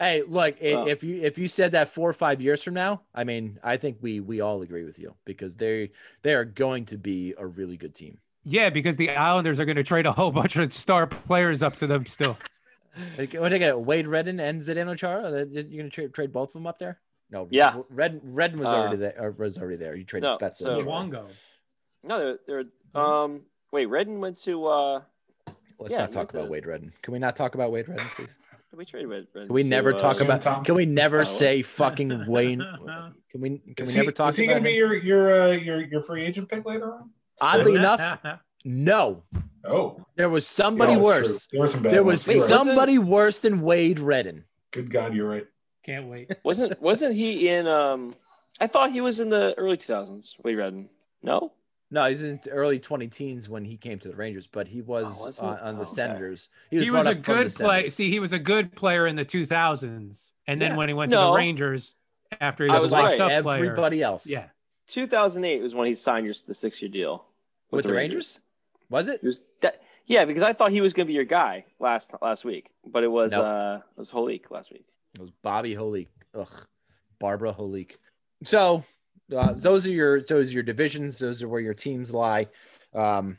Hey, 0.00 0.22
look, 0.26 0.56
Well- 0.60 0.88
if 0.88 1.04
you 1.04 1.22
if 1.22 1.38
you 1.38 1.46
said 1.46 1.72
that 1.72 1.88
four 1.88 2.10
or 2.10 2.12
five 2.12 2.40
years 2.40 2.62
from 2.62 2.74
now, 2.74 3.02
I 3.14 3.22
mean, 3.22 3.60
I 3.62 3.76
think 3.76 3.98
we 4.00 4.18
we 4.18 4.40
all 4.40 4.60
agree 4.62 4.82
with 4.82 4.98
you 4.98 5.14
because 5.24 5.54
they 5.54 5.92
they 6.22 6.34
are 6.34 6.44
going 6.44 6.86
to 6.86 6.98
be 6.98 7.32
a 7.38 7.46
really 7.46 7.76
good 7.76 7.94
team. 7.94 8.18
Yeah, 8.42 8.70
because 8.70 8.96
the 8.96 9.10
Islanders 9.10 9.60
are 9.60 9.64
going 9.64 9.76
to 9.76 9.84
trade 9.84 10.04
a 10.06 10.12
whole 10.12 10.32
bunch 10.32 10.56
of 10.56 10.72
star 10.72 11.06
players 11.06 11.62
up 11.62 11.76
to 11.76 11.86
them 11.86 12.06
still. 12.06 12.36
Like, 13.18 13.34
What 13.34 13.50
they 13.50 13.58
get? 13.58 13.80
Wade 13.80 14.06
Redden 14.06 14.38
and 14.40 14.60
Zdeno 14.60 14.96
Chara. 14.96 15.24
Are 15.32 15.44
You're 15.44 15.64
gonna 15.82 15.90
trade 15.90 16.12
trade 16.14 16.32
both 16.32 16.50
of 16.50 16.54
them 16.54 16.66
up 16.66 16.78
there? 16.78 17.00
No. 17.30 17.46
Yeah. 17.50 17.80
Redden 17.88 18.20
Redden 18.24 18.58
was 18.58 18.68
Uh, 18.68 18.76
already 18.76 18.96
there. 18.96 19.14
Or 19.18 19.30
was 19.32 19.58
already 19.58 19.76
there. 19.76 19.94
You 19.96 20.04
traded 20.04 20.28
no, 20.30 20.36
Spezza. 20.36 20.54
so- 20.54 20.92
and 20.92 21.12
no, 22.02 22.36
they're, 22.46 22.64
they're 22.92 23.00
um. 23.00 23.42
Wait, 23.74 23.86
Redden 23.86 24.20
went 24.20 24.40
to. 24.44 24.66
uh 24.66 25.00
Let's 25.80 25.92
yeah, 25.92 25.98
not 26.02 26.12
talk 26.12 26.32
about 26.32 26.44
to- 26.44 26.50
Wade 26.50 26.64
Redden. 26.66 26.92
Can 27.02 27.12
we 27.12 27.18
not 27.18 27.34
talk 27.34 27.56
about 27.56 27.72
Wade 27.72 27.88
Redden, 27.88 28.06
please? 28.14 28.38
Did 28.70 28.76
we 28.78 28.84
trade 28.84 29.06
Wade 29.08 29.26
Redden? 29.34 29.48
Can 29.48 29.54
we 29.54 29.62
to, 29.64 29.68
never 29.68 29.92
uh, 29.92 29.98
talk 29.98 30.20
about? 30.20 30.40
Thompson? 30.42 30.64
Can 30.64 30.76
we 30.76 30.86
never 30.86 31.22
Oh. 31.22 31.24
say 31.24 31.60
fucking 31.62 32.26
Wayne? 32.28 32.60
Can 33.32 33.40
we? 33.40 33.58
Can 33.58 33.74
Is 33.78 33.88
we 33.88 33.92
he, 33.94 33.98
never 33.98 34.12
talk 34.12 34.26
about. 34.26 34.28
is 34.28 34.36
he 34.36 34.46
going 34.46 34.62
to 34.62 34.68
be 34.68 34.74
your 34.76 34.94
your 34.94 35.40
uh, 35.42 35.50
your 35.50 35.82
your 35.84 36.02
free 36.02 36.24
agent 36.24 36.48
pick 36.48 36.64
later 36.64 36.94
on? 36.94 37.10
Oddly 37.40 37.74
enough, 37.74 38.20
no. 38.64 39.24
Oh, 39.64 40.04
There 40.14 40.28
was 40.30 40.46
somebody 40.46 40.92
Yeah, 40.92 40.98
worse. 41.00 41.46
true. 41.46 41.58
There 41.58 41.60
were 41.66 41.68
some 41.68 41.82
bad 41.82 41.92
There 41.94 42.04
was 42.04 42.28
You're 42.28 42.36
right. 42.38 42.48
some- 42.48 42.66
somebody 42.68 42.98
worse 42.98 43.40
than 43.40 43.60
Wade 43.62 43.98
Redden. 43.98 44.44
Good 44.70 44.88
God, 44.90 45.14
you're 45.14 45.28
right. 45.28 45.46
Can't 45.84 46.06
wait. 46.06 46.30
Wasn't 46.44 46.80
wasn't 46.80 47.14
he 47.16 47.48
in? 47.48 47.66
um 47.66 48.14
I 48.60 48.68
thought 48.68 48.92
he 48.92 49.00
was 49.00 49.18
in 49.18 49.30
the 49.30 49.52
early 49.58 49.76
2000s. 49.76 50.34
Wade 50.44 50.58
Redden. 50.58 50.88
No. 51.22 51.52
No, 51.90 52.06
he's 52.06 52.22
in 52.22 52.40
early 52.50 52.78
20 52.78 53.06
teens 53.08 53.48
when 53.48 53.64
he 53.64 53.76
came 53.76 53.98
to 54.00 54.08
the 54.08 54.16
Rangers, 54.16 54.46
but 54.46 54.66
he 54.66 54.82
was, 54.82 55.06
Oh, 55.20 55.26
was 55.26 55.38
he? 55.38 55.44
on, 55.46 55.58
on 55.58 55.74
the 55.74 55.80
Oh, 55.80 55.82
okay. 55.82 55.90
Senators. 55.92 56.48
He 56.70 56.90
was, 56.90 57.06
a 57.06 57.10
up 57.10 57.22
from 57.24 57.36
the 57.36 57.42
good 57.44 57.54
player. 57.54 57.86
See, 57.88 58.10
he 58.10 58.20
was 58.20 58.32
a 58.32 58.38
good 58.38 58.74
player 58.74 59.06
in 59.06 59.16
the 59.16 59.24
2000s, 59.24 60.32
and 60.46 60.60
then 60.60 60.72
Yeah. 60.72 60.76
when 60.76 60.88
he 60.88 60.94
went 60.94 61.12
to 61.12 61.18
the 61.18 61.32
Rangers, 61.32 61.94
after 62.40 62.64
he 62.64 62.72
was 62.72 62.84
was 62.84 62.92
like 62.92 63.04
washed 63.04 63.18
right. 63.20 63.36
up 63.36 63.42
player. 63.44 63.64
everybody 63.64 64.02
else. 64.02 64.28
Yeah, 64.28 64.46
2008 64.88 65.62
was 65.62 65.74
when 65.74 65.86
he 65.86 65.94
signed 65.94 66.26
your, 66.26 66.34
the 66.46 66.54
six-year 66.54 66.90
deal 66.90 67.26
With, 67.70 67.84
the 67.84 67.92
Rangers? 67.92 68.40
Was 68.90 69.08
it? 69.08 69.20
It 69.22 69.26
was 69.26 69.44
that, 69.60 69.82
yeah, 70.06 70.24
because 70.24 70.42
I 70.42 70.52
thought 70.52 70.70
he 70.72 70.80
was 70.80 70.92
going 70.92 71.06
to 71.06 71.08
be 71.08 71.14
your 71.14 71.24
guy 71.24 71.64
last 71.78 72.12
last 72.20 72.44
week, 72.44 72.70
but 72.86 73.02
it 73.04 73.08
was 73.08 73.32
Nope. 73.32 73.44
uh 73.44 73.76
it 73.76 73.98
was 73.98 74.10
Holik 74.10 74.50
last 74.50 74.72
week. 74.72 74.84
It 75.14 75.20
was 75.20 75.30
Bobby 75.42 75.74
Holik. 75.74 76.08
Ugh, 76.34 76.48
Barbara 77.20 77.54
Holik. 77.54 77.92
So 78.44 78.84
uh, 79.34 79.52
those 79.54 79.86
are 79.86 79.90
your 79.90 80.22
those 80.22 80.50
are 80.50 80.54
your 80.54 80.62
divisions. 80.62 81.18
Those 81.18 81.42
are 81.42 81.48
where 81.48 81.60
your 81.60 81.74
teams 81.74 82.12
lie. 82.12 82.48
Um, 82.94 83.38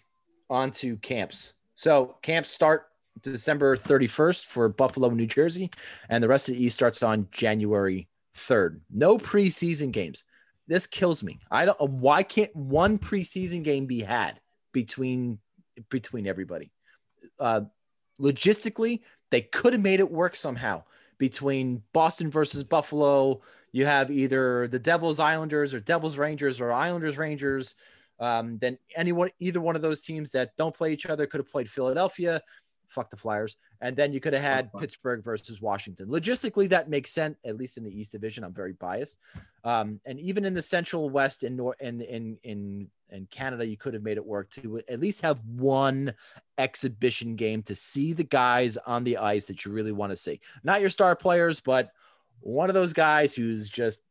on 0.49 0.71
to 0.71 0.97
camps. 0.97 1.53
So 1.75 2.17
camps 2.21 2.51
start 2.51 2.87
December 3.21 3.75
31st 3.75 4.45
for 4.45 4.69
Buffalo, 4.69 5.09
New 5.09 5.25
Jersey, 5.25 5.69
and 6.09 6.23
the 6.23 6.27
rest 6.27 6.49
of 6.49 6.55
the 6.55 6.63
East 6.63 6.75
starts 6.75 7.01
on 7.01 7.27
January 7.31 8.07
3rd. 8.37 8.81
No 8.91 9.17
preseason 9.17 9.91
games. 9.91 10.23
This 10.67 10.87
kills 10.87 11.23
me. 11.23 11.39
I 11.51 11.65
don't. 11.65 11.79
Why 11.79 12.23
can't 12.23 12.55
one 12.55 12.97
preseason 12.97 13.63
game 13.63 13.85
be 13.85 14.01
had 14.01 14.39
between 14.71 15.39
between 15.89 16.25
everybody? 16.25 16.71
Uh, 17.39 17.61
logistically, 18.19 19.01
they 19.29 19.41
could 19.41 19.73
have 19.73 19.81
made 19.81 19.99
it 19.99 20.11
work 20.11 20.35
somehow 20.35 20.83
between 21.17 21.83
Boston 21.93 22.31
versus 22.31 22.63
Buffalo. 22.63 23.41
You 23.75 23.85
have 23.85 24.09
either 24.09 24.69
the 24.69 24.79
Devils 24.79 25.19
Islanders 25.19 25.73
or 25.73 25.81
Devils 25.81 26.17
Rangers 26.17 26.61
or 26.61 26.71
Islanders 26.71 27.17
Rangers. 27.17 27.75
Um, 28.21 28.57
then 28.57 28.77
anyone, 28.95 29.31
either 29.41 29.59
one 29.59 29.75
of 29.75 29.81
those 29.81 29.99
teams 29.99 30.31
that 30.31 30.55
don't 30.55 30.73
play 30.73 30.93
each 30.93 31.05
other 31.05 31.27
could 31.27 31.39
have 31.39 31.49
played 31.49 31.69
Philadelphia. 31.69 32.41
Fuck 32.87 33.09
the 33.09 33.17
Flyers. 33.17 33.57
And 33.81 33.97
then 33.97 34.13
you 34.13 34.21
could 34.21 34.31
have 34.31 34.41
had 34.41 34.71
Fuck. 34.71 34.79
Pittsburgh 34.79 35.25
versus 35.25 35.61
Washington. 35.61 36.07
Logistically, 36.07 36.69
that 36.69 36.89
makes 36.89 37.11
sense, 37.11 37.35
at 37.43 37.57
least 37.57 37.75
in 37.75 37.83
the 37.83 37.91
East 37.91 38.13
Division. 38.13 38.45
I'm 38.45 38.53
very 38.53 38.71
biased. 38.71 39.17
Um, 39.65 39.99
and 40.05 40.21
even 40.21 40.45
in 40.45 40.53
the 40.53 40.61
Central 40.61 41.09
West 41.09 41.43
and 41.43 41.57
North 41.57 41.81
in 41.81 41.99
in 41.99 42.37
in 42.43 42.87
in 43.09 43.25
Canada, 43.25 43.67
you 43.67 43.75
could 43.75 43.93
have 43.93 44.03
made 44.03 44.15
it 44.15 44.25
work 44.25 44.51
to 44.51 44.81
at 44.87 45.01
least 45.01 45.19
have 45.19 45.41
one 45.43 46.13
exhibition 46.57 47.35
game 47.35 47.61
to 47.63 47.75
see 47.75 48.13
the 48.13 48.23
guys 48.23 48.77
on 48.77 49.03
the 49.03 49.17
ice 49.17 49.47
that 49.47 49.65
you 49.65 49.73
really 49.73 49.91
want 49.91 50.13
to 50.13 50.15
see. 50.15 50.39
Not 50.63 50.79
your 50.79 50.89
star 50.89 51.13
players, 51.13 51.59
but 51.59 51.89
one 52.41 52.69
of 52.69 52.73
those 52.73 52.93
guys 52.93 53.33
who's 53.33 53.69
just 53.69 54.01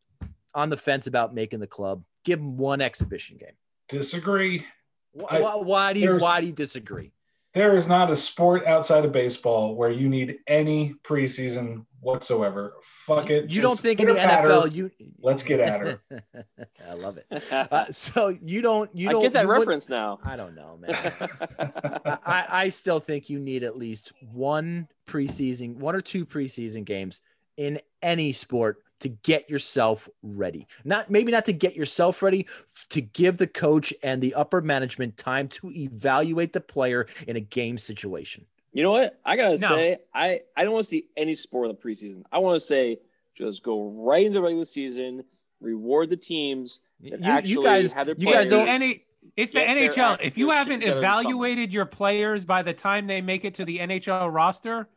on 0.55 0.71
the 0.71 0.77
fence 0.77 1.07
about 1.07 1.35
making 1.35 1.61
the 1.61 1.67
club. 1.67 2.03
Give 2.25 2.39
him 2.39 2.57
one 2.57 2.81
exhibition 2.81 3.37
game. 3.37 3.51
disagree. 3.89 4.65
Why, 5.13 5.27
I- 5.31 5.41
why, 5.41 5.55
why 5.57 5.93
do 5.93 6.01
you 6.01 6.07
there's- 6.07 6.23
why 6.23 6.41
do 6.41 6.47
you 6.47 6.53
disagree? 6.53 7.13
There 7.55 7.77
is 7.77 7.89
not 7.89 8.11
a 8.11 8.17
sport 8.17 8.67
outside 8.67 9.05
of 9.05 9.13
baseball 9.13 9.77
where 9.77 9.91
you 9.91 10.09
need 10.09 10.39
any 10.49 10.97
preseason 11.05 11.87
whatsoever. 12.01 12.75
Fuck 12.83 13.31
it. 13.31 13.49
You 13.49 13.63
don't 13.63 13.79
think 13.79 14.01
in 14.01 14.09
the 14.09 14.15
pitter 14.15 14.27
patter, 14.27 14.49
NFL 14.49 14.75
you 14.75 14.91
Let's 15.21 15.45
get 15.45 15.61
at 15.61 15.81
her. 15.81 16.03
I 16.89 16.95
love 16.95 17.17
it. 17.17 17.27
Uh, 17.53 17.93
so 17.93 18.37
you 18.43 18.61
don't 18.61 18.91
you 18.93 19.09
don't 19.09 19.23
get 19.23 19.35
that 19.35 19.47
reference 19.47 19.89
now. 19.89 20.19
I 20.25 20.35
don't 20.35 20.57
know, 20.57 20.79
man. 20.81 20.97
I, 20.97 22.19
I 22.27 22.47
I 22.51 22.69
still 22.71 22.99
think 22.99 23.31
you 23.31 23.39
need 23.39 23.63
at 23.63 23.77
least 23.77 24.13
one 24.33 24.89
preseason, 25.07 25.77
one 25.77 25.95
or 25.95 26.01
two 26.01 26.27
preseason 26.27 26.85
games 26.85 27.21
in 27.57 27.81
any 28.03 28.33
sport 28.33 28.79
to 29.01 29.09
get 29.09 29.51
yourself 29.51 30.09
ready. 30.23 30.67
Not 30.85 31.11
maybe 31.11 31.31
not 31.33 31.45
to 31.47 31.53
get 31.53 31.75
yourself 31.77 32.23
ready, 32.23 32.47
f- 32.49 32.87
to 32.91 33.01
give 33.01 33.39
the 33.39 33.47
coach 33.47 33.93
and 34.03 34.23
the 34.23 34.35
upper 34.35 34.61
management 34.61 35.17
time 35.17 35.49
to 35.49 35.71
evaluate 35.71 36.53
the 36.53 36.61
player 36.61 37.07
in 37.27 37.37
a 37.37 37.41
game 37.41 37.77
situation. 37.77 38.47
You 38.73 38.83
know 38.83 38.93
what? 38.93 39.21
I 39.25 39.37
gotta 39.37 39.59
No. 39.59 39.69
say, 39.69 39.99
I 40.15 40.41
I 40.57 40.65
don't 40.65 40.73
want 40.73 40.85
to 40.85 40.89
see 40.89 41.07
any 41.17 41.35
sport 41.35 41.69
in 41.71 41.77
the 41.77 41.81
preseason. 41.81 42.23
I 42.33 42.39
want 42.39 42.57
to 42.59 42.65
say 42.65 42.99
just 43.37 43.63
go 43.63 43.91
right 43.91 44.25
into 44.25 44.39
the 44.39 44.43
regular 44.43 44.65
season, 44.65 45.25
reward 45.61 46.09
the 46.11 46.17
teams 46.17 46.81
that 47.01 47.21
you 47.21 47.25
actually 47.25 47.65
guys, 47.65 47.93
have 47.93 48.07
their 48.07 48.15
you 48.17 48.27
players. 48.27 48.49
guys 48.49 48.51
don't. 48.51 48.69
It's 48.69 48.81
the, 48.81 49.01
it's 49.37 49.53
the 49.53 49.61
NHL. 49.61 50.19
If 50.23 50.39
you 50.39 50.51
haven't 50.51 50.81
together 50.81 50.99
in 50.99 51.03
summer. 51.03 51.19
evaluated 51.21 51.73
your 51.73 51.87
players 51.87 52.45
by 52.45 52.63
the 52.63 52.73
time 52.75 53.07
they 53.07 53.21
make 53.21 53.45
it 53.45 53.55
to 53.57 53.65
the 53.65 53.79
NHL 53.79 54.33
roster, 54.33 54.89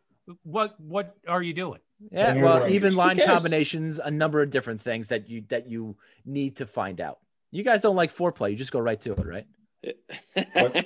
what 0.44 0.80
what 0.80 1.16
are 1.28 1.42
you 1.42 1.54
doing? 1.54 1.80
Yeah, 2.12 2.28
Then 2.28 2.38
you're 2.38 2.46
well, 2.46 2.60
right. 2.62 2.72
even 2.72 2.96
line 2.96 3.20
combinations, 3.24 4.00
a 4.00 4.12
number 4.12 4.42
of 4.42 4.52
different 4.52 4.82
things 4.82 5.08
that 5.08 5.30
you 5.30 5.44
that 5.50 5.68
you 5.68 5.96
need 6.26 6.58
to 6.58 6.66
find 6.66 7.02
out. 7.02 7.20
You 7.52 7.64
guys 7.64 7.82
don't 7.82 7.96
like 7.96 8.14
foreplay; 8.14 8.52
you 8.52 8.56
just 8.56 8.72
go 8.72 8.80
right 8.80 9.00
to 9.02 9.14
it, 9.14 9.26
right? 9.26 9.48
What 10.54 10.74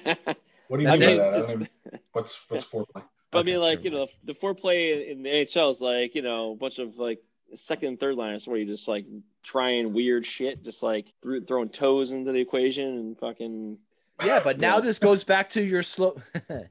do 0.78 0.84
you 0.84 0.88
That's 0.88 1.02
mean 1.02 1.18
by 1.18 1.24
that? 1.24 1.34
I 1.34 1.52
don't 1.52 1.70
what's 2.14 2.50
what's 2.50 2.64
foreplay? 2.64 3.04
But 3.32 3.40
I 3.40 3.44
mean, 3.44 3.60
like 3.60 3.84
you 3.84 3.92
know, 3.92 4.08
the 4.24 4.34
foreplay 4.34 5.10
in 5.12 5.24
the 5.24 5.30
NHL 5.30 5.72
is 5.72 5.82
like 5.82 6.16
you 6.16 6.22
know 6.22 6.52
a 6.52 6.56
bunch 6.56 6.80
of 6.80 6.98
like 6.98 7.20
second 7.56 7.88
and 7.90 8.00
third 8.00 8.16
liners 8.16 8.48
where 8.48 8.58
you 8.58 8.66
just 8.66 8.88
like 8.88 9.06
trying 9.44 9.94
weird 9.94 10.26
shit, 10.26 10.64
just 10.64 10.84
like 10.84 11.12
thro- 11.22 11.42
throwing 11.42 11.70
toes 11.70 12.12
into 12.12 12.32
the 12.32 12.40
equation 12.40 12.88
and 12.88 13.18
fucking. 13.18 13.78
Yeah, 14.24 14.40
but 14.44 14.60
now 14.60 14.80
this 14.80 15.00
goes 15.00 15.24
back 15.24 15.50
to 15.52 15.64
your 15.64 15.84
slow. 15.84 16.22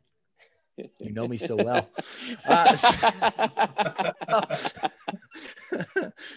you 0.99 1.12
know 1.12 1.27
me 1.27 1.37
so 1.37 1.57
well. 1.57 1.88
Uh, 2.49 2.77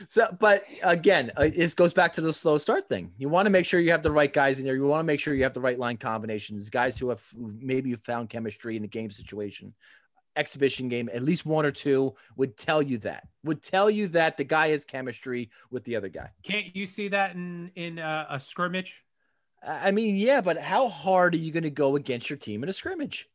so, 0.08 0.28
but 0.40 0.64
again, 0.84 1.32
uh, 1.38 1.50
it 1.54 1.76
goes 1.76 1.94
back 1.94 2.14
to 2.14 2.22
the 2.22 2.34
slow 2.34 2.58
start 2.58 2.88
thing. 2.88 3.12
You 3.18 3.30
want 3.30 3.46
to 3.46 3.50
make 3.50 3.66
sure 3.66 3.80
you 3.80 3.92
have 3.92 4.04
the 4.04 4.12
right 4.12 4.32
guys 4.32 4.60
in 4.60 4.66
there. 4.66 4.76
You 4.76 4.86
want 4.86 5.00
to 5.00 5.06
make 5.06 5.20
sure 5.20 5.34
you 5.34 5.44
have 5.44 5.54
the 5.54 5.62
right 5.62 5.80
line 5.80 5.98
combinations, 5.98 6.70
guys 6.70 6.98
who 6.98 7.10
have 7.10 7.22
maybe 7.36 7.90
you 7.90 7.98
found 7.98 8.30
chemistry 8.30 8.76
in 8.76 8.82
the 8.82 8.88
game 8.88 9.12
situation. 9.12 9.74
Exhibition 10.36 10.90
game, 10.90 11.10
at 11.14 11.22
least 11.22 11.46
one 11.46 11.66
or 11.66 11.72
two 11.72 12.16
would 12.38 12.58
tell 12.58 12.82
you 12.82 12.98
that. 13.00 13.28
Would 13.44 13.62
tell 13.62 13.90
you 13.90 14.08
that 14.10 14.38
the 14.38 14.44
guy 14.44 14.70
has 14.70 14.84
chemistry 14.84 15.52
with 15.70 15.84
the 15.84 15.96
other 15.96 16.10
guy. 16.10 16.30
Can't 16.44 16.76
you 16.76 16.86
see 16.86 17.08
that 17.10 17.36
in 17.36 17.72
in 17.76 18.00
uh, 18.00 18.26
a 18.30 18.40
scrimmage? 18.40 19.04
I 19.66 19.90
I 19.90 19.92
mean, 19.92 20.16
yeah, 20.16 20.42
but 20.42 20.60
how 20.60 20.90
hard 20.90 21.36
are 21.36 21.38
you 21.38 21.52
going 21.52 21.64
to 21.64 21.70
go 21.70 21.96
against 21.96 22.30
your 22.30 22.38
team 22.38 22.64
in 22.64 22.70
a 22.70 22.74
scrimmage? 22.74 23.30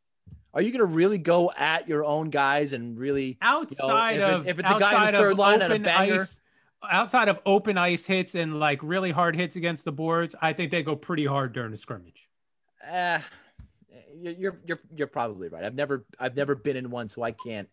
Are 0.53 0.61
you 0.61 0.71
going 0.71 0.79
to 0.79 0.85
really 0.85 1.17
go 1.17 1.51
at 1.55 1.87
your 1.87 2.03
own 2.03 2.29
guys 2.29 2.73
and 2.73 2.97
really? 2.97 3.37
Outside 3.41 4.15
if 4.17 4.21
it- 4.21 4.33
of 4.33 4.47
if 4.47 4.59
it's 4.59 4.71
a 4.71 4.79
guy 4.79 5.07
in 5.07 5.11
the 5.13 5.17
third 5.19 5.37
line 5.37 5.61
and 5.61 5.63
a 5.63 5.75
open 5.75 5.83
banger- 5.83 6.21
ice, 6.21 6.39
outside 6.89 7.27
of 7.29 7.39
open 7.45 7.77
ice 7.77 8.05
hits 8.05 8.35
and 8.35 8.59
like 8.59 8.79
really 8.81 9.11
hard 9.11 9.35
hits 9.35 9.55
against 9.55 9.85
the 9.85 9.91
boards, 9.91 10.33
I 10.41 10.53
think 10.53 10.71
they 10.71 10.81
go 10.83 10.95
pretty 10.95 11.25
hard 11.25 11.53
during 11.53 11.71
the 11.71 11.77
scrimmage. 11.77 12.27
Uh, 12.89 13.19
you're 14.17 14.33
you're 14.33 14.59
you're 14.65 14.79
you're 14.95 15.07
probably 15.07 15.49
right. 15.49 15.63
I've 15.63 15.75
never 15.75 16.05
I've 16.19 16.35
never 16.35 16.55
been 16.55 16.77
in 16.77 16.89
one, 16.89 17.07
so 17.09 17.21
I 17.21 17.31
can't 17.31 17.69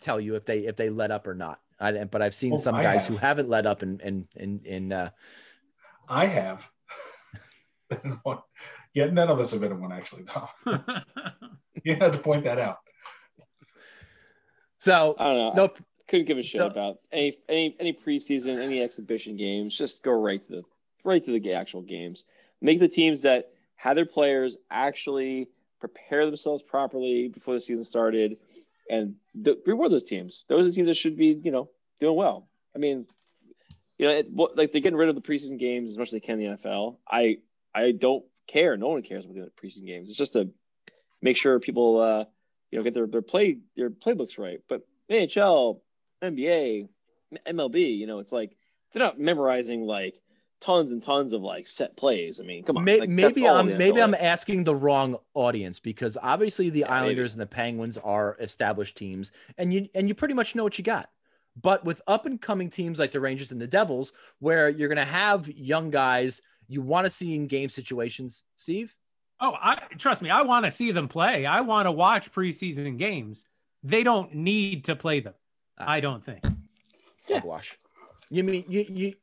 tell 0.00 0.18
you 0.20 0.34
if 0.34 0.44
they 0.44 0.60
if 0.66 0.76
they 0.76 0.90
let 0.90 1.10
up 1.10 1.26
or 1.26 1.34
not. 1.34 1.60
I, 1.80 1.92
but 2.04 2.20
I've 2.22 2.34
seen 2.34 2.54
Oh, 2.54 2.56
some 2.56 2.74
I 2.74 2.82
guys 2.82 3.06
who 3.06 3.12
have. 3.14 3.22
haven't 3.22 3.48
let 3.48 3.64
up 3.66 3.82
and 3.82 4.00
and 4.00 4.26
and 4.36 4.66
in 4.66 4.92
uh, 4.92 5.10
I 6.08 6.26
have. 6.26 6.68
Been 7.88 8.20
one. 8.22 8.38
yeah, 8.94 9.06
none 9.06 9.30
of 9.30 9.38
us 9.40 9.52
have 9.52 9.60
been 9.60 9.72
in 9.72 9.80
one 9.80 9.92
actually. 9.92 10.24
No. 10.24 10.48
you 11.84 11.96
had 11.96 12.12
to 12.12 12.18
point 12.18 12.44
that 12.44 12.58
out. 12.58 12.78
so 14.78 15.14
I 15.18 15.24
don't 15.24 15.36
know. 15.36 15.52
nope. 15.62 15.78
couldn't 16.06 16.26
give 16.26 16.38
a 16.38 16.42
shit 16.42 16.60
No. 16.60 16.66
about 16.66 16.98
any 17.12 17.36
any 17.48 17.76
any 17.80 17.92
preseason, 17.92 18.58
any 18.58 18.82
exhibition 18.82 19.36
games. 19.36 19.76
Just 19.76 20.02
go 20.02 20.12
right 20.12 20.40
to 20.42 20.48
the 20.48 20.62
right 21.04 21.22
to 21.22 21.30
the 21.38 21.52
actual 21.54 21.82
games. 21.82 22.24
Make 22.60 22.80
the 22.80 22.88
teams 22.88 23.22
that 23.22 23.50
had 23.76 23.96
their 23.96 24.06
players 24.06 24.56
actually 24.70 25.48
prepare 25.80 26.26
themselves 26.26 26.62
properly 26.62 27.28
before 27.28 27.54
the 27.54 27.60
season 27.60 27.84
started, 27.84 28.36
and 28.90 29.14
th- 29.44 29.58
reward 29.66 29.92
those 29.92 30.04
teams. 30.04 30.44
Those 30.48 30.66
are 30.66 30.68
the 30.70 30.74
teams 30.74 30.88
that 30.88 30.96
should 30.96 31.16
be 31.16 31.40
you 31.42 31.50
know 31.52 31.70
doing 32.00 32.16
well. 32.16 32.48
I 32.74 32.78
mean, 32.78 33.06
you 33.96 34.06
know, 34.06 34.12
it, 34.12 34.30
what, 34.30 34.56
like 34.56 34.72
they're 34.72 34.80
getting 34.80 34.98
rid 34.98 35.08
of 35.08 35.14
the 35.14 35.22
preseason 35.22 35.58
games 35.58 35.90
as 35.90 35.98
much 35.98 36.08
as 36.08 36.12
they 36.12 36.20
can 36.20 36.40
in 36.40 36.50
the 36.52 36.56
NFL. 36.58 36.96
I 37.08 37.38
I 37.78 37.92
don't 37.92 38.24
care. 38.46 38.76
No 38.76 38.88
one 38.88 39.02
cares 39.02 39.24
about 39.24 39.34
the 39.34 39.50
preseason 39.60 39.86
games. 39.86 40.08
It's 40.08 40.18
just 40.18 40.32
to 40.34 40.50
make 41.22 41.36
sure 41.36 41.58
people 41.60 42.00
uh, 42.00 42.24
you 42.70 42.78
know 42.78 42.84
get 42.84 42.94
their 42.94 43.06
their 43.06 43.22
play 43.22 43.58
their 43.76 43.90
playbooks 43.90 44.38
right. 44.38 44.60
But 44.68 44.82
NHL, 45.10 45.80
NBA, 46.22 46.88
MLB, 47.46 47.96
you 47.98 48.06
know, 48.06 48.18
it's 48.18 48.32
like 48.32 48.56
they're 48.92 49.02
not 49.02 49.18
memorizing 49.18 49.82
like 49.86 50.20
tons 50.60 50.92
and 50.92 51.02
tons 51.02 51.32
of 51.32 51.42
like 51.42 51.66
set 51.66 51.96
plays. 51.96 52.40
I 52.40 52.44
mean, 52.44 52.64
come 52.64 52.76
on. 52.76 52.84
May, 52.84 53.00
like, 53.00 53.08
maybe 53.08 53.46
I'm 53.46 53.76
maybe 53.78 54.02
I'm 54.02 54.14
asking 54.14 54.64
the 54.64 54.74
wrong 54.74 55.16
audience 55.34 55.78
because 55.78 56.16
obviously 56.22 56.70
the 56.70 56.80
Yeah, 56.80 56.86
maybe. 56.86 56.94
Islanders 56.94 57.34
and 57.34 57.40
the 57.40 57.46
Penguins 57.46 57.98
are 57.98 58.36
established 58.40 58.96
teams, 58.96 59.32
and 59.56 59.72
you 59.72 59.88
and 59.94 60.08
you 60.08 60.14
pretty 60.14 60.34
much 60.34 60.54
know 60.54 60.64
what 60.64 60.78
you 60.78 60.84
got. 60.84 61.10
But 61.60 61.84
with 61.84 62.00
up 62.06 62.26
and 62.26 62.40
coming 62.40 62.70
teams 62.70 62.98
like 62.98 63.12
the 63.12 63.20
Rangers 63.20 63.50
and 63.50 63.60
the 63.60 63.66
Devils, 63.66 64.12
where 64.38 64.68
you're 64.68 64.88
going 64.88 64.96
to 64.96 65.04
have 65.04 65.48
young 65.48 65.90
guys 65.90 66.40
you 66.68 66.82
want 66.82 67.06
to 67.06 67.10
see 67.10 67.34
in 67.34 67.46
game 67.46 67.68
situations, 67.68 68.42
Steve. 68.56 68.94
Oh, 69.40 69.54
I 69.60 69.80
trust 69.98 70.20
me. 70.22 70.30
I 70.30 70.42
want 70.42 70.64
to 70.64 70.70
see 70.70 70.90
them 70.90 71.08
play. 71.08 71.46
I 71.46 71.60
want 71.60 71.86
to 71.86 71.92
watch 71.92 72.32
preseason 72.32 72.98
games. 72.98 73.44
They 73.82 74.02
don't 74.02 74.34
need 74.34 74.84
to 74.86 74.96
play 74.96 75.20
them. 75.20 75.34
Ah. 75.78 75.84
I 75.88 76.00
don't 76.00 76.24
think. 76.24 76.44
Yeah. 77.28 77.42
Wash. 77.44 77.76
You 78.30 78.42
mean 78.44 78.64
you 78.68 78.84
you? 78.88 79.14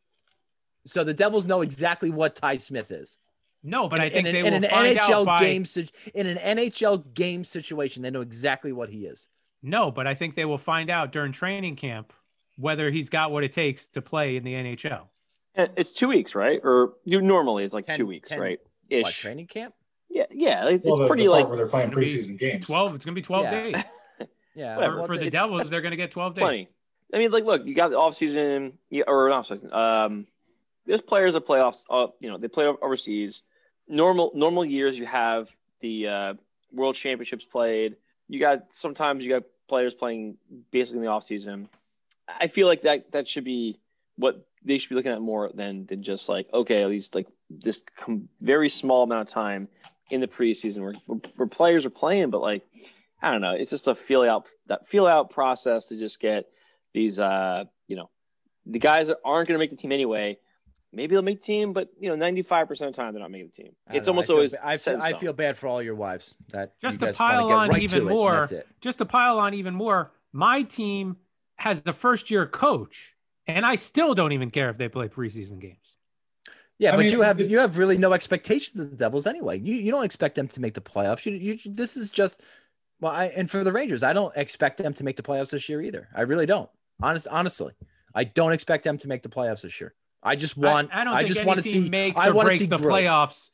So 0.86 1.04
the 1.04 1.14
Devils 1.14 1.46
know 1.46 1.62
exactly 1.62 2.10
what 2.12 2.36
Ty 2.36 2.58
Smith 2.58 2.92
is. 2.92 3.18
No, 3.64 3.90
but 3.90 4.00
I 4.00 4.06
In- 4.06 4.12
think 4.12 4.28
in, 4.28 4.34
they 4.34 4.40
an- 4.42 4.46
will 4.46 4.54
in 4.54 4.64
an 4.64 4.70
find 4.70 4.98
NHL 4.98 5.14
out 5.22 5.26
by. 5.26 5.40
game 5.40 5.66
sit- 5.66 5.92
in 6.14 6.28
an 6.28 6.38
NHL 6.38 7.14
game 7.14 7.44
situation. 7.44 8.04
They 8.04 8.12
know 8.12 8.22
exactly 8.22 8.72
what 8.72 8.90
he 8.90 9.06
is. 9.06 9.28
No, 9.64 9.90
but 9.92 10.06
I 10.06 10.14
think 10.14 10.36
they 10.36 10.46
will 10.46 10.60
find 10.60 10.90
out 10.92 11.12
during 11.12 11.32
training 11.32 11.76
camp 11.76 12.14
whether 12.58 12.92
he's 12.92 13.10
got 13.10 13.32
what 13.32 13.44
it 13.44 13.52
takes 13.52 13.88
to 13.88 14.02
play 14.02 14.36
in 14.38 14.44
the 14.44 14.54
NHL. 14.54 15.08
Yeah, 15.58 15.68
It's 15.78 15.91
two 15.91 16.08
weeks, 16.08 16.36
right? 16.36 16.60
Or 16.63 16.94
you 17.04 17.22
normally 17.22 17.63
it's 17.63 17.74
like 17.74 17.86
Ten- 17.86 17.98
two 17.98 18.06
weeks, 18.06 18.30
ten- 18.30 18.39
right? 18.39 18.60
What 18.89 19.08
Ish. 19.10 19.20
training 19.20 19.48
camp? 19.48 19.74
Yeah, 20.10 20.26
yeah. 20.32 20.68
It's, 20.70 20.86
Well, 20.86 20.96
it's 20.96 21.02
the, 21.02 21.08
pretty 21.08 21.24
the 21.24 21.30
part 21.30 21.41
like 21.41 21.48
where 21.50 21.58
they're 21.58 21.68
playing 21.68 21.91
preseason 21.91 22.38
games. 22.38 22.65
Twelve. 22.68 22.96
It's 22.96 23.04
gonna 23.06 23.15
be 23.15 23.22
twelve 23.22 23.46
Yeah. 23.46 23.63
days. 23.72 23.76
Yeah. 24.56 24.76
Whatever. 24.78 24.94
For, 24.94 24.98
well, 25.00 25.08
for 25.08 25.18
the 25.18 25.30
Devils, 25.30 25.70
they're 25.72 25.82
gonna 25.82 25.98
get 25.98 26.12
twelve 26.12 26.36
days. 26.36 26.41
plenty. 26.41 26.70
I 27.13 27.18
mean, 27.18 27.32
like, 27.32 27.44
look, 27.44 27.65
you 27.65 27.76
got 27.76 27.89
the 27.89 27.98
off 27.98 28.15
season, 28.15 28.78
or 29.06 29.28
not 29.30 29.39
off 29.39 29.48
season. 29.48 29.74
Um, 29.74 30.28
there's 30.86 31.02
players 31.02 31.34
that 31.34 31.41
play 31.41 31.60
off. 31.60 31.78
Uh, 31.89 32.08
you 32.22 32.30
know, 32.30 32.38
they 32.38 32.48
play 32.48 32.65
overseas. 32.65 33.41
Normal 33.88 34.32
normal 34.34 34.63
years, 34.63 34.98
you 34.98 35.06
have 35.08 35.50
the 35.82 36.08
uh, 36.08 36.34
World 36.72 36.96
Championships 36.96 37.44
played. 37.44 37.98
You 38.30 38.39
got 38.39 38.72
sometimes 38.72 39.24
you 39.26 39.30
got 39.30 39.44
players 39.68 39.94
playing 39.94 40.38
basically 40.72 41.00
in 41.00 41.04
the 41.06 41.10
off 41.12 41.24
season. 41.26 41.68
I 42.28 42.48
feel 42.48 42.68
like 42.68 42.84
that 42.84 43.12
that 43.12 43.28
should 43.28 43.44
be 43.44 43.78
what 44.18 44.48
they 44.65 44.78
should 44.78 44.89
be 44.89 44.95
looking 44.95 45.12
at 45.12 45.21
more 45.21 45.51
than 45.54 45.86
than 45.86 46.04
just 46.04 46.28
like 46.28 46.47
okay, 46.54 46.82
at 46.82 46.89
least 46.89 47.15
like 47.15 47.28
this 47.49 47.84
com- 47.97 48.28
very 48.41 48.69
small 48.69 49.04
amount 49.04 49.28
of 49.28 49.34
time 49.34 49.68
in 50.09 50.22
the 50.22 50.28
preseason 50.28 50.82
where, 50.82 50.93
where 51.36 51.47
players 51.47 51.86
are 51.86 51.89
playing, 51.89 52.30
but 52.30 52.41
like 52.41 52.63
I 53.22 53.32
don't 53.32 53.41
know, 53.41 53.53
it's 53.53 53.70
just 53.70 53.88
a 53.88 53.95
feel 53.95 54.24
out 54.24 54.49
that 54.68 54.88
feel 54.88 55.07
out 55.07 55.30
process 55.30 55.88
to 55.88 55.97
just 55.97 56.20
get 56.20 56.45
these 56.93 57.20
uh 57.20 57.66
you 57.88 57.95
know 57.95 58.09
the 58.66 58.80
guys 58.80 59.07
that 59.07 59.18
aren't 59.24 59.47
going 59.47 59.55
to 59.55 59.59
make 59.59 59.70
the 59.70 59.78
team 59.78 59.91
anyway. 59.91 60.38
Maybe 60.91 61.13
they'll 61.13 61.24
make 61.24 61.41
the 61.41 61.45
team, 61.45 61.74
but 61.74 61.89
you 61.99 62.09
know, 62.09 62.16
ninety 62.16 62.41
five 62.41 62.68
percent 62.68 62.89
of 62.89 62.95
the 62.95 63.01
time 63.01 63.13
they're 63.13 63.22
not 63.22 63.32
making 63.32 63.51
the 63.55 63.63
team. 63.63 63.72
It's 63.91 64.07
know. 64.07 64.11
almost 64.11 64.26
I 64.26 64.28
feel 64.28 64.36
always 64.36 64.51
ba- 64.51 64.68
I 64.68 64.78
feel, 64.78 65.01
I 65.01 65.13
feel 65.13 65.34
bad 65.34 65.57
for 65.57 65.68
all 65.68 65.82
your 65.82 65.95
wives 65.95 66.36
that 66.51 66.80
Just 66.82 67.01
you 67.01 67.07
to 67.07 67.13
pile 67.13 67.51
on 67.51 67.70
right 67.70 67.82
even 67.82 68.01
to 68.01 68.07
it, 68.07 68.09
more, 68.09 68.43
it. 68.43 68.68
Just 68.80 68.99
to 68.99 69.05
pile 69.05 69.38
on 69.39 69.53
even 69.53 69.76
more, 69.76 70.13
my 70.32 70.61
team 70.61 71.18
has 71.57 71.82
the 71.82 71.93
first 71.93 72.32
year 72.32 72.45
coach, 72.45 73.14
and 73.48 73.66
I 73.66 73.76
still 73.76 74.14
don't 74.16 74.32
even 74.32 74.52
care 74.52 74.70
if 74.70 74.78
they 74.78 74.89
play 74.89 75.08
preseason 75.08 75.60
games. 75.60 75.78
Yeah, 76.78 76.89
I 76.89 76.98
but 76.98 77.04
mean, 77.04 77.12
you 77.12 77.22
have 77.22 77.39
you 77.39 77.60
have 77.60 77.78
really 77.78 77.98
no 77.98 78.14
expectations 78.14 78.80
of 78.80 78.91
the 78.91 78.98
Devils 78.98 79.28
anyway. 79.28 79.60
You 79.60 79.76
you 79.76 79.91
don't 79.91 80.04
expect 80.04 80.36
them 80.36 80.48
to 80.50 80.62
make 80.62 80.74
the 80.74 80.82
playoffs. 80.82 81.26
You, 81.26 81.34
you 81.34 81.60
this 81.66 81.96
is 81.96 82.12
just 82.12 82.41
well, 83.00 83.14
I 83.14 83.26
and 83.28 83.50
for 83.50 83.64
the 83.64 83.72
Rangers, 83.72 84.04
I 84.04 84.14
don't 84.14 84.36
expect 84.36 84.78
them 84.78 84.93
to 84.96 85.04
make 85.04 85.16
the 85.16 85.24
playoffs 85.24 85.52
this 85.52 85.70
year 85.70 85.82
either. 85.82 86.10
I 86.14 86.22
really 86.22 86.46
don't. 86.46 86.70
Honest, 87.02 87.28
honestly, 87.30 87.74
I 88.14 88.26
don't 88.26 88.52
expect 88.52 88.84
them 88.84 88.98
to 89.00 89.08
make 89.08 89.24
the 89.24 89.30
playoffs 89.30 89.62
this 89.62 89.80
year. 89.80 89.93
I 90.22 90.36
just 90.36 90.58
want 90.58 90.89
I, 90.93 91.02
I 91.02 91.04
don't 91.04 91.14
I 91.14 91.24
just 91.24 91.46
want 91.46 91.60
to 91.60 91.64
see 91.64 91.88
makes 91.88 92.20
I 92.20 92.30
or 92.30 92.34
want 92.34 92.48
to 92.48 92.50
breaks 92.50 92.60
see 92.60 92.66
the 92.66 92.78
growth. 92.78 92.93
playoffs 92.93 93.52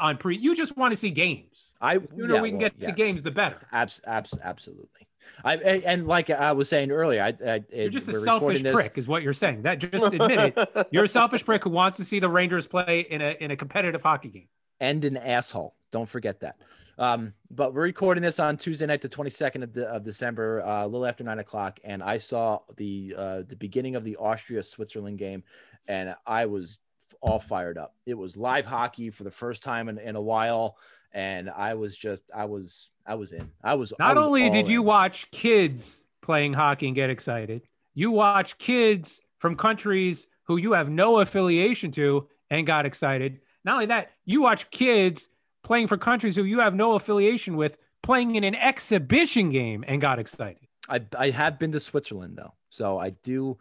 on 0.00 0.18
pre. 0.18 0.36
You 0.36 0.54
just 0.54 0.76
want 0.76 0.92
to 0.92 0.96
see 0.96 1.10
games. 1.10 1.72
I 1.80 1.98
The 1.98 2.06
sooner 2.16 2.34
yeah, 2.34 2.40
we 2.42 2.50
can 2.50 2.58
well, 2.58 2.70
get 2.70 2.86
the 2.86 2.92
games, 2.92 3.22
the 3.24 3.32
better. 3.32 3.66
Abs, 3.72 4.00
abs, 4.06 4.38
absolutely. 4.40 5.08
I 5.44 5.56
and, 5.56 6.06
like 6.06 6.30
I 6.30 6.52
was 6.52 6.68
saying 6.68 6.90
earlier, 6.90 7.22
I, 7.22 7.34
I 7.50 7.64
You're 7.72 7.90
just 7.90 8.08
a 8.08 8.12
selfish 8.12 8.62
this- 8.62 8.74
prick, 8.74 8.98
is 8.98 9.08
what 9.08 9.22
you're 9.22 9.32
saying. 9.32 9.62
That 9.62 9.78
just 9.78 10.12
admit 10.12 10.54
it. 10.56 10.88
You're 10.90 11.04
a 11.04 11.08
selfish 11.08 11.44
prick 11.44 11.64
who 11.64 11.70
wants 11.70 11.96
to 11.98 12.04
see 12.04 12.20
the 12.20 12.28
Rangers 12.28 12.66
play 12.66 13.00
in 13.00 13.20
a 13.20 13.36
in 13.40 13.50
a 13.50 13.56
competitive 13.56 14.02
hockey 14.02 14.28
game. 14.28 14.48
and 14.80 15.04
an 15.04 15.16
asshole. 15.16 15.74
Don't 15.90 16.08
forget 16.08 16.40
that. 16.40 16.56
Um, 16.98 17.32
but 17.50 17.72
we're 17.74 17.82
recording 17.82 18.22
this 18.22 18.38
on 18.38 18.56
Tuesday 18.56 18.86
night, 18.86 19.00
the 19.00 19.08
22nd 19.08 19.62
of, 19.62 19.72
the, 19.72 19.88
of 19.88 20.04
December, 20.04 20.62
uh, 20.62 20.84
a 20.84 20.86
little 20.86 21.06
after 21.06 21.24
nine 21.24 21.38
o'clock, 21.38 21.80
and 21.84 22.02
I 22.02 22.18
saw 22.18 22.60
the 22.76 23.14
uh, 23.16 23.42
the 23.48 23.56
beginning 23.56 23.96
of 23.96 24.04
the 24.04 24.16
Austria 24.16 24.62
Switzerland 24.62 25.18
game, 25.18 25.42
and 25.88 26.14
I 26.26 26.46
was 26.46 26.78
all 27.20 27.40
fired 27.40 27.78
up. 27.78 27.94
It 28.04 28.14
was 28.14 28.36
live 28.36 28.66
hockey 28.66 29.10
for 29.10 29.24
the 29.24 29.30
first 29.30 29.62
time 29.62 29.88
in, 29.88 29.98
in 29.98 30.16
a 30.16 30.20
while, 30.20 30.76
and 31.12 31.48
I 31.48 31.74
was 31.74 31.96
just 31.96 32.24
I 32.34 32.44
was 32.44 32.90
I 33.06 33.14
was 33.14 33.32
in. 33.32 33.50
I 33.62 33.74
was 33.74 33.92
I 33.98 34.08
Not 34.08 34.16
was 34.16 34.26
only 34.26 34.50
did 34.50 34.68
you 34.68 34.82
watch 34.82 35.30
kids 35.30 36.02
playing 36.20 36.52
hockey 36.54 36.86
and 36.86 36.94
get 36.94 37.10
excited, 37.10 37.62
you 37.94 38.10
watch 38.10 38.58
kids 38.58 39.20
from 39.38 39.56
countries 39.56 40.28
who 40.44 40.56
you 40.56 40.72
have 40.72 40.88
no 40.88 41.18
affiliation 41.18 41.90
to 41.92 42.28
and 42.50 42.66
got 42.66 42.86
excited. 42.86 43.40
Not 43.64 43.74
only 43.74 43.86
that, 43.86 44.10
you 44.24 44.42
watch 44.42 44.70
kids 44.70 45.28
playing 45.64 45.86
for 45.88 45.96
countries 45.96 46.36
who 46.36 46.44
you 46.44 46.60
have 46.60 46.74
no 46.74 46.94
affiliation 46.94 47.56
with 47.56 47.76
playing 48.02 48.34
in 48.34 48.44
an 48.44 48.54
exhibition 48.54 49.50
game 49.50 49.84
and 49.86 50.00
got 50.00 50.18
excited. 50.18 50.66
I 50.88 51.00
I 51.18 51.30
have 51.30 51.58
been 51.58 51.72
to 51.72 51.80
Switzerland 51.80 52.36
though, 52.36 52.54
so 52.70 52.98
I 52.98 53.10
do. 53.10 53.58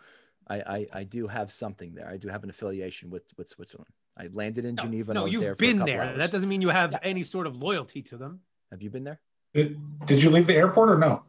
I, 0.48 0.56
I, 0.60 0.88
I 0.94 1.04
do 1.04 1.28
have 1.28 1.52
something 1.52 1.94
there. 1.94 2.10
I 2.10 2.18
do 2.18 2.28
have 2.28 2.44
an 2.44 2.50
affiliation 2.50 3.10
with, 3.10 3.24
with 3.38 3.48
Switzerland. 3.48 3.94
I 4.18 4.28
landed 4.34 4.66
in 4.66 4.76
No, 4.76 4.84
Geneva. 4.84 5.12
I 5.12 5.14
no 5.14 5.24
was 5.24 5.32
you've 5.34 5.42
there 5.44 5.56
for 5.56 5.64
a 5.64 5.68
been 5.68 5.80
there. 5.86 6.02
hours. 6.02 6.18
That 6.18 6.32
doesn't 6.32 6.50
mean 6.50 6.62
you 6.62 6.70
have 6.70 6.92
Yeah. 6.92 7.00
any 7.04 7.24
sort 7.24 7.48
of 7.48 7.56
loyalty 7.56 8.02
to 8.04 8.18
them. 8.18 8.42
Have 8.72 8.82
you 8.82 8.90
been 8.90 9.06
there? 9.06 9.22
Did, 9.54 9.80
did 10.06 10.24
you 10.24 10.30
leave 10.30 10.48
the 10.48 10.56
airport 10.56 10.90
or 10.90 10.98
no? 10.98 11.24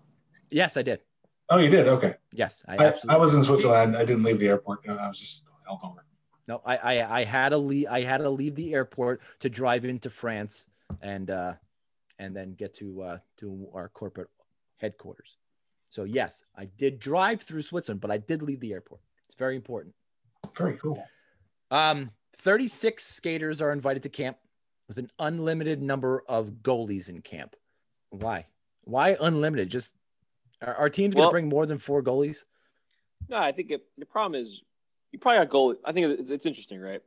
Yes, 0.51 0.77
I 0.77 0.83
did. 0.83 1.01
Oh, 1.49 1.59
you 1.59 1.69
did. 1.69 1.89
Okay. 1.89 2.15
Yes, 2.33 2.63
I 2.69 2.77
I. 2.77 2.95
I 3.09 3.17
was 3.17 3.35
in 3.35 3.43
Switzerland. 3.43 3.97
I 3.97 4.05
didn't 4.05 4.23
leave 4.23 4.39
the 4.39 4.49
airport. 4.49 4.81
I 4.89 5.09
was 5.09 5.19
just 5.19 5.45
held 5.67 5.81
over. 5.85 6.05
no, 6.47 6.63
I, 6.65 6.77
I 6.77 7.21
I 7.21 7.25
had 7.25 7.51
to 7.51 7.59
leave. 7.59 7.89
I 7.91 8.03
had 8.03 8.19
to 8.19 8.31
leave 8.31 8.55
the 8.55 8.73
airport 8.75 9.21
to 9.41 9.51
drive 9.51 9.85
into 9.85 10.09
France 10.09 10.69
and 11.01 11.31
uh, 11.31 11.55
and 12.19 12.35
then 12.35 12.55
get 12.55 12.75
to 12.77 13.03
uh, 13.03 13.19
to 13.39 13.69
our 13.75 13.89
corporate 13.89 14.29
headquarters. 14.77 15.37
So 15.91 16.05
yes, 16.05 16.43
I 16.57 16.67
did 16.67 17.01
drive 17.01 17.43
through 17.43 17.63
Switzerland, 17.63 18.01
but 18.01 18.11
I 18.11 18.19
did 18.19 18.43
leave 18.43 18.61
the 18.61 18.73
airport. 18.73 19.01
It's 19.27 19.35
very 19.35 19.57
important. 19.57 19.95
Very 20.57 20.77
cool. 20.79 21.05
Um, 21.71 22.11
36 22.37 23.05
skaters 23.05 23.61
are 23.61 23.73
invited 23.73 24.03
to 24.05 24.09
camp 24.09 24.39
with 24.89 24.99
an 24.99 25.11
unlimited 25.19 25.83
number 25.83 26.23
of 26.29 26.63
goalies 26.63 27.09
in 27.09 27.21
camp. 27.21 27.57
Why? 28.13 28.47
Why 28.85 29.17
unlimited? 29.21 29.71
Just 29.71 29.93
are 30.61 30.75
our 30.75 30.91
teams 30.91 31.15
going 31.15 31.29
to 31.29 31.31
bring 31.31 31.49
more 31.49 31.67
than 31.67 31.79
four 31.79 32.03
goalies? 32.03 32.45
No, 33.29 33.39
I 33.39 33.53
think 33.53 33.71
it, 33.71 33.85
the 33.97 34.07
problem 34.07 34.41
is 34.41 34.63
you 35.11 35.19
probably 35.19 35.41
got 35.41 35.51
goal. 35.51 35.75
I 35.85 35.93
think 35.93 36.21
it's, 36.21 36.31
it's 36.31 36.47
interesting, 36.47 36.81
right? 36.81 37.01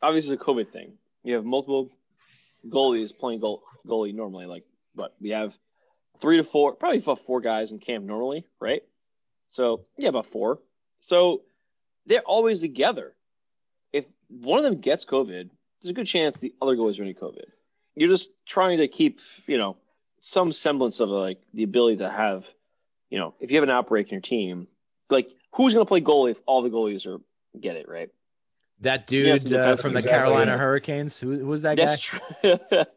Obviously, 0.00 0.34
it's 0.34 0.42
a 0.42 0.44
COVID 0.44 0.70
thing. 0.70 0.92
You 1.24 1.34
have 1.34 1.44
multiple 1.44 1.90
goalies 2.68 3.16
playing 3.16 3.40
goal, 3.40 3.62
goalie 3.86 4.14
normally. 4.14 4.46
Like, 4.46 4.64
but 4.94 5.14
we 5.20 5.30
have 5.30 5.56
three 6.20 6.36
to 6.36 6.44
four, 6.44 6.74
probably 6.74 6.98
about 6.98 7.18
four 7.20 7.40
guys 7.40 7.72
in 7.72 7.78
camp 7.78 8.04
normally, 8.04 8.46
right? 8.60 8.82
So 9.48 9.82
yeah, 9.96 10.10
about 10.10 10.26
four. 10.26 10.60
So 11.00 11.42
they're 12.06 12.20
always 12.20 12.60
together. 12.60 13.14
If 13.92 14.06
one 14.28 14.58
of 14.58 14.64
them 14.64 14.80
gets 14.80 15.04
COVID, 15.04 15.50
there's 15.80 15.90
a 15.90 15.94
good 15.94 16.06
chance 16.06 16.38
the 16.38 16.54
other 16.62 16.76
goalies 16.76 16.94
are 17.00 17.04
getting 17.04 17.14
COVID. 17.14 17.46
You're 17.96 18.08
just 18.08 18.30
trying 18.46 18.78
to 18.78 18.88
keep, 18.88 19.20
you 19.46 19.58
know, 19.58 19.76
some 20.20 20.52
semblance 20.52 21.00
of 21.00 21.08
like 21.08 21.38
the 21.54 21.62
ability 21.62 21.98
to 21.98 22.10
have, 22.10 22.44
you 23.10 23.18
know, 23.18 23.34
if 23.40 23.50
you 23.50 23.56
have 23.56 23.64
an 23.64 23.70
outbreak 23.70 24.08
in 24.08 24.14
your 24.14 24.20
team, 24.20 24.68
like 25.10 25.30
who's 25.54 25.74
going 25.74 25.84
to 25.84 25.88
play 25.88 26.00
goalie 26.00 26.32
if 26.32 26.40
all 26.46 26.62
the 26.62 26.70
goalies 26.70 27.06
are 27.06 27.20
get 27.58 27.76
it 27.76 27.88
right? 27.88 28.10
That 28.80 29.08
dude 29.08 29.26
Yes, 29.26 29.44
uh, 29.44 29.74
from 29.76 29.92
the 29.92 29.98
exactly 29.98 30.30
Carolina. 30.30 30.56
Hurricanes. 30.56 31.18
Who, 31.18 31.44
was 31.44 31.62
that 31.62 31.76
guy? 31.76 31.96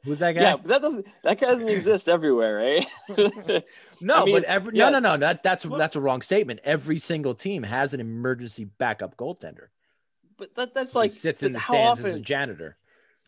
Who's 0.04 0.20
that 0.20 0.34
guy? 0.34 0.42
yeah, 0.42 0.56
but 0.56 0.66
that 0.66 0.82
doesn't 0.82 1.08
that 1.24 1.40
guy 1.40 1.48
doesn't 1.48 1.70
exist 1.70 2.08
everywhere, 2.08 2.86
right? 3.08 3.64
No, 4.04 4.16
I 4.16 4.26
mean, 4.26 4.36
but 4.36 4.44
every 4.46 4.74
no, 4.74 4.90
no, 4.90 4.94
yes. 4.96 5.04
no. 5.04 5.18
That, 5.18 5.44
that's 5.44 5.64
that's 5.64 5.96
a 5.96 6.00
wrong 6.00 6.24
statement. 6.24 6.60
Every 6.64 6.98
single 6.98 7.36
team 7.36 7.62
has 7.62 7.94
an 7.94 8.00
emergency 8.00 8.66
backup 8.66 9.16
goaltender. 9.16 9.68
but 10.38 10.56
that, 10.56 10.74
that's 10.74 10.96
like 10.96 11.12
sits 11.12 11.44
in 11.44 11.52
the 11.52 11.60
stands 11.60 12.00
as 12.00 12.16
a 12.16 12.20
janitor. 12.20 12.78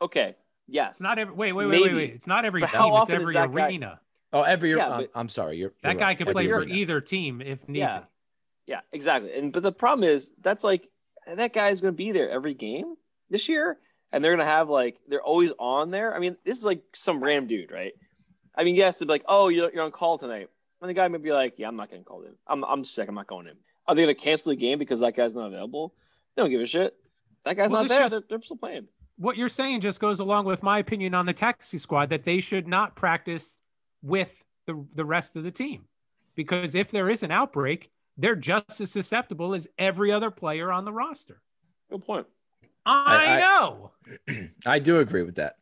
Okay, 0.02 0.36
yes, 0.68 0.92
It's 0.92 1.02
not 1.02 1.20
every 1.20 1.34
wait, 1.34 1.54
wait, 1.54 1.66
wait, 1.68 1.82
wait, 1.82 1.94
wait. 1.96 2.10
It's 2.12 2.28
not 2.28 2.46
every 2.46 2.62
But 2.62 2.72
team, 2.72 2.94
it's 2.96 3.10
every 3.10 3.34
that 3.34 3.54
guy- 3.54 3.68
arena. 3.68 4.00
Oh, 4.32 4.42
every. 4.42 4.72
Yeah, 4.76 4.90
I'm, 4.90 5.02
but- 5.02 5.12
I'm 5.16 5.30
sorry. 5.30 5.58
You're, 5.58 5.74
That 5.84 5.92
you're 5.92 6.00
guy 6.00 6.06
right. 6.08 6.18
could 6.18 6.28
Every 6.30 6.34
play 6.46 6.50
for 6.50 6.64
either 6.64 7.02
team 7.02 7.42
if 7.42 7.68
needed. 7.68 7.80
Yeah. 7.86 8.04
Yeah, 8.66 8.80
exactly. 8.92 9.34
And 9.38 9.52
but 9.52 9.62
the 9.62 9.72
problem 9.72 10.08
is 10.10 10.32
that's 10.42 10.64
like 10.64 10.90
that 11.28 11.54
guy's 11.54 11.82
going 11.82 11.94
to 11.94 11.98
be 11.98 12.12
there 12.14 12.30
every 12.30 12.54
game 12.54 12.96
this 13.30 13.48
year, 13.50 13.78
and 14.12 14.24
they're 14.24 14.32
going 14.36 14.46
to 14.46 14.52
have 14.52 14.70
like 14.70 15.00
they're 15.08 15.22
always 15.22 15.52
on 15.60 15.92
there. 15.92 16.16
I 16.16 16.20
mean, 16.20 16.38
this 16.46 16.58
is 16.58 16.64
like 16.64 16.82
some 16.96 17.22
random 17.24 17.48
dude, 17.48 17.72
right? 17.72 17.94
I 18.56 18.64
mean, 18.64 18.76
yes, 18.76 18.98
they'd 19.00 19.06
be 19.06 19.12
like, 19.12 19.26
"Oh, 19.28 19.50
you're, 19.50 19.72
you're 19.74 19.84
on 19.84 19.92
call 19.92 20.18
tonight," 20.18 20.50
and 20.82 20.90
the 20.90 20.94
guy 20.94 21.08
might 21.10 21.22
be 21.22 21.32
like, 21.34 21.56
"Yeah, 21.58 21.68
I'm 21.68 21.76
not 21.76 21.90
getting 21.90 22.06
called 22.06 22.26
in. 22.26 22.34
I'm 22.48 22.64
I'm 22.64 22.84
sick. 22.86 23.10
I'm 23.10 23.16
not 23.16 23.28
going 23.28 23.48
in." 23.48 23.56
Are 23.86 23.96
they 23.96 24.04
going 24.04 24.16
to 24.16 24.22
cancel 24.22 24.52
the 24.52 24.56
game 24.56 24.80
because 24.80 25.02
that 25.02 25.14
guy's 25.16 25.36
not 25.36 25.48
available? 25.48 25.94
They 26.36 26.42
don't 26.42 26.50
give 26.50 26.62
a 26.62 26.66
shit. 26.66 26.96
That 27.44 27.58
guy's 27.58 27.70
Well, 27.70 27.82
not 27.84 27.90
there. 27.90 28.00
just- 28.00 28.12
they're, 28.12 28.24
they're 28.30 28.42
still 28.42 28.56
playing. 28.58 28.88
What 29.18 29.38
you're 29.38 29.50
saying 29.50 29.82
just 29.82 30.00
goes 30.00 30.20
along 30.20 30.46
with 30.46 30.64
my 30.64 30.80
opinion 30.80 31.14
on 31.14 31.26
the 31.26 31.34
taxi 31.34 31.78
squad 31.78 32.10
that 32.10 32.24
they 32.24 32.40
should 32.40 32.68
not 32.68 32.96
practice 32.96 33.60
with 34.02 34.44
the 34.66 34.86
the 34.96 35.06
rest 35.06 35.36
of 35.36 35.44
the 35.44 35.52
team. 35.52 35.86
Because 36.36 36.74
if 36.74 36.90
there 36.90 37.10
is 37.10 37.22
an 37.22 37.32
outbreak, 37.32 37.92
they're 38.18 38.36
just 38.36 38.82
as 38.82 38.92
susceptible 38.92 39.54
as 39.54 39.68
every 39.78 40.12
other 40.12 40.32
player 40.32 40.72
on 40.72 40.86
the 40.86 40.94
roster. 40.94 41.42
Good 41.90 42.04
point. 42.06 42.28
I, 42.86 43.36
I- 43.36 43.40
know. 43.40 43.92
I 44.66 44.80
do 44.80 45.00
agree 45.00 45.24
with 45.24 45.36
that. 45.36 45.58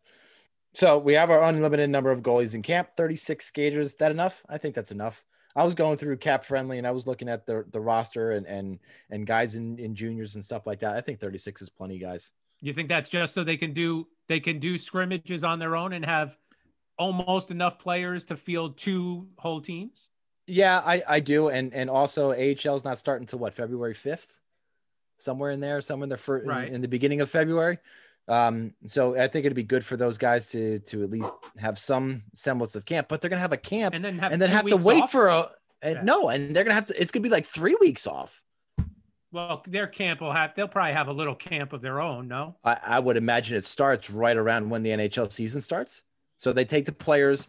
So 0.73 0.97
we 0.97 1.13
have 1.13 1.29
our 1.29 1.41
unlimited 1.43 1.89
number 1.89 2.11
of 2.11 2.21
goalies 2.21 2.55
in 2.55 2.61
camp. 2.61 2.89
36 2.95 3.45
skaters. 3.45 3.87
Is 3.87 3.95
that 3.95 4.11
enough? 4.11 4.41
I 4.47 4.57
think 4.57 4.73
that's 4.73 4.91
enough. 4.91 5.23
I 5.53 5.65
was 5.65 5.73
going 5.73 5.97
through 5.97 6.15
CapFriendly 6.17 6.77
and 6.77 6.87
I 6.87 6.91
was 6.91 7.05
looking 7.05 7.27
at 7.27 7.45
the, 7.45 7.65
the 7.71 7.81
roster 7.81 8.31
and, 8.31 8.45
and, 8.45 8.79
and 9.09 9.27
guys 9.27 9.55
in, 9.55 9.77
in 9.79 9.93
juniors 9.95 10.35
and 10.35 10.43
stuff 10.43 10.65
like 10.65 10.79
that. 10.79 10.95
I 10.95 11.01
think 11.01 11.19
36 11.19 11.61
is 11.61 11.69
plenty, 11.69 11.99
guys. 11.99 12.31
You 12.61 12.73
think 12.73 12.89
that's 12.89 13.09
just 13.09 13.33
so 13.33 13.43
they 13.43 13.57
can 13.57 13.73
do 13.73 14.07
they 14.27 14.39
can 14.39 14.59
do 14.59 14.77
scrimmages 14.77 15.43
on 15.43 15.59
their 15.59 15.75
own 15.75 15.93
and 15.93 16.05
have 16.05 16.37
almost 16.97 17.51
enough 17.51 17.79
players 17.79 18.25
to 18.25 18.37
field 18.37 18.77
two 18.77 19.27
whole 19.37 19.59
teams? 19.61 20.07
Yeah, 20.47 20.81
I, 20.85 21.03
I 21.07 21.19
do. 21.19 21.49
And, 21.49 21.73
and 21.73 21.89
also 21.89 22.31
AHL 22.31 22.75
is 22.75 22.83
not 22.83 22.97
starting 22.97 23.23
until 23.23 23.39
what, 23.39 23.53
February 23.53 23.93
5th? 23.93 24.27
Somewhere 25.17 25.51
in 25.51 25.59
there, 25.59 25.81
somewhere 25.81 26.05
in 26.05 26.09
the 26.09 26.17
first, 26.17 26.45
Right. 26.47 26.67
in, 26.67 26.75
in 26.75 26.81
the 26.81 26.87
beginning 26.87 27.21
of 27.21 27.29
February. 27.29 27.77
Um, 28.27 28.73
so 28.85 29.15
I 29.15 29.27
think 29.27 29.45
it'd 29.45 29.55
be 29.55 29.63
good 29.63 29.83
for 29.85 29.97
those 29.97 30.17
guys 30.17 30.45
to, 30.47 30.79
to 30.79 31.03
at 31.03 31.09
least 31.09 31.33
have 31.57 31.77
some 31.77 32.23
semblance 32.33 32.75
of 32.75 32.85
camp, 32.85 33.07
but 33.07 33.19
they're 33.21 33.29
going 33.29 33.37
to 33.37 33.41
have 33.41 33.53
a 33.53 33.57
camp 33.57 33.93
And 33.95 34.03
then 34.05 34.17
have 34.19 34.31
and 34.31 34.41
then 34.41 34.49
have 34.49 34.67
to 34.67 34.77
wait 34.77 35.03
off? 35.03 35.11
for 35.11 35.27
a, 35.27 35.49
and 35.81 35.95
Yeah. 35.95 36.01
no, 36.03 36.29
and 36.29 36.55
they're 36.55 36.63
to 36.63 36.73
have 36.73 36.85
to, 36.87 37.01
it's 37.01 37.11
to 37.11 37.19
be 37.19 37.29
like 37.29 37.45
three 37.45 37.75
weeks 37.81 38.05
off. 38.07 38.41
Well, 39.31 39.63
their 39.67 39.87
camp 39.87 40.21
will 40.21 40.31
have 40.33 40.53
they'll 40.55 40.67
probably 40.67 40.93
have 40.93 41.07
a 41.07 41.13
little 41.13 41.35
camp 41.35 41.73
of 41.73 41.81
their 41.81 41.99
own, 42.01 42.27
no? 42.27 42.55
I, 42.63 42.77
I 42.83 42.99
would 42.99 43.17
imagine 43.17 43.57
it 43.57 43.65
starts 43.65 44.09
right 44.09 44.35
around 44.37 44.69
when 44.69 44.83
the 44.83 44.89
NHL 44.91 45.31
season 45.31 45.61
starts. 45.61 46.03
So 46.37 46.51
they 46.53 46.65
take 46.65 46.85
the 46.85 46.91
players 46.91 47.47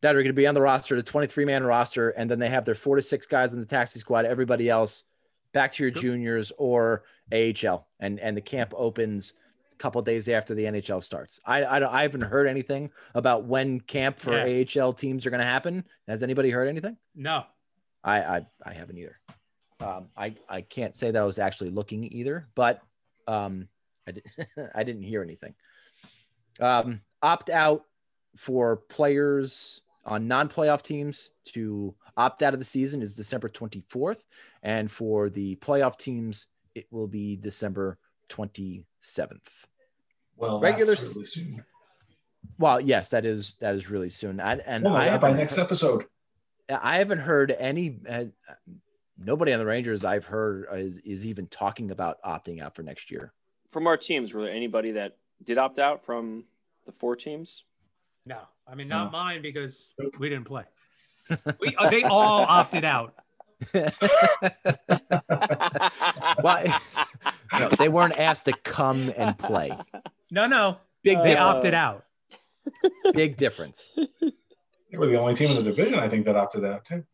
that 0.00 0.16
are 0.16 0.20
going 0.22 0.26
to 0.26 0.32
be 0.32 0.46
on 0.46 0.54
the 0.54 0.62
roster, 0.62 0.96
the 0.96 1.02
23 1.02 1.44
man 1.44 1.62
roster, 1.64 2.10
and 2.10 2.30
then 2.30 2.38
they 2.38 2.48
have 2.48 2.64
their 2.64 2.74
four 2.74 2.96
to 2.96 3.02
six 3.02 3.26
guys 3.26 3.52
in 3.54 3.60
the 3.60 3.66
taxi 3.66 3.98
squad, 4.00 4.24
everybody 4.26 4.68
else 4.68 5.04
back 5.52 5.72
to 5.72 5.82
your 5.82 5.92
Yep. 5.92 6.00
juniors 6.02 6.52
or 6.58 7.04
AHL. 7.32 7.86
And, 8.00 8.18
and 8.20 8.36
the 8.36 8.40
camp 8.40 8.74
opens 8.76 9.34
a 9.72 9.76
couple 9.76 10.02
days 10.02 10.28
after 10.28 10.54
the 10.54 10.64
NHL 10.64 11.02
starts. 11.02 11.38
I, 11.46 11.62
I, 11.64 11.98
I 11.98 12.02
haven't 12.02 12.22
heard 12.22 12.46
anything 12.48 12.90
about 13.14 13.44
when 13.44 13.80
camp 13.80 14.18
for 14.18 14.38
AHL 14.38 14.92
teams 14.94 15.26
are 15.26 15.30
going 15.30 15.40
to 15.40 15.46
happen. 15.46 15.84
Has 16.08 16.22
anybody 16.22 16.50
heard 16.50 16.68
anything? 16.68 16.96
No. 17.14 17.44
I, 18.02 18.20
I, 18.20 18.46
I 18.66 18.72
haven't 18.74 18.98
either. 18.98 19.18
Um, 19.80 20.08
I, 20.16 20.34
I 20.48 20.60
can't 20.60 20.94
say 20.94 21.10
that 21.10 21.20
I 21.20 21.24
was 21.24 21.38
actually 21.38 21.70
looking 21.70 22.04
either, 22.12 22.48
but 22.54 22.80
um, 23.26 23.68
I, 24.06 24.12
did, 24.12 24.24
I 24.74 24.82
didn't 24.84 25.02
hear 25.02 25.22
anything. 25.22 25.54
Um, 26.60 27.00
opt 27.22 27.50
out 27.50 27.84
for 28.36 28.76
players 28.76 29.80
on 30.04 30.28
non-playoff 30.28 30.82
teams 30.82 31.30
to 31.46 31.94
opt 32.16 32.42
out 32.42 32.52
of 32.52 32.58
the 32.60 32.64
season 32.64 33.02
is 33.02 33.14
December 33.14 33.48
24th, 33.48 34.18
and 34.62 34.90
for 34.90 35.28
the 35.30 35.56
playoff 35.56 35.98
teams, 35.98 36.46
it 36.74 36.86
will 36.90 37.08
be 37.08 37.36
December 37.36 37.98
27th. 38.28 39.40
Well, 40.36 40.60
Regular 40.60 40.94
really 40.94 41.24
soon. 41.24 41.64
Well, 42.58 42.80
yes, 42.80 43.08
that 43.10 43.24
is 43.24 43.54
that 43.60 43.74
is 43.74 43.88
really 43.88 44.10
soon. 44.10 44.40
I, 44.40 44.56
and 44.66 44.84
Well, 44.84 44.96
I 44.96 45.06
yeah, 45.06 45.18
by 45.18 45.32
next 45.32 45.56
heard- 45.56 45.62
episode. 45.64 46.04
I 46.68 46.98
haven't 46.98 47.18
heard 47.18 47.50
any. 47.50 47.98
Uh, 48.08 48.24
nobody 49.18 49.52
on 49.52 49.58
the 49.58 49.66
Rangers 49.66 50.04
I've 50.04 50.26
heard 50.26 50.66
is, 50.72 50.98
is 51.04 51.26
even 51.26 51.46
talking 51.46 51.90
about 51.90 52.22
opting 52.22 52.60
out 52.62 52.74
for 52.74 52.82
next 52.82 53.10
year. 53.10 53.32
From 53.70 53.86
our 53.86 53.96
teams, 53.96 54.32
were 54.34 54.42
there 54.42 54.50
anybody 54.52 54.92
that 54.92 55.16
did 55.44 55.58
opt 55.58 55.78
out 55.78 56.04
from 56.04 56.44
The 56.86 56.92
four 56.92 57.16
teams. 57.16 57.64
No, 58.26 58.38
I 58.66 58.74
mean 58.74 58.88
not 58.88 59.06
No. 59.06 59.18
mine 59.18 59.42
because 59.42 59.90
we 60.18 60.28
didn't 60.28 60.44
play. 60.46 60.64
We, 61.60 61.74
uh, 61.76 61.88
they 61.90 62.02
all 62.04 62.40
opted 62.42 62.84
out. 62.84 63.14
Why? 66.40 66.78
no, 67.58 67.68
they 67.70 67.88
weren't 67.88 68.18
asked 68.18 68.44
to 68.46 68.52
come 68.52 69.12
and 69.16 69.36
play. 69.38 69.76
No, 70.30 70.46
no, 70.46 70.76
Big 71.02 71.16
they 71.18 71.22
Uh, 71.22 71.24
difference. 71.24 71.56
opted 71.56 71.74
out. 71.74 72.04
Big 73.12 73.36
difference. 73.36 73.90
They 74.90 74.98
were 74.98 75.06
the 75.06 75.18
only 75.18 75.34
team 75.34 75.50
in 75.50 75.56
the 75.56 75.62
division, 75.62 75.98
I 75.98 76.08
think, 76.08 76.24
that 76.26 76.36
opted 76.36 76.64
out 76.64 76.84
too. 76.84 77.04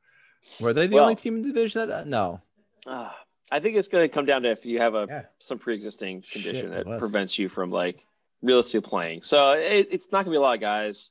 Were 0.61 0.73
they 0.73 0.87
the 0.87 0.97
Well- 0.97 1.05
only 1.05 1.17
team 1.17 1.37
in 1.37 1.43
the 1.43 1.49
division 1.49 1.89
that? 1.89 2.07
No. 2.07 2.41
Ah, 2.87 3.17
I 3.53 3.61
think 3.61 3.77
it's 3.77 3.89
going 3.89 4.09
to 4.09 4.13
come 4.15 4.25
down 4.27 4.43
to 4.43 4.51
if 4.51 4.65
you 4.65 4.79
have 4.79 4.95
a 4.95 5.07
Yeah. 5.09 5.23
some 5.39 5.59
pre-existing 5.59 6.23
condition 6.31 6.73
it 6.73 6.87
that 6.87 6.99
prevents 6.99 7.39
you 7.39 7.49
from 7.49 7.71
like 7.71 8.05
realistically 8.43 8.89
playing. 8.89 9.23
So 9.23 9.53
it, 9.53 9.89
it's 9.91 10.11
not 10.13 10.25
going 10.25 10.27
to 10.27 10.31
be 10.31 10.37
a 10.37 10.41
lot 10.41 10.55
of 10.55 10.61
guys. 10.61 11.11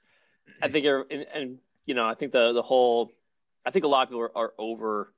I 0.61 0.67
think, 0.69 0.85
and, 0.85 1.25
and 1.33 1.57
you 1.85 1.93
know, 1.93 2.05
I 2.07 2.15
think 2.15 2.31
the 2.31 2.53
the 2.53 2.61
whole, 2.61 3.11
I 3.65 3.71
think 3.71 3.85
a 3.85 3.87
lot 3.87 4.03
of 4.03 4.09
people 4.09 4.21
are, 4.23 4.31
are 4.35 4.53
over, 4.57 5.13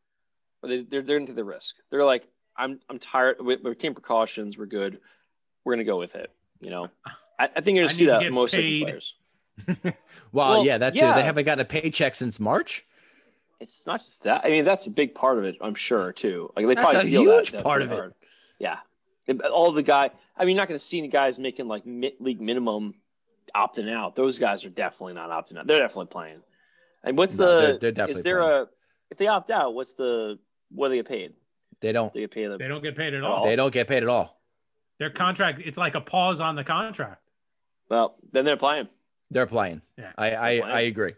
or 0.61 0.69
they, 0.69 0.83
they're 0.83 1.01
they're 1.01 1.17
into 1.17 1.33
the 1.33 1.43
risk. 1.43 1.75
They're 1.89 2.05
like, 2.05 2.27
I'm 2.57 2.79
I'm 2.89 2.99
tired. 2.99 3.37
We, 3.39 3.55
we're 3.55 3.73
taking 3.73 3.93
precautions. 3.93 4.57
We're 4.57 4.65
good. 4.65 4.99
We're 5.63 5.73
going 5.75 5.85
to 5.85 5.89
go 5.91 5.97
with 5.97 6.15
it. 6.15 6.31
You 6.59 6.69
know, 6.69 6.89
I, 7.39 7.49
I 7.55 7.61
think 7.61 7.75
you're 7.77 7.85
I 7.85 7.87
to 7.87 7.93
see 7.93 8.05
that 8.07 8.31
most 8.31 8.51
players. 8.53 9.15
Well, 9.83 9.93
Well, 10.31 10.65
yeah, 10.65 10.77
that's 10.77 10.95
yeah. 10.95 11.15
They 11.15 11.23
haven't 11.23 11.45
gotten 11.45 11.61
a 11.61 11.65
paycheck 11.65 12.15
since 12.15 12.39
March. 12.39 12.85
It's 13.61 13.85
not 13.85 13.99
just 13.99 14.23
that. 14.23 14.41
I 14.43 14.49
mean, 14.49 14.65
that's 14.65 14.87
a 14.87 14.89
big 14.89 15.13
part 15.15 15.37
of 15.37 15.45
it. 15.45 15.55
I'm 15.61 15.75
sure 15.75 16.11
too. 16.11 16.51
Like 16.55 16.65
they 16.65 16.75
That's 16.75 16.91
probably 16.91 17.09
a 17.09 17.11
feel 17.11 17.25
that- 17.25 17.35
huge 17.37 17.51
that 17.51 17.63
part 17.63 17.81
pretty 17.81 17.95
of 17.97 18.05
it. 18.07 18.13
Yeah, 18.59 18.79
all 19.53 19.71
the 19.71 19.83
guy. 19.83 20.09
I 20.37 20.45
mean, 20.45 20.55
you're 20.55 20.61
not 20.61 20.67
going 20.67 20.79
to 20.79 20.83
see 20.83 20.97
any 20.97 21.07
guys 21.07 21.37
making 21.39 21.67
like 21.67 21.85
mid 21.85 22.13
league 22.19 22.41
minimum 22.41 22.95
opting 23.55 23.91
out. 23.91 24.15
Those 24.15 24.37
guys 24.37 24.65
are 24.65 24.69
definitely 24.69 25.13
not 25.13 25.29
opting 25.29 25.57
out. 25.57 25.67
They're 25.67 25.77
definitely 25.79 26.07
playing. 26.07 26.41
And 27.03 27.17
what's 27.17 27.37
No, 27.37 27.45
the? 27.45 27.61
they're- 27.61 27.77
they're 27.79 27.91
definitely 27.91 28.19
is 28.19 28.23
there 28.23 28.39
playing. 28.41 28.53
a? 28.63 28.65
If 29.11 29.17
they 29.17 29.27
opt 29.27 29.51
out, 29.51 29.73
what's 29.75 29.93
the? 29.93 30.39
What 30.71 30.87
do 30.87 30.91
they 30.91 30.97
get 30.97 31.07
paid? 31.07 31.33
They 31.81 31.91
don't. 31.91 32.13
They 32.13 32.21
get 32.21 32.31
paid. 32.31 32.47
They 32.59 32.67
don't 32.67 32.81
get 32.83 32.95
paid 32.95 33.13
at 33.13 33.23
all. 33.23 33.45
They 33.45 33.55
don't 33.55 33.73
get 33.73 33.87
paid 33.87 34.03
at 34.03 34.09
all. 34.09 34.39
Their 34.99 35.09
contract, 35.09 35.61
it's 35.65 35.77
like 35.77 35.95
a 35.95 36.01
pause 36.01 36.39
on 36.39 36.55
the 36.55 36.63
contract. 36.63 37.21
well, 37.89 38.15
then 38.31 38.45
they're 38.45 38.55
playing. 38.57 38.87
They're 39.31 39.47
playing. 39.47 39.81
Yeah. 39.97 40.11
I 40.17 40.27
I, 40.35 40.59
playing. 40.59 40.63
I 40.63 40.81
agree. 40.81 41.13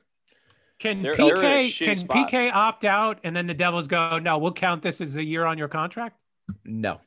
Can 0.83 1.01
They're- 1.01 1.15
they're 1.15 1.37
PK 1.37 1.85
can 1.85 1.95
spot. 1.97 2.29
PK 2.29 2.51
opt 2.53 2.83
out 2.83 3.19
and 3.23 3.33
then 3.33 3.47
the 3.47 3.53
Devils 3.53 3.87
go, 3.87 4.19
no, 4.19 4.37
we'll 4.37 4.51
count 4.51 4.83
this 4.83 4.99
as 4.99 5.15
a 5.15 5.23
year 5.23 5.45
on 5.45 5.57
your 5.57 5.69
contract? 5.69 6.17
No. 6.65 6.99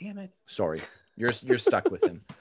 Damn 0.00 0.18
it. 0.18 0.30
Sorry. 0.46 0.80
You're 1.16 1.30
you're 1.42 1.58
stuck 1.58 1.90
with 1.90 2.02
him. 2.04 2.22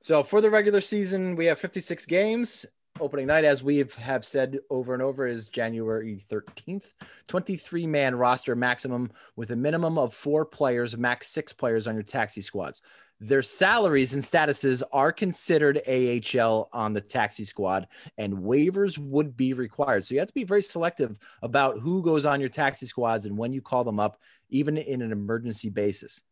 So 0.00 0.22
for 0.22 0.40
the 0.40 0.48
regular 0.48 0.80
season, 0.80 1.34
we 1.34 1.46
have 1.46 1.58
56 1.58 2.06
games. 2.06 2.64
Opening 3.00 3.26
night, 3.26 3.44
as 3.44 3.64
we 3.64 3.78
have- 3.78 3.94
have 3.94 4.24
said 4.24 4.60
over 4.70 4.94
and 4.94 5.02
over, 5.02 5.26
is 5.26 5.48
January 5.48 6.24
13th. 6.30 6.92
23 7.26 7.84
man 7.88 8.14
roster 8.14 8.54
maximum 8.54 9.10
with 9.34 9.50
a 9.50 9.56
minimum 9.56 9.98
of 9.98 10.14
four 10.14 10.44
players, 10.44 10.96
max 10.96 11.26
six 11.26 11.52
players 11.52 11.88
on 11.88 11.94
your 11.94 12.04
taxi 12.04 12.40
squads. 12.40 12.80
Their 13.20 13.42
salaries 13.42 14.14
and 14.14 14.22
statuses 14.22 14.82
are 14.92 15.10
considered 15.10 15.82
AHL 15.88 16.68
on 16.72 16.92
the 16.92 17.00
taxi 17.00 17.44
squad, 17.44 17.88
and 18.16 18.34
waivers 18.34 18.96
would 18.96 19.36
be 19.36 19.54
required. 19.54 20.04
So 20.06 20.14
you 20.14 20.20
have 20.20 20.28
to 20.28 20.34
be 20.34 20.44
very 20.44 20.62
selective 20.62 21.18
about 21.42 21.80
who 21.80 22.02
goes 22.02 22.24
on 22.24 22.40
your 22.40 22.48
taxi 22.48 22.86
squads 22.86 23.26
and 23.26 23.36
when 23.36 23.52
you 23.52 23.60
call 23.60 23.82
them 23.82 23.98
up, 23.98 24.20
even 24.50 24.76
in 24.76 25.02
an 25.02 25.10
emergency 25.10 25.68
basis. 25.68 26.22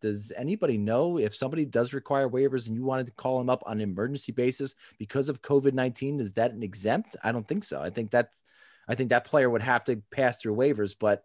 Does 0.00 0.30
anybody 0.36 0.78
know 0.78 1.18
if 1.18 1.34
somebody 1.34 1.64
does 1.64 1.92
require 1.92 2.28
waivers 2.28 2.68
and 2.68 2.76
you 2.76 2.84
wanted 2.84 3.06
to 3.06 3.12
call 3.14 3.38
them 3.38 3.50
up 3.50 3.62
on 3.66 3.78
an 3.78 3.80
emergency 3.80 4.30
basis 4.30 4.74
because 4.98 5.28
of 5.28 5.42
covid-19 5.42 6.20
is 6.20 6.34
that 6.34 6.52
an 6.52 6.62
exempt? 6.62 7.16
I 7.24 7.32
don't 7.32 7.48
think 7.48 7.64
so. 7.64 7.80
I 7.80 7.90
think 7.90 8.10
that's 8.10 8.42
i 8.88 8.94
think 8.94 9.10
that 9.10 9.24
player 9.24 9.50
would 9.50 9.62
have 9.62 9.84
to 9.84 10.02
pass 10.10 10.38
through 10.38 10.54
waivers 10.54 10.94
but 10.98 11.24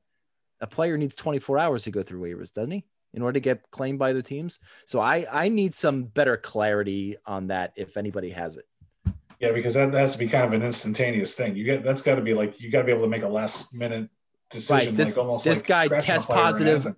a 0.61 0.67
player 0.67 0.97
needs 0.97 1.15
24 1.15 1.59
hours 1.59 1.83
to 1.83 1.91
go 1.91 2.01
through 2.01 2.21
waivers 2.21 2.53
doesn't 2.53 2.71
he 2.71 2.83
in 3.13 3.21
order 3.21 3.33
to 3.33 3.39
get 3.39 3.69
claimed 3.71 3.99
by 3.99 4.13
the 4.13 4.21
teams 4.23 4.59
so 4.85 4.99
i 4.99 5.25
i 5.31 5.47
need 5.49 5.73
some 5.73 6.03
better 6.03 6.37
clarity 6.37 7.17
on 7.25 7.47
that 7.47 7.73
if 7.75 7.97
anybody 7.97 8.29
has 8.29 8.57
it 8.57 8.65
Yeah, 9.39 9.51
because 9.53 9.73
that 9.73 9.91
has 9.93 10.13
to 10.13 10.19
be 10.19 10.27
kind 10.27 10.45
of 10.45 10.53
an 10.53 10.61
instantaneous 10.61 11.33
thing. 11.35 11.55
You 11.55 11.63
get 11.63 11.83
that's 11.83 12.03
got 12.03 12.15
to 12.15 12.21
be 12.21 12.33
like 12.35 12.61
you 12.61 12.69
got 12.69 12.79
to 12.79 12.85
be 12.85 12.91
able 12.91 13.01
to 13.03 13.09
make 13.09 13.23
a 13.23 13.27
last 13.27 13.73
minute 13.73 14.07
decision, 14.51 14.95
this- 14.95 15.09
like 15.09 15.17
almost 15.17 15.43
this 15.43 15.67
like 15.67 15.89
guy 15.89 15.99
test 15.99 16.27
player 16.27 16.39
or 16.39 16.45
an 16.45 16.53
positive. 16.53 16.95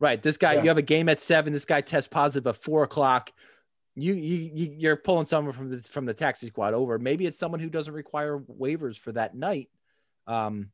Right. 0.00 0.20
This 0.22 0.36
guy, 0.38 0.54
Yeah. 0.54 0.62
you 0.62 0.68
have 0.68 0.78
a 0.78 0.82
game 0.94 1.08
at 1.10 1.20
seven. 1.20 1.52
This 1.52 1.66
guy 1.66 1.80
tests 1.82 2.08
positive 2.08 2.46
at 2.46 2.56
four 2.62 2.82
o'clock. 2.82 3.30
You, 3.94 4.14
you, 4.14 4.50
you 4.54 4.74
you're 4.78 4.96
pulling 4.96 5.26
someone 5.26 5.52
from 5.52 5.68
the 5.68 5.82
from 5.82 6.06
the 6.06 6.14
taxi 6.14 6.46
squad 6.46 6.72
over. 6.72 6.98
Maybe 6.98 7.26
it's 7.26 7.38
someone 7.38 7.60
who 7.60 7.68
doesn't 7.68 7.92
require 7.92 8.38
waivers 8.38 8.98
for 8.98 9.12
that 9.12 9.36
night, 9.36 9.68
um, 10.26 10.70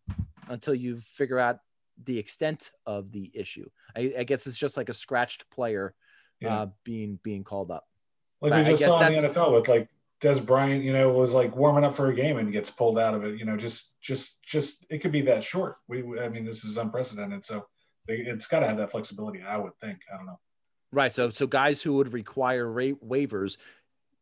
until 0.49 0.73
you 0.75 1.01
figure 1.17 1.39
out 1.41 1.59
the 2.05 2.19
extent 2.19 2.71
of 2.87 3.11
the 3.13 3.31
issue. 3.35 3.69
I, 3.97 4.15
I 4.19 4.25
guess 4.25 4.47
it's 4.47 4.59
just 4.59 4.77
like 4.77 4.89
a 4.89 4.95
scratched 4.95 5.49
player, 5.51 5.95
Yeah. 6.41 6.61
uh, 6.63 6.67
being 6.85 7.19
being 7.23 7.45
called 7.45 7.71
up. 7.71 7.85
Like 8.41 8.65
we 8.67 8.71
just 8.73 8.85
saw 8.85 9.05
in 9.07 9.15
the 9.21 9.29
NFL 9.29 9.53
with 9.53 9.69
like 9.69 9.89
Dez 10.21 10.45
Bryant, 10.45 10.85
you 10.85 10.93
know, 10.93 11.11
was 11.11 11.35
like 11.35 11.55
warming 11.57 11.85
up 11.85 11.95
for 11.95 12.09
a 12.09 12.15
game 12.15 12.39
and 12.39 12.53
gets 12.53 12.71
pulled 12.71 12.99
out 12.99 13.15
of 13.15 13.25
it. 13.25 13.39
You 13.39 13.45
know, 13.45 13.57
just 13.57 14.01
just 14.01 14.43
just 14.45 14.87
it 14.91 14.99
could 14.99 15.13
be 15.13 15.23
that 15.23 15.43
short. 15.43 15.77
We, 15.89 16.03
we- 16.03 16.21
I 16.21 16.29
mean, 16.29 16.45
this 16.45 16.65
is 16.65 16.77
unprecedented, 16.77 17.45
so 17.45 17.67
it's 18.07 18.47
got 18.47 18.61
to 18.61 18.67
have 18.67 18.77
that 18.79 18.91
flexibility. 18.91 19.43
I 19.43 19.57
would 19.59 19.77
think. 19.81 19.99
I 20.13 20.17
don't 20.17 20.27
know. 20.27 20.39
Right. 20.93 21.13
So 21.13 21.31
so 21.31 21.47
guys 21.47 21.83
who 21.83 21.95
would 21.95 22.13
require 22.13 22.71
ra- 22.71 22.97
waivers 23.05 23.57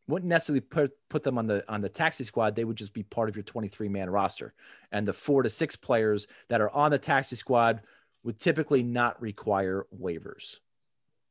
wouldn't 0.08 0.28
necessarily 0.28 0.60
put 0.60 0.92
put 1.08 1.22
them 1.22 1.38
on 1.38 1.46
the 1.46 1.64
on 1.68 1.80
the 1.80 1.88
taxi 1.88 2.24
squad. 2.24 2.54
They 2.54 2.64
would 2.64 2.76
just 2.76 2.92
be 2.92 3.02
part 3.02 3.28
of 3.28 3.36
your 3.36 3.42
23 3.42 3.88
man 3.88 4.10
roster. 4.10 4.54
And 4.92 5.06
the 5.06 5.12
four 5.12 5.42
to 5.42 5.50
six 5.50 5.76
players 5.76 6.26
that 6.48 6.60
are 6.60 6.70
on 6.70 6.90
the 6.90 6.98
taxi 6.98 7.36
squad 7.36 7.80
would 8.22 8.38
typically 8.38 8.82
not 8.82 9.20
require 9.20 9.86
waivers. 9.98 10.56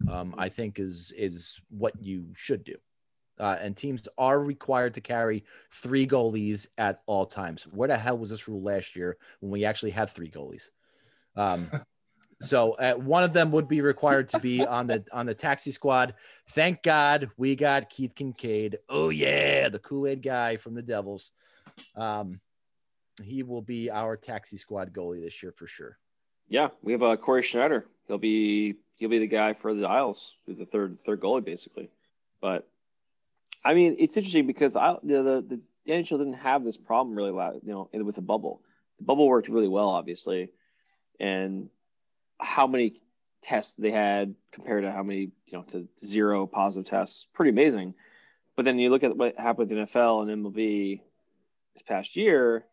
Um, 0.10 0.36
I 0.38 0.50
think 0.50 0.80
is 0.80 1.14
is 1.16 1.60
what 1.70 1.94
you 2.02 2.28
should 2.34 2.64
do. 2.64 2.76
Uh, 3.40 3.58
and 3.60 3.76
teams 3.76 4.08
are 4.18 4.40
required 4.40 4.94
to 4.94 5.02
carry 5.02 5.44
three 5.72 6.08
goalies 6.08 6.68
at 6.78 7.02
all 7.06 7.26
times. 7.26 7.64
Where 7.64 7.88
the 7.88 7.98
hell 7.98 8.18
was 8.18 8.30
this 8.30 8.48
rule 8.48 8.62
last 8.62 8.96
year 8.96 9.18
when 9.42 9.52
we 9.52 9.66
actually 9.66 9.92
had 9.92 10.10
three 10.10 10.30
goalies? 10.30 10.70
Um, 11.36 11.70
so 12.42 12.74
uh, 12.74 12.94
one 12.94 13.24
of 13.24 13.34
them 13.34 13.52
would 13.52 13.68
be 13.68 13.82
required 13.82 14.30
to 14.30 14.40
be 14.40 14.66
on 14.66 14.88
the 14.88 15.04
on 15.12 15.26
the 15.26 15.34
taxi 15.34 15.72
squad. 15.72 16.14
Thank 16.50 16.84
God 16.84 17.30
we 17.38 17.56
got 17.56 17.90
Keith 17.90 18.14
Kinkaid. 18.16 18.76
Oh 18.90 19.10
yeah, 19.10 19.70
the 19.70 19.80
Kool 19.80 20.08
Aid 20.08 20.22
guy 20.22 20.58
from 20.58 20.76
the 20.76 20.82
Devils. 20.82 21.32
Um, 21.96 22.40
he 23.24 23.44
will 23.44 23.62
be 23.62 23.90
our 23.90 24.18
taxi 24.18 24.58
squad 24.58 24.94
goalie 24.94 25.24
this 25.24 25.42
year 25.42 25.54
for 25.54 25.68
sure. 25.68 25.98
Yeah, 26.50 26.70
we 26.82 26.92
have 26.92 27.04
uh, 27.04 27.16
Cory 27.18 27.42
Schneider. 27.42 27.86
He'll 28.08 28.18
be 28.18 28.76
he'll 28.96 29.10
be 29.10 29.20
the 29.20 29.28
guy 29.28 29.54
for 29.54 29.74
the 29.74 29.88
Isles, 29.88 30.36
who's 30.46 30.58
the 30.58 30.66
third 30.66 30.98
third 31.06 31.22
goalie 31.22 31.44
basically. 31.44 31.90
But 32.42 32.68
I 33.64 33.74
mean, 33.74 33.96
it's 33.98 34.18
interesting 34.18 34.46
because 34.46 34.76
I 34.76 34.98
the 35.02 35.24
the, 35.24 35.60
the 35.86 35.94
NHL 35.94 36.18
didn't 36.18 36.34
have 36.34 36.64
this 36.64 36.78
problem 36.78 37.16
really 37.16 37.32
loud, 37.32 37.62
you 37.64 37.72
know, 37.72 37.90
with 38.04 38.16
the 38.16 38.22
bubble. 38.22 38.62
The 39.00 39.06
bubble 39.06 39.28
worked 39.28 39.50
really 39.50 39.68
well, 39.68 39.90
obviously, 39.90 40.50
and 41.20 41.70
how 42.40 42.68
many 42.68 43.02
tests 43.46 43.76
they 43.76 43.92
had 43.92 44.34
compared 44.52 44.84
to 44.84 44.92
how 44.92 45.04
many 45.04 45.32
you 45.46 45.54
know 45.54 45.64
to 45.64 45.88
zero 46.04 46.48
positive 46.48 46.90
tests, 46.90 47.28
pretty 47.34 47.52
amazing. 47.52 47.94
But 48.56 48.66
then 48.66 48.80
you 48.80 48.90
look 48.90 49.04
at 49.04 49.16
what 49.16 49.38
happened 49.38 49.70
with 49.70 49.90
the 49.90 49.98
NFL 49.98 50.30
and 50.30 50.46
MLB 50.46 51.02
this 51.74 51.84
past 51.84 52.16
year, 52.16 52.66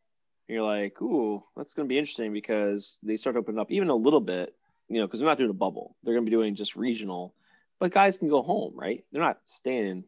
and 0.49 0.55
you're 0.55 0.65
like, 0.65 1.01
ooh, 1.03 1.43
that's 1.57 1.75
going 1.75 1.87
to 1.87 1.93
be 1.93 1.99
interesting 1.99 2.33
because 2.33 2.99
they 3.03 3.17
start 3.17 3.35
to 3.35 3.41
open 3.41 3.59
up 3.59 3.71
even 3.71 3.91
a 3.91 3.95
little 3.95 4.21
bit, 4.21 4.55
you 4.89 5.01
know, 5.01 5.07
because 5.07 5.21
they're 5.21 5.29
not 5.29 5.39
doing 5.39 5.51
a 5.51 5.55
bubble. 5.55 5.97
They're 6.03 6.15
going 6.15 6.25
to 6.25 6.31
be 6.31 6.37
doing 6.37 6.55
just 6.55 6.77
regional, 6.77 7.35
but 7.79 7.93
guys 7.93 8.17
can 8.17 8.29
go 8.29 8.43
home, 8.43 8.73
right? 8.77 9.05
They're 9.13 9.23
not 9.23 9.41
staying, 9.45 10.05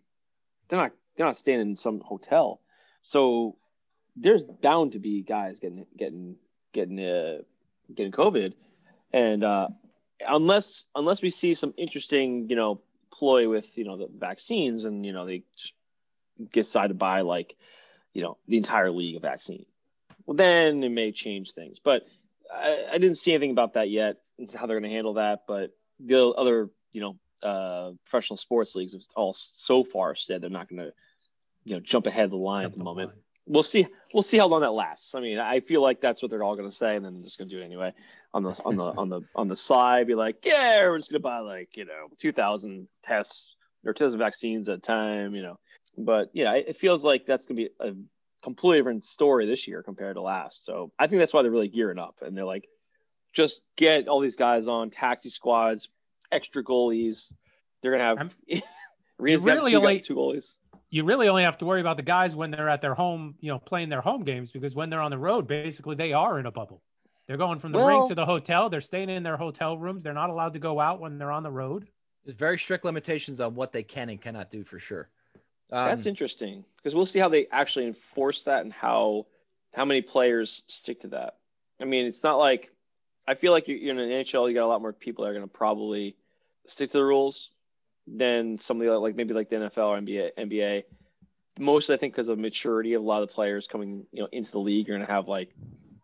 they're 0.69 0.79
not, 0.79 0.93
they're 1.17 1.27
not 1.27 1.37
staying 1.37 1.61
in 1.61 1.77
some 1.77 2.01
hotel. 2.01 2.61
So 3.03 3.57
there's 4.17 4.45
bound 4.45 4.93
to 4.93 5.01
be 5.01 5.23
guys 5.23 5.59
getting, 5.59 5.87
getting, 5.97 6.37
getting, 6.73 7.01
uh, 7.01 7.39
getting 7.93 8.13
COVID. 8.13 8.55
And, 9.15 9.45
uh, 9.45 9.69
unless, 10.27 10.85
unless 10.95 11.23
we 11.23 11.31
see 11.31 11.55
some 11.55 11.73
interesting, 11.77 12.49
you 12.51 12.57
know, 12.57 12.81
ploy 13.13 13.49
with, 13.49 13.67
you 13.79 13.85
know, 13.85 13.97
the 13.97 14.09
vaccines 14.13 14.85
and, 14.85 15.07
you 15.07 15.13
know, 15.13 15.25
they 15.25 15.43
just 15.57 15.75
decide 16.53 16.89
to 16.89 16.95
buy 16.95 17.21
like, 17.21 17.57
you 18.13 18.23
know, 18.23 18.37
the 18.49 18.57
entire 18.57 18.91
league 18.91 19.17
of 19.17 19.23
vaccine 19.23 19.67
well, 20.27 20.37
then 20.37 20.83
it 20.83 20.91
may 20.91 21.13
change 21.13 21.53
things. 21.53 21.79
But 21.83 22.07
I, 22.53 22.87
I 22.93 22.99
didn't 22.99 23.17
see 23.17 23.33
anything 23.33 23.51
about 23.51 23.75
that 23.75 23.91
yet, 23.91 24.17
and 24.39 24.53
how 24.53 24.67
they're 24.67 24.79
going 24.79 24.91
to 24.91 24.95
handle 24.95 25.15
that. 25.15 25.43
But 25.47 25.77
the 26.01 26.29
other, 26.29 26.71
you 26.93 27.01
know, 27.01 27.17
uh, 27.43 27.93
professional 28.05 28.37
sports 28.37 28.75
leagues 28.75 28.93
have 28.93 29.03
all 29.15 29.35
so 29.35 29.85
far 29.85 30.15
said 30.15 30.41
they're 30.41 30.51
not 30.51 30.69
going 30.69 30.83
to, 30.83 30.93
you 31.65 31.75
know, 31.75 31.81
jump 31.81 32.07
ahead 32.07 32.25
of 32.25 32.31
the 32.31 32.37
line 32.37 32.65
at 32.65 32.73
the 32.73 32.83
moment. 32.83 33.13
We'll 33.47 33.63
see. 33.63 33.87
We'll 34.15 34.23
see 34.23 34.39
how 34.39 34.47
long 34.47 34.61
that 34.61 34.71
lasts. 34.73 35.17
I 35.17 35.21
mean, 35.21 35.41
I 35.41 35.59
feel 35.59 35.83
like 35.83 36.01
that's 36.01 36.23
what 36.23 36.31
they're 36.31 36.45
all 36.45 36.55
going 36.55 36.71
to 36.71 36.75
say, 36.75 36.95
and 36.95 37.05
then 37.05 37.15
they're 37.15 37.25
just 37.25 37.37
going 37.37 37.49
to 37.51 37.55
do 37.57 37.61
it 37.61 37.65
anyway 37.65 37.93
on 38.33 38.45
the 38.45 38.51
on 38.65 38.77
the 38.77 38.85
on 38.85 39.09
the 39.09 39.21
on 39.35 39.49
the 39.49 39.57
side. 39.57 40.07
Be 40.07 40.15
like, 40.15 40.37
yeah, 40.45 40.87
we're 40.89 40.99
just 40.99 41.11
going 41.11 41.21
to 41.21 41.23
buy 41.23 41.41
like 41.41 41.77
you 41.77 41.85
know, 41.85 42.07
two 42.19 42.31
thousand 42.31 42.87
tests 43.03 43.57
or 43.85 43.93
two 43.93 44.05
thousand 44.05 44.21
vaccines 44.21 44.69
at 44.69 44.79
a 44.79 44.81
time. 44.81 45.35
You 45.35 45.43
know, 45.43 45.59
But 45.99 46.31
yeah, 46.33 46.55
it 46.55 46.67
it 46.69 46.77
feels 46.77 47.05
like 47.05 47.27
that's 47.27 47.45
gonna 47.45 47.57
be 47.57 47.71
a 47.81 47.93
completely 48.45 48.79
different 48.79 49.05
story 49.05 49.47
this 49.47 49.67
year 49.67 49.83
compared 49.83 50.15
to 50.15 50.23
last. 50.23 50.65
So 50.65 50.93
I 50.97 51.09
think 51.09 51.19
that's 51.19 51.35
why 51.35 51.43
they're 51.43 51.51
really 51.51 51.67
gearing 51.67 51.99
up 51.99 52.19
and 52.23 52.37
they're 52.37 52.45
like, 52.45 52.69
just 53.33 53.63
get 53.77 54.07
all 54.07 54.21
these 54.21 54.37
guys 54.37 54.69
on 54.69 54.91
taxi 54.91 55.31
squads, 55.31 55.89
extra 56.31 56.63
goalies. 56.63 57.33
They're 57.83 57.91
gonna 57.91 58.05
have. 58.05 58.37
Arena's 59.21 59.45
got 59.45 59.57
really 59.57 59.73
got 59.73 59.79
only- 59.79 60.01
two 60.01 60.15
goalies. 60.15 60.55
You 60.95 61.03
really 61.03 61.27
only 61.27 61.43
have 61.43 61.59
to 61.59 61.65
worry 61.65 61.81
about 61.81 61.97
the 61.97 62.05
guys 62.05 62.37
when 62.37 62.53
they're 62.53 62.69
at 62.69 62.81
their 62.81 62.95
home, 62.95 63.35
you 63.41 63.51
know, 63.51 63.59
playing 63.59 63.89
their 63.89 64.01
home 64.01 64.23
games 64.23 64.53
because 64.53 64.77
when 64.77 64.91
they're 64.91 65.01
on 65.01 65.11
the 65.11 65.19
road, 65.19 65.49
basically 65.49 65.97
they 65.97 66.13
are 66.13 66.39
in 66.39 66.47
a 66.47 66.53
bubble. 66.53 66.85
They're 67.27 67.37
going 67.37 67.59
from 67.59 67.73
the 67.73 67.79
Well- 67.79 67.89
rink 67.89 68.09
to 68.11 68.15
the 68.15 68.25
hotel. 68.25 68.71
They're 68.71 68.81
staying 68.81 69.11
in 69.11 69.25
their 69.25 69.37
hotel 69.37 69.77
rooms. 69.77 70.05
They're 70.05 70.13
not 70.13 70.31
allowed 70.31 70.53
to 70.53 70.61
go 70.61 70.79
out 70.79 71.01
when 71.01 71.19
they're 71.19 71.33
on 71.33 71.43
the 71.43 71.51
road. 71.51 71.89
There's 72.25 72.37
very 72.37 72.57
strict 72.59 72.85
limitations 72.85 73.41
on 73.41 73.57
what 73.57 73.73
they 73.73 73.83
can 73.83 74.09
and 74.09 74.23
cannot 74.23 74.53
do 74.53 74.63
for 74.63 74.79
sure. 74.79 75.11
Um, 75.73 75.89
That's 75.89 76.07
interesting 76.07 76.65
because 76.77 76.95
we'll 76.95 77.07
see 77.07 77.19
how 77.19 77.29
they 77.29 77.49
actually 77.49 77.89
enforce 77.89 78.45
that 78.45 78.63
and 78.63 78.73
how 78.73 79.27
how 79.73 79.85
many 79.85 80.01
players 80.01 80.63
stick 80.69 81.01
to 81.01 81.09
that. 81.09 81.39
I 81.81 81.87
mean, 81.87 82.07
it's 82.07 82.23
not 82.23 82.39
like 82.39 82.71
I 83.27 83.35
feel 83.35 83.51
like 83.51 83.67
you're, 83.67 83.79
you're 83.79 83.95
in 83.95 83.99
an 83.99 84.11
NHL. 84.11 84.49
You 84.49 84.55
got 84.55 84.65
a 84.65 84.69
lot 84.69 84.81
more 84.81 84.93
people 84.93 85.25
that 85.25 85.33
are 85.33 85.35
going 85.35 85.45
to 85.45 85.53
probably 85.53 86.15
stick 86.69 86.93
to 86.93 86.99
the 86.99 87.05
rules 87.05 87.51
than 88.07 88.59
somebody 88.59 88.91
like, 88.91 89.01
like 89.01 89.17
maybe 89.17 89.35
like 89.35 89.49
the 89.49 89.57
NFL 89.57 89.89
or 89.89 89.99
NBA. 90.01 90.31
NBA. 90.39 90.85
Mostly, 91.59 91.95
I 91.95 91.99
think 91.99 92.15
because 92.15 92.29
of 92.29 92.39
maturity 92.39 92.95
of 92.95 93.03
a 93.03 93.05
lot 93.05 93.23
of 93.23 93.29
the 93.29 93.35
players 93.35 93.67
coming 93.67 94.07
you 94.13 94.23
know 94.23 94.29
into 94.33 94.51
the 94.51 94.59
league, 94.59 94.89
you're 94.89 94.97
going 94.97 95.07
to 95.07 95.13
have 95.13 95.29
like 95.29 95.55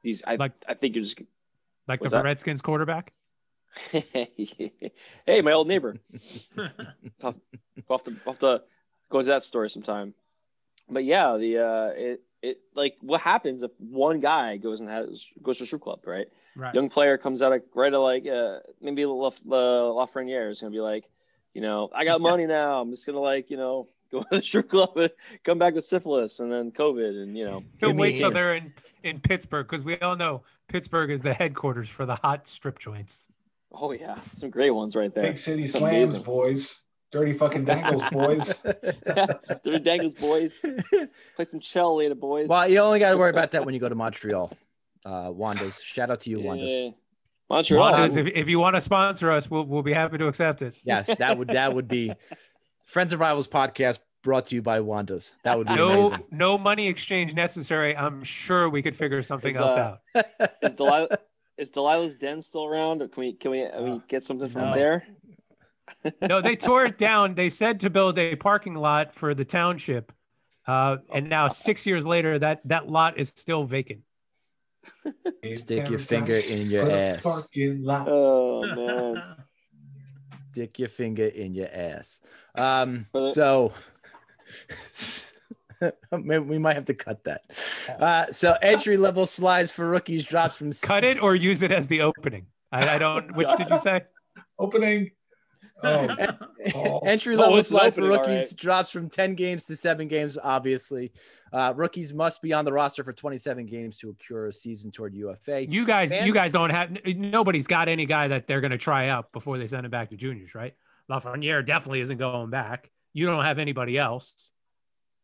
these. 0.02 0.22
I 0.26 0.36
Like- 0.36 0.52
I 0.68 0.74
think 0.74 0.94
you're 0.94 1.04
just. 1.04 1.20
Like 1.88 2.00
the 2.00 2.08
that? 2.10 2.24
Redskins 2.24 2.62
quarterback. 2.62 3.12
hey, 3.90 5.40
my 5.42 5.52
old 5.52 5.68
neighbor. 5.68 5.96
To 6.56 7.34
I'll 7.88 7.96
have 8.26 8.38
to 8.38 8.62
go 9.10 9.18
into 9.18 9.30
that 9.30 9.42
story 9.42 9.70
sometime. 9.70 10.14
But 10.88 11.04
yeah, 11.04 11.36
the 11.36 11.58
uh, 11.58 11.86
it 11.96 12.22
it 12.42 12.60
like 12.74 12.96
what 13.00 13.20
happens 13.20 13.62
if 13.62 13.70
one 13.78 14.20
guy 14.20 14.56
goes 14.56 14.80
and 14.80 14.88
has 14.88 15.26
goes 15.42 15.58
to 15.58 15.64
a 15.64 15.66
strip 15.66 15.82
club, 15.82 16.00
right? 16.06 16.26
right. 16.56 16.74
Young 16.74 16.88
player 16.88 17.18
comes 17.18 17.42
out 17.42 17.52
of 17.52 17.62
right 17.74 17.92
at 17.92 17.98
like 17.98 18.26
uh, 18.26 18.60
maybe 18.80 19.04
La, 19.04 19.30
La, 19.44 20.06
Lafreniere 20.06 20.50
is 20.50 20.60
gonna 20.60 20.70
be 20.70 20.80
like, 20.80 21.04
you 21.54 21.60
know, 21.60 21.90
I 21.94 22.04
got 22.04 22.20
money 22.30 22.46
now. 22.46 22.80
I'm 22.80 22.90
just 22.90 23.06
gonna 23.06 23.20
like 23.20 23.50
you 23.50 23.56
know 23.56 23.88
go 24.12 24.22
to 24.30 24.36
the 24.38 24.42
strip 24.42 24.68
club 24.70 24.96
and 24.96 25.10
come 25.44 25.58
back 25.58 25.74
with 25.74 25.84
syphilis 25.84 26.40
and 26.40 26.50
then 26.52 26.70
COVID 26.72 27.22
and 27.22 27.36
you 27.36 27.44
know 27.44 27.62
He'll 27.78 27.90
Give 27.90 27.98
wait 27.98 28.16
till 28.18 28.30
they're 28.30 28.54
in, 28.54 28.72
in 29.02 29.20
Pittsburgh 29.20 29.66
because 29.68 29.84
we 29.84 29.98
all 30.00 30.16
know 30.16 30.42
Pittsburgh 30.68 31.10
is 31.10 31.22
the 31.22 31.34
headquarters 31.34 31.88
for 31.88 32.06
the 32.06 32.16
hot 32.16 32.46
strip 32.48 32.78
joints. 32.78 33.26
oh 33.72 33.92
yeah, 33.92 34.18
some 34.34 34.50
great 34.50 34.70
ones 34.70 34.94
right 34.96 35.14
there. 35.14 35.24
Big 35.24 35.38
city 35.38 35.64
It's 35.64 35.72
slams, 35.74 36.10
amazing. 36.10 36.22
boys. 36.24 36.84
Dirty 37.12 37.32
fucking 37.32 37.64
dangles, 37.64 38.04
boys. 38.12 38.62
Dirty 39.64 39.80
Dangles 39.80 40.14
boys, 40.14 40.60
play 41.34 41.44
some 41.44 41.58
shell 41.58 41.96
later, 41.96 42.14
boys. 42.14 42.46
well, 42.46 42.68
you 42.68 42.78
only 42.78 43.00
got 43.00 43.10
to 43.10 43.18
worry 43.18 43.30
about 43.30 43.50
that 43.50 43.64
when 43.64 43.74
you 43.74 43.80
go 43.80 43.88
to 43.88 43.96
Montreal. 43.96 44.52
Uh, 45.04 45.28
Wanda's. 45.34 45.80
Shout 45.82 46.10
out 46.10 46.20
to 46.20 46.30
you, 46.30 46.38
Wanda's. 46.40 46.92
Yeah. 47.50 47.56
Montreal. 47.56 47.90
Wanda's, 47.92 48.16
if, 48.16 48.26
if 48.28 48.48
you 48.48 48.58
want 48.60 48.76
to 48.76 48.80
sponsor 48.80 49.30
us, 49.30 49.50
we'll, 49.50 49.64
we'll 49.64 49.82
be 49.82 49.92
happy 49.92 50.18
to 50.18 50.28
accept 50.28 50.62
it. 50.62 50.74
Yes, 50.84 51.10
that 51.18 51.36
would 51.38 51.48
that 51.48 51.74
would 51.74 51.88
be 51.88 52.12
Friends 52.86 53.12
of 53.12 53.20
Rivals 53.20 53.48
podcast 53.48 53.98
brought 54.22 54.46
to 54.46 54.54
you 54.54 54.62
by 54.62 54.80
Wanda's. 54.80 55.34
That 55.44 55.58
would 55.58 55.66
be 55.66 55.74
No, 55.74 56.08
amazing. 56.08 56.26
no 56.30 56.58
money 56.58 56.88
exchange 56.88 57.34
necessary. 57.34 57.96
I'm 57.96 58.22
sure 58.22 58.68
we 58.68 58.82
could 58.82 58.94
figure 58.96 59.22
something 59.22 59.52
Is, 59.52 59.56
else 59.56 59.72
uh, 59.72 59.96
out. 60.14 60.26
is, 60.62 60.72
Delilah, 60.72 61.08
is 61.58 61.70
Delilah's 61.70 62.16
Den 62.16 62.42
still 62.42 62.66
around? 62.66 63.02
Or 63.02 63.08
can 63.08 63.20
we 63.20 63.32
can 63.32 63.50
we, 63.50 63.66
I 63.66 63.80
mean, 63.80 64.02
get 64.08 64.22
something 64.22 64.48
from 64.48 64.62
No. 64.62 64.74
there? 64.74 65.06
No, 66.22 66.40
they 66.40 66.54
tore 66.54 66.84
it 66.84 66.98
down. 66.98 67.34
They 67.34 67.48
said 67.48 67.80
to 67.80 67.90
build 67.90 68.16
a 68.18 68.36
parking 68.36 68.74
lot 68.74 69.12
for 69.14 69.34
the 69.34 69.44
township, 69.44 70.12
uh, 70.68 70.98
and 71.12 71.28
now 71.28 71.48
six 71.48 71.84
years 71.84 72.06
later, 72.06 72.38
that 72.38 72.60
that 72.66 72.88
lot 72.88 73.18
is 73.18 73.30
still 73.30 73.64
vacant. 73.64 74.02
Stick 75.54 75.88
your 75.88 75.98
finger 75.98 76.36
in 76.36 76.70
your 76.70 76.90
ass. 76.90 77.22
Oh 77.26 78.64
man. 78.66 79.22
Stick 80.52 80.78
your 80.78 80.88
finger 80.88 81.26
in 81.26 81.54
your 81.54 81.68
ass. 81.72 82.20
Um, 82.54 83.06
so 83.32 83.72
maybe 86.12 86.44
we 86.44 86.58
might 86.58 86.74
have 86.74 86.86
to 86.86 86.94
cut 86.94 87.24
that. 87.24 87.42
Uh, 87.88 88.26
so 88.32 88.56
entry 88.60 88.96
level 88.96 89.26
slides 89.26 89.70
for 89.70 89.88
rookies 89.88 90.24
drops 90.24 90.56
from 90.56 90.72
Cut 90.72 91.04
it 91.04 91.22
or 91.22 91.34
use 91.34 91.62
it 91.62 91.70
as 91.70 91.88
the 91.88 92.02
opening. 92.02 92.46
I, 92.72 92.96
I 92.96 92.98
don't. 92.98 93.34
Which 93.36 93.48
did 93.56 93.70
you 93.70 93.78
say? 93.78 94.02
Opening. 94.58 95.12
Oh, 95.82 96.08
oh. 96.74 96.98
Entry 97.04 97.34
Oh, 97.34 97.38
level 97.38 97.56
it's 97.56 97.70
an 97.70 97.78
slide 97.78 97.94
for 97.94 98.02
rookies 98.02 98.48
right. 98.50 98.56
drops 98.56 98.90
from 98.90 99.08
10 99.08 99.34
games 99.34 99.64
to 99.66 99.76
seven 99.76 100.08
games, 100.08 100.38
obviously. 100.42 101.12
Uh, 101.52 101.72
rookies 101.76 102.12
must 102.12 102.42
be 102.42 102.52
on 102.52 102.64
the 102.64 102.72
roster 102.72 103.02
for 103.02 103.12
27 103.12 103.66
games 103.66 103.98
to 103.98 104.10
accrue 104.10 104.48
a 104.48 104.52
season 104.52 104.90
toward 104.90 105.14
UFA. 105.14 105.66
You 105.66 105.84
guys, 105.84 106.10
Fans- 106.10 106.26
you 106.26 106.32
guys 106.32 106.52
don't 106.52 106.70
have. 106.70 106.96
Nobody's 107.04 107.66
got 107.66 107.88
any 107.88 108.06
guy 108.06 108.28
that 108.28 108.46
they're 108.46 108.60
going 108.60 108.70
to 108.70 108.78
try 108.78 109.08
out 109.08 109.32
before 109.32 109.58
they 109.58 109.66
send 109.66 109.84
him 109.84 109.90
back 109.90 110.10
to 110.10 110.16
juniors, 110.16 110.54
right? 110.54 110.74
Lafreniere 111.10 111.66
definitely 111.66 112.00
isn't 112.02 112.18
going 112.18 112.50
back. 112.50 112.90
You 113.12 113.26
don't 113.26 113.44
have 113.44 113.58
anybody 113.58 113.98
else, 113.98 114.32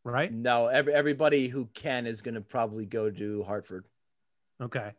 right? 0.02 0.32
no, 0.32 0.66
every, 0.66 0.92
everybody 0.92 1.46
who 1.46 1.68
can 1.74 2.07
is 2.07 2.22
going 2.22 2.34
to 2.34 2.40
probably 2.40 2.86
go 2.86 3.09
to 3.11 3.44
Hartford. 3.44 3.84
Okay. 4.61 4.92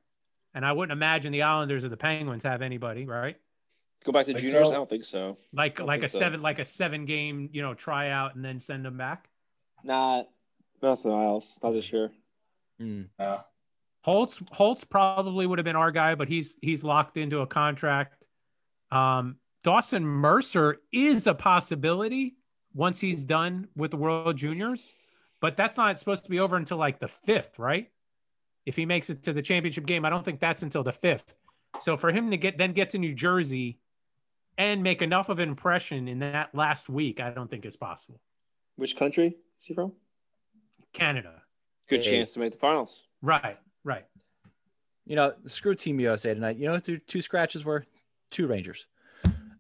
And 0.54 0.66
I 0.66 0.72
wouldn't 0.72 0.94
imagine 0.94 1.34
the 1.34 1.44
Islanders 1.44 1.84
or 1.84 1.90
the 1.90 1.98
Penguins 1.98 2.44
have 2.44 2.62
anybody, 2.62 3.06
right? 3.06 3.36
Go 4.08 4.14
back 4.14 4.26
to 4.28 4.32
Think 4.32 4.40
juniors? 4.40 4.70
so? 4.70 4.72
I 4.72 4.76
don't 4.76 4.90
think 4.90 5.04
so. 5.04 5.36
Like 5.52 5.82
like 5.82 5.98
a 5.98 6.02
think 6.04 6.12
so. 6.14 6.20
seven 6.20 6.40
like 6.40 6.60
a 6.60 6.66
seven 6.66 7.04
game 7.04 7.50
you 7.52 7.62
know 7.62 7.74
tryout 7.74 8.36
and 8.36 8.46
then 8.46 8.58
send 8.58 8.86
them 8.86 8.96
back. 8.96 9.28
Nah, 9.84 10.24
nothing 10.82 11.12
else. 11.12 11.60
Not 11.62 11.72
this 11.72 11.92
year. 11.92 12.10
Hmm. 12.80 13.02
Uh, 13.20 13.40
Holtz 14.04 14.42
Holtz 14.54 14.86
probably 14.86 15.46
would 15.46 15.60
have 15.60 15.66
been 15.66 15.76
our 15.76 15.92
guy, 15.92 16.16
but 16.16 16.30
he's 16.30 16.56
he's 16.62 16.86
locked 16.86 17.18
into 17.18 17.42
a 17.42 17.48
contract. 17.48 18.24
Um, 18.94 19.40
Dawson 19.66 20.06
Mercer 20.06 20.78
is 20.94 21.28
a 21.28 21.34
possibility 21.34 22.38
once 22.74 23.02
he's 23.02 23.26
done 23.26 23.68
with 23.76 23.92
the 23.92 23.98
World 23.98 24.38
Juniors, 24.38 24.94
but 25.42 25.58
that's 25.58 25.76
not 25.76 26.00
supposed 26.00 26.24
to 26.24 26.30
be 26.30 26.40
over 26.40 26.56
until 26.56 26.78
like 26.78 27.02
the 27.02 27.10
fifth, 27.10 27.60
right? 27.60 27.92
If 28.66 28.78
he 28.78 28.86
makes 28.86 29.10
it 29.10 29.24
to 29.24 29.34
the 29.34 29.42
championship 29.42 29.86
game, 29.86 30.06
I 30.06 30.10
don't 30.10 30.24
think 30.24 30.40
that's 30.40 30.62
until 30.62 30.84
the 30.84 30.94
fifth. 30.94 31.36
So 31.82 31.98
for 31.98 32.14
him 32.14 32.32
to 32.32 32.38
get 32.38 32.58
then 32.58 32.72
get 32.72 32.92
to 32.92 32.98
New 32.98 33.14
Jersey 33.14 33.80
and 34.58 34.82
make 34.84 35.02
enough 35.02 35.30
of 35.30 35.40
an 35.40 35.50
impression 35.50 36.08
in 36.08 36.20
that 36.20 36.54
last 36.56 36.90
week, 36.90 37.20
I 37.20 37.30
don't 37.30 37.50
think 37.50 37.66
is 37.66 37.76
possible. 37.78 38.20
Which 38.76 38.96
country 38.96 39.38
is 39.60 39.66
he 39.66 39.74
from? 39.74 39.94
Canada, 40.94 41.42
Good 41.90 42.04
Hey. 42.04 42.12
chance 42.18 42.34
to 42.34 42.40
make 42.40 42.54
the 42.54 42.60
finals. 42.60 43.04
right, 43.22 43.58
right. 43.84 44.06
You 45.06 45.16
know, 45.16 45.34
screw 45.46 45.74
Team 45.74 46.00
USA 46.02 46.34
tonight. 46.34 46.58
You 46.58 46.66
know 46.66 46.74
what 46.74 46.84
the 46.84 46.98
two 46.98 47.22
scratches 47.22 47.64
were? 47.64 47.86
Two 48.30 48.46
Rangers. 48.48 48.88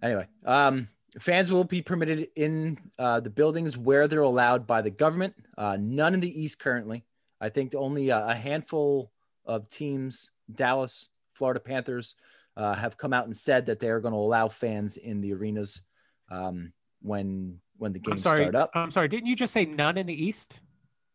Anyway, 0.02 0.28
um, 0.46 0.90
fans 1.20 1.52
will 1.52 1.64
be 1.64 1.82
permitted 1.82 2.28
in 2.36 2.78
uh, 3.00 3.22
the 3.22 3.30
buildings 3.30 3.78
where 3.78 4.08
they're 4.10 4.22
allowed 4.22 4.68
by 4.68 4.82
the 4.82 4.90
government. 4.90 5.34
Uh, 5.58 5.78
none 5.80 6.14
in 6.14 6.20
the 6.20 6.42
East 6.42 6.60
currently. 6.60 7.06
I 7.40 7.48
think 7.50 7.74
only 7.76 8.10
a, 8.10 8.26
a 8.28 8.36
handful 8.36 9.12
of 9.46 9.70
teams, 9.70 10.32
Dallas, 10.54 11.08
Florida 11.34 11.62
Panthers, 11.62 12.16
uh, 12.58 12.74
have 12.74 12.98
come 12.98 13.14
out 13.14 13.26
and 13.26 13.38
said 13.38 13.68
that 13.68 13.80
they're 13.80 14.00
going 14.00 14.14
to 14.14 14.20
allow 14.20 14.50
fans 14.50 14.98
in 14.98 15.22
the 15.22 15.34
arenas 15.34 15.82
um, 16.30 16.74
when 17.02 17.60
when 17.78 17.94
the 17.94 18.00
games 18.00 18.22
start 18.22 18.56
up. 18.56 18.72
I'm 18.74 18.90
sorry. 18.90 19.08
Didn't 19.08 19.28
you 19.28 19.36
just 19.36 19.54
say 19.54 19.66
none 19.66 19.98
in 19.98 20.08
the 20.08 20.26
East? 20.26 20.60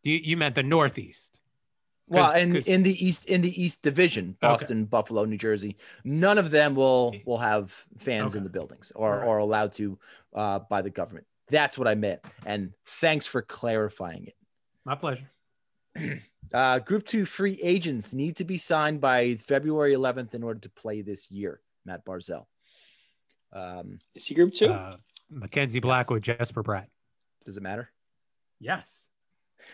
You, 0.03 0.15
you 0.15 0.37
meant 0.37 0.55
the 0.55 0.63
Northeast. 0.63 1.37
Well, 2.07 2.31
in 2.31 2.55
in 2.55 2.83
the 2.83 3.05
East 3.05 3.25
in 3.25 3.41
the 3.41 3.61
East 3.61 3.81
Division, 3.81 4.37
Boston, 4.41 4.85
Buffalo, 4.85 5.25
New 5.25 5.37
Jersey, 5.37 5.77
none 6.03 6.37
of 6.37 6.51
them 6.51 6.75
will 6.75 7.15
will 7.25 7.37
have 7.37 7.73
fans 7.97 8.35
in 8.35 8.43
the 8.43 8.49
buildings 8.49 8.91
or 8.95 9.13
Alright. 9.13 9.27
or 9.27 9.37
allowed 9.37 9.73
to 9.73 9.97
uh, 10.33 10.59
by 10.59 10.81
the 10.81 10.89
government. 10.89 11.25
That's 11.49 11.77
what 11.77 11.87
I 11.87 11.95
meant. 11.95 12.21
And 12.45 12.71
thanks 12.85 13.25
for 13.25 13.41
clarifying 13.41 14.27
it. 14.27 14.35
My 14.85 14.95
pleasure. 14.95 15.29
Uh, 16.53 16.77
group 16.77 17.07
two 17.07 17.25
free 17.25 17.59
agents 17.63 18.13
need 18.13 18.35
to 18.35 18.43
be 18.43 18.57
signed 18.57 19.01
by 19.01 19.33
February 19.37 19.95
11th 19.95 20.35
in 20.35 20.43
order 20.43 20.59
to 20.59 20.69
play 20.69 21.01
this 21.01 21.31
year. 21.31 21.59
Matt 21.83 22.05
Barzal. 22.05 22.45
Um, 23.51 23.97
Is 24.13 24.25
he 24.25 24.35
group 24.35 24.53
two? 24.53 24.67
Uh, 24.71 24.95
Mackenzie 25.31 25.79
Blackwood, 25.79 26.21
Jesper 26.21 26.61
Bratt. 26.61 26.85
does 27.45 27.57
it 27.57 27.63
matter? 27.63 27.89
Yes. 28.59 29.05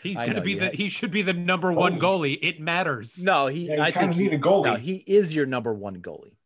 He's 0.04 0.18
I 0.18 0.26
going 0.26 0.36
to 0.36 0.42
be 0.42 0.54
the 0.56 0.66
had- 0.66 0.76
he 0.76 0.88
should 0.88 1.12
be 1.12 1.22
the 1.22 1.34
number 1.34 1.70
one 1.74 1.96
Oh. 1.96 2.00
goalie. 2.00 2.40
It 2.42 2.62
matters. 2.62 3.22
No, 3.22 3.48
he. 3.48 3.68
Yeah, 3.68 3.82
I 3.84 3.92
think 3.92 4.14
kinda 4.14 4.16
he, 4.16 4.36
a 4.36 4.40
goalie. 4.40 4.64
No, 4.66 4.76
he 4.76 5.04
is 5.06 5.36
your 5.36 5.48
number 5.48 5.74
one 5.74 6.02
goalie. 6.02 6.38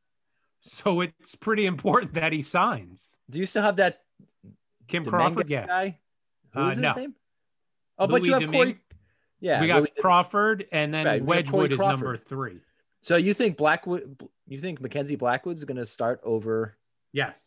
So 0.62 1.02
it's 1.02 1.36
pretty 1.36 1.68
important 1.68 2.14
that 2.16 2.34
he 2.34 2.42
signs. 2.42 3.08
Do 3.30 3.38
you 3.38 3.46
still 3.46 3.62
have 3.64 3.76
that 3.76 4.00
Kim 4.88 5.04
Domingue 5.04 5.20
Crawford, 5.20 5.50
yeah. 5.50 5.68
guy? 5.68 6.00
Who 6.54 6.60
Uh, 6.62 6.70
his 6.72 6.80
no. 6.80 6.94
name? 6.94 7.14
Oh, 8.00 8.08
but 8.08 8.24
you 8.26 8.32
Louis 8.32 8.42
have 8.46 8.52
Corey. 8.52 8.80
Yeah, 9.44 9.60
we 9.60 9.68
got 9.68 9.86
Crawford 10.00 10.68
and 10.72 10.94
then 10.94 11.06
Right, 11.06 11.22
we 11.24 11.44
got 11.44 11.52
Corey 11.52 11.64
Wedgewood 11.64 11.72
is 11.74 11.80
number 11.80 12.18
three. 12.18 12.62
So 13.02 13.18
you 13.18 13.34
think 13.34 13.58
Blackwood? 13.58 14.26
You 14.48 14.58
think 14.58 14.80
Mackenzie 14.80 15.18
Blackwood's 15.18 15.66
going 15.66 15.78
to 15.78 15.86
start 15.86 16.22
over? 16.24 16.78
Yes. 17.12 17.38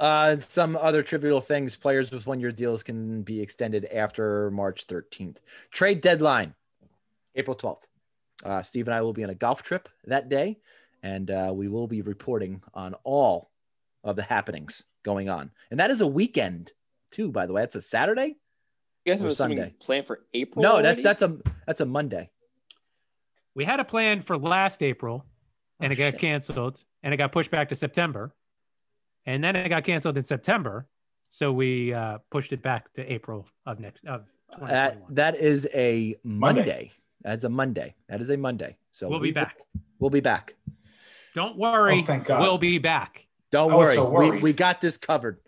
Uh, 0.00 0.40
some 0.40 0.74
other 0.74 1.04
trivial 1.04 1.40
things. 1.40 1.76
Players 1.76 2.10
with 2.10 2.26
one 2.26 2.40
year 2.40 2.50
deals 2.50 2.82
can 2.82 3.22
be 3.22 3.40
extended 3.40 3.84
after 3.84 4.50
March 4.50 4.88
13th. 4.88 5.36
Trade 5.70 6.00
deadline, 6.00 6.52
April 7.36 7.56
12th. 7.56 7.84
Uh, 8.44 8.62
Steve 8.62 8.88
and 8.88 8.94
I 8.94 9.02
will 9.02 9.12
be 9.12 9.22
on 9.22 9.30
a 9.30 9.34
golf 9.34 9.62
trip 9.62 9.88
that 10.06 10.28
day, 10.28 10.58
and 11.04 11.30
uh, 11.30 11.52
we 11.54 11.68
will 11.68 11.86
be 11.86 12.02
reporting 12.02 12.60
on 12.74 12.94
all 13.04 13.52
of 14.02 14.16
the 14.16 14.22
happenings 14.22 14.84
going 15.04 15.28
on. 15.28 15.52
And 15.70 15.78
that 15.78 15.92
is 15.92 16.00
a 16.00 16.08
weekend, 16.08 16.72
too, 17.12 17.30
by 17.30 17.46
the 17.46 17.52
way. 17.52 17.62
That's 17.62 17.76
a 17.76 17.80
Saturday. 17.80 18.39
You 19.04 19.12
guys 19.12 19.22
Or 19.22 19.26
have 19.26 19.36
something 19.36 19.58
Sunday. 19.58 19.74
planned 19.80 20.06
for 20.06 20.20
April? 20.34 20.62
No, 20.62 20.72
already? 20.74 21.02
that's 21.02 21.20
that's 21.20 21.22
a 21.22 21.38
that's 21.66 21.80
a 21.80 21.86
Monday. 21.86 22.30
We 23.54 23.64
had 23.64 23.80
a 23.80 23.84
plan 23.84 24.20
for 24.20 24.36
last 24.38 24.82
April, 24.82 25.24
and 25.80 25.90
Oh, 25.90 25.92
it 25.92 25.96
got 25.96 26.10
shit. 26.12 26.20
canceled, 26.20 26.82
and 27.02 27.12
it 27.14 27.16
got 27.16 27.32
pushed 27.32 27.50
back 27.50 27.70
to 27.70 27.74
September, 27.76 28.34
and 29.26 29.42
then 29.42 29.56
it 29.56 29.68
got 29.68 29.84
canceled 29.84 30.16
in 30.18 30.22
September, 30.22 30.86
so 31.30 31.50
we 31.52 31.92
uh, 31.94 32.18
pushed 32.30 32.52
it 32.52 32.62
back 32.62 32.92
to 32.94 33.12
April 33.12 33.46
of 33.66 33.80
next 33.80 34.04
of 34.04 34.26
That 34.60 35.06
2021. 35.08 35.14
that 35.14 35.36
is 35.36 35.66
a 35.74 36.16
Monday. 36.22 36.60
Monday. 36.60 36.92
That's 37.22 37.44
a 37.44 37.48
Monday. 37.48 37.94
That 38.08 38.20
is 38.20 38.30
a 38.30 38.36
Monday. 38.36 38.76
So 38.92 39.08
we'll 39.08 39.20
we- 39.20 39.28
be 39.28 39.32
back. 39.32 39.56
We'll 39.98 40.10
be 40.10 40.20
back. 40.20 40.54
Don't 41.34 41.56
worry, 41.56 42.00
Oh, 42.00 42.04
thank 42.04 42.24
God. 42.26 42.40
we'll 42.42 42.58
be 42.58 42.78
back. 42.78 43.26
Don't 43.50 43.72
I 43.72 43.76
worry. 43.76 43.94
so 43.94 44.08
we, 44.10 44.40
we 44.40 44.52
got 44.52 44.80
this 44.80 44.96
covered. 44.96 45.38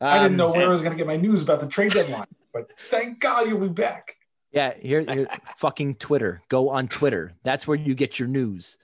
I 0.00 0.18
didn't 0.18 0.32
Um, 0.32 0.36
know 0.36 0.50
where 0.52 0.66
I 0.66 0.70
was 0.70 0.80
going 0.80 0.92
to 0.92 0.96
get 0.98 1.06
my 1.06 1.16
news 1.16 1.42
about 1.42 1.60
the 1.60 1.68
trade 1.68 1.92
deadline, 1.92 2.26
but 2.52 2.70
thank 2.88 3.20
God 3.20 3.48
you'll 3.48 3.60
be 3.60 3.68
back. 3.68 4.16
Yeah, 4.52 4.74
here, 4.80 5.02
here 5.02 5.28
fucking 5.58 5.96
Twitter. 5.96 6.42
Go 6.48 6.70
on 6.70 6.88
Twitter. 6.88 7.32
That's 7.44 7.66
where 7.66 7.76
you 7.76 7.94
get 7.94 8.18
your 8.18 8.28
news. 8.28 8.78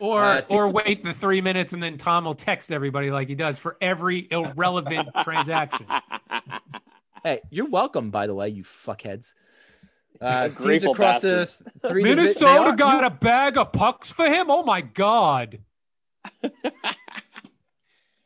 Or 0.00 0.22
Uh, 0.24 0.42
or 0.50 0.68
wait 0.68 1.04
the 1.04 1.12
three 1.12 1.40
minutes 1.40 1.72
and 1.72 1.80
then 1.82 1.96
Tom 1.96 2.24
will 2.24 2.34
text 2.34 2.72
everybody 2.72 3.10
like 3.12 3.28
he 3.28 3.36
does 3.36 3.56
for 3.58 3.76
every 3.80 4.26
irrelevant 4.32 5.08
transaction. 5.22 5.86
Hey, 7.22 7.40
you're 7.50 7.68
welcome, 7.68 8.10
by 8.10 8.26
the 8.26 8.34
way, 8.34 8.48
you 8.48 8.64
fuckheads. 8.64 9.34
Uh, 10.20 10.48
teams 10.50 10.84
across 10.84 11.22
bastards. 11.22 11.62
the 11.80 11.88
three 11.88 12.02
Minnesota 12.04 12.70
are- 12.70 12.76
got 12.76 13.02
a 13.02 13.10
bag 13.10 13.56
of 13.58 13.72
pucks 13.72 14.12
for 14.12 14.26
him. 14.26 14.50
Oh 14.50 14.62
my 14.62 14.80
god! 14.80 15.58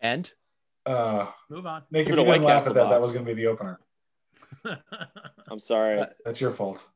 and 0.00 0.30
Uh, 0.86 1.26
Move 1.50 1.66
on. 1.66 1.82
Nick, 1.90 2.02
if 2.02 2.08
you 2.08 2.14
didn't 2.16 2.28
White 2.28 2.40
laugh 2.42 2.62
Castle 2.64 2.70
at 2.78 2.84
that, 2.84 2.90
that 2.90 3.00
was 3.00 3.12
going 3.12 3.24
to 3.26 3.34
be 3.34 3.42
the 3.42 3.48
opener. 3.50 3.80
I'm 5.50 5.58
sorry. 5.60 6.02
That's 6.24 6.40
your 6.40 6.52
fault. 6.52 6.86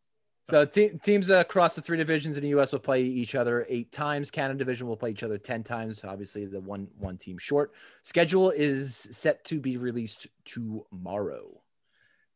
so 0.48 0.64
te- 0.64 0.90
teams 1.02 1.30
across 1.30 1.74
the 1.74 1.82
three 1.82 1.96
divisions 1.96 2.36
in 2.36 2.42
the 2.42 2.48
U.S. 2.50 2.72
will 2.72 2.78
play 2.78 3.02
each 3.02 3.34
other 3.34 3.66
eight 3.68 3.92
times. 3.92 4.30
Canada 4.30 4.58
division 4.58 4.86
will 4.86 4.96
play 4.96 5.10
each 5.10 5.22
other 5.22 5.38
ten 5.38 5.62
times. 5.62 6.02
Obviously, 6.04 6.46
the 6.46 6.60
one 6.60 6.88
one 6.98 7.16
team 7.18 7.38
short. 7.38 7.72
Schedule 8.02 8.50
is 8.50 8.96
set 9.10 9.44
to 9.44 9.60
be 9.60 9.76
released 9.76 10.26
tomorrow. 10.44 11.60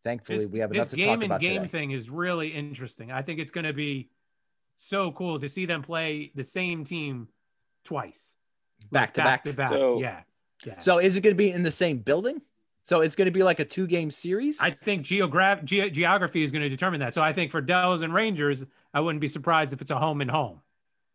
Thankfully, 0.05 0.39
this, 0.39 0.47
we 0.49 0.59
have 0.59 0.71
enough 0.73 0.91
to 0.91 0.97
game 0.97 1.07
talk 1.07 1.15
and 1.15 1.25
about 1.25 1.41
game 1.41 1.63
and 1.63 1.71
today. 1.71 1.79
thing 1.81 1.91
is 1.93 2.11
really 2.11 2.49
interesting. 2.49 3.11
I 3.11 3.23
think 3.23 3.41
it's 3.41 3.51
going 3.51 3.65
to 3.65 3.73
be 3.73 4.11
so 4.77 5.13
cool 5.13 5.39
to 5.41 5.49
see 5.49 5.67
them 5.67 5.83
play 5.83 6.31
the 6.35 6.45
same 6.45 6.85
team 6.85 7.29
twice, 7.85 8.21
Back 8.93 9.15
to 9.15 9.23
back 9.23 9.27
back. 9.27 9.43
to 9.45 9.53
back. 9.55 9.69
So- 9.71 10.01
yeah, 10.01 10.21
yeah. 10.65 10.79
So 10.79 10.99
is 10.99 11.17
it 11.17 11.21
going 11.21 11.35
to 11.35 11.39
be 11.39 11.51
in 11.51 11.63
the 11.63 11.73
same 11.73 11.99
building? 11.99 12.43
So 12.83 13.01
it's 13.01 13.17
going 13.17 13.27
to 13.27 13.33
be 13.33 13.43
like 13.43 13.61
a 13.61 13.65
two 13.65 13.87
game 13.87 14.11
series? 14.11 14.61
I 14.61 14.71
think 14.71 15.05
geograph 15.05 15.65
ge- 15.65 15.91
geography 15.91 16.45
is 16.45 16.53
going 16.53 16.63
to 16.63 16.69
determine 16.69 17.01
that. 17.01 17.15
So 17.15 17.23
I 17.23 17.33
think 17.33 17.51
for 17.51 17.63
Devils 17.63 18.03
and 18.03 18.13
Rangers, 18.13 18.65
I 18.93 19.01
wouldn't 19.01 19.23
be 19.23 19.29
surprised 19.29 19.73
if 19.73 19.81
it's 19.81 19.91
a 19.91 19.99
home 19.99 20.21
and 20.21 20.31
home. 20.31 20.61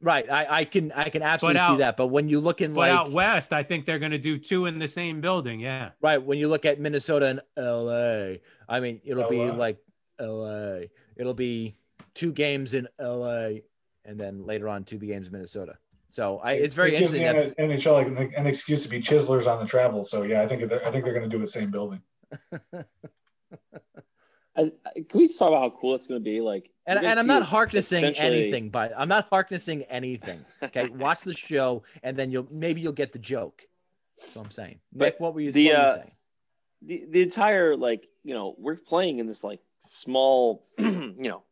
right. 0.01 0.29
I, 0.29 0.61
I 0.61 0.65
can 0.65 0.91
I 0.93 1.09
can 1.09 1.21
absolutely 1.21 1.61
see 1.61 1.77
that. 1.77 1.95
But 1.95 2.07
when 2.07 2.27
you 2.27 2.39
look 2.39 2.61
in 2.61 2.73
like 2.73 2.91
out 2.91 3.11
west, 3.11 3.53
I 3.53 3.61
think 3.61 3.85
they're 3.85 3.99
going 3.99 4.13
to 4.13 4.17
do 4.17 4.39
two 4.39 4.65
in 4.65 4.79
the 4.79 4.87
same 4.87 5.21
building. 5.21 5.59
Yeah. 5.59 5.91
right, 6.01 6.21
when 6.21 6.39
you 6.39 6.47
look 6.47 6.65
at 6.65 6.79
Minnesota 6.79 7.27
and 7.27 7.41
LA, 7.55 8.37
I 8.67 8.79
mean 8.79 8.99
it'll 9.05 9.29
be 9.29 9.51
like 9.51 9.77
LA. 10.19 10.81
It'll 11.15 11.35
be 11.35 11.75
two 12.15 12.31
games 12.31 12.73
in 12.73 12.87
LA 12.99 13.49
and 14.05 14.19
then 14.19 14.43
later 14.45 14.67
on 14.67 14.83
two 14.85 14.97
games 14.97 15.27
in 15.27 15.33
Minnesota. 15.33 15.77
So 16.11 16.39
I, 16.43 16.53
it's 16.53 16.73
very 16.75 16.95
it 16.95 16.99
gives 16.99 17.13
interesting. 17.13 17.55
the 17.57 17.63
That, 17.67 17.81
NHL 17.81 17.93
like 17.93 18.07
an, 18.07 18.17
an 18.35 18.47
excuse 18.47 18.81
to 18.83 18.89
be 18.89 18.99
chiselers 18.99 19.47
on 19.47 19.59
the 19.59 19.65
travel. 19.65 20.03
So 20.03 20.23
yeah, 20.23 20.41
I 20.41 20.47
think 20.47 20.67
they're, 20.67 20.85
I 20.85 20.91
think 20.91 21.03
they're 21.05 21.13
going 21.13 21.29
to 21.29 21.35
do 21.37 21.41
it 21.43 21.47
same 21.49 21.69
building. 21.71 22.01
I, 22.73 22.83
I- 24.57 24.71
can 25.07 25.19
we 25.19 25.27
just 25.27 25.39
talk 25.39 25.49
about 25.49 25.61
how 25.71 25.77
cool 25.79 25.95
it's 25.95 26.07
going 26.07 26.19
to 26.19 26.23
be? 26.23 26.41
Like, 26.41 26.69
and, 26.85 26.99
and 26.99 27.19
I'm 27.19 27.27
not 27.27 27.43
it 27.43 27.47
harnessing 27.47 28.03
essentially- 28.03 28.41
anything, 28.43 28.69
but 28.69 28.91
I'm 28.97 29.07
not 29.09 29.27
harnessing 29.29 29.83
anything. 29.83 30.43
Okay, 30.63 30.89
watch 30.95 31.21
the 31.21 31.33
show 31.33 31.83
and 32.03 32.17
then 32.17 32.31
you'll 32.31 32.47
maybe 32.51 32.81
you'll 32.81 32.91
get 32.93 33.13
the 33.13 33.19
joke. 33.19 33.61
That's 34.19 34.35
what 34.35 34.45
I'm 34.45 34.51
saying. 34.51 34.79
But 34.91 35.05
Nick, 35.05 35.19
what 35.19 35.33
were 35.33 35.41
you, 35.41 35.51
the, 35.51 35.67
what 35.67 35.75
were 35.75 35.79
you 35.81 35.85
uh, 35.87 35.95
saying? 35.95 36.11
the 36.81 37.05
the 37.09 37.21
entire 37.21 37.75
like 37.75 38.07
you 38.23 38.33
know 38.33 38.55
we're 38.57 38.75
playing 38.75 39.19
in 39.19 39.27
this 39.27 39.43
like 39.43 39.59
small 39.81 40.65
you 40.79 41.13
know 41.17 41.43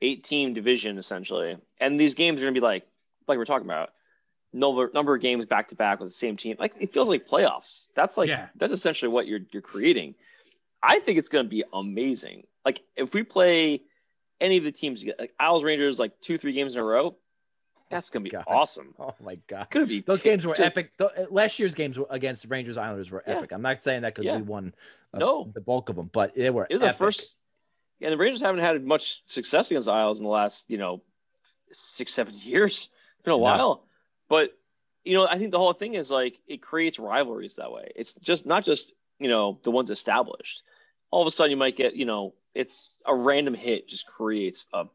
eight 0.00 0.24
team 0.24 0.52
division 0.54 0.98
essentially, 0.98 1.56
and 1.80 1.98
these 1.98 2.14
games 2.14 2.40
are 2.42 2.44
gonna 2.46 2.52
be 2.54 2.60
like 2.60 2.86
like 3.28 3.38
we're 3.38 3.44
talking 3.44 3.66
about 3.66 3.90
number 4.52 4.90
number 4.92 5.14
of 5.14 5.20
games 5.22 5.46
back 5.46 5.68
to 5.68 5.74
back 5.76 6.00
with 6.00 6.08
the 6.08 6.12
same 6.14 6.36
team. 6.36 6.56
Like 6.58 6.74
it 6.80 6.92
feels 6.92 7.08
like 7.08 7.26
playoffs. 7.26 7.82
That's 7.94 8.16
like 8.16 8.28
Yeah. 8.28 8.48
that's 8.56 8.72
essentially 8.72 9.10
what 9.10 9.26
you're 9.26 9.40
you're 9.52 9.62
creating. 9.62 10.14
I 10.82 10.98
think 11.00 11.18
it's 11.18 11.28
gonna 11.28 11.48
be 11.48 11.64
amazing. 11.72 12.44
Like 12.64 12.80
if 12.96 13.14
we 13.14 13.22
play 13.22 13.82
any 14.40 14.56
of 14.58 14.64
the 14.64 14.72
teams, 14.72 15.04
like 15.18 15.32
Isles 15.38 15.64
Rangers, 15.64 15.98
like 15.98 16.20
two 16.20 16.36
three 16.38 16.52
games 16.52 16.74
in 16.74 16.80
a 16.80 16.84
row, 16.84 17.16
that's 17.90 18.10
gonna 18.10 18.24
be 18.24 18.30
God. 18.30 18.44
awesome. 18.46 18.94
Oh 18.98 19.14
my 19.24 19.36
god. 19.46 19.68
Gonna 19.70 19.86
be 19.86 20.00
Those 20.00 20.22
t- 20.22 20.28
games 20.30 20.44
were 20.46 20.54
just- 20.54 20.66
epic. 20.66 20.96
Th- 20.98 21.28
Last 21.30 21.58
year's 21.58 21.74
games 21.74 21.98
were- 21.98 22.06
against 22.10 22.46
Rangers 22.48 22.76
Islanders 22.76 23.10
were 23.10 23.22
Yeah. 23.26 23.36
epic. 23.38 23.52
I'm 23.52 23.62
not 23.62 23.82
saying 23.82 24.02
that 24.02 24.14
because 24.14 24.24
Yeah. 24.26 24.36
we 24.36 24.42
won 24.42 24.74
uh, 25.14 25.18
No. 25.18 25.50
the 25.54 25.60
bulk 25.60 25.88
of 25.90 25.96
them, 25.96 26.10
but 26.12 26.34
they 26.34 26.50
were 26.50 26.66
It 26.68 26.74
was 26.74 26.82
epic. 26.82 26.94
the 26.94 27.04
first, 27.04 27.36
and 28.00 28.12
The 28.12 28.16
Rangers 28.16 28.40
haven't 28.40 28.60
had 28.62 28.82
much 28.84 29.22
success 29.26 29.70
against 29.70 29.86
the 29.86 29.92
Isles 29.92 30.18
in 30.18 30.24
the 30.24 30.30
last, 30.30 30.68
you 30.70 30.78
know, 30.78 31.02
six, 31.70 32.12
seven 32.14 32.34
years. 32.34 32.88
It's 33.22 33.24
been 33.24 33.34
a 33.34 33.36
No. 33.36 33.42
while, 33.42 33.84
but 34.28 34.58
you 35.04 35.14
know, 35.14 35.26
I 35.26 35.38
think 35.38 35.50
the 35.50 35.58
whole 35.58 35.72
thing 35.72 35.94
is 35.94 36.10
like 36.10 36.40
it 36.46 36.62
creates 36.62 36.98
rivalries 36.98 37.56
that 37.56 37.70
way. 37.72 37.92
It's 37.96 38.14
just 38.14 38.46
not 38.46 38.64
just 38.64 38.92
you 39.18 39.28
know 39.28 39.60
the 39.62 39.70
ones 39.70 39.90
established. 39.90 40.62
All 41.10 41.22
of 41.22 41.26
a 41.26 41.30
sudden, 41.30 41.50
you 41.50 41.56
might 41.56 41.76
get 41.76 41.94
you 41.94 42.04
know, 42.04 42.34
it's 42.54 43.00
a 43.06 43.14
random 43.14 43.54
hit 43.54 43.88
just 43.88 44.06
creates 44.06 44.66
a 44.72 44.86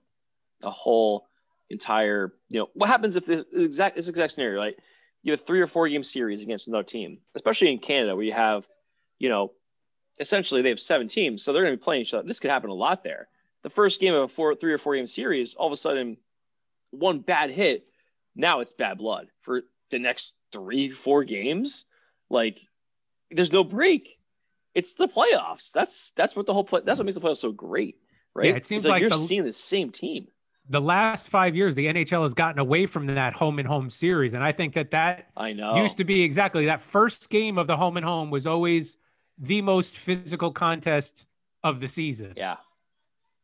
a 0.61 0.69
whole 0.71 1.28
entire 1.69 2.34
you 2.49 2.59
know 2.59 2.69
what 2.73 2.89
happens 2.89 3.15
if 3.15 3.25
this 3.25 3.43
exact 3.53 3.95
this 3.95 4.07
exact 4.07 4.34
scenario 4.34 4.57
right 4.59 4.75
you 5.21 5.32
have 5.32 5.39
a 5.41 5.43
three 5.43 5.59
or 5.59 5.67
four 5.67 5.88
game 5.89 6.01
series 6.01 6.41
against 6.41 6.67
another 6.67 6.84
team 6.84 7.19
especially 7.36 7.69
in 7.69 7.78
canada 7.78 8.15
where 8.15 8.23
you 8.23 8.32
have 8.32 8.65
you 9.19 9.28
know 9.28 9.51
essentially 10.19 10.61
they 10.61 10.69
have 10.69 10.80
seven 10.80 11.07
teams, 11.07 11.43
so 11.43 11.53
they're 11.53 11.61
going 11.63 11.73
to 11.73 11.78
be 11.78 11.84
playing 11.84 12.01
each 12.01 12.13
other. 12.13 12.28
This 12.28 12.39
could 12.39 12.51
happen 12.51 12.69
a 12.69 12.73
lot 12.73 13.03
there. 13.03 13.28
The 13.63 13.69
first 13.69 13.99
game 13.99 14.13
of 14.13 14.23
a 14.23 14.28
four, 14.28 14.55
three 14.55 14.73
or 14.73 14.78
four 14.78 14.95
game 14.95 15.07
series, 15.07 15.53
all 15.53 15.67
of 15.67 15.73
a 15.73 15.78
sudden, 15.78 16.17
one 16.91 17.19
bad 17.19 17.49
hit, 17.51 17.86
now 18.38 18.62
it's 18.62 18.72
bad 18.72 18.98
blood 18.98 19.28
for 19.42 19.64
the 19.92 20.00
next 20.00 20.34
three, 20.54 20.90
four 20.92 21.24
games. 21.26 21.86
Like, 22.30 22.60
there's 23.32 23.52
no 23.52 23.64
break. 23.64 24.18
It's 24.76 24.94
the 24.94 25.08
playoffs. 25.08 25.72
That's 25.74 26.14
that's 26.16 26.36
what 26.36 26.46
the 26.46 26.54
whole 26.54 26.64
play. 26.64 26.82
That's 26.86 27.00
what 27.00 27.06
makes 27.06 27.16
the 27.16 27.22
playoffs 27.22 27.38
so 27.38 27.52
great, 27.52 27.98
right? 28.36 28.48
Yeah, 28.50 28.56
it 28.56 28.66
seems 28.66 28.86
It's 28.86 28.90
like 28.90 29.02
you're 29.02 29.10
the- 29.10 29.18
seeing 29.18 29.44
the 29.44 29.52
same 29.52 29.92
team. 29.92 30.28
The 30.70 30.82
last 30.82 31.30
five 31.30 31.56
years, 31.56 31.76
the 31.76 31.88
NHL 31.88 32.24
has 32.24 32.34
gotten 32.34 32.60
away 32.60 32.88
from 32.88 33.08
that 33.08 33.34
home 33.34 33.58
and 33.58 33.66
home 33.68 33.90
series, 33.90 34.34
and 34.34 34.44
I 34.44 34.52
think 34.52 34.74
that 34.74 34.92
that 34.92 35.30
I 35.36 35.54
know. 35.54 35.78
used 35.78 35.98
to 35.98 36.04
be 36.04 36.24
exactly 36.24 36.66
that 36.66 36.82
first 36.82 37.30
game 37.30 37.58
of 37.58 37.68
the 37.68 37.78
home 37.78 37.96
and 37.96 38.06
home 38.06 38.30
was 38.32 38.46
always 38.46 38.98
the 39.40 39.62
most 39.62 39.96
physical 39.98 40.52
contest 40.52 41.26
of 41.64 41.80
the 41.80 41.88
season. 41.88 42.34
Yeah. 42.36 42.58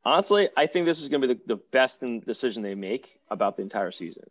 Honestly, 0.04 0.50
I 0.58 0.68
think 0.68 0.86
this 0.86 1.02
is 1.02 1.08
going 1.08 1.22
to 1.22 1.28
be 1.30 1.34
the, 1.36 1.40
the 1.56 1.62
best 1.72 2.04
decision 2.26 2.62
they 2.62 2.76
make 2.76 3.20
about 3.30 3.56
the 3.56 3.62
entire 3.64 3.92
season 3.92 4.26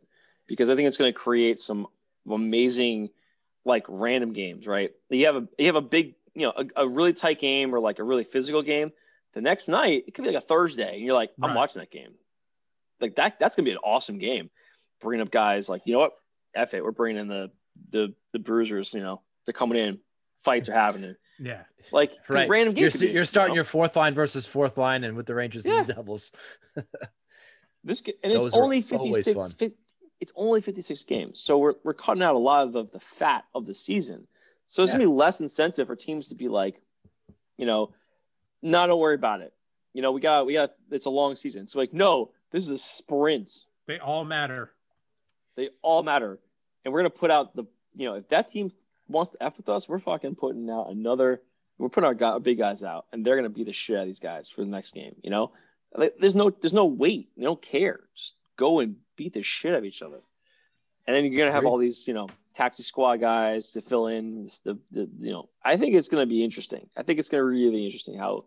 because 0.52 0.68
I 0.68 0.76
think 0.76 0.86
it's 0.86 0.98
going 0.98 1.10
to 1.10 1.18
create 1.18 1.58
some 1.58 1.86
amazing 2.30 3.08
like 3.64 3.86
random 3.88 4.34
games, 4.34 4.66
right? 4.66 4.92
You 5.08 5.24
have 5.24 5.36
a 5.36 5.48
you 5.56 5.64
have 5.64 5.76
a 5.76 5.80
big, 5.80 6.14
you 6.34 6.42
know, 6.42 6.52
a, 6.54 6.82
a, 6.82 6.88
really 6.90 7.14
tight 7.14 7.40
game 7.40 7.74
or 7.74 7.80
like 7.80 7.98
a 8.00 8.04
really 8.04 8.22
physical 8.22 8.60
game. 8.60 8.92
The 9.32 9.40
next 9.40 9.68
night, 9.68 10.04
it 10.06 10.12
could 10.12 10.24
be 10.24 10.30
like 10.30 10.42
a 10.42 10.46
Thursday, 10.46 10.96
and 10.96 11.02
you're 11.02 11.14
like, 11.14 11.30
I'm 11.40 11.48
right. 11.48 11.56
watching 11.56 11.80
that 11.80 11.90
game. 11.90 12.10
Like 13.00 13.14
that, 13.14 13.40
that's 13.40 13.54
gonna 13.54 13.64
be 13.64 13.70
an 13.70 13.78
awesome 13.78 14.18
game. 14.18 14.50
Bringing 15.00 15.22
up 15.22 15.30
guys 15.30 15.70
like, 15.70 15.86
you 15.86 15.94
know 15.94 16.00
what, 16.00 16.12
F 16.54 16.74
it, 16.74 16.84
we're 16.84 16.90
bringing 16.90 17.22
in 17.22 17.28
the 17.28 17.50
the 17.88 18.14
the 18.34 18.38
bruisers. 18.38 18.92
You 18.92 19.00
know, 19.00 19.22
they're 19.46 19.54
coming 19.54 19.78
in, 19.78 20.00
fights 20.44 20.68
are 20.68 20.74
happening. 20.74 21.14
yeah, 21.38 21.62
like 21.92 22.12
right. 22.28 22.46
random 22.46 22.74
games. 22.74 23.00
You're, 23.00 23.10
you're 23.10 23.24
starting 23.24 23.52
you 23.52 23.54
know? 23.54 23.60
your 23.60 23.64
fourth 23.64 23.96
line 23.96 24.12
versus 24.12 24.46
fourth 24.46 24.76
line, 24.76 25.02
and 25.02 25.16
with 25.16 25.24
the 25.24 25.34
Rangers 25.34 25.64
yeah. 25.64 25.78
and 25.78 25.86
the 25.86 25.94
Devils. 25.94 26.30
this 27.84 28.02
and 28.22 28.32
it's 28.34 28.54
only 28.54 28.82
56, 28.82 29.54
it's 30.22 30.32
only 30.36 30.60
56 30.60 31.02
games. 31.02 31.40
So 31.40 31.58
we're 31.58 31.74
we're 31.82 31.94
cutting 31.94 32.22
out 32.22 32.36
a 32.36 32.38
lot 32.38 32.64
of 32.64 32.72
the, 32.72 32.84
the 32.86 33.00
fat 33.00 33.44
of 33.56 33.66
the 33.66 33.74
season. 33.74 34.28
So 34.68 34.82
it's 34.84 34.90
Yeah. 34.90 34.98
going 34.98 35.08
to 35.08 35.12
be 35.12 35.16
less 35.18 35.40
incentive 35.40 35.88
for 35.88 35.96
teams 35.96 36.28
to 36.28 36.36
be 36.36 36.48
like, 36.48 36.80
you 37.58 37.66
know, 37.66 37.92
no, 38.62 38.86
don't 38.86 39.00
worry 39.00 39.16
about 39.16 39.40
it. 39.40 39.52
You 39.92 40.00
know, 40.00 40.12
we 40.12 40.20
got 40.20 40.46
we 40.46 40.52
got 40.54 40.70
it's 40.92 41.06
a 41.06 41.10
long 41.10 41.34
season. 41.34 41.66
So 41.66 41.80
like, 41.80 41.92
no, 41.92 42.30
this 42.52 42.62
is 42.62 42.70
a 42.70 42.78
sprint. 42.78 43.50
They 43.88 43.98
all 43.98 44.24
matter. 44.24 44.70
They 45.56 45.70
all 45.82 46.04
matter. 46.04 46.38
And 46.84 46.94
we're 46.94 47.00
going 47.00 47.10
to 47.12 47.18
put 47.18 47.30
out 47.32 47.54
the, 47.56 47.64
you 47.94 48.06
know, 48.08 48.14
if 48.14 48.28
that 48.28 48.48
team 48.48 48.70
wants 49.08 49.32
to 49.32 49.42
f 49.42 49.56
with 49.56 49.68
us, 49.68 49.88
we're 49.88 49.98
fucking 49.98 50.36
putting 50.36 50.70
out 50.70 50.88
another. 50.90 51.42
We're 51.78 51.88
putting 51.88 52.06
our, 52.06 52.14
guy, 52.14 52.30
our 52.30 52.40
big 52.40 52.58
guys 52.58 52.84
out, 52.84 53.06
and 53.12 53.26
they're 53.26 53.34
gonna 53.34 53.48
be 53.48 53.64
the 53.64 53.72
shit 53.72 53.96
out 53.96 54.02
of 54.02 54.06
these 54.06 54.20
guys 54.20 54.48
for 54.48 54.60
the 54.60 54.70
next 54.70 54.94
game. 54.94 55.16
You 55.22 55.30
know, 55.30 55.50
like, 55.96 56.14
there's 56.20 56.36
no 56.36 56.50
there's 56.50 56.72
no 56.74 56.84
wait. 56.84 57.30
They 57.36 57.42
don't 57.42 57.60
care. 57.60 58.00
Just 58.14 58.34
go 58.56 58.78
and 58.80 58.96
beat 59.16 59.34
the 59.34 59.42
shit 59.42 59.72
out 59.72 59.78
of 59.78 59.84
each 59.84 60.02
other. 60.02 60.20
And 61.06 61.16
then 61.16 61.24
you're 61.24 61.38
gonna 61.38 61.54
have 61.54 61.64
all 61.64 61.78
these, 61.78 62.06
you 62.06 62.14
know, 62.14 62.28
taxi 62.54 62.82
squad 62.82 63.16
guys 63.16 63.70
to 63.72 63.82
fill 63.82 64.06
in 64.06 64.48
the, 64.64 64.78
the 64.92 65.08
you 65.20 65.32
know. 65.32 65.48
I 65.64 65.76
think 65.76 65.94
it's 65.94 66.08
gonna 66.08 66.26
be 66.26 66.44
interesting. 66.44 66.88
I 66.96 67.02
think 67.02 67.18
it's 67.18 67.28
gonna 67.28 67.42
be 67.42 67.48
really 67.48 67.84
interesting 67.84 68.16
how 68.16 68.44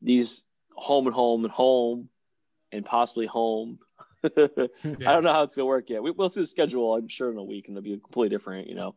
these 0.00 0.42
home 0.70 1.06
and 1.06 1.14
home 1.14 1.44
and 1.44 1.52
home 1.52 2.08
and 2.70 2.84
possibly 2.84 3.26
home. 3.26 3.78
I 4.24 4.30
don't 4.36 5.24
know 5.24 5.32
how 5.32 5.42
it's 5.42 5.54
gonna 5.54 5.66
work 5.66 5.90
yet. 5.90 6.02
We, 6.02 6.12
we'll 6.12 6.28
see 6.28 6.40
the 6.40 6.46
schedule. 6.46 6.94
I'm 6.94 7.08
sure 7.08 7.30
in 7.30 7.38
a 7.38 7.42
week, 7.42 7.68
and 7.68 7.76
it'll 7.76 7.84
be 7.84 7.98
completely 7.98 8.28
different, 8.28 8.68
you 8.68 8.74
know. 8.74 8.94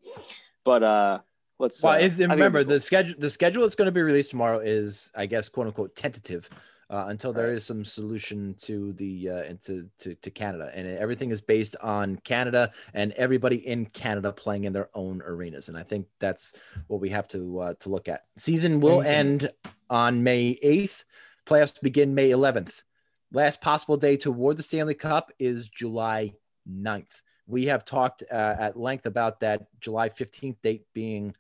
But 0.63 0.83
uh 0.83 1.19
let's. 1.61 1.81
Well, 1.81 1.93
uh, 1.93 1.99
is, 1.99 2.03
I 2.03 2.07
think 2.09 2.21
it'll 2.21 2.35
remember 2.35 2.63
cool. 2.63 2.73
the 2.73 2.81
schedule. 2.81 3.15
The 3.17 3.29
schedule 3.29 3.61
that's 3.61 3.75
going 3.75 3.85
to 3.85 3.91
be 3.91 4.01
released 4.01 4.31
tomorrow 4.31 4.59
is, 4.59 5.11
I 5.15 5.27
guess, 5.27 5.47
quote 5.47 5.67
unquote, 5.67 5.95
tentative, 5.95 6.49
uh, 6.91 7.05
until 7.07 7.31
there 7.31 7.53
is 7.53 7.65
some 7.65 7.85
solution 7.85 8.53
to 8.59 8.91
the 8.93 9.29
uh, 9.29 9.43
into 9.43 9.89
to, 9.97 10.13
to 10.15 10.29
Canada, 10.29 10.69
and 10.73 10.85
everything 10.87 11.31
is 11.31 11.39
based 11.39 11.77
on 11.81 12.17
Canada 12.17 12.71
and 12.93 13.13
everybody 13.13 13.65
in 13.65 13.85
Canada 13.85 14.31
playing 14.33 14.65
in 14.65 14.73
their 14.73 14.89
own 14.93 15.21
arenas, 15.21 15.69
and 15.69 15.77
I 15.77 15.83
think 15.83 16.07
that's 16.19 16.53
what 16.87 16.99
we 16.99 17.09
have 17.09 17.27
to 17.29 17.59
uh, 17.59 17.73
to 17.79 17.89
look 17.89 18.09
at. 18.09 18.25
Season 18.37 18.81
will 18.81 19.01
end 19.01 19.49
on 19.89 20.21
May 20.21 20.59
eighth. 20.61 21.05
Playoffs 21.47 21.79
begin 21.81 22.13
May 22.13 22.31
eleventh. 22.31 22.83
Last 23.31 23.61
possible 23.61 23.95
day 23.95 24.17
to 24.17 24.29
award 24.29 24.57
the 24.57 24.63
Stanley 24.63 24.93
Cup 24.93 25.31
is 25.39 25.69
July 25.69 26.33
9th. 26.69 27.21
We 27.47 27.67
have 27.67 27.85
talked 27.85 28.23
uh, 28.29 28.55
at 28.59 28.77
length 28.77 29.05
about 29.05 29.39
that 29.39 29.67
July 29.79 30.09
15th 30.09 30.57
date 30.61 30.85
being 30.93 31.33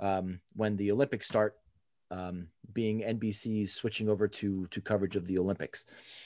um, 0.00 0.40
when 0.56 0.76
the 0.76 0.90
Olympics 0.90 1.26
start, 1.26 1.56
um, 2.14 2.48
being 2.72 3.00
NBC's 3.00 3.72
switching 3.72 4.08
over 4.08 4.26
to 4.28 4.66
to 4.68 4.80
coverage 4.80 5.16
of 5.16 5.26
the 5.26 5.38
Olympics. 5.38 5.84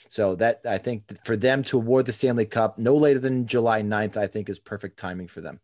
So 0.08 0.34
that 0.36 0.60
I 0.64 0.78
think 0.78 1.02
for 1.24 1.36
them 1.36 1.62
to 1.64 1.76
award 1.78 2.06
the 2.06 2.12
Stanley 2.12 2.46
Cup 2.46 2.78
no 2.78 2.94
later 2.96 3.20
than 3.20 3.46
July 3.46 3.82
9th, 3.82 4.16
I 4.16 4.26
think 4.26 4.48
is 4.48 4.58
perfect 4.58 4.98
timing 4.98 5.28
for 5.28 5.40
them. 5.40 5.60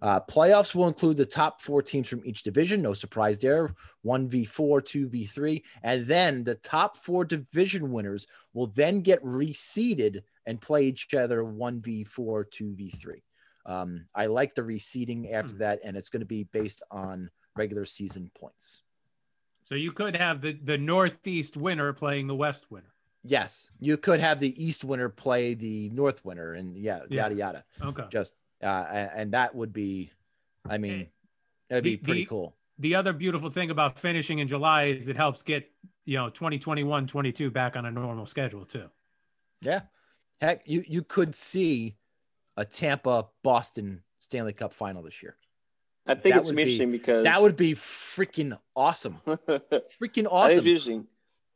Uh, 0.00 0.20
playoffs 0.20 0.74
will 0.76 0.86
include 0.86 1.16
the 1.16 1.26
top 1.26 1.60
four 1.60 1.82
teams 1.82 2.06
from 2.06 2.22
each 2.24 2.44
division. 2.44 2.80
No 2.80 2.94
surprise 2.94 3.36
there. 3.38 3.74
1v4, 4.06 4.80
2v3. 4.80 5.62
And 5.82 6.06
then 6.06 6.44
the 6.44 6.54
top 6.54 6.96
four 6.96 7.24
division 7.24 7.90
winners 7.90 8.26
will 8.54 8.68
then 8.68 9.00
get 9.00 9.20
reseeded 9.24 10.22
and 10.46 10.60
play 10.60 10.84
each 10.86 11.12
other 11.14 11.42
1v4, 11.42 12.06
2v3. 12.06 13.22
Um, 13.66 14.06
I 14.14 14.26
like 14.26 14.54
the 14.54 14.62
reseeding 14.62 15.32
after 15.32 15.54
Hmm. 15.54 15.58
that, 15.60 15.80
and 15.84 15.96
it's 15.96 16.08
going 16.10 16.20
to 16.20 16.26
be 16.26 16.44
based 16.44 16.80
on 16.92 17.28
regular 17.56 17.84
season 17.84 18.30
points. 18.38 18.82
So 19.68 19.74
you 19.74 19.90
could 19.90 20.16
have 20.16 20.40
the 20.40 20.52
the 20.64 20.78
Northeast 20.78 21.54
winner 21.54 21.92
playing 21.92 22.26
the 22.26 22.34
West 22.34 22.70
winner. 22.70 22.94
Yes, 23.22 23.70
you 23.78 23.98
could 23.98 24.18
have 24.18 24.40
the 24.40 24.54
East 24.64 24.82
winner 24.82 25.10
play 25.10 25.52
the 25.52 25.90
North 25.90 26.24
winner, 26.24 26.54
and 26.54 26.74
yeah, 26.74 27.00
Yeah. 27.10 27.24
yada 27.24 27.34
yada. 27.34 27.64
Okay. 27.82 28.04
Just 28.10 28.32
uh, 28.62 28.66
and 28.66 29.32
that 29.32 29.54
would 29.54 29.74
be, 29.74 30.10
I 30.66 30.78
mean, 30.78 30.92
Hey, 31.00 31.10
that'd 31.68 31.84
be 31.84 31.96
the- 31.96 32.02
pretty 32.02 32.20
the- 32.22 32.26
cool. 32.28 32.56
The 32.78 32.94
other 32.94 33.12
beautiful 33.12 33.50
thing 33.50 33.70
about 33.70 33.98
finishing 33.98 34.38
in 34.38 34.48
July 34.48 34.84
is 34.84 35.08
it 35.08 35.16
helps 35.16 35.42
get 35.42 35.70
you 36.06 36.16
know 36.16 36.30
2021 36.30 37.06
22 37.06 37.50
back 37.50 37.76
on 37.76 37.84
a 37.84 37.90
normal 37.90 38.24
schedule 38.24 38.64
too. 38.64 38.88
Yeah, 39.60 39.82
heck, 40.40 40.66
you 40.66 40.82
you 40.88 41.02
could 41.02 41.36
see 41.36 41.98
a 42.56 42.64
Tampa 42.64 43.26
Boston 43.42 44.02
Stanley 44.18 44.54
Cup 44.54 44.72
final 44.72 45.02
this 45.02 45.22
year. 45.22 45.36
I 46.08 46.14
think 46.14 46.34
that 46.34 46.38
it's 46.40 46.46
would 46.46 46.56
be 46.56 46.64
be- 46.64 46.72
interesting 46.72 46.92
because 46.92 47.24
That 47.24 47.40
would 47.42 47.56
be 47.56 47.74
freaking 47.74 48.58
awesome. 48.74 49.16
Freaking 49.26 50.26
awesome. 50.30 50.58
it's 50.58 50.66
interesting. 50.66 51.06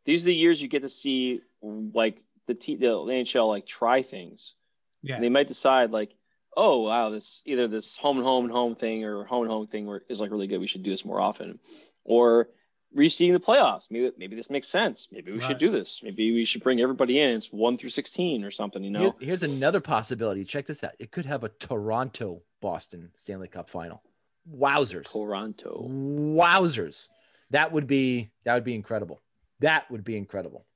These 0.05 0.25
are 0.25 0.27
the 0.27 0.35
years 0.35 0.61
you 0.61 0.69
get 0.69 0.83
to 0.83 0.89
see 0.89 1.41
like 1.63 2.23
the 2.47 2.55
T, 2.55 2.77
the 2.77 2.87
NHL 2.87 3.49
like 3.49 3.67
try 3.67 4.03
things. 4.03 4.55
Yeah. 5.03 5.15
And 5.17 5.25
they 5.25 5.29
might 5.29 5.49
decide 5.49 5.91
like, 5.91 6.15
oh 6.57 6.81
wow, 6.83 7.11
this 7.11 7.41
either 7.47 7.69
this 7.69 7.97
home 7.97 8.19
and 8.19 8.27
home 8.27 8.45
and 8.45 8.53
home 8.53 8.75
thing 8.77 9.05
or 9.05 9.25
home 9.25 9.43
and 9.43 9.51
home 9.51 9.67
thing 9.69 9.87
where- 9.87 10.03
is 10.09 10.21
like 10.21 10.31
really 10.31 10.47
good. 10.47 10.59
We 10.61 10.67
should 10.67 10.83
do 10.83 10.91
this 10.91 11.05
more 11.05 11.21
often, 11.21 11.59
or 12.05 12.49
reseeding 12.97 13.33
the 13.33 13.41
playoffs. 13.41 13.91
Maybe 13.91 14.11
maybe 14.19 14.37
this 14.37 14.51
makes 14.51 14.69
sense. 14.69 15.09
Maybe 15.11 15.33
we 15.33 15.39
Right. 15.39 15.47
should 15.47 15.59
do 15.59 15.71
this. 15.71 16.01
Maybe 16.03 16.33
we 16.35 16.45
should 16.45 16.63
bring 16.63 16.81
everybody 16.81 17.21
in. 17.21 17.31
It's 17.37 17.53
one 17.53 17.79
through 17.79 17.91
sixteen 17.91 18.45
or 18.45 18.51
something. 18.51 18.83
You 18.85 18.91
know, 18.91 19.01
Here- 19.01 19.29
here's 19.29 19.43
another 19.45 19.81
possibility. 19.81 20.45
Check 20.45 20.67
this 20.67 20.83
out. 20.85 20.93
It 20.99 21.11
could 21.11 21.25
have 21.27 21.43
a 21.45 21.49
Toronto 21.49 22.43
Boston 22.61 23.11
Stanley 23.15 23.49
Cup 23.49 23.71
final. 23.71 24.03
Wowzers. 24.51 25.11
Toronto. 25.11 25.87
Wowzers. 25.89 27.09
That 27.51 27.73
would 27.73 27.87
be 27.87 28.31
that 28.45 28.55
would 28.55 28.65
be 28.65 28.75
incredible. 28.75 29.21
That 29.61 29.91
would 29.91 30.05
be 30.05 30.17
incredible. 30.17 30.67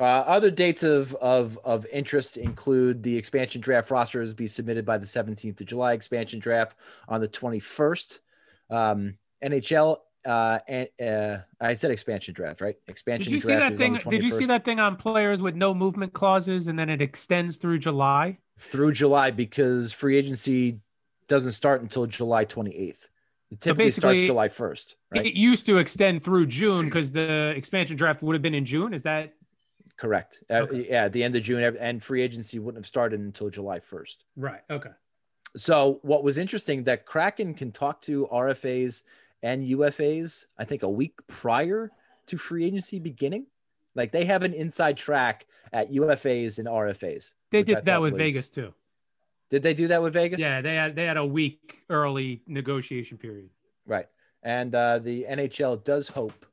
Uh, 0.00 0.04
other 0.04 0.50
dates 0.50 0.82
of, 0.82 1.14
of 1.16 1.58
of 1.64 1.86
interest 1.86 2.36
include 2.36 3.02
the 3.02 3.16
expansion 3.16 3.60
draft 3.60 3.90
rosters 3.90 4.34
be 4.34 4.46
submitted 4.46 4.84
by 4.84 4.98
the 4.98 5.06
17th 5.06 5.60
of 5.60 5.66
July, 5.66 5.92
expansion 5.92 6.38
draft 6.38 6.76
on 7.08 7.20
the 7.20 7.28
21st. 7.28 8.18
Um, 8.70 9.14
NHL 9.42 9.98
uh, 10.26 10.58
and 10.68 10.88
uh, 11.00 11.38
I 11.60 11.74
said 11.74 11.90
expansion 11.90 12.34
draft, 12.34 12.60
right? 12.60 12.76
Expansion 12.88 13.24
Did 13.24 13.32
you 13.32 13.40
see 13.40 13.54
that 13.54 13.76
thing? 13.76 13.98
Did 14.08 14.22
you 14.22 14.30
see 14.30 14.46
that 14.46 14.64
thing 14.64 14.78
on 14.78 14.96
players 14.96 15.40
with 15.40 15.54
no 15.54 15.72
movement 15.72 16.12
clauses 16.12 16.66
and 16.66 16.78
then 16.78 16.90
it 16.90 17.00
extends 17.00 17.56
through 17.56 17.78
July? 17.78 18.38
through 18.58 18.92
July 18.92 19.30
because 19.30 19.92
free 19.92 20.16
agency 20.16 20.80
doesn't 21.28 21.52
start 21.52 21.82
until 21.82 22.06
July 22.06 22.44
28th. 22.44 23.08
It 23.50 23.60
typically 23.60 23.90
starts 23.90 24.20
July 24.20 24.48
1st, 24.48 24.94
right? 25.10 25.26
It 25.26 25.34
used 25.34 25.64
to 25.66 25.78
extend 25.78 26.22
through 26.22 26.46
June 26.46 26.86
because 26.86 27.10
the 27.10 27.54
expansion 27.56 27.96
draft 27.96 28.22
would 28.22 28.34
have 28.34 28.42
been 28.42 28.54
in 28.54 28.64
June. 28.64 28.92
Is 28.92 29.02
that 29.04 29.34
Correct. 29.96 30.44
Uh, 30.48 30.70
yeah, 30.70 31.04
at 31.04 31.12
the 31.12 31.24
end 31.24 31.34
of 31.34 31.42
June, 31.42 31.76
and 31.80 32.02
free 32.02 32.22
agency 32.22 32.58
wouldn't 32.58 32.78
have 32.78 32.86
started 32.86 33.20
until 33.20 33.50
July 33.50 33.80
1st. 33.80 34.16
right? 34.36 34.60
Okay. 34.70 34.90
So, 35.56 35.98
what 36.02 36.22
was 36.22 36.36
interesting 36.36 36.84
that 36.84 37.06
Kraken 37.06 37.54
can 37.54 37.72
talk 37.72 38.02
to 38.02 38.28
RFAs 38.30 39.02
and 39.42 39.66
UFAs, 39.66 40.46
I 40.58 40.64
think 40.64 40.82
a 40.82 40.88
week 40.88 41.14
prior 41.26 41.90
to 42.26 42.36
free 42.36 42.64
agency 42.64 42.98
beginning. 42.98 43.46
Like 43.94 44.12
they 44.12 44.26
have 44.26 44.42
an 44.42 44.52
inside 44.52 44.96
track 44.96 45.46
at 45.72 45.90
UFAs 45.90 46.58
and 46.58 46.68
RFAs. 46.68 47.32
They 47.50 47.62
did 47.62 47.84
that 47.84 48.00
with 48.00 48.12
was- 48.12 48.20
Vegas 48.20 48.50
too. 48.50 48.74
Did 49.50 49.62
they 49.62 49.74
do 49.74 49.88
that 49.88 50.02
with 50.02 50.12
Vegas? 50.12 50.40
Yeah, 50.40 50.60
they 50.60 50.74
had 50.74 50.94
they 50.94 51.04
had 51.04 51.16
a 51.16 51.24
week 51.24 51.78
early 51.88 52.42
negotiation 52.46 53.16
period. 53.16 53.50
Right. 53.86 54.06
And 54.42 54.74
uh, 54.74 54.98
the 54.98 55.26
NHL 55.28 55.82
does 55.84 56.08
hope 56.08 56.46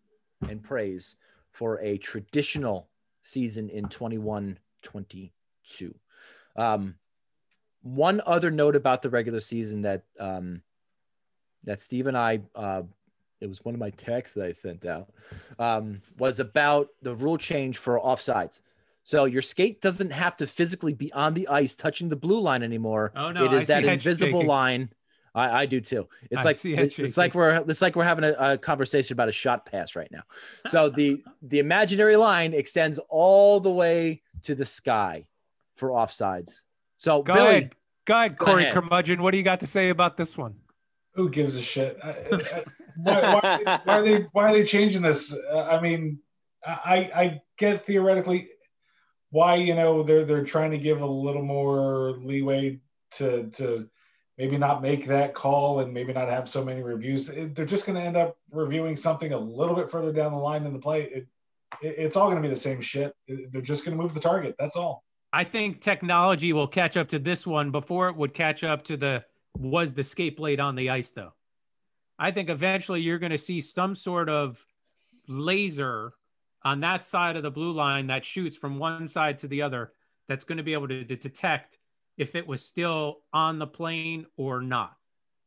and 0.49 0.63
praise 0.63 1.15
for 1.51 1.79
a 1.81 1.97
traditional 1.97 2.89
season 3.21 3.69
in 3.69 3.89
21 3.89 4.57
22. 4.81 5.95
Um, 6.55 6.95
one 7.81 8.21
other 8.25 8.49
note 8.49 8.75
about 8.75 9.01
the 9.01 9.09
regular 9.09 9.39
season 9.39 9.81
that 9.83 10.03
um, 10.19 10.61
that 11.65 11.81
Steve 11.81 12.07
and 12.07 12.17
I, 12.17 12.41
uh, 12.55 12.83
it 13.41 13.47
was 13.47 13.63
one 13.65 13.75
of 13.75 13.79
my 13.79 13.89
texts 13.91 14.35
that 14.35 14.45
I 14.45 14.51
sent 14.53 14.85
out, 14.85 15.09
um, 15.59 16.01
was 16.17 16.39
about 16.39 16.89
the 17.01 17.13
rule 17.13 17.37
change 17.37 17.77
for 17.77 17.99
offsides. 17.99 18.61
So 19.05 19.25
your 19.25 19.43
skate 19.43 19.81
doesn't 19.81 20.11
have 20.11 20.35
to 20.37 20.47
physically 20.47 20.93
be 20.93 21.13
on 21.13 21.35
the 21.35 21.47
ice 21.47 21.75
touching 21.75 22.09
the 22.09 22.15
blue 22.15 22.39
line 22.39 22.63
anymore. 22.63 23.13
Oh 23.15 23.31
no, 23.31 23.45
it 23.45 23.53
is 23.53 23.61
I 23.63 23.65
that 23.81 23.85
invisible 23.85 24.39
shaking. 24.39 24.47
line. 24.47 24.89
I, 25.35 25.61
I 25.61 25.65
do 25.67 25.79
too. 25.79 26.07
It's 26.31 26.41
I 26.41 26.49
like 26.49 26.55
see 26.55 26.73
it's 26.73 26.95
shaking. 26.95 27.13
like 27.15 27.35
we're 27.35 27.63
it's 27.69 27.83
like 27.83 27.95
we're 27.95 28.03
having 28.03 28.23
a, 28.23 28.33
a 28.39 28.57
conversation 28.57 29.13
about 29.13 29.29
a 29.29 29.31
shot 29.31 29.65
pass 29.67 29.95
right 29.95 30.09
now. 30.11 30.23
So 30.69 30.89
the 30.89 31.23
the 31.43 31.59
imaginary 31.59 32.15
line 32.15 32.53
extends 32.55 32.99
all 33.09 33.59
the 33.59 33.71
way 33.71 34.23
to 34.41 34.55
the 34.55 34.65
sky 34.65 35.27
for 35.75 35.89
offsides. 35.89 36.63
So 36.97 37.21
Go 37.21 37.33
Billy, 37.35 37.47
ahead, 37.47 37.75
go 38.05 38.17
ahead, 38.17 38.37
Go 38.37 38.45
Corey 38.45 38.63
ahead. 38.63 38.73
Curmudgeon. 38.73 39.21
What 39.21 39.31
do 39.31 39.37
you 39.37 39.43
got 39.43 39.59
to 39.59 39.67
say 39.67 39.89
about 39.89 40.17
this 40.17 40.35
one? 40.35 40.55
Who 41.13 41.29
gives 41.29 41.55
a 41.57 41.61
shit? 41.61 41.99
I- 42.03 42.09
I- 42.09 42.63
why, 43.03 43.21
why, 43.21 43.79
why 43.83 43.93
are 43.97 44.01
they 44.03 44.21
why 44.31 44.49
are 44.49 44.53
they 44.53 44.63
changing 44.63 45.03
this? 45.03 45.37
Uh, 45.51 45.63
I 45.69 45.79
mean, 45.79 46.17
I 46.65 47.11
I 47.13 47.41
get 47.57 47.85
theoretically 47.85 48.47
why 49.35 49.55
you 49.55 49.75
know 49.75 50.01
they're 50.01 50.23
they're 50.23 50.45
trying 50.45 50.71
to 50.71 50.77
give 50.77 51.01
a 51.01 51.05
little 51.05 51.41
more 51.43 52.11
leeway 52.23 52.79
to 53.11 53.49
to 53.49 53.89
maybe 54.37 54.57
not 54.57 54.81
make 54.81 55.05
that 55.07 55.33
call 55.33 55.79
and 55.81 55.93
maybe 55.93 56.13
not 56.13 56.29
have 56.29 56.47
so 56.47 56.63
many 56.63 56.81
reviews. 56.81 57.27
They're 57.27 57.65
just 57.65 57.85
going 57.85 57.97
to 57.97 58.01
end 58.01 58.15
up 58.15 58.37
reviewing 58.51 58.95
something 58.95 59.33
a 59.33 59.37
little 59.37 59.75
bit 59.75 59.91
further 59.91 60.13
down 60.13 60.31
the 60.31 60.37
line 60.37 60.65
in 60.65 60.71
the 60.73 60.79
play. 60.79 61.03
It, 61.03 61.27
it, 61.81 61.95
it's 61.97 62.15
all 62.15 62.27
going 62.29 62.41
to 62.41 62.41
be 62.41 62.53
the 62.53 62.59
same 62.69 62.79
shit. 62.79 63.13
It- 63.27 63.51
They're 63.51 63.61
just 63.61 63.83
going 63.85 63.97
to 63.97 64.01
move 64.01 64.13
the 64.13 64.19
target. 64.21 64.55
That's 64.57 64.75
all. 64.77 65.03
I 65.33 65.43
think 65.43 65.81
technology 65.81 66.53
will 66.53 66.67
catch 66.67 66.95
up 66.95 67.09
to 67.09 67.19
this 67.19 67.45
one 67.45 67.71
before 67.71 68.07
it 68.09 68.15
would 68.15 68.33
catch 68.33 68.63
up 68.63 68.83
to 68.85 68.95
the 68.95 69.25
was 69.57 69.93
the 69.93 70.03
skate 70.03 70.37
blade 70.37 70.61
on 70.61 70.75
the 70.75 70.89
ice 70.89 71.11
though. 71.11 71.33
I 72.17 72.31
think 72.31 72.49
eventually 72.49 73.01
you're 73.01 73.19
going 73.19 73.31
to 73.33 73.37
see 73.37 73.59
some 73.59 73.95
sort 73.95 74.29
of 74.29 74.65
laser 75.27 76.13
on 76.65 76.81
that 76.81 77.05
side 77.05 77.37
of 77.37 77.43
the 77.43 77.51
blue 77.51 77.71
line 77.71 78.07
that 78.07 78.25
shoots 78.25 78.57
from 78.57 78.79
one 78.79 79.07
side 79.07 79.37
to 79.37 79.47
the 79.47 79.61
other 79.61 79.93
that's 80.27 80.43
going 80.43 80.57
to 80.57 80.63
be 80.63 80.73
able 80.73 80.87
to, 80.87 81.05
to 81.05 81.15
detect 81.15 81.77
if 82.17 82.35
it 82.35 82.47
was 82.47 82.65
still 82.65 83.19
on 83.31 83.59
the 83.59 83.67
plane 83.67 84.25
or 84.35 84.61
not. 84.61 84.97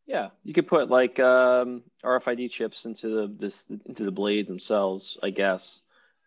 Yeah, 0.06 0.28
you 0.44 0.54
could 0.54 0.66
put 0.66 0.88
like 0.88 1.18
um, 1.20 1.82
RFID 2.02 2.50
chips 2.50 2.86
into 2.86 3.08
the 3.08 3.34
this 3.38 3.66
into 3.84 4.04
the 4.04 4.10
blades 4.10 4.48
themselves, 4.48 5.18
I 5.22 5.30
guess. 5.30 5.80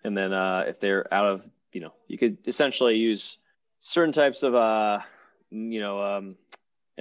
And 0.03 0.15
then 0.15 0.33
uh, 0.33 0.65
if 0.67 0.79
they're 0.79 1.11
out 1.11 1.25
of, 1.25 1.43
you 1.73 1.81
know, 1.81 1.93
you 2.07 2.17
could 2.17 2.37
essentially 2.47 2.97
use 2.97 3.37
certain 3.79 4.13
types 4.13 4.43
of, 4.43 4.53
uh, 4.53 4.99
you 5.49 5.79
know, 5.79 6.01
um, 6.03 6.35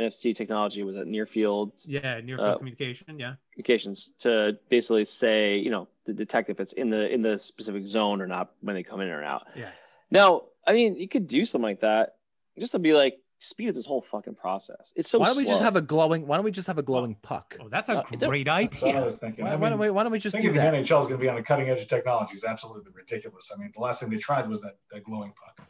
NFC 0.01 0.35
technology. 0.37 0.83
Was 0.83 0.97
it 0.97 1.07
near 1.07 1.27
field 1.27 1.73
Yeah, 1.85 2.21
near 2.21 2.37
field 2.39 2.49
Uh, 2.49 2.59
communication. 2.59 3.19
Yeah. 3.19 3.35
communications 3.53 4.13
to 4.21 4.59
basically 4.69 5.05
say, 5.05 5.59
you 5.59 5.71
know, 5.71 5.89
to 6.07 6.13
detect 6.13 6.51
if 6.51 6.59
it's 6.61 6.73
in 6.73 6.91
the 6.91 7.09
in 7.13 7.23
the 7.23 7.39
specific 7.39 7.87
zone 7.87 8.21
or 8.23 8.27
not 8.27 8.53
when 8.61 8.75
they 8.75 8.83
come 8.83 9.01
in 9.01 9.09
or 9.09 9.23
out. 9.23 9.47
Yeah. 9.57 9.71
Now, 10.11 10.45
I 10.67 10.73
mean, 10.73 10.97
you 10.97 11.09
could 11.09 11.29
do 11.29 11.45
something 11.45 11.65
like 11.71 11.81
that 11.81 12.17
just 12.59 12.73
to 12.73 12.79
be 12.79 12.93
like 12.93 13.19
speed 13.43 13.69
up 13.71 13.75
this 13.75 13.87
whole 13.87 14.03
fucking 14.03 14.35
process. 14.35 14.93
It's 14.95 15.09
so. 15.09 15.19
why 15.19 15.29
don't 15.29 15.37
we 15.39 15.45
just 15.45 15.63
have 15.63 15.77
a 15.77 15.81
glowing? 15.81 16.27
Why 16.27 16.37
don't 16.37 16.45
we 16.45 16.51
just 16.51 16.67
have 16.67 16.77
a 16.79 16.83
glowing 16.83 17.15
puck? 17.23 17.57
Oh, 17.61 17.69
that's 17.71 17.89
a 17.89 17.99
Uh, 17.99 18.03
it 18.13 18.21
don't- 18.21 18.29
great 18.31 18.45
That's 18.47 18.83
what 18.83 18.95
I 18.97 19.01
was 19.03 19.19
thinking. 19.19 19.45
Why, 19.47 19.53
I 19.53 19.57
why 19.57 19.71
don't 19.71 19.79
we? 19.79 19.89
Why 19.91 20.03
don't 20.03 20.13
we 20.13 20.19
just 20.19 20.37
do 20.37 20.43
thinking 20.43 20.57
the? 20.61 20.67
NHL 20.79 21.01
is 21.01 21.07
going 21.09 21.09
to 21.09 21.17
be 21.19 21.29
on 21.29 21.37
the 21.37 21.43
cutting 21.43 21.69
edge 21.69 21.81
of 21.81 21.89
technology 21.89 22.35
is 22.35 22.45
absolutely 22.45 22.91
ridiculous. 22.95 23.51
I 23.55 23.59
mean, 23.59 23.71
the 23.75 23.81
last 23.81 24.01
thing 24.01 24.11
they 24.11 24.19
tried 24.19 24.49
was 24.49 24.61
that, 24.63 24.77
that 24.91 25.05
glowing 25.05 25.33
puck. 25.33 25.67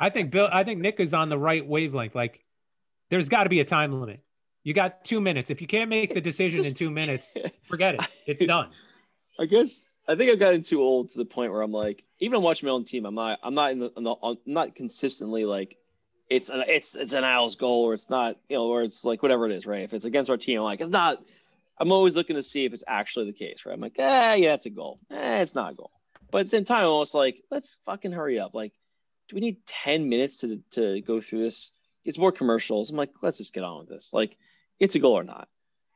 I 0.00 0.10
think 0.10 0.30
Bill. 0.30 0.48
I 0.50 0.64
think 0.64 0.80
Nick 0.80 0.98
is 1.00 1.12
on 1.14 1.28
the 1.28 1.38
right 1.38 1.64
wavelength. 1.66 2.14
Like, 2.14 2.40
there's 3.10 3.28
got 3.28 3.44
to 3.44 3.50
be 3.50 3.60
a 3.60 3.64
time 3.64 4.00
limit. 4.00 4.20
You 4.62 4.74
got 4.74 5.04
two 5.04 5.20
minutes. 5.20 5.50
If 5.50 5.60
you 5.60 5.66
can't 5.66 5.88
make 5.88 6.12
the 6.12 6.20
decision 6.20 6.64
in 6.64 6.74
two 6.74 6.90
minutes, 6.90 7.32
forget 7.62 7.94
it. 7.94 8.00
It's 8.26 8.44
done. 8.44 8.70
I 9.38 9.46
guess 9.46 9.84
I 10.08 10.14
think 10.14 10.30
I've 10.30 10.38
gotten 10.38 10.62
too 10.62 10.80
old 10.80 11.10
to 11.10 11.18
the 11.18 11.24
point 11.24 11.52
where 11.52 11.62
I'm 11.62 11.72
like, 11.72 12.04
even 12.20 12.42
watching 12.42 12.66
my 12.66 12.72
own 12.72 12.84
team, 12.84 13.06
I'm 13.06 13.14
not, 13.14 13.38
I'm 13.42 13.54
not 13.54 13.72
in 13.72 13.78
the, 13.80 13.90
I'm 14.22 14.38
not 14.46 14.74
consistently 14.74 15.44
like, 15.44 15.76
it's 16.28 16.48
an, 16.48 16.64
it's, 16.66 16.94
it's 16.94 17.12
an 17.12 17.24
Isles 17.24 17.56
goal 17.56 17.84
or 17.84 17.94
it's 17.94 18.10
not, 18.10 18.36
you 18.48 18.56
know, 18.56 18.64
or 18.64 18.82
it's 18.82 19.04
like 19.04 19.22
whatever 19.22 19.46
it 19.46 19.52
is, 19.52 19.66
right? 19.66 19.82
If 19.82 19.94
it's 19.94 20.04
against 20.04 20.30
our 20.30 20.36
team, 20.36 20.58
I'm 20.58 20.64
like, 20.64 20.80
it's 20.80 20.90
not. 20.90 21.22
I'm 21.78 21.92
always 21.92 22.16
looking 22.16 22.36
to 22.36 22.42
see 22.42 22.64
if 22.64 22.72
it's 22.72 22.84
actually 22.88 23.26
the 23.26 23.36
case, 23.36 23.66
right? 23.66 23.74
I'm 23.74 23.80
like, 23.80 23.98
eh, 23.98 24.34
yeah, 24.36 24.54
it's 24.54 24.64
a 24.64 24.70
goal. 24.70 24.98
Eh, 25.10 25.42
it's 25.42 25.54
not 25.54 25.72
a 25.72 25.74
goal. 25.74 25.90
But 26.30 26.38
at 26.38 26.46
the 26.46 26.50
same 26.50 26.64
time, 26.64 26.84
I'm 26.84 26.90
almost 26.90 27.14
like, 27.14 27.42
let's 27.50 27.78
fucking 27.84 28.12
hurry 28.12 28.40
up. 28.40 28.54
Like, 28.54 28.72
do 29.28 29.34
we 29.34 29.40
need 29.40 29.58
10 29.66 30.08
minutes 30.08 30.38
to 30.38 30.62
to 30.72 31.00
go 31.02 31.20
through 31.20 31.42
this? 31.42 31.70
It's 32.06 32.18
more 32.18 32.32
commercials. 32.32 32.90
I'm 32.90 32.96
like, 32.96 33.10
let's 33.22 33.38
just 33.38 33.52
get 33.52 33.64
on 33.64 33.80
with 33.80 33.88
this. 33.88 34.10
Like, 34.12 34.36
it's 34.78 34.94
a 34.94 34.98
goal 34.98 35.18
or 35.18 35.24
not. 35.24 35.48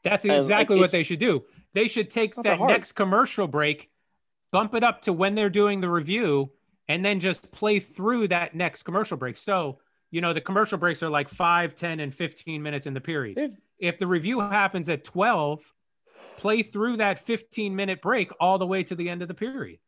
That's 0.03 0.25
And, 0.25 0.33
like, 0.35 0.41
exactly 0.41 0.79
what 0.79 0.91
they 0.91 1.03
should 1.03 1.19
do. 1.21 1.45
They 1.73 1.87
should 1.89 2.11
take 2.11 2.35
that 2.35 2.45
that 2.45 2.61
next 2.61 2.93
commercial 2.93 3.47
break, 3.47 3.91
bump 4.51 4.75
it 4.75 4.83
up 4.83 5.03
to 5.03 5.13
when 5.13 5.35
they're 5.35 5.51
doing 5.51 5.81
the 5.81 5.89
review, 5.89 6.51
and 6.89 7.05
then 7.05 7.21
just 7.21 7.53
play 7.53 7.79
through 7.81 8.29
that 8.29 8.55
next 8.55 8.83
commercial 8.83 9.17
break. 9.17 9.37
So, 9.37 9.79
you 10.11 10.21
know, 10.21 10.33
the 10.33 10.41
commercial 10.41 10.79
breaks 10.79 11.03
are 11.03 11.11
like 11.11 11.29
5, 11.29 11.77
10, 11.77 12.01
and 12.01 12.15
15 12.15 12.63
minutes 12.63 12.87
in 12.87 12.95
the 12.95 13.01
period. 13.01 13.37
They've- 13.37 13.57
If 13.79 13.99
the 13.99 14.07
review 14.07 14.41
happens 14.41 14.89
at 14.89 15.05
12, 15.05 15.73
play 16.37 16.63
through 16.63 16.97
that 16.99 17.19
15 17.19 17.77
minute 17.77 18.03
break 18.03 18.31
all 18.41 18.59
the 18.59 18.67
way 18.67 18.83
to 18.83 18.95
the 18.95 19.09
end 19.09 19.23
of 19.23 19.29
the 19.29 19.35
period. 19.35 19.79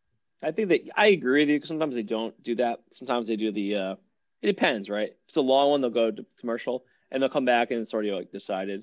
I 0.42 0.50
think 0.52 0.68
that 0.70 0.80
I 0.96 1.08
agree 1.08 1.42
with 1.42 1.48
you. 1.50 1.60
Sometimes 1.66 1.94
they 1.94 2.02
don't 2.02 2.40
do 2.42 2.54
that. 2.56 2.80
Sometimes 2.92 3.26
they 3.26 3.36
do 3.36 3.50
the. 3.52 3.76
uh 3.76 3.96
It 4.42 4.46
depends, 4.46 4.90
right? 4.90 5.10
If 5.10 5.28
it's 5.28 5.36
a 5.36 5.40
long 5.40 5.70
one, 5.70 5.80
they'll 5.80 5.90
go 5.90 6.10
to 6.10 6.26
commercial 6.40 6.84
and 7.10 7.22
they'll 7.22 7.30
come 7.30 7.44
back 7.44 7.70
and 7.70 7.80
it's 7.80 7.94
already 7.94 8.10
like 8.10 8.32
decided. 8.32 8.82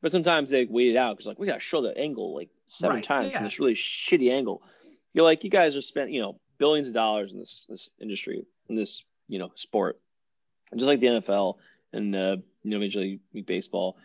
But 0.00 0.12
sometimes 0.12 0.50
they 0.50 0.66
wait 0.66 0.90
it 0.90 0.96
out 0.96 1.16
because 1.16 1.26
like 1.26 1.38
we 1.38 1.46
gotta 1.46 1.60
show 1.60 1.82
the 1.82 1.96
angle 1.96 2.34
like 2.34 2.50
seven 2.66 2.96
Right, 2.96 3.04
times 3.04 3.32
yeah. 3.32 3.38
from 3.38 3.44
this 3.44 3.58
really 3.58 3.74
shitty 3.74 4.30
angle. 4.32 4.62
You're 5.14 5.24
like 5.24 5.42
you 5.42 5.50
guys 5.50 5.74
are 5.76 5.80
spent 5.82 6.10
you 6.10 6.20
know 6.20 6.38
billions 6.58 6.88
of 6.88 6.94
dollars 6.94 7.32
in 7.32 7.38
this 7.40 7.66
this 7.68 7.88
industry 8.00 8.44
in 8.68 8.76
this 8.76 9.02
you 9.26 9.38
know 9.38 9.50
sport, 9.56 9.98
and 10.70 10.78
just 10.78 10.88
like 10.88 11.00
the 11.00 11.06
NFL 11.06 11.56
and 11.92 12.14
uh, 12.14 12.36
you 12.62 12.70
know 12.70 12.78
Major 12.78 13.00
League 13.00 13.46
Baseball. 13.46 13.96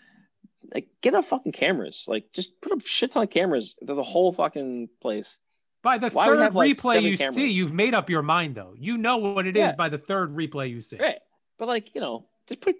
Like 0.74 0.88
get 1.02 1.14
up 1.14 1.26
fucking 1.26 1.52
cameras. 1.52 2.06
Like 2.08 2.32
just 2.32 2.60
put 2.62 2.72
up 2.72 2.82
shit 2.82 3.12
ton 3.12 3.24
of 3.24 3.30
cameras 3.30 3.76
through 3.86 3.96
the 3.96 4.04
whole 4.04 4.32
fucking 4.32 4.90
place. 5.02 5.38
By 5.84 5.98
the 6.00 6.10
Why 6.10 6.26
third 6.28 6.54
like, 6.56 6.78
replay 6.78 7.02
you 7.04 7.18
see, 7.18 7.48
you've 7.52 7.74
made 7.74 7.94
up 7.94 8.10
your 8.10 8.22
mind 8.24 8.56
though. 8.56 8.74
You 8.78 8.98
know 8.98 9.18
what 9.18 9.46
it 9.46 9.56
is 9.58 9.60
Yeah. 9.72 9.76
by 9.76 9.90
the 9.90 9.98
third 9.98 10.34
replay 10.36 10.70
you 10.70 10.82
see. 10.82 10.96
Right. 10.98 11.20
But 11.60 11.68
like, 11.68 11.94
you 11.94 12.02
know, 12.02 12.26
just 12.48 12.62
put 12.62 12.76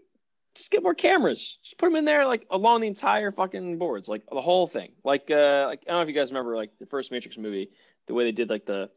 just 0.56 0.72
get 0.72 0.82
more 0.84 0.94
cameras. 0.96 1.58
Just 1.64 1.78
put 1.78 1.88
them 1.88 1.96
in 1.98 2.06
there 2.06 2.26
like 2.26 2.48
along 2.50 2.82
the 2.82 2.88
entire 2.88 3.32
fucking 3.32 3.78
boards, 3.78 4.08
like 4.08 4.24
the 4.32 4.40
whole 4.42 4.68
thing. 4.68 4.94
Like 5.04 5.30
uh 5.30 5.66
like 5.68 5.84
I 5.86 5.92
don't 5.92 5.98
know 5.98 6.02
if 6.02 6.08
you 6.08 6.14
guys 6.14 6.32
remember 6.32 6.56
like 6.56 6.72
the 6.80 6.86
first 6.86 7.12
Matrix 7.12 7.38
movie, 7.38 7.72
the 8.08 8.14
way 8.14 8.24
they 8.24 8.32
did 8.32 8.50
like 8.50 8.66
the 8.66 8.90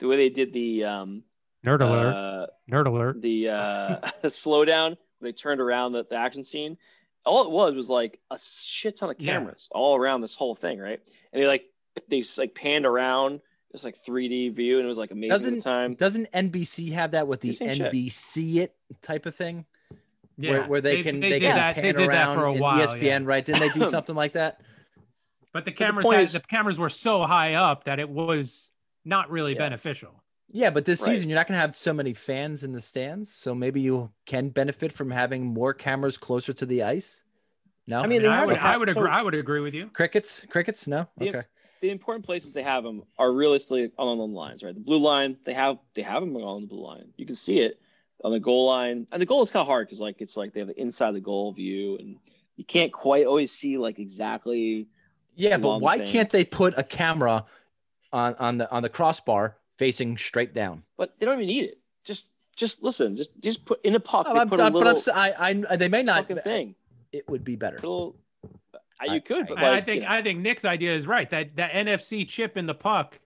the 0.00 0.08
way 0.08 0.16
they 0.16 0.28
did 0.28 0.52
the 0.52 0.84
um 0.84 1.22
Nerd 1.64 1.80
alert. 1.82 2.14
uh 2.14 2.46
Nerd 2.68 2.86
alert. 2.86 3.22
the 3.22 3.48
uh 3.50 3.96
slowdown, 4.24 4.96
they 5.20 5.30
turned 5.32 5.60
around 5.60 5.92
the, 5.92 6.04
the 6.10 6.16
action 6.16 6.42
scene. 6.42 6.76
All 7.24 7.44
it 7.44 7.50
was 7.52 7.74
was 7.76 7.88
like 7.88 8.18
a 8.32 8.38
shit 8.38 8.96
ton 8.98 9.10
of 9.10 9.20
Yeah. 9.20 9.34
cameras 9.34 9.68
all 9.70 9.94
around 9.96 10.22
this 10.22 10.34
whole 10.34 10.56
thing, 10.56 10.80
right? 10.80 10.98
And 11.32 11.40
they 11.42 11.46
like 11.46 11.66
they 12.08 12.22
just 12.22 12.38
like 12.38 12.54
panned 12.56 12.86
around 12.86 13.40
this 13.72 13.84
like 13.84 14.02
3D 14.04 14.54
view 14.54 14.76
and 14.78 14.84
it 14.84 14.88
was 14.88 14.98
like 14.98 15.10
amazing 15.10 15.30
at 15.30 15.34
Doesn't- 15.34 15.54
the 15.56 15.60
time. 15.62 15.94
Doesn't 15.94 16.30
NBC 16.32 16.92
have 16.92 17.12
that 17.12 17.26
with 17.26 17.40
the 17.40 17.52
Same 17.52 17.74
shit. 17.76 17.92
NBC 17.92 18.56
it 18.58 18.74
type 19.00 19.26
of 19.26 19.34
thing? 19.34 19.64
Yeah. 20.38 20.50
Where, 20.50 20.62
where 20.64 20.80
they, 20.80 21.02
can 21.02 21.20
they, 21.20 21.30
did 21.30 21.42
can 21.42 21.56
that. 21.56 21.74
pan 21.74 21.84
They 21.84 21.92
did 21.92 22.00
that 22.00 22.08
around 22.08 22.36
for 22.38 22.44
a 22.46 22.52
while. 22.52 22.86
ESPN, 22.86 23.02
yeah. 23.02 23.18
right? 23.24 23.44
Didn't 23.44 23.60
they 23.60 23.68
do 23.70 23.86
something 23.88 24.14
like 24.14 24.32
that? 24.32 24.60
But 25.52 25.64
the 25.64 25.70
the 25.70 25.76
cameras 25.76 26.04
point 26.04 26.16
had, 26.16 26.24
is- 26.24 26.32
the 26.32 26.40
cameras 26.40 26.78
were 26.78 26.88
so 26.88 27.24
high 27.24 27.54
up 27.54 27.84
that 27.84 27.98
it 27.98 28.08
was 28.08 28.70
not 29.04 29.30
really 29.30 29.52
Yeah. 29.54 29.58
beneficial. 29.58 30.22
Yeah, 30.54 30.70
but 30.70 30.84
this 30.84 31.00
Right. 31.02 31.14
season 31.14 31.30
you're 31.30 31.36
not 31.38 31.46
going 31.46 31.56
to 31.56 31.60
have 31.60 31.74
so 31.76 31.94
many 31.94 32.12
fans 32.12 32.62
in 32.62 32.72
the 32.72 32.80
stands, 32.80 33.32
so 33.34 33.54
maybe 33.54 33.80
you 33.80 34.10
can 34.26 34.50
benefit 34.50 34.92
from 34.92 35.10
having 35.10 35.46
more 35.46 35.72
cameras 35.72 36.18
closer 36.18 36.52
to 36.52 36.66
the 36.66 36.82
ice. 36.82 37.24
No, 37.86 38.00
I 38.00 38.04
I, 38.04 38.06
mean, 38.06 38.22
mean, 38.22 38.30
I 38.30 38.44
would. 38.46 38.58
I 38.58 38.76
would 38.76 38.88
So- 38.88 39.00
agree. 39.00 39.10
I 39.10 39.22
would 39.22 39.34
agree 39.34 39.60
with 39.60 39.72
you. 39.74 39.88
crickets, 39.94 40.44
crickets. 40.50 40.86
No, 40.86 41.08
Yeah. 41.18 41.30
okay. 41.30 41.42
The 41.82 41.90
important 41.90 42.24
places 42.24 42.52
they 42.52 42.62
have 42.62 42.84
them 42.84 43.02
are 43.18 43.32
realistically 43.32 43.90
along 43.98 44.16
the 44.18 44.24
lines, 44.24 44.62
right? 44.62 44.72
The 44.72 44.80
blue 44.80 44.98
line, 44.98 45.36
they 45.44 45.52
have 45.52 45.78
they 45.94 46.02
have 46.02 46.22
them 46.22 46.34
along 46.34 46.62
the 46.62 46.66
blue 46.68 46.86
line. 46.86 47.12
You 47.16 47.26
can 47.26 47.34
see 47.34 47.58
it 47.58 47.78
on 48.24 48.30
the 48.32 48.40
goal 48.40 48.66
line, 48.66 49.06
and 49.12 49.20
the 49.20 49.26
goal 49.26 49.42
is 49.42 49.50
kind 49.50 49.60
of 49.62 49.66
hard 49.66 49.88
because 49.88 50.00
like 50.00 50.20
it's 50.20 50.36
like 50.36 50.54
they 50.54 50.60
have 50.60 50.68
the 50.68 50.80
inside 50.80 51.10
the 51.12 51.20
goal 51.20 51.52
view, 51.52 51.98
and 51.98 52.16
you 52.56 52.64
can't 52.64 52.92
quite 52.92 53.26
always 53.26 53.50
see 53.52 53.76
like 53.76 53.98
exactly. 53.98 54.86
Yeah, 55.34 55.58
but 55.58 55.68
along 55.68 55.80
the 55.80 55.84
why 55.84 55.98
can't 55.98 56.30
they 56.30 56.44
put 56.44 56.78
a 56.78 56.84
camera 56.84 57.44
on 58.12 58.36
on 58.36 58.58
the 58.58 58.70
on 58.70 58.82
the 58.84 58.88
crossbar 58.88 59.56
facing 59.76 60.16
straight 60.16 60.54
down? 60.54 60.84
But 60.96 61.14
they 61.18 61.26
don't 61.26 61.34
even 61.34 61.48
need 61.48 61.64
it. 61.64 61.78
Just 62.04 62.28
just 62.54 62.80
listen. 62.84 63.16
Just 63.16 63.32
just 63.40 63.64
put 63.64 63.84
in 63.84 63.96
a 63.96 64.00
puck. 64.00 64.26
They 64.26 64.32
I'm- 64.38 64.48
put 64.48 64.60
a 64.60 64.62
I'm- 64.62 64.72
but 64.72 64.78
little 64.78 64.92
I'm 64.92 64.96
s- 64.98 65.08
I, 65.08 65.64
I, 65.68 65.76
they 65.76 65.88
may 65.88 66.04
not. 66.04 66.28
thing. 66.44 66.76
It 67.10 67.28
would 67.28 67.44
be 67.44 67.56
better. 67.56 67.76
Put 67.76 67.86
a 67.86 67.90
little, 67.90 68.16
I- 69.08 69.14
you 69.14 69.20
could, 69.20 69.46
but 69.48 69.58
I, 69.58 69.76
I 69.76 69.80
think 69.80 70.02
you 70.02 70.08
know, 70.08 70.14
I 70.14 70.22
think 70.22 70.40
Nick's 70.40 70.64
idea 70.64 70.94
is 70.94 71.06
right. 71.06 71.28
That 71.30 71.56
that 71.56 71.72
NFC 71.72 72.26
chip 72.28 72.56
in 72.56 72.66
the 72.66 72.74
puck, 72.74 73.18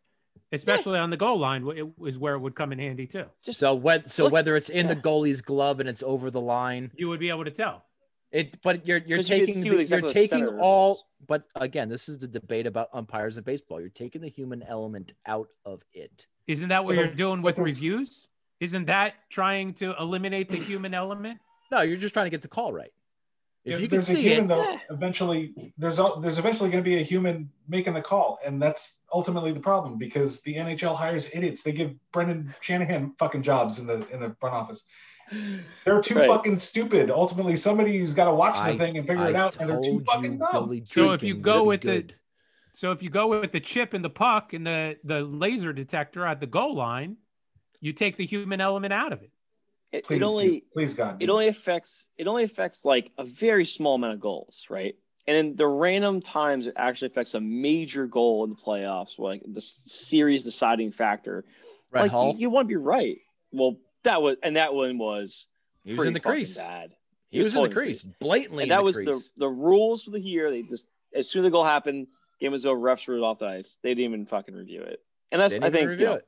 especially 0.53 0.99
on 0.99 1.11
the 1.11 1.16
goal 1.16 1.39
line, 1.39 1.62
w- 1.64 1.93
it 2.01 2.07
is 2.09 2.18
where 2.18 2.35
it 2.35 2.39
would 2.41 2.55
come 2.55 2.72
in 2.72 2.79
handy 2.79 3.07
too. 3.07 3.24
just 3.45 3.59
So 3.59 3.74
whether 3.74 4.09
so 4.09 4.24
Look- 4.24 4.33
whether 4.33 4.57
it's 4.57 4.68
in 4.68 4.87
the 4.87 4.97
goalie's 4.97 5.41
glove 5.41 5.81
and 5.81 5.89
it's 5.89 6.03
over 6.03 6.31
the 6.31 6.41
line, 6.41 6.91
You 6.97 7.09
would 7.09 7.20
be 7.20 7.29
able 7.29 7.45
to 7.45 7.51
tell. 7.51 7.85
it. 8.33 8.61
But 8.62 8.87
you're 8.87 8.99
you're 9.07 9.18
'Cause 9.18 9.29
you 9.31 9.39
could 9.41 9.47
taking 9.47 9.62
see 9.62 9.68
the, 9.70 9.79
exactly 9.79 10.07
you're 10.09 10.29
taking 10.29 10.59
all. 10.61 11.07
But 11.27 11.45
again, 11.57 11.89
this 11.89 12.09
is 12.09 12.18
the 12.18 12.29
debate 12.29 12.66
about 12.66 12.89
umpires 12.93 13.37
in 13.39 13.43
baseball. 13.45 13.81
You're 13.81 13.89
taking 13.89 14.20
the 14.20 14.29
human 14.29 14.62
element 14.62 15.12
out 15.27 15.49
of 15.64 15.83
it. 15.95 16.27
Isn't 16.47 16.68
that 16.68 16.85
what 16.85 16.91
But 16.91 16.97
you're 16.99 17.07
there- 17.09 17.14
doing 17.16 17.43
with 17.43 17.59
reviews? 17.59 18.29
Isn't 18.61 18.85
that 18.87 19.14
trying 19.29 19.74
to 19.74 19.95
eliminate 19.99 20.49
the 20.49 20.57
human 20.59 20.95
element? 20.95 21.41
No, 21.72 21.81
you're 21.83 21.97
just 21.97 22.14
trying 22.14 22.27
to 22.27 22.31
get 22.31 22.43
the 22.43 22.49
call 22.49 22.72
right. 22.72 22.93
If 23.67 23.81
you 23.81 23.89
can 23.89 23.97
there's 23.97 24.09
a 24.09 24.14
see 24.14 24.23
human, 24.23 24.45
it, 24.45 24.49
though, 24.49 24.62
Yeah. 24.62 24.79
eventually 24.91 25.73
there's 25.77 25.99
al- 25.99 26.21
there's 26.21 26.39
eventually 26.39 26.71
going 26.71 26.83
to 26.83 26.89
be 26.89 26.99
a 26.99 27.03
human 27.03 27.51
making 27.69 27.95
the 27.95 28.03
call, 28.03 28.39
and 28.45 28.62
that's 28.62 29.01
ultimately 29.12 29.53
the 29.53 29.61
problem 29.61 29.99
because 29.99 30.41
the 30.43 30.55
NHL 30.55 30.95
hires 30.95 31.29
idiots. 31.35 31.62
They 31.62 31.73
give 31.73 31.95
Brendan 32.12 32.55
Shanahan 32.61 33.14
fucking 33.19 33.43
jobs 33.43 33.81
in 33.81 33.87
the 33.89 34.07
in 34.12 34.21
the 34.21 34.37
front 34.41 34.55
office. 34.55 34.87
They're 35.85 36.01
too 36.01 36.14
Right. 36.14 36.29
fucking 36.29 36.57
stupid. 36.59 37.11
Ultimately, 37.11 37.57
somebody 37.57 37.99
who's 37.99 38.14
got 38.14 38.27
to 38.27 38.35
watch 38.35 38.55
the 38.55 38.73
I- 38.75 38.79
thing 38.79 38.97
and 38.99 39.07
figure 39.07 39.25
I 39.25 39.31
it 39.31 39.35
out, 39.37 39.57
and 39.61 39.69
they're 39.69 39.81
too 39.83 39.99
fucking 40.07 40.39
dumb. 40.39 40.53
Billy 40.53 40.85
So 40.87 41.11
if 41.11 41.25
you 41.25 41.35
go 41.35 41.64
with 41.64 41.81
be 41.81 41.89
the- 42.03 42.14
So 42.75 42.93
if 42.93 43.03
you 43.03 43.11
go 43.11 43.27
with 43.27 43.51
the 43.53 43.59
chip 43.61 43.95
and 43.95 44.05
the 44.05 44.11
puck 44.11 44.53
and 44.53 44.64
the 44.64 44.97
the 45.03 45.23
laser 45.23 45.73
detector 45.73 46.25
at 46.25 46.39
the 46.39 46.47
goal 46.47 46.77
line, 46.77 47.17
you 47.81 47.93
take 47.93 48.17
the 48.17 48.27
human 48.27 48.61
element 48.61 48.93
out 48.93 49.12
of 49.12 49.23
it. 49.23 49.33
It, 49.93 50.05
Please, 50.05 50.16
it 50.16 50.22
only 50.22 50.49
do. 50.49 50.61
please, 50.72 50.95
God, 50.95 51.22
it 51.22 51.26
do. 51.26 51.32
only 51.32 51.49
affects 51.49 52.09
it 52.16 52.26
only 52.26 52.45
affects 52.45 52.84
like 52.84 53.12
a 53.18 53.24
very 53.24 53.64
small 53.64 53.95
amount 53.95 54.14
of 54.14 54.20
goals, 54.20 54.66
right? 54.68 54.95
And 55.26 55.37
then 55.37 55.57
the 55.57 55.66
random 55.66 56.20
times 56.22 56.66
it 56.66 56.74
actually 56.76 57.09
affects 57.09 57.34
a 57.34 57.41
major 57.41 58.07
goal 58.07 58.45
in 58.45 58.51
the 58.51 58.57
playoffs, 58.57 59.18
like 59.18 59.43
the 59.45 59.61
series 59.61 60.45
deciding 60.45 60.93
factor. 60.93 61.45
Red 61.91 62.03
like 62.03 62.11
Hull, 62.11 62.32
you, 62.32 62.41
you 62.41 62.51
want 62.51 62.66
to 62.66 62.68
be 62.68 62.76
right. 62.76 63.18
Well, 63.53 63.76
that 64.05 64.22
was 64.22 64.37
and 64.43 64.57
that 64.57 64.74
one 64.74 64.99
was 64.99 65.47
he 65.84 65.95
was 65.95 66.07
in 66.07 66.12
the 66.12 66.20
crease. 66.20 66.57
Bad. 66.57 66.93
He 67.30 67.39
was 67.39 67.49
in 67.49 67.62
the 67.62 67.68
totally 67.68 67.87
crease, 67.87 68.03
blatantly. 68.20 68.64
And 68.64 68.70
in 68.70 68.76
that 68.76 68.80
the 68.80 68.84
was 68.84 68.97
crease. 68.97 69.30
the 69.37 69.47
the 69.47 69.49
rules 69.49 70.03
for 70.03 70.11
the 70.11 70.20
year. 70.20 70.51
They 70.51 70.62
just 70.62 70.87
as 71.14 71.28
soon 71.28 71.45
as 71.45 71.47
the 71.47 71.51
goal 71.51 71.64
happened, 71.64 72.07
game 72.41 72.53
was 72.53 72.66
over. 72.66 72.78
Refs 72.78 73.07
were 73.09 73.18
off 73.18 73.39
the 73.39 73.47
ice. 73.47 73.78
They 73.82 73.91
didn't 73.91 74.05
even 74.05 74.26
fucking 74.26 74.55
review 74.55 74.82
it. 74.82 75.01
And 75.32 75.41
that's 75.41 75.55
I 75.55 75.59
didn't 75.59 75.74
even 75.74 75.89
think 75.89 76.01
you 76.01 76.07
know, 76.07 76.20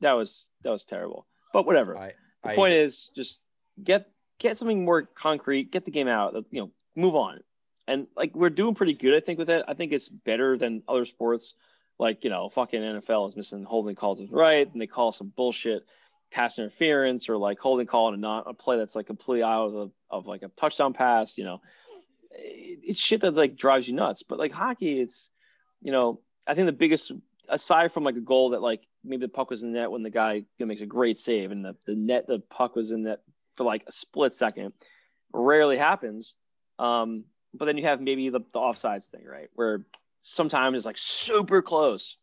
that 0.00 0.12
was 0.12 0.48
that 0.62 0.70
was 0.70 0.84
terrible. 0.84 1.26
But 1.52 1.66
whatever. 1.66 1.96
I, 1.96 2.12
The 2.44 2.50
I- 2.50 2.54
point 2.54 2.74
is 2.74 3.10
just 3.16 3.40
get 3.82 4.06
get 4.38 4.56
something 4.56 4.84
more 4.84 5.02
concrete, 5.02 5.70
get 5.72 5.84
the 5.84 5.90
game 5.90 6.08
out, 6.08 6.34
you 6.50 6.60
know, 6.60 6.70
move 6.96 7.14
on. 7.16 7.40
and 7.86 8.06
like 8.16 8.34
we're 8.34 8.50
doing 8.50 8.74
pretty 8.74 8.94
good, 8.94 9.14
I 9.14 9.20
think, 9.20 9.38
with 9.38 9.50
it. 9.50 9.64
I 9.68 9.74
think 9.74 9.92
it's 9.92 10.08
better 10.08 10.56
than 10.56 10.82
other 10.88 11.04
sports. 11.04 11.54
Like 11.98 12.24
you 12.24 12.30
know, 12.30 12.48
fucking 12.48 12.80
NFL 12.80 13.28
is 13.28 13.36
missing 13.36 13.62
holding 13.64 13.94
calls 13.94 14.20
is 14.20 14.30
right, 14.30 14.70
and 14.72 14.80
they 14.80 14.86
call 14.86 15.12
some 15.12 15.32
bullshit 15.36 15.84
pass 16.32 16.58
interference 16.58 17.28
or 17.28 17.36
like 17.36 17.58
holding 17.60 17.86
call 17.86 18.06
on 18.06 18.14
a 18.14 18.16
not 18.16 18.44
a 18.48 18.54
play 18.54 18.76
that's 18.76 18.96
like 18.96 19.06
completely 19.06 19.44
out 19.44 19.66
of 19.66 19.72
the, 19.72 19.90
of 20.10 20.26
like 20.26 20.42
a 20.42 20.48
touchdown 20.48 20.92
pass. 20.92 21.38
You 21.38 21.44
know, 21.44 21.60
it, 22.32 22.80
it's 22.82 22.98
shit 22.98 23.20
that 23.20 23.34
like 23.36 23.56
drives 23.56 23.86
you 23.86 23.94
nuts. 23.94 24.24
But 24.24 24.38
like 24.38 24.52
hockey, 24.52 25.00
it's 25.00 25.30
you 25.80 25.92
know, 25.92 26.20
I 26.46 26.54
think 26.54 26.66
the 26.66 26.72
biggest 26.72 27.12
aside 27.48 27.92
from 27.92 28.02
like 28.02 28.16
a 28.16 28.20
goal 28.20 28.50
that 28.50 28.62
like 28.62 28.80
maybe 29.04 29.26
the 29.26 29.28
puck 29.28 29.50
was 29.50 29.62
in 29.62 29.72
the 29.72 29.78
net 29.78 29.90
when 29.90 30.02
the 30.02 30.10
guy 30.10 30.34
you 30.34 30.44
know, 30.58 30.66
makes 30.66 30.80
a 30.80 30.86
great 30.86 31.18
save 31.18 31.50
and 31.50 31.64
the, 31.64 31.76
the 31.86 31.94
net 31.94 32.26
the 32.26 32.38
puck 32.38 32.74
was 32.74 32.90
in 32.90 33.04
net 33.04 33.20
for 33.54 33.64
like 33.64 33.84
a 33.86 33.92
split 33.92 34.32
second. 34.32 34.72
Rarely 35.32 35.76
happens 35.76 36.34
um, 36.78 37.24
but 37.52 37.66
then 37.66 37.78
you 37.78 37.84
have 37.84 38.00
maybe 38.00 38.28
the, 38.30 38.40
the 38.40 38.58
offsides 38.58 39.08
thing 39.08 39.24
right? 39.24 39.48
Where 39.54 39.84
sometimes 40.20 40.76
it's 40.76 40.86
like 40.86 40.98
super 40.98 41.62
close. 41.62 42.16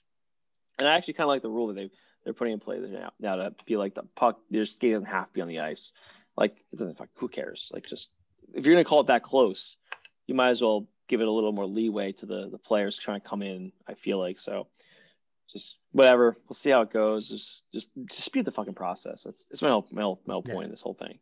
And 0.80 0.88
i 0.88 0.94
actually 0.96 1.14
kind 1.14 1.26
of 1.26 1.30
like 1.30 1.42
the 1.42 1.50
rule 1.50 1.68
that 1.68 1.76
they 1.76 1.90
they're 2.24 2.34
putting 2.34 2.54
in 2.54 2.60
play 2.60 2.80
now, 2.80 3.12
now 3.20 3.36
to 3.36 3.54
be 3.66 3.78
like 3.78 3.96
the 3.96 4.04
puck 4.16 4.40
their 4.50 4.66
skate 4.66 4.94
doesn't 4.94 5.06
have 5.06 5.28
to 5.28 5.34
be 5.34 5.42
on 5.42 5.48
the 5.48 5.60
ice. 5.60 5.92
Like 6.38 6.58
it 6.72 6.78
doesn't 6.78 6.98
fuck 6.98 7.10
who 7.16 7.28
cares? 7.28 7.72
Like 7.74 7.88
just 7.88 8.12
if 8.54 8.66
you're 8.66 8.76
gonna 8.76 8.86
call 8.86 9.02
it 9.02 9.08
that 9.08 9.24
close 9.24 9.78
you 10.28 10.36
might 10.36 10.50
as 10.50 10.62
well 10.62 10.88
give 11.08 11.22
it 11.22 11.28
a 11.28 11.32
little 11.32 11.52
more 11.52 11.66
leeway 11.66 12.12
to 12.14 12.26
the 12.26 12.50
the 12.50 12.58
players 12.58 12.98
trying 12.98 13.20
to 13.22 13.28
come 13.28 13.42
in 13.42 13.72
i 13.88 13.94
feel 13.94 14.18
like. 14.18 14.40
So 14.40 14.68
just 15.52 15.78
whatever. 15.92 16.38
We'll 16.48 16.56
see 16.56 16.70
how 16.70 16.82
it 16.82 16.92
goes. 16.92 17.30
Just 17.30 17.64
just 17.72 17.90
dispute 18.08 18.44
the 18.44 18.52
fucking 18.52 18.74
process. 18.74 19.24
That's 19.24 19.46
it's 19.52 19.62
my 19.62 19.70
whole 19.70 19.88
my 19.92 20.02
whole, 20.02 20.22
my 20.26 20.34
whole 20.34 20.44
point 20.44 20.60
Yeah. 20.60 20.64
in 20.66 20.70
this 20.72 20.82
whole 20.82 20.94
thing. 20.94 21.20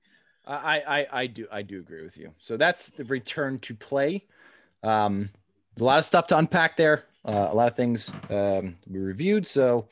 I, 0.48 0.82
I 0.88 1.22
I 1.22 1.28
do 1.28 1.48
I 1.52 1.62
do 1.62 1.80
agree 1.80 2.04
with 2.04 2.18
you. 2.18 2.32
So 2.40 2.58
that's 2.58 2.90
the 2.90 3.04
return 3.06 3.60
to 3.60 3.76
play. 3.76 4.26
Um, 4.84 5.30
a 5.80 5.84
lot 5.84 6.00
of 6.00 6.06
stuff 6.06 6.28
to 6.28 6.38
unpack 6.38 6.76
there. 6.78 7.06
Uh, 7.24 7.50
a 7.52 7.56
lot 7.56 7.70
of 7.70 7.76
things 7.76 8.12
um, 8.30 8.76
we 8.88 9.00
reviewed. 9.00 9.46
So 9.46 9.88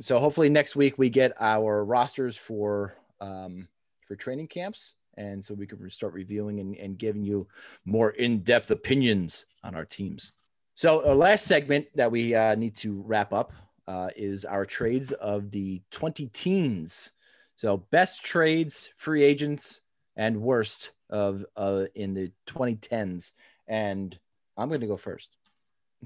so 0.00 0.18
hopefully 0.18 0.48
next 0.48 0.76
week 0.76 0.96
we 0.98 1.10
get 1.10 1.32
our 1.40 1.84
rosters 1.84 2.36
for 2.36 2.94
um, 3.20 3.68
for 4.06 4.16
training 4.16 4.48
camps, 4.48 4.94
and 5.16 5.44
so 5.44 5.54
we 5.54 5.66
can 5.66 5.88
start 5.90 6.12
reviewing 6.14 6.60
and, 6.60 6.76
and 6.76 6.98
giving 6.98 7.24
you 7.24 7.46
more 7.84 8.10
in 8.10 8.40
depth 8.40 8.70
opinions 8.70 9.46
on 9.62 9.74
our 9.74 9.84
teams. 9.84 10.32
So 10.80 11.06
our 11.06 11.14
last 11.14 11.44
segment 11.44 11.88
that 11.94 12.10
we 12.10 12.34
uh, 12.34 12.54
need 12.54 12.74
to 12.76 13.02
wrap 13.06 13.34
up 13.34 13.52
uh, 13.86 14.08
is 14.16 14.46
our 14.46 14.64
trades 14.64 15.12
of 15.12 15.50
the 15.50 15.82
20 15.90 16.28
teens. 16.28 17.10
So 17.54 17.76
best 17.76 18.24
trades, 18.24 18.88
free 18.96 19.22
agents, 19.22 19.82
and 20.16 20.40
worst 20.40 20.92
of 21.10 21.44
uh, 21.54 21.84
in 21.94 22.14
the 22.14 22.32
2010s. 22.46 23.32
And 23.68 24.18
I'm 24.56 24.70
going 24.70 24.80
to 24.80 24.86
go 24.86 24.96
first. 24.96 25.36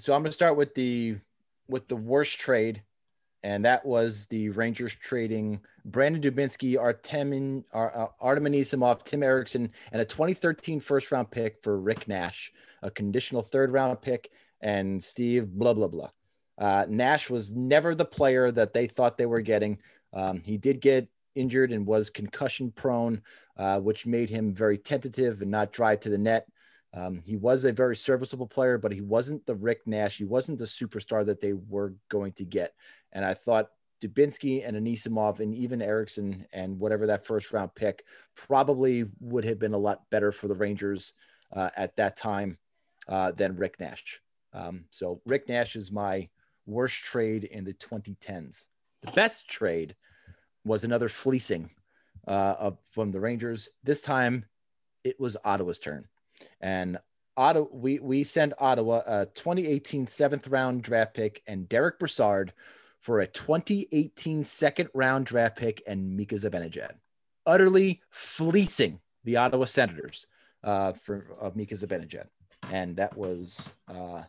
So 0.00 0.12
I'm 0.12 0.22
going 0.22 0.30
to 0.30 0.32
start 0.32 0.56
with 0.56 0.74
the 0.74 1.18
with 1.68 1.86
the 1.86 1.94
worst 1.94 2.40
trade, 2.40 2.82
and 3.44 3.64
that 3.64 3.86
was 3.86 4.26
the 4.26 4.48
Rangers 4.48 4.92
trading 4.92 5.60
Brandon 5.84 6.20
Dubinsky, 6.20 6.74
Artemin, 6.74 7.62
Ar- 7.72 7.96
uh, 7.96 8.06
Artem 8.20 8.46
Anisimov, 8.46 9.04
Tim 9.04 9.20
Erixon, 9.20 9.70
and 9.92 10.02
a 10.02 10.04
2013 10.04 10.80
first 10.80 11.12
round 11.12 11.30
pick 11.30 11.62
for 11.62 11.78
Rick 11.78 12.08
Nash, 12.08 12.52
a 12.82 12.90
conditional 12.90 13.42
third 13.42 13.72
round 13.72 14.02
pick, 14.02 14.32
and 14.64 15.04
Steve 15.04 15.46
blah 15.46 15.74
blah 15.74 15.86
blah. 15.86 16.10
Uh, 16.58 16.86
Nash 16.88 17.30
was 17.30 17.52
never 17.52 17.94
the 17.94 18.04
player 18.04 18.50
that 18.50 18.72
they 18.72 18.86
thought 18.86 19.16
they 19.16 19.26
were 19.26 19.40
getting. 19.40 19.78
Um, 20.12 20.40
he 20.44 20.56
did 20.56 20.80
get 20.80 21.08
injured 21.34 21.72
and 21.72 21.86
was 21.86 22.10
concussion 22.10 22.72
prone, 22.72 23.22
uh, 23.56 23.78
which 23.80 24.06
made 24.06 24.30
him 24.30 24.54
very 24.54 24.78
tentative 24.78 25.42
and 25.42 25.50
not 25.50 25.72
drive 25.72 26.00
to 26.00 26.08
the 26.08 26.18
net. 26.18 26.46
Um, 26.94 27.20
he 27.24 27.36
was 27.36 27.64
a 27.64 27.72
very 27.72 27.96
serviceable 27.96 28.46
player, 28.46 28.78
but 28.78 28.92
he 28.92 29.00
wasn't 29.00 29.44
the 29.46 29.56
Rick 29.56 29.80
Nash. 29.84 30.16
He 30.16 30.24
wasn't 30.24 30.58
the 30.58 30.64
superstar 30.64 31.26
that 31.26 31.40
they 31.40 31.52
were 31.52 31.94
going 32.08 32.32
to 32.34 32.44
get. 32.44 32.72
And 33.12 33.24
I 33.24 33.34
thought 33.34 33.70
Dubinsky 34.00 34.66
and 34.66 34.76
Anisimov 34.76 35.40
and 35.40 35.52
even 35.54 35.80
Erixon 35.80 36.44
and 36.52 36.78
whatever 36.78 37.06
that 37.06 37.26
first 37.26 37.52
round 37.52 37.74
pick 37.74 38.04
probably 38.36 39.06
would 39.18 39.44
have 39.44 39.58
been 39.58 39.74
a 39.74 39.78
lot 39.78 40.08
better 40.10 40.30
for 40.30 40.46
the 40.46 40.54
Rangers 40.54 41.14
uh, 41.52 41.70
at 41.76 41.96
that 41.96 42.16
time 42.16 42.58
uh, 43.08 43.32
than 43.32 43.56
Rick 43.56 43.80
Nash. 43.80 44.20
Um, 44.54 44.84
so 44.90 45.20
Rick 45.26 45.48
Nash 45.48 45.76
is 45.76 45.90
my 45.90 46.28
worst 46.66 46.96
trade 47.02 47.44
in 47.44 47.64
the 47.64 47.74
2010s. 47.74 48.64
The 49.02 49.12
best 49.12 49.48
trade 49.48 49.96
was 50.64 50.84
another 50.84 51.08
fleecing 51.08 51.70
uh, 52.26 52.70
from 52.90 53.10
the 53.10 53.20
Rangers. 53.20 53.68
This 53.82 54.00
time, 54.00 54.46
it 55.02 55.20
was 55.20 55.36
Ottawa's 55.44 55.78
turn, 55.78 56.06
and 56.60 56.98
Ottawa 57.36 57.66
we 57.70 57.98
we 57.98 58.24
sent 58.24 58.54
Ottawa 58.58 59.02
a 59.06 59.26
2018 59.26 60.06
seventh 60.06 60.48
round 60.48 60.82
draft 60.82 61.14
pick 61.14 61.42
and 61.46 61.68
Derek 61.68 61.98
Brassard 61.98 62.54
for 63.00 63.20
a 63.20 63.26
2018 63.26 64.44
second 64.44 64.88
round 64.94 65.26
draft 65.26 65.58
pick 65.58 65.82
and 65.86 66.16
Mika 66.16 66.36
Zibanejad, 66.36 66.92
utterly 67.44 68.00
fleecing 68.10 69.00
the 69.24 69.36
Ottawa 69.36 69.66
Senators 69.66 70.26
uh, 70.62 70.92
for 70.92 71.36
of 71.38 71.56
Mika 71.56 71.74
Zibanejad, 71.74 72.28
and 72.70 72.96
that 72.96 73.16
was. 73.16 73.68
Uh, 73.88 74.22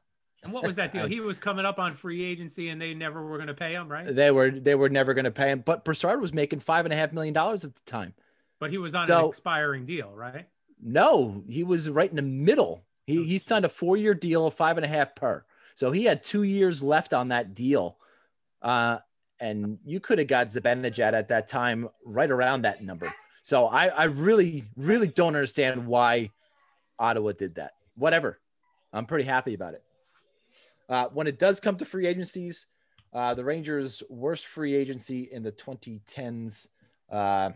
And 0.45 0.53
what 0.53 0.65
was 0.65 0.75
that 0.75 0.91
deal? 0.91 1.07
He 1.07 1.19
was 1.19 1.39
coming 1.39 1.65
up 1.65 1.79
on 1.79 1.95
free 1.95 2.23
agency, 2.23 2.69
and 2.69 2.79
they 2.79 2.93
never 2.93 3.25
were 3.25 3.37
going 3.37 3.47
to 3.47 3.55
pay 3.55 3.73
him, 3.73 3.91
right? 3.91 4.15
they 4.15 4.29
were 4.31 4.51
they 4.51 4.75
were 4.75 4.89
never 4.89 5.13
going 5.13 5.25
to 5.25 5.31
pay 5.31 5.49
him, 5.49 5.63
but 5.65 5.83
Brassard 5.83 6.21
was 6.21 6.33
making 6.33 6.59
five 6.59 6.85
and 6.85 6.93
a 6.93 6.95
half 6.95 7.11
million 7.11 7.33
dollars 7.33 7.63
at 7.65 7.73
the 7.73 7.81
time. 7.85 8.13
But 8.59 8.69
he 8.69 8.77
was 8.77 8.95
on 8.95 9.09
an 9.09 9.25
expiring 9.25 9.85
deal, 9.85 10.11
right? 10.11 10.47
No, 10.81 11.43
he 11.49 11.63
was 11.63 11.89
right 11.89 12.09
in 12.09 12.15
the 12.15 12.21
middle. 12.21 12.85
He 13.05 13.25
he 13.25 13.39
signed 13.39 13.65
a 13.65 13.69
four 13.69 13.97
year 13.97 14.13
deal 14.13 14.45
of 14.45 14.53
five 14.53 14.77
and 14.77 14.85
a 14.85 14.89
half 14.89 15.15
per. 15.15 15.43
So 15.73 15.91
he 15.91 16.05
had 16.05 16.23
two 16.23 16.43
years 16.43 16.81
left 16.81 17.13
on 17.13 17.29
that 17.29 17.53
deal. 17.53 17.97
Uh, 18.61 18.99
and 19.39 19.79
you 19.83 19.99
could 19.99 20.19
have 20.19 20.27
got 20.27 20.47
Zibanejad 20.47 21.13
at 21.13 21.27
that 21.27 21.47
time 21.47 21.89
right 22.05 22.31
around 22.31 22.61
that 22.61 22.81
number. 22.81 23.13
So 23.41 23.67
I, 23.67 23.87
I 23.87 24.03
really, 24.05 24.63
really 24.77 25.09
don't 25.09 25.35
understand 25.35 25.85
why 25.85 26.31
Ottawa 26.97 27.33
did 27.33 27.55
that. 27.55 27.73
Whatever. 27.95 28.39
I'm 28.93 29.05
pretty 29.05 29.25
happy 29.25 29.53
about 29.53 29.73
it. 29.73 29.83
Uh, 30.89 31.07
when 31.13 31.27
it 31.27 31.39
does 31.39 31.59
come 31.59 31.77
to 31.77 31.85
free 31.85 32.07
agencies, 32.07 32.67
uh, 33.13 33.33
the 33.33 33.43
Rangers' 33.43 34.03
worst 34.09 34.45
free 34.45 34.75
agency 34.75 35.29
in 35.31 35.41
the 35.41 35.51
2010s 35.51 36.67
uh, 37.11 37.51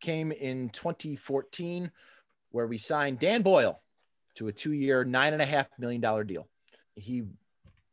came 0.00 0.32
in 0.32 0.68
2014, 0.70 1.90
where 2.50 2.66
we 2.66 2.78
signed 2.78 3.18
Dan 3.18 3.42
Boyle 3.42 3.80
to 4.36 4.48
a 4.48 4.52
two-year, 4.52 5.04
nine 5.04 5.32
and 5.32 5.42
a 5.42 5.46
half 5.46 5.66
million 5.78 6.00
dollar 6.00 6.24
deal. 6.24 6.48
He 6.94 7.24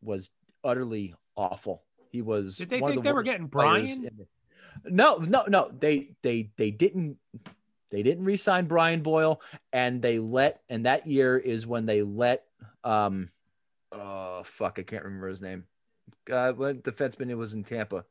was 0.02 0.30
utterly 0.64 1.16
awful. 1.36 1.84
He 2.12 2.22
was. 2.22 2.58
Did 2.58 2.70
they 2.70 2.82
one 2.82 2.92
think 2.92 3.04
the 3.04 3.10
they 3.10 3.14
were 3.14 3.24
getting 3.24 3.48
Brian? 3.48 4.04
the- 4.04 4.28
no, 4.84 5.18
no, 5.18 5.46
no. 5.48 5.72
They 5.80 6.16
they 6.22 6.52
they 6.58 6.72
didn't 6.72 7.18
they 7.92 8.04
didn't 8.04 8.26
re-sign 8.26 8.66
Brian 8.66 9.02
Boyle, 9.02 9.42
and 9.72 10.02
they 10.02 10.20
let 10.20 10.62
and 10.70 10.86
that 10.86 11.08
year 11.08 11.38
is 11.38 11.66
when 11.66 11.86
they 11.86 12.02
let 12.04 12.44
um 12.84 13.30
oh 13.96 14.44
fuck 14.44 14.78
I 14.80 14.84
can't 14.84 15.04
remember 15.04 15.28
his 15.30 15.42
name. 15.42 15.66
Uh, 16.32 16.54
what 16.54 16.84
defenseman 16.84 17.30
it 17.30 17.36
was 17.36 17.54
in 17.54 17.64
Tampa, 17.64 18.06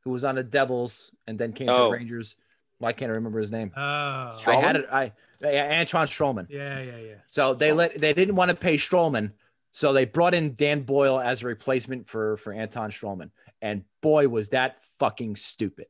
who 0.00 0.10
was 0.10 0.24
on 0.24 0.34
the 0.36 0.44
Devils 0.44 1.10
and 1.26 1.38
then 1.38 1.52
came 1.52 1.66
to 1.66 1.74
Oh. 1.74 1.84
the 1.90 1.98
Rangers. 1.98 2.36
Why 2.78 2.92
can't 2.92 3.10
I 3.10 3.14
remember 3.14 3.40
his 3.40 3.50
name? 3.50 3.72
Oh, 3.76 3.80
I 3.80 4.56
had 4.60 4.76
it. 4.76 4.86
I 4.92 5.12
yeah, 5.40 5.78
Antoine 5.80 6.06
Stralman. 6.06 6.46
yeah, 6.50 6.80
yeah, 6.80 6.96
yeah. 6.98 7.14
So 7.26 7.54
they 7.54 7.72
let 7.72 7.98
they 8.00 8.12
didn't 8.12 8.36
want 8.36 8.50
to 8.50 8.56
pay 8.56 8.76
Stralman, 8.76 9.32
so 9.70 9.92
they 9.92 10.04
brought 10.04 10.34
in 10.34 10.54
Dan 10.56 10.82
Boyle 10.82 11.18
as 11.18 11.42
a 11.42 11.46
replacement 11.46 12.06
for 12.08 12.36
for 12.36 12.52
Anton 12.52 12.90
Stralman, 12.90 13.30
and 13.62 13.82
boy 14.02 14.28
was 14.28 14.50
that 14.50 14.80
fucking 14.98 15.36
stupid. 15.36 15.86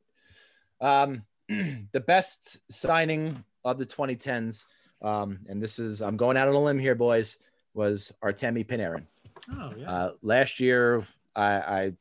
Um, 0.79 1.23
the 1.49 2.03
best 2.05 2.59
signing 2.71 3.43
of 3.65 3.77
the 3.77 3.85
2010s, 3.85 4.63
um, 5.01 5.39
and 5.49 5.61
this 5.61 5.79
is 5.79 6.01
I'm 6.01 6.15
going 6.17 6.37
out 6.37 6.47
on 6.47 6.55
a 6.55 6.61
limb 6.63 6.79
here, 6.79 6.95
boys, 6.95 7.37
was 7.73 8.13
Artemi 8.23 8.65
Panarin. 8.65 9.03
Oh, 9.51 9.73
yeah. 9.77 9.89
Uh, 9.89 10.11
last 10.21 10.59
year, 10.59 11.05
I, 11.35 11.45
I 11.45 11.93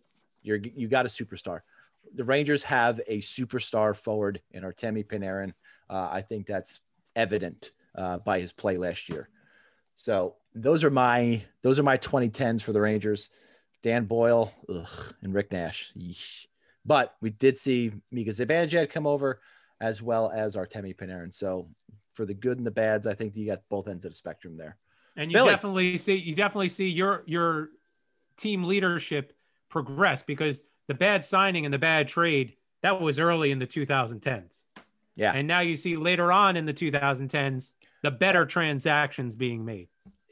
you're, 0.42 0.58
you 0.58 0.88
got 0.88 1.06
a 1.06 1.08
superstar. 1.08 1.60
The 2.14 2.24
Rangers 2.24 2.62
have 2.64 3.00
a 3.08 3.18
superstar 3.18 3.94
forward 3.94 4.40
in 4.52 4.62
Artemi 4.62 5.04
Panarin. 5.04 5.52
Uh, 5.88 6.08
I 6.10 6.22
think 6.22 6.46
that's 6.46 6.80
evident 7.14 7.72
uh, 7.94 8.18
by 8.18 8.40
his 8.40 8.52
play 8.52 8.76
last 8.76 9.08
year. 9.08 9.28
So 9.96 10.36
those 10.54 10.84
are 10.84 10.90
my 10.90 11.42
those 11.62 11.78
are 11.78 11.82
my 11.82 11.98
2010s 11.98 12.62
for 12.62 12.72
the 12.72 12.80
Rangers. 12.80 13.30
Dan 13.82 14.04
Boyle 14.04 14.52
ugh, 14.68 15.14
and 15.22 15.34
Rick 15.34 15.52
Nash. 15.52 15.92
Yeesh. 15.96 16.46
But 16.84 17.14
we 17.20 17.30
did 17.30 17.58
see 17.58 17.92
Mika 18.10 18.30
Zibanejad 18.30 18.90
come 18.90 19.06
over 19.06 19.40
as 19.80 20.00
well 20.00 20.30
as 20.34 20.56
Artemi 20.56 20.96
Panarin. 20.96 21.32
So 21.32 21.68
for 22.14 22.24
the 22.24 22.34
good 22.34 22.58
and 22.58 22.66
the 22.66 22.70
bads, 22.70 23.06
I 23.06 23.14
think 23.14 23.36
you 23.36 23.46
got 23.46 23.62
both 23.68 23.88
ends 23.88 24.04
of 24.04 24.12
the 24.12 24.16
spectrum 24.16 24.56
there. 24.56 24.76
And 25.16 25.30
you 25.30 25.38
Billy. 25.38 25.50
definitely 25.50 25.96
see 25.96 26.16
you 26.16 26.34
definitely 26.34 26.68
see 26.68 26.88
your 26.88 27.22
your 27.26 27.70
team 28.36 28.64
leadership 28.64 29.32
progress 29.68 30.22
because 30.22 30.62
the 30.88 30.94
bad 30.94 31.24
signing 31.24 31.64
and 31.64 31.72
the 31.72 31.78
bad 31.78 32.08
trade 32.08 32.56
that 32.82 33.00
was 33.00 33.18
early 33.18 33.50
in 33.50 33.58
the 33.58 33.66
2010s. 33.66 34.62
Yeah. 35.16 35.32
And 35.34 35.48
now 35.48 35.60
you 35.60 35.76
see 35.76 35.96
later 35.96 36.30
on 36.30 36.56
in 36.56 36.66
the 36.66 36.74
2010s 36.74 37.72
the 38.02 38.10
better 38.10 38.44
transactions 38.46 39.34
being 39.34 39.64
made. 39.64 39.88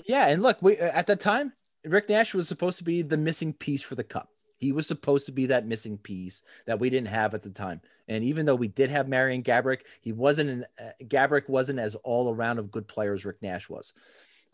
Yeah, 0.06 0.28
and 0.28 0.42
look, 0.42 0.58
we 0.60 0.76
at 0.76 1.06
that 1.06 1.20
time, 1.20 1.52
Rick 1.84 2.08
Nash 2.08 2.34
was 2.34 2.46
supposed 2.46 2.78
to 2.78 2.84
be 2.84 3.02
the 3.02 3.16
missing 3.16 3.52
piece 3.52 3.82
for 3.82 3.94
the 3.94 4.04
cup. 4.04 4.28
He 4.58 4.72
was 4.72 4.86
supposed 4.86 5.26
to 5.26 5.32
be 5.32 5.46
that 5.46 5.66
missing 5.66 5.98
piece 5.98 6.42
that 6.66 6.78
we 6.78 6.90
didn't 6.90 7.08
have 7.08 7.34
at 7.34 7.42
the 7.42 7.50
time. 7.50 7.80
And 8.08 8.22
even 8.24 8.46
though 8.46 8.54
we 8.54 8.68
did 8.68 8.90
have 8.90 9.08
Marian 9.08 9.42
Gaborik, 9.42 9.80
he 10.00 10.12
wasn't 10.12 10.50
an 10.50 10.64
uh, 10.80 10.90
Gaborik 11.04 11.48
wasn't 11.48 11.78
as 11.78 11.94
all 11.96 12.32
around 12.32 12.58
of 12.58 12.70
good 12.70 12.86
player 12.86 13.12
as 13.14 13.24
Rick 13.24 13.42
Nash 13.42 13.68
was. 13.68 13.92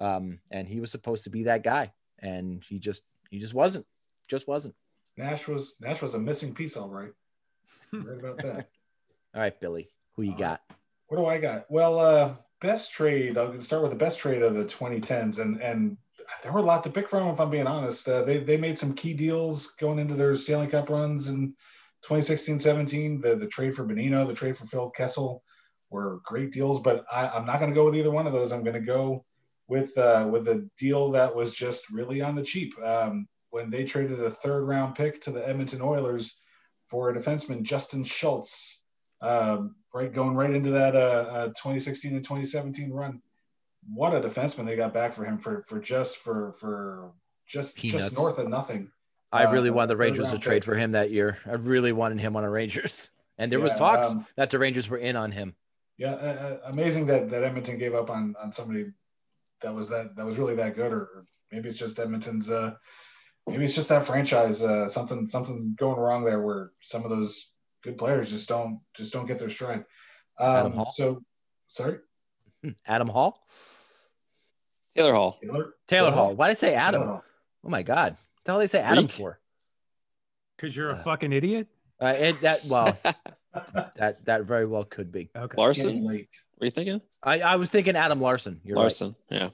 Um, 0.01 0.41
and 0.51 0.67
he 0.67 0.81
was 0.81 0.91
supposed 0.91 1.25
to 1.25 1.31
be 1.31 1.45
that 1.45 1.63
guy, 1.63 1.93
and 2.19 2.65
he 2.65 2.79
just 2.79 3.03
he 3.31 3.39
just 3.39 3.55
wasn't, 3.55 3.87
just 4.29 4.49
wasn't. 4.49 4.75
Nash 5.17 5.47
was 5.47 5.75
Nash 5.81 6.01
was 6.01 6.15
a 6.15 6.19
missing 6.19 6.55
piece, 6.55 6.77
all 6.77 6.89
right. 6.89 7.13
Right 7.93 8.19
about 8.19 8.39
that. 8.39 8.69
All 9.35 9.41
right, 9.41 9.61
Billy, 9.61 9.89
who 10.15 10.23
you 10.23 10.33
All 10.33 10.39
got? 10.39 10.61
What 11.07 11.19
do 11.19 11.27
I 11.27 11.39
got? 11.39 11.71
Well, 11.71 11.99
uh, 12.01 12.35
best 12.61 12.93
trade. 12.93 13.39
I'll 13.39 13.61
start 13.61 13.83
with 13.83 13.93
the 13.93 13.97
best 13.97 14.19
trade 14.19 14.43
of 14.43 14.55
the 14.55 14.65
2010s, 14.65 15.39
and 15.39 15.61
and 15.61 15.97
there 16.43 16.53
were 16.53 16.61
a 16.61 16.65
lot 16.65 16.85
to 16.85 16.91
pick 16.91 17.09
from. 17.09 17.29
If 17.29 17.41
I'm 17.41 17.51
being 17.51 17.67
honest, 17.67 18.09
uh, 18.09 18.23
they 18.23 18.39
they 18.39 18.57
made 18.57 18.79
some 18.79 18.95
key 18.95 19.15
deals 19.15 19.69
going 19.75 19.99
into 19.99 20.15
their 20.15 20.35
Stanley 20.35 20.69
Cup 20.69 20.91
runs 20.91 21.29
in 21.29 21.55
2016-17. 22.05 23.23
The 23.23 23.37
the 23.37 23.47
trade 23.47 23.75
for 23.75 23.85
Bonino, 23.85 24.27
the 24.27 24.35
trade 24.35 24.57
for 24.57 24.67
Phil 24.67 24.91
Kessel, 24.91 25.43
were 25.91 26.21
great 26.25 26.53
deals. 26.53 26.81
But 26.81 27.05
I, 27.13 27.29
I'm 27.29 27.47
not 27.47 27.59
going 27.59 27.71
to 27.71 27.75
go 27.75 27.85
with 27.85 27.97
either 27.97 28.11
one 28.11 28.27
of 28.27 28.33
those. 28.33 28.53
I'm 28.53 28.65
going 28.65 28.75
to 28.75 28.81
go 28.81 29.25
with 29.71 29.97
uh, 29.97 30.29
with 30.31 30.49
a 30.49 30.69
deal 30.77 31.13
that 31.13 31.35
was 31.35 31.55
just 31.55 31.89
really 31.91 32.21
on 32.21 32.35
the 32.35 32.43
cheap. 32.43 32.75
Um, 32.83 33.27
when 33.51 33.71
they 33.71 33.85
traded 33.85 34.21
a 34.21 34.31
third 34.31 34.65
round 34.65 34.95
pick 34.97 35.23
to 35.23 35.31
the 35.31 35.47
Edmonton 35.49 35.81
Oilers 35.81 36.41
for 36.85 37.11
a 37.11 37.15
defenseman, 37.15 37.63
Justin 37.63 38.05
Schultz 38.05 38.85
um, 39.23 39.77
right 39.95 40.13
going 40.13 40.35
right 40.35 40.53
into 40.53 40.71
that 40.71 40.95
uh, 40.95 41.27
uh, 41.31 41.47
2016 41.49 42.15
and 42.15 42.25
2017 42.25 42.91
run. 42.93 43.23
What 43.89 44.15
a 44.15 44.21
defenseman 44.21 44.67
they 44.67 44.77
got 44.77 44.93
back 44.93 45.15
for 45.15 45.25
him 45.25 45.39
for 45.39 45.63
for 45.63 45.79
just 45.81 46.19
for 46.19 46.53
for 46.55 47.13
just 47.47 47.77
Peanuts. 47.77 48.05
just 48.11 48.17
north 48.19 48.39
of 48.39 48.49
nothing. 48.49 48.91
I 49.33 49.45
Uh, 49.45 49.53
really 49.53 49.71
wanted 49.71 49.89
the 49.89 49.97
Rangers 49.97 50.31
to 50.33 50.39
trade 50.39 50.57
pick. 50.63 50.65
for 50.65 50.75
him 50.75 50.93
that 50.93 51.11
year. 51.13 51.39
I 51.47 51.53
really 51.53 51.93
wanted 51.93 52.21
him 52.21 52.35
on 52.37 52.43
the 52.43 52.51
Rangers, 52.51 53.11
and 53.39 53.51
there 53.51 53.61
was 53.61 53.73
talks 53.75 54.11
um, 54.11 54.27
that 54.37 54.51
the 54.51 54.59
Rangers 54.59 54.89
were 54.89 54.99
in 54.99 55.15
on 55.17 55.31
him. 55.31 55.55
Yeah, 55.97 56.13
uh, 56.15 56.59
uh, 56.65 56.71
amazing 56.73 57.07
that 57.07 57.31
that 57.31 57.45
Edmonton 57.45 57.79
gave 57.79 57.95
up 57.95 58.11
on 58.11 58.35
on 58.43 58.51
somebody 58.53 58.87
that 59.63 59.75
was 59.75 59.89
that 59.91 60.17
that 60.17 60.27
was 60.27 60.39
really 60.39 60.57
that 60.57 60.75
good, 60.75 60.93
or, 60.93 61.01
or 61.01 61.25
maybe 61.53 61.69
it's 61.69 61.79
just 61.79 61.99
Edmonton's. 61.99 62.51
Uh, 62.51 62.75
maybe 63.47 63.65
it's 63.65 63.75
just 63.75 63.89
that 63.91 64.05
franchise. 64.05 64.63
Uh, 64.63 64.89
something 64.89 65.27
something 65.27 65.75
going 65.79 65.99
wrong 65.99 66.25
there, 66.25 66.41
where 66.41 66.73
some 66.81 67.05
of 67.05 67.11
those 67.11 67.51
good 67.83 67.99
players 67.99 68.31
just 68.31 68.49
don't 68.49 68.81
just 68.95 69.13
don't 69.13 69.27
get 69.27 69.39
their 69.39 69.49
stride. 69.51 69.85
Adam 70.39 70.73
Um, 70.73 70.79
Hall? 70.79 70.85
so 70.85 71.23
sorry, 71.69 71.99
Adam 72.87 73.09
Hall, 73.09 73.47
Taylor 74.97 75.13
Hall. 75.15 75.33
Taylor. 75.41 75.75
Taylor 75.89 76.11
Hall. 76.13 76.35
Why 76.35 76.47
did 76.49 76.53
I 76.53 76.55
say 76.55 76.75
Adam? 76.75 77.01
Taylor 77.03 77.13
Hall. 77.13 77.25
Oh 77.65 77.69
my 77.69 77.83
God, 77.83 78.13
what 78.13 78.45
the 78.45 78.53
hell 78.53 78.59
did 78.61 78.65
they 78.69 78.73
say 78.79 78.81
Adam 78.83 79.07
Freak. 79.07 79.17
for? 79.19 79.41
Because 80.57 80.75
you're 80.77 80.91
a 80.91 80.95
Uh, 80.95 81.03
fucking 81.03 81.33
idiot. 81.33 81.69
Uh, 82.01 82.15
it, 82.19 82.41
that 82.41 82.65
well, 82.69 82.97
that 83.53 84.25
that 84.25 84.45
very 84.45 84.67
well 84.67 84.85
could 84.85 85.11
be. 85.11 85.31
Okay. 85.35 85.57
Getting 85.57 85.59
Larsson. 85.59 86.05
What 86.05 86.13
are 86.13 86.65
you 86.65 86.71
thinking? 86.71 87.01
I, 87.23 87.41
I 87.41 87.57
was 87.57 87.71
thinking 87.71 87.97
Adam 87.97 88.21
Larsson. 88.21 88.61
You're 88.65 88.77
right. 88.77 88.83
Larsson. 88.83 89.15
Yeah. 89.31 89.51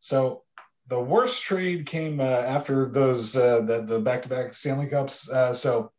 So 0.00 0.42
the 0.86 0.98
worst 0.98 1.42
trade 1.42 1.86
came 1.86 2.20
uh, 2.20 2.24
after 2.24 2.88
those 2.88 3.36
uh, 3.36 3.60
the 3.62 3.82
the 3.82 4.00
back 4.00 4.22
to 4.22 4.28
back 4.28 4.52
Stanley 4.52 4.86
Cups. 4.86 5.28
Uh, 5.30 5.52
so 5.52 5.92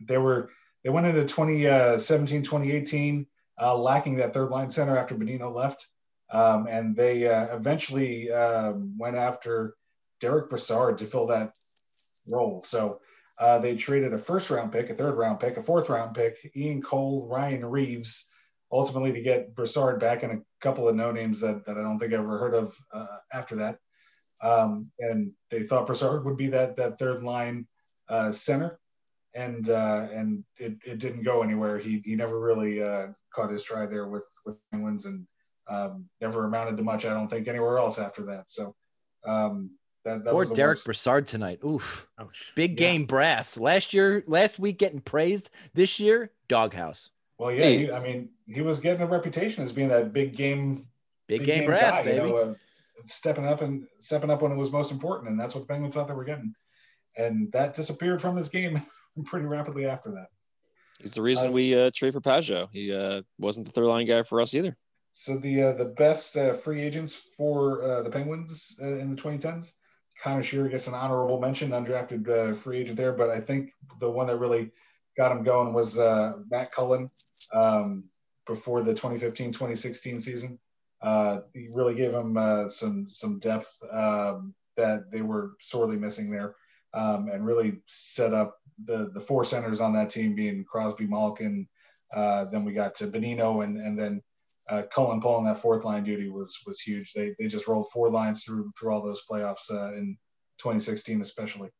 they 0.00 0.18
were 0.18 0.50
they 0.84 0.90
went 0.90 1.06
into 1.06 1.24
2017 1.24 2.42
2018 2.42 3.26
uh, 3.60 3.76
lacking 3.76 4.16
that 4.16 4.32
third 4.32 4.50
line 4.50 4.70
center 4.70 4.96
after 4.96 5.14
Bonino 5.14 5.54
left, 5.54 5.88
um, 6.30 6.66
and 6.68 6.96
they 6.96 7.26
uh, 7.26 7.54
eventually 7.54 8.30
um, 8.30 8.96
went 8.98 9.16
after 9.16 9.74
Derek 10.20 10.48
Brassard 10.48 10.98
to 10.98 11.04
fill 11.04 11.26
that 11.26 11.52
role. 12.30 12.60
So. 12.60 13.00
Uh, 13.38 13.58
they 13.58 13.76
traded 13.76 14.14
a 14.14 14.18
first 14.18 14.50
round 14.50 14.72
pick, 14.72 14.88
a 14.90 14.94
third 14.94 15.16
round 15.16 15.40
pick, 15.40 15.56
a 15.56 15.62
fourth 15.62 15.88
round 15.90 16.14
pick, 16.14 16.36
Ian 16.56 16.80
Cole, 16.80 17.28
Ryan 17.30 17.64
Reaves, 17.64 18.30
ultimately 18.72 19.12
to 19.12 19.20
get 19.20 19.54
Brassard 19.54 20.00
back 20.00 20.22
and 20.22 20.32
a 20.32 20.42
couple 20.60 20.88
of 20.88 20.96
no 20.96 21.12
names 21.12 21.40
that, 21.40 21.66
that 21.66 21.76
I 21.76 21.82
don't 21.82 21.98
think 21.98 22.12
I 22.12 22.16
ever 22.16 22.38
heard 22.38 22.54
of 22.54 22.76
uh, 22.92 23.18
after 23.32 23.56
that. 23.56 23.78
Um, 24.42 24.90
and 24.98 25.32
they 25.50 25.62
thought 25.62 25.86
Brassard 25.86 26.24
would 26.24 26.36
be 26.36 26.48
that 26.48 26.76
that 26.76 26.98
third 26.98 27.22
line 27.22 27.66
uh, 28.08 28.32
center, 28.32 28.78
and 29.34 29.68
uh, 29.68 30.08
and 30.12 30.44
it, 30.58 30.76
it 30.84 30.98
didn't 30.98 31.22
go 31.24 31.42
anywhere. 31.42 31.78
He 31.78 32.02
he 32.04 32.16
never 32.16 32.38
really 32.38 32.82
uh, 32.82 33.08
caught 33.34 33.50
his 33.50 33.62
stride 33.62 33.90
there 33.90 34.06
with 34.06 34.26
with 34.44 34.56
Penguins, 34.70 35.06
and 35.06 35.26
um, 35.68 36.08
never 36.20 36.44
amounted 36.44 36.76
to 36.76 36.82
much. 36.82 37.06
I 37.06 37.14
don't 37.14 37.28
think 37.28 37.48
anywhere 37.48 37.78
else 37.78 37.98
after 37.98 38.26
that. 38.26 38.50
So 38.50 38.74
um, 39.26 39.70
that, 40.06 40.24
that 40.24 40.30
Poor 40.30 40.40
was 40.40 40.50
Derek 40.50 40.76
worst. 40.76 40.84
Brassard 40.86 41.26
tonight. 41.28 41.60
Oof. 41.64 42.08
Ouch. 42.18 42.52
Big 42.54 42.72
Yeah. 42.80 42.88
game 42.88 43.04
brass. 43.04 43.58
Last 43.58 43.92
year, 43.92 44.24
last 44.26 44.58
week 44.58 44.78
getting 44.78 45.00
praised. 45.00 45.50
This 45.74 46.00
year, 46.00 46.30
doghouse. 46.48 47.10
Well, 47.38 47.52
yeah, 47.52 47.62
Hey. 47.62 47.78
he, 47.78 47.92
I 47.92 48.00
mean, 48.00 48.30
he 48.46 48.62
was 48.62 48.80
getting 48.80 49.02
a 49.02 49.06
reputation 49.06 49.62
as 49.62 49.72
being 49.72 49.88
that 49.88 50.12
big 50.12 50.34
game 50.34 50.86
Big, 51.26 51.44
game, 51.44 51.66
brass, 51.66 51.98
guy, 51.98 52.04
baby. 52.04 52.16
You 52.28 52.32
know, 52.32 52.36
uh, 52.38 52.54
stepping 53.04 53.44
up 53.46 53.60
and 53.60 53.86
stepping 53.98 54.30
up 54.30 54.40
when 54.42 54.52
it 54.52 54.56
was 54.56 54.70
most 54.72 54.90
important, 54.92 55.28
and 55.28 55.38
that's 55.38 55.54
what 55.54 55.62
the 55.62 55.66
Penguins 55.66 55.94
thought 55.94 56.08
they 56.08 56.14
were 56.14 56.24
getting. 56.24 56.54
And 57.16 57.50
that 57.52 57.74
disappeared 57.74 58.22
from 58.22 58.36
his 58.36 58.48
game 58.48 58.80
pretty 59.24 59.46
rapidly 59.46 59.86
after 59.86 60.10
that. 60.12 60.28
He's 61.00 61.12
the 61.12 61.22
reason 61.22 61.48
Uh, 61.48 61.52
we 61.52 61.78
uh, 61.78 61.90
trade 61.94 62.12
for 62.14 62.20
Pageau. 62.22 62.68
He 62.72 62.94
uh, 62.94 63.22
wasn't 63.38 63.66
the 63.66 63.72
third 63.72 63.86
line 63.86 64.06
guy 64.06 64.22
for 64.22 64.40
us 64.40 64.54
either. 64.54 64.76
So 65.12 65.36
the 65.38 65.62
uh, 65.62 65.72
the 65.72 65.84
best 65.86 66.36
uh, 66.36 66.52
free 66.52 66.80
agents 66.82 67.16
for 67.36 67.82
uh, 67.82 68.02
the 68.02 68.10
Penguins 68.10 68.78
uh, 68.82 68.86
in 68.86 69.10
the 69.10 69.16
2010s, 69.16 69.72
Conor 70.22 70.42
Sheary 70.42 70.70
gets 70.70 70.86
an 70.86 70.94
honorable 70.94 71.40
mention, 71.40 71.70
undrafted 71.70 72.28
uh, 72.28 72.54
free 72.54 72.78
agent 72.78 72.96
there. 72.96 73.12
But 73.12 73.30
I 73.30 73.40
think 73.40 73.72
the 74.00 74.10
one 74.10 74.26
that 74.28 74.38
really 74.38 74.70
got 75.16 75.32
him 75.32 75.42
going 75.42 75.72
was 75.72 75.98
uh, 75.98 76.34
Matt 76.50 76.72
Cullen 76.72 77.10
um, 77.52 78.04
before 78.46 78.82
the 78.82 78.94
2015-2016 78.94 80.22
season. 80.22 80.58
Uh, 81.02 81.40
he 81.52 81.68
really 81.72 81.94
gave 81.94 82.12
him 82.12 82.36
uh, 82.36 82.68
some 82.68 83.08
some 83.08 83.38
depth 83.38 83.70
um, 83.92 84.54
that 84.76 85.10
they 85.10 85.20
were 85.20 85.52
sorely 85.60 85.96
missing 85.96 86.30
there, 86.30 86.56
um, 86.94 87.28
and 87.28 87.44
really 87.44 87.78
set 87.86 88.32
up 88.32 88.58
the 88.84 89.10
the 89.12 89.20
four 89.20 89.44
centers 89.44 89.80
on 89.80 89.92
that 89.92 90.08
team 90.10 90.34
being 90.34 90.64
Crosby, 90.64 91.06
Malkin. 91.06 91.68
Uh, 92.14 92.44
then 92.44 92.64
we 92.64 92.72
got 92.72 92.94
to 92.94 93.06
Bonino, 93.06 93.62
and 93.62 93.78
and 93.78 93.98
then 93.98 94.22
uh, 94.68 94.82
Cullen 94.90 95.20
pulling 95.20 95.44
that 95.44 95.58
fourth 95.58 95.84
line 95.84 96.02
duty 96.02 96.28
was 96.28 96.58
was 96.66 96.80
huge. 96.80 97.12
They 97.12 97.34
they 97.38 97.46
just 97.46 97.68
rolled 97.68 97.90
four 97.90 98.10
lines 98.10 98.44
through 98.44 98.70
through 98.78 98.92
all 98.92 99.02
those 99.02 99.22
playoffs 99.30 99.70
uh, 99.70 99.94
in 99.94 100.16
2016, 100.58 101.20
especially. 101.20 101.70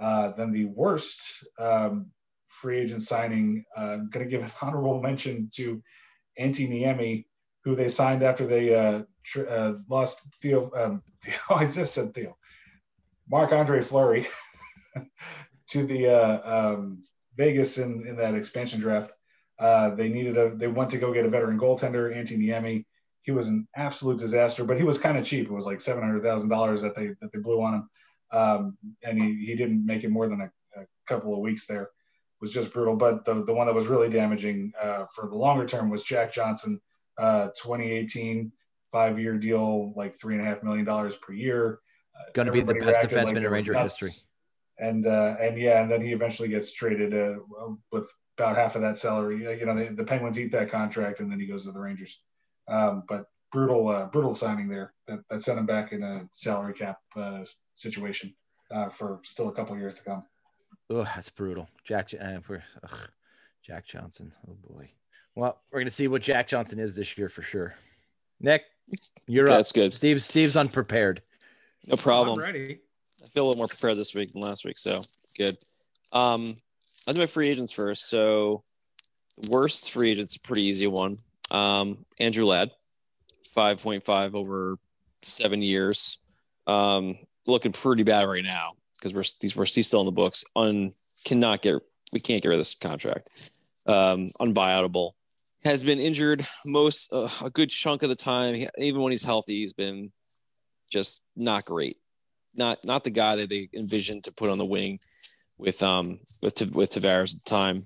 Uh, 0.00 0.32
then 0.32 0.52
the 0.52 0.66
worst 0.66 1.20
um, 1.58 2.10
free 2.46 2.80
agent 2.80 3.02
signing, 3.02 3.64
uh, 3.76 3.80
I'm 3.80 4.10
going 4.10 4.26
to 4.26 4.30
give 4.30 4.42
an 4.42 4.50
honorable 4.62 5.00
mention 5.00 5.48
to 5.54 5.82
Antti 6.38 6.68
Niemi, 6.68 7.26
who 7.64 7.74
they 7.74 7.88
signed 7.88 8.22
after 8.22 8.46
they 8.46 8.74
uh, 8.74 9.02
tr- 9.22 9.48
uh, 9.48 9.74
lost 9.88 10.20
Theo. 10.42 10.70
Um, 10.76 11.02
Theo. 11.22 11.56
I 11.56 11.66
just 11.66 11.94
said 11.94 12.14
Theo. 12.14 12.36
Marc-Andre 13.30 13.80
Fleury 13.80 14.26
to 15.68 15.86
the 15.86 16.08
um, 16.08 17.04
Vegas 17.36 17.78
in 17.78 18.06
in 18.06 18.16
that 18.16 18.34
expansion 18.34 18.80
draft. 18.80 19.12
Uh, 19.58 19.94
they 19.94 20.08
needed 20.08 20.36
a. 20.36 20.54
They 20.54 20.66
went 20.66 20.90
to 20.90 20.98
go 20.98 21.12
get 21.12 21.24
a 21.24 21.28
veteran 21.28 21.58
goaltender, 21.58 22.14
Antti 22.14 22.38
Niemi. 22.38 22.84
He 23.22 23.30
was 23.30 23.48
an 23.48 23.66
absolute 23.74 24.18
disaster, 24.18 24.64
but 24.64 24.76
he 24.76 24.82
was 24.84 24.98
kind 24.98 25.16
of 25.16 25.24
cheap. 25.24 25.46
It 25.46 25.52
was 25.52 25.66
like 25.66 25.80
seven 25.80 26.02
hundred 26.02 26.22
thousand 26.22 26.48
dollars 26.48 26.82
that 26.82 26.94
they 26.94 27.08
that 27.20 27.32
they 27.32 27.38
blew 27.38 27.62
on 27.62 27.74
him, 27.74 27.90
um, 28.32 28.78
and 29.02 29.22
he, 29.22 29.46
he 29.46 29.54
didn't 29.54 29.86
make 29.86 30.04
it 30.04 30.10
more 30.10 30.28
than 30.28 30.40
a, 30.40 30.80
a 30.80 30.84
couple 31.06 31.32
of 31.32 31.40
weeks 31.40 31.66
there. 31.66 31.82
It 31.82 31.88
was 32.40 32.52
just 32.52 32.72
brutal. 32.72 32.96
But 32.96 33.24
the 33.24 33.44
the 33.44 33.54
one 33.54 33.66
that 33.66 33.74
was 33.74 33.86
really 33.86 34.10
damaging 34.10 34.72
uh, 34.80 35.04
for 35.14 35.28
the 35.28 35.36
longer 35.36 35.66
term 35.66 35.88
was 35.88 36.04
Jack 36.04 36.32
Johnson, 36.32 36.80
uh, 37.16 37.46
2018 37.62 38.52
five 38.94 39.18
year 39.18 39.36
deal, 39.36 39.92
like 39.96 40.14
three 40.14 40.36
and 40.36 40.42
a 40.42 40.46
half 40.46 40.62
million 40.62 40.84
dollars 40.84 41.16
per 41.16 41.32
year. 41.32 41.80
Uh, 42.14 42.30
Gonna 42.32 42.52
be 42.52 42.60
the 42.60 42.74
best 42.74 43.00
defenseman 43.00 43.34
they 43.34 43.44
in 43.44 43.50
Ranger 43.50 43.72
nuts. 43.72 44.00
history. 44.00 44.28
And 44.78 45.04
uh, 45.04 45.34
and 45.40 45.58
yeah, 45.58 45.82
and 45.82 45.90
then 45.90 46.00
he 46.00 46.12
eventually 46.12 46.48
gets 46.48 46.72
traded 46.72 47.12
uh, 47.12 47.34
with 47.90 48.08
about 48.38 48.56
half 48.56 48.76
of 48.76 48.82
that 48.82 48.98
salary. 48.98 49.46
Uh, 49.46 49.50
You 49.50 49.66
know, 49.66 49.74
the, 49.74 49.94
the 49.94 50.04
Penguins 50.04 50.38
eat 50.38 50.52
that 50.52 50.70
contract, 50.70 51.20
and 51.20 51.30
then 51.30 51.40
he 51.40 51.46
goes 51.46 51.64
to 51.64 51.72
the 51.72 51.80
Rangers. 51.80 52.18
Um, 52.68 53.04
but 53.08 53.26
brutal, 53.52 53.88
uh, 53.88 54.06
brutal 54.06 54.34
signing 54.34 54.68
there 54.68 54.92
that, 55.06 55.20
that 55.30 55.42
sent 55.42 55.58
him 55.58 55.66
back 55.66 55.92
in 55.92 56.02
a 56.02 56.28
salary 56.32 56.74
cap 56.74 56.98
uh, 57.16 57.44
situation 57.74 58.34
uh, 58.70 58.88
for 58.88 59.20
still 59.24 59.48
a 59.48 59.52
couple 59.52 59.76
years 59.76 59.94
to 59.94 60.02
come. 60.02 60.24
Oh, 60.90 61.04
that's 61.04 61.30
brutal. 61.30 61.68
Jack, 61.84 62.10
uh, 62.20 62.40
we're, 62.48 62.62
ugh, 62.82 63.08
Jack 63.62 63.86
Johnson. 63.86 64.32
Oh 64.48 64.56
boy. 64.68 64.90
Well, 65.34 65.60
we're 65.70 65.80
gonna 65.80 65.90
see 65.90 66.08
what 66.08 66.22
Jack 66.22 66.48
Johnson 66.48 66.78
is 66.78 66.94
this 66.94 67.16
year 67.16 67.28
for 67.28 67.42
sure. 67.42 67.74
Nick, 68.40 68.64
you're 69.26 69.44
Okay, 69.44 69.52
up. 69.52 69.58
that's 69.58 69.72
good. 69.72 69.94
Steve, 69.94 70.20
Steve's 70.22 70.56
unprepared. 70.56 71.20
No 71.86 71.96
problem. 71.96 72.38
I'm 72.38 72.44
ready. 72.44 72.80
I 73.22 73.26
feel 73.28 73.44
a 73.44 73.48
little 73.48 73.58
more 73.58 73.66
prepared 73.68 73.96
this 73.96 74.14
week 74.14 74.32
than 74.32 74.42
last 74.42 74.64
week, 74.64 74.78
so 74.78 75.00
good. 75.38 75.56
Um, 76.12 76.56
I'll 77.06 77.14
do 77.14 77.20
my 77.20 77.26
free 77.26 77.48
agents 77.48 77.72
first. 77.72 78.08
So, 78.08 78.62
worst 79.50 79.90
free 79.92 80.10
agent's 80.10 80.38
pretty 80.38 80.62
easy 80.64 80.86
one. 80.86 81.18
Um, 81.50 82.04
Andrew 82.18 82.44
Ladd, 82.44 82.70
five 83.54 83.82
point 83.82 84.04
five 84.04 84.34
over 84.34 84.78
seven 85.22 85.62
years. 85.62 86.18
um, 86.66 87.18
looking 87.46 87.72
pretty 87.72 88.02
bad 88.04 88.22
right 88.26 88.42
now 88.44 88.72
because 88.94 89.12
we're 89.12 89.24
these 89.40 89.54
we're 89.54 89.66
still 89.66 90.00
in 90.00 90.06
the 90.06 90.12
books. 90.12 90.44
Un 90.56 90.92
cannot 91.26 91.60
get 91.62 91.76
we 92.12 92.20
can't 92.20 92.42
get 92.42 92.48
rid 92.48 92.54
of 92.56 92.60
this 92.60 92.74
contract. 92.74 93.50
Um. 93.86 94.28
Has 95.64 95.82
been 95.82 95.98
injured 95.98 96.46
most 96.66 97.10
uh, 97.12 97.28
a 97.42 97.48
good 97.50 97.70
chunk 97.70 98.02
of 98.02 98.08
the 98.10 98.14
time. 98.16 98.54
He- 98.54 98.68
even 98.78 99.00
when 99.00 99.12
he's 99.12 99.24
healthy, 99.24 99.60
he's 99.60 99.72
been 99.72 100.12
just 100.90 101.22
not 101.36 101.64
great. 101.64 101.96
Not 102.54 102.78
not 102.84 103.04
the 103.04 103.10
guy 103.10 103.36
that 103.36 103.48
they 103.48 103.68
envisioned 103.74 104.24
to 104.24 104.32
put 104.32 104.48
on 104.50 104.58
the 104.58 104.64
wing 104.66 105.00
with 105.58 105.82
um 105.82 106.18
with 106.42 106.60
with 106.74 106.92
Tavares 106.92 107.36
at 107.36 107.44
the 107.44 107.50
time. 107.50 107.82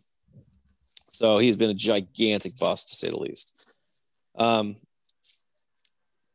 So 1.10 1.38
he's 1.38 1.56
been 1.56 1.70
a 1.70 1.74
gigantic 1.74 2.58
bust 2.58 2.88
to 2.88 2.96
say 2.96 3.10
the 3.10 3.18
least. 3.18 3.74
Um, 4.36 4.74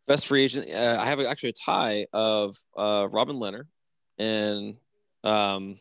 best 0.08 0.28
free 0.28 0.44
agent. 0.44 0.70
Uh, 0.70 0.98
I 1.00 1.06
have 1.06 1.20
actually 1.22 1.50
a 1.50 1.66
tie 1.66 2.08
of 2.12 2.56
uh, 2.78 3.08
Robin 3.10 3.38
Lehner 3.38 3.66
and 4.18 4.76
um, 5.24 5.80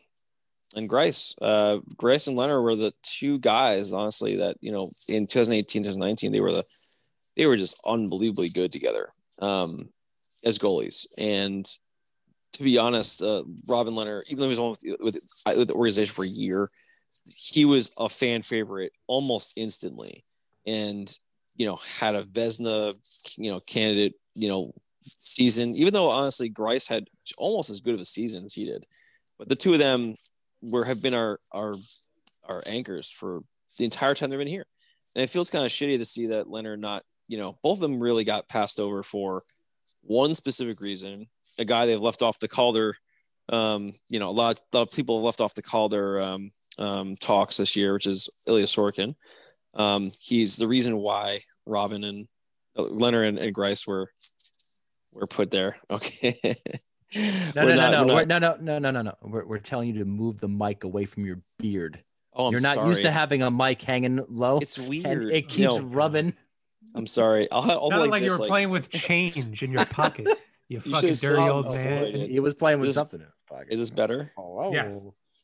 and 0.75 0.89
Greiss. 0.89 1.35
Uh, 1.41 1.79
Greiss 1.95 2.27
and 2.27 2.37
Lehner 2.37 2.61
were 2.63 2.75
the 2.75 2.93
two 3.03 3.39
guys, 3.39 3.93
honestly, 3.93 4.37
that 4.37 4.57
you 4.61 4.71
know 4.71 4.89
in 5.09 5.27
2018, 5.27 5.83
2019, 5.83 6.31
they 6.31 6.39
were 6.39 6.51
the 6.51 6.65
they 7.35 7.45
were 7.45 7.57
just 7.57 7.79
unbelievably 7.85 8.49
good 8.49 8.71
together 8.71 9.09
um, 9.41 9.89
as 10.45 10.59
goalies. 10.59 11.05
And 11.19 11.69
to 12.53 12.63
be 12.63 12.77
honest, 12.77 13.21
uh, 13.21 13.43
Robin 13.67 13.93
Lehner, 13.93 14.21
even 14.29 14.39
though 14.39 14.45
he 14.45 14.49
was 14.49 14.59
on 14.59 14.69
with, 14.71 14.83
with, 14.99 15.19
with 15.57 15.67
the 15.67 15.73
organization 15.73 16.13
for 16.13 16.23
a 16.23 16.27
year, 16.27 16.69
he 17.25 17.65
was 17.65 17.91
a 17.97 18.09
fan 18.09 18.41
favorite 18.41 18.93
almost 19.07 19.57
instantly, 19.57 20.23
and 20.65 21.17
you 21.55 21.65
know 21.65 21.79
had 21.99 22.15
a 22.15 22.23
Vezina, 22.23 22.93
you 23.37 23.51
know, 23.51 23.59
candidate, 23.61 24.13
you 24.35 24.47
know, 24.47 24.73
season. 25.01 25.75
Even 25.75 25.93
though 25.93 26.09
honestly, 26.09 26.49
Greiss 26.49 26.87
had 26.87 27.07
almost 27.37 27.69
as 27.69 27.81
good 27.81 27.95
of 27.95 28.01
a 28.01 28.05
season 28.05 28.45
as 28.45 28.53
he 28.53 28.65
did, 28.65 28.85
but 29.37 29.49
the 29.49 29.55
two 29.55 29.73
of 29.73 29.79
them 29.79 30.15
were 30.61 30.85
have 30.85 31.01
been 31.01 31.13
our 31.13 31.39
our 31.51 31.73
our 32.45 32.61
anchors 32.71 33.09
for 33.09 33.41
the 33.77 33.83
entire 33.83 34.13
time 34.13 34.29
they've 34.29 34.39
been 34.39 34.47
here, 34.47 34.65
and 35.15 35.23
it 35.23 35.29
feels 35.29 35.49
kind 35.49 35.65
of 35.65 35.71
shitty 35.71 35.97
to 35.97 36.05
see 36.05 36.27
that 36.27 36.47
Lehner 36.47 36.77
not, 36.77 37.03
you 37.27 37.37
know, 37.37 37.57
both 37.63 37.77
of 37.77 37.81
them 37.81 37.99
really 37.99 38.23
got 38.23 38.49
passed 38.49 38.79
over 38.79 39.03
for 39.03 39.43
one 40.03 40.33
specific 40.35 40.81
reason. 40.81 41.27
A 41.59 41.65
guy 41.65 41.85
they've 41.85 41.99
left 41.99 42.21
off 42.21 42.39
the 42.39 42.47
Calder. 42.47 42.95
Um, 43.49 43.93
you 44.09 44.19
know, 44.19 44.29
a 44.29 44.31
lot, 44.31 44.59
a 44.73 44.77
lot 44.77 44.87
of 44.89 44.93
people 44.95 45.17
have 45.17 45.23
left 45.25 45.41
off 45.41 45.53
the 45.55 45.61
Calder 45.61 46.21
um, 46.21 46.51
um, 46.77 47.15
talks 47.17 47.57
this 47.57 47.75
year, 47.75 47.93
which 47.93 48.07
is 48.07 48.29
Ilya 48.47 48.65
Sorokin. 48.65 49.15
Um, 49.73 50.09
he's 50.21 50.55
the 50.57 50.67
reason 50.67 50.97
why 50.97 51.41
Robin 51.65 52.03
and 52.03 52.27
uh, 52.77 52.83
Lehner 52.83 53.27
and, 53.27 53.37
and 53.39 53.55
Greiss 53.55 53.85
were 53.87 54.11
were 55.11 55.27
put 55.27 55.51
there. 55.51 55.75
Okay. 55.91 56.35
No, 57.55 57.65
no, 57.67 57.75
not- 57.75 57.91
no, 57.91 58.03
no, 58.03 58.15
not- 58.15 58.27
no, 58.27 58.39
no, 58.39 58.57
no, 58.59 58.79
no, 58.79 58.91
no, 58.91 59.01
no. 59.03 59.13
We're, 59.21 59.45
we're 59.45 59.59
telling 59.59 59.89
you 59.89 59.99
to 59.99 60.05
move 60.05 60.39
the 60.39 60.47
mic 60.47 60.83
away 60.83 61.05
from 61.05 61.25
your 61.25 61.41
beard. 61.59 61.99
Oh, 62.33 62.47
I'm 62.47 62.53
You're 62.53 62.61
not 62.61 62.73
sorry. 62.73 62.89
used 62.89 63.03
to 63.03 63.11
having 63.11 63.43
a 63.43 63.51
mic 63.51 63.79
hanging 63.83 64.19
low. 64.27 64.57
It's 64.57 64.79
and 64.79 64.89
weird. 64.89 65.25
it 65.31 65.47
keeps 65.47 65.59
No, 65.75 65.79
rubbing. 65.81 66.33
I'm 66.95 67.07
sorry. 67.07 67.47
I'll, 67.51 67.61
I'll 67.69 67.89
Sounded 67.89 67.99
like, 68.01 68.11
like, 68.11 68.23
you 68.23 68.29
this, 68.29 68.37
were 68.39 68.43
like, 68.45 68.49
playing 68.49 68.69
with 68.69 68.89
change 68.91 69.63
in 69.63 69.71
your 69.71 69.85
pocket. 69.85 70.27
You 70.27 70.35
You 70.67 70.79
fucking 70.79 71.13
dirty 71.15 71.49
old 71.49 71.71
man. 71.71 72.15
He 72.15 72.39
was 72.39 72.53
playing 72.53 72.79
with 72.79 72.89
This- 72.89 72.95
something 72.95 73.19
in 73.19 73.25
his 73.25 73.33
pocket. 73.47 73.67
Is 73.69 73.79
this 73.79 73.89
better? 73.89 74.31
Oh, 74.37 74.71
Yes. 74.73 74.99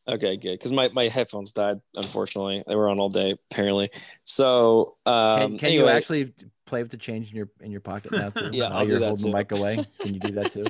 Okay, 0.08 0.38
good. 0.38 0.54
Because 0.54 0.74
my, 0.74 0.90
my 0.90 1.08
headphones 1.08 1.52
died, 1.52 1.82
unfortunately. 1.96 2.64
They 2.66 2.76
were 2.76 2.90
on 2.90 3.00
all 3.00 3.10
day, 3.10 3.36
apparently. 3.52 3.92
So, 4.24 4.96
um, 5.06 5.52
Can, 5.52 5.58
can 5.60 5.72
you 5.74 5.88
actually 5.88 6.34
play 6.66 6.82
with 6.82 6.90
the 6.90 6.98
change 6.98 7.30
in 7.30 7.36
your 7.38 7.50
in 7.62 7.70
your 7.72 7.82
pocket 7.82 8.14
now 8.14 8.30
too? 8.32 8.50
Yeah, 8.52 8.70
I'll 8.70 8.86
do 8.86 8.92
you're 8.92 9.00
that 9.02 9.06
holding 9.08 9.26
too. 9.26 9.32
the 9.32 9.38
mic 9.38 9.52
away. 9.52 9.84
Can 10.00 10.14
you 10.16 10.20
do 10.20 10.34
that 10.34 10.52
too? 10.52 10.66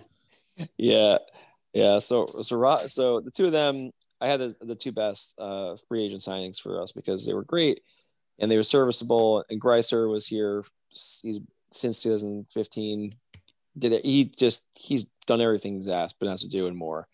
Yeah, 0.78 1.20
yeah. 1.74 2.00
So, 2.00 2.26
so, 2.42 2.78
so 2.88 3.22
the 3.22 3.32
two 3.32 3.46
of 3.46 3.54
them, 3.54 3.92
I 4.20 4.28
had 4.28 4.42
the, 4.42 4.56
the 4.60 4.76
two 4.76 4.92
best 4.92 5.36
uh, 5.40 5.78
free 5.88 6.04
agent 6.04 6.20
signings 6.22 6.60
for 6.60 6.82
us 6.82 6.92
because 6.92 7.26
they 7.26 7.34
were 7.34 7.44
great 7.46 7.82
and 8.40 8.50
they 8.50 8.58
were 8.58 8.64
serviceable. 8.64 9.44
And 9.50 9.62
Greiser 9.62 10.10
was 10.10 10.26
here. 10.26 10.64
He's 10.90 11.42
since 11.72 12.02
2015. 12.04 13.16
Did 13.78 13.92
it? 13.92 14.06
He 14.06 14.26
just 14.26 14.68
he's 14.78 15.06
done 15.28 15.42
everything 15.42 15.76
he's 15.76 15.88
asked, 15.88 16.16
but 16.20 16.30
has 16.30 16.42
to 16.42 16.48
do 16.50 16.68
and 16.68 16.76
more. 16.76 17.08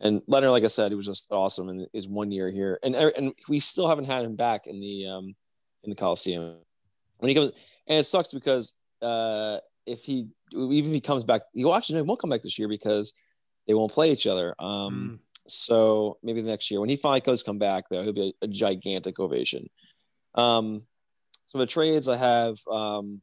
And 0.00 0.20
Lehner, 0.22 0.50
like 0.50 0.64
I 0.64 0.68
said, 0.68 0.90
he 0.90 0.96
was 0.96 1.06
just 1.06 1.30
awesome 1.30 1.68
in 1.68 1.86
his 1.92 2.08
one 2.08 2.32
year 2.32 2.50
here, 2.50 2.78
and 2.82 2.94
and 2.94 3.32
we 3.48 3.60
still 3.60 3.88
haven't 3.88 4.06
had 4.06 4.24
him 4.24 4.34
back 4.34 4.66
in 4.66 4.80
the 4.80 5.06
um 5.06 5.34
in 5.84 5.90
the 5.90 5.96
Coliseum. 5.96 6.56
When 7.18 7.28
he 7.28 7.34
comes, 7.34 7.52
and 7.86 7.98
it 7.98 8.02
sucks 8.02 8.32
because 8.32 8.74
uh 9.00 9.58
if 9.86 10.02
he 10.04 10.26
even 10.52 10.86
if 10.86 10.92
he 10.92 11.00
comes 11.00 11.24
back, 11.24 11.42
he 11.54 11.64
will 11.64 11.74
actually 11.74 11.96
no, 11.96 12.04
he 12.04 12.08
won't 12.08 12.20
come 12.20 12.30
back 12.30 12.42
this 12.42 12.58
year 12.58 12.68
because 12.68 13.14
they 13.66 13.74
won't 13.74 13.92
play 13.92 14.10
each 14.12 14.26
other. 14.26 14.54
Um, 14.58 15.20
so 15.46 16.18
maybe 16.22 16.40
the 16.40 16.48
next 16.48 16.70
year 16.70 16.80
when 16.80 16.88
he 16.88 16.96
finally 16.96 17.20
does 17.20 17.42
come 17.42 17.58
back, 17.58 17.84
though, 17.88 18.02
he'll 18.02 18.12
be 18.12 18.34
a, 18.42 18.44
a 18.44 18.48
gigantic 18.48 19.18
ovation. 19.18 19.68
Um, 20.34 20.82
so 21.46 21.58
the 21.58 21.66
trades 21.66 22.08
I 22.08 22.16
have, 22.16 22.58
um, 22.70 23.20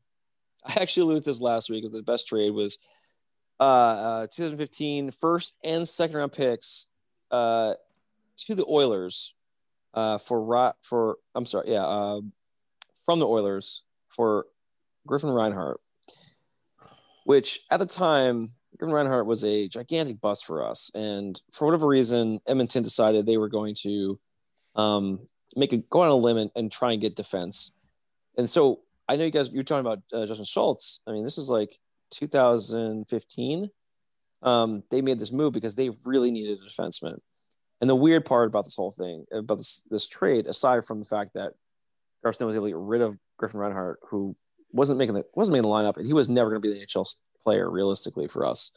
I 0.65 0.81
actually 0.81 1.03
alluded 1.03 1.23
to 1.23 1.30
this 1.30 1.41
last 1.41 1.69
week. 1.69 1.84
Was 1.84 1.94
the 1.94 2.03
best 2.03 2.27
trade 2.27 2.52
was 2.52 2.80
uh, 3.60 3.64
uh 3.64 4.27
2015 4.27 5.11
first 5.11 5.56
and 5.64 5.88
second 5.88 6.15
round 6.15 6.31
picks 6.31 6.88
uh 7.31 7.73
to 8.38 8.56
the 8.56 8.65
Oilers 8.65 9.36
uh 9.94 10.18
for 10.18 10.41
Ro- 10.41 10.73
for 10.81 11.18
I'm 11.36 11.45
sorry 11.45 11.72
yeah 11.72 11.86
uh, 11.86 12.22
from 13.06 13.19
the 13.19 13.27
Oilers 13.27 13.84
for 14.10 14.45
Griffin 15.06 15.30
Reinhart 15.30 15.81
which 17.26 17.60
at 17.69 17.80
the 17.80 17.86
time 17.86 18.49
Griffin 18.77 18.94
Reinhart 18.95 19.26
was 19.26 19.44
a 19.44 19.68
gigantic 19.68 20.22
bust 20.22 20.45
for 20.45 20.65
us 20.65 20.90
and 20.95 21.41
for 21.52 21.65
whatever 21.65 21.88
reason 21.88 22.40
Edmonton 22.48 22.81
decided 22.81 23.26
they 23.26 23.38
were 23.38 23.49
going 23.49 23.76
to 23.81 24.19
um 24.76 25.19
make 25.60 25.73
a 25.73 25.77
go 25.77 26.02
on 26.02 26.10
a 26.10 26.15
limb 26.15 26.38
and, 26.38 26.52
and 26.56 26.72
try 26.72 26.91
and 26.91 27.02
get 27.02 27.15
defense 27.15 27.72
and 28.38 28.49
so 28.49 28.81
I 29.07 29.15
know 29.15 29.26
you 29.26 29.31
guys 29.31 29.49
you're 29.49 29.64
talking 29.64 29.86
about 29.86 29.99
uh, 30.14 30.26
Justin 30.26 30.45
Schultz 30.45 31.02
I 31.07 31.11
mean 31.11 31.23
this 31.23 31.38
is 31.38 31.49
like 31.49 31.80
2015 32.11 33.69
um, 34.41 34.84
they 34.90 35.02
made 35.02 35.19
this 35.19 35.31
move 35.31 35.53
because 35.53 35.76
they 35.76 35.90
really 36.06 36.31
needed 36.31 36.60
a 36.60 36.69
defenseman. 36.69 37.19
And 37.81 37.90
the 37.90 37.95
weird 37.95 38.26
part 38.26 38.48
about 38.48 38.65
this 38.65 38.76
whole 38.76 38.91
thing, 38.91 39.26
about 39.31 39.57
this 39.57 39.88
this 39.90 40.07
trade, 40.07 40.48
aside 40.48 40.86
from 40.86 40.99
the 40.99 41.06
fact 41.06 41.34
that 41.34 41.53
Garth 42.23 42.41
was 42.41 42.56
able 42.56 42.65
to 42.65 42.72
get 42.72 42.77
rid 42.77 43.02
of 43.02 43.18
Griffin 43.38 43.60
Reinhart, 43.60 43.99
who 44.10 44.36
wasn't 44.72 44.99
making 44.99 45.15
the 45.15 45.26
wasn't 45.34 45.53
making 45.53 45.69
the 45.69 45.76
lineup, 45.76 45.98
and 45.98 46.06
he 46.06 46.14
was 46.14 46.30
never 46.30 46.49
going 46.49 46.61
to 46.61 46.68
be 46.68 46.73
the 46.73 46.86
NHL 46.86 47.15
player 47.41 47.69
realistically 47.69 48.27
for 48.27 48.45
us. 48.45 48.72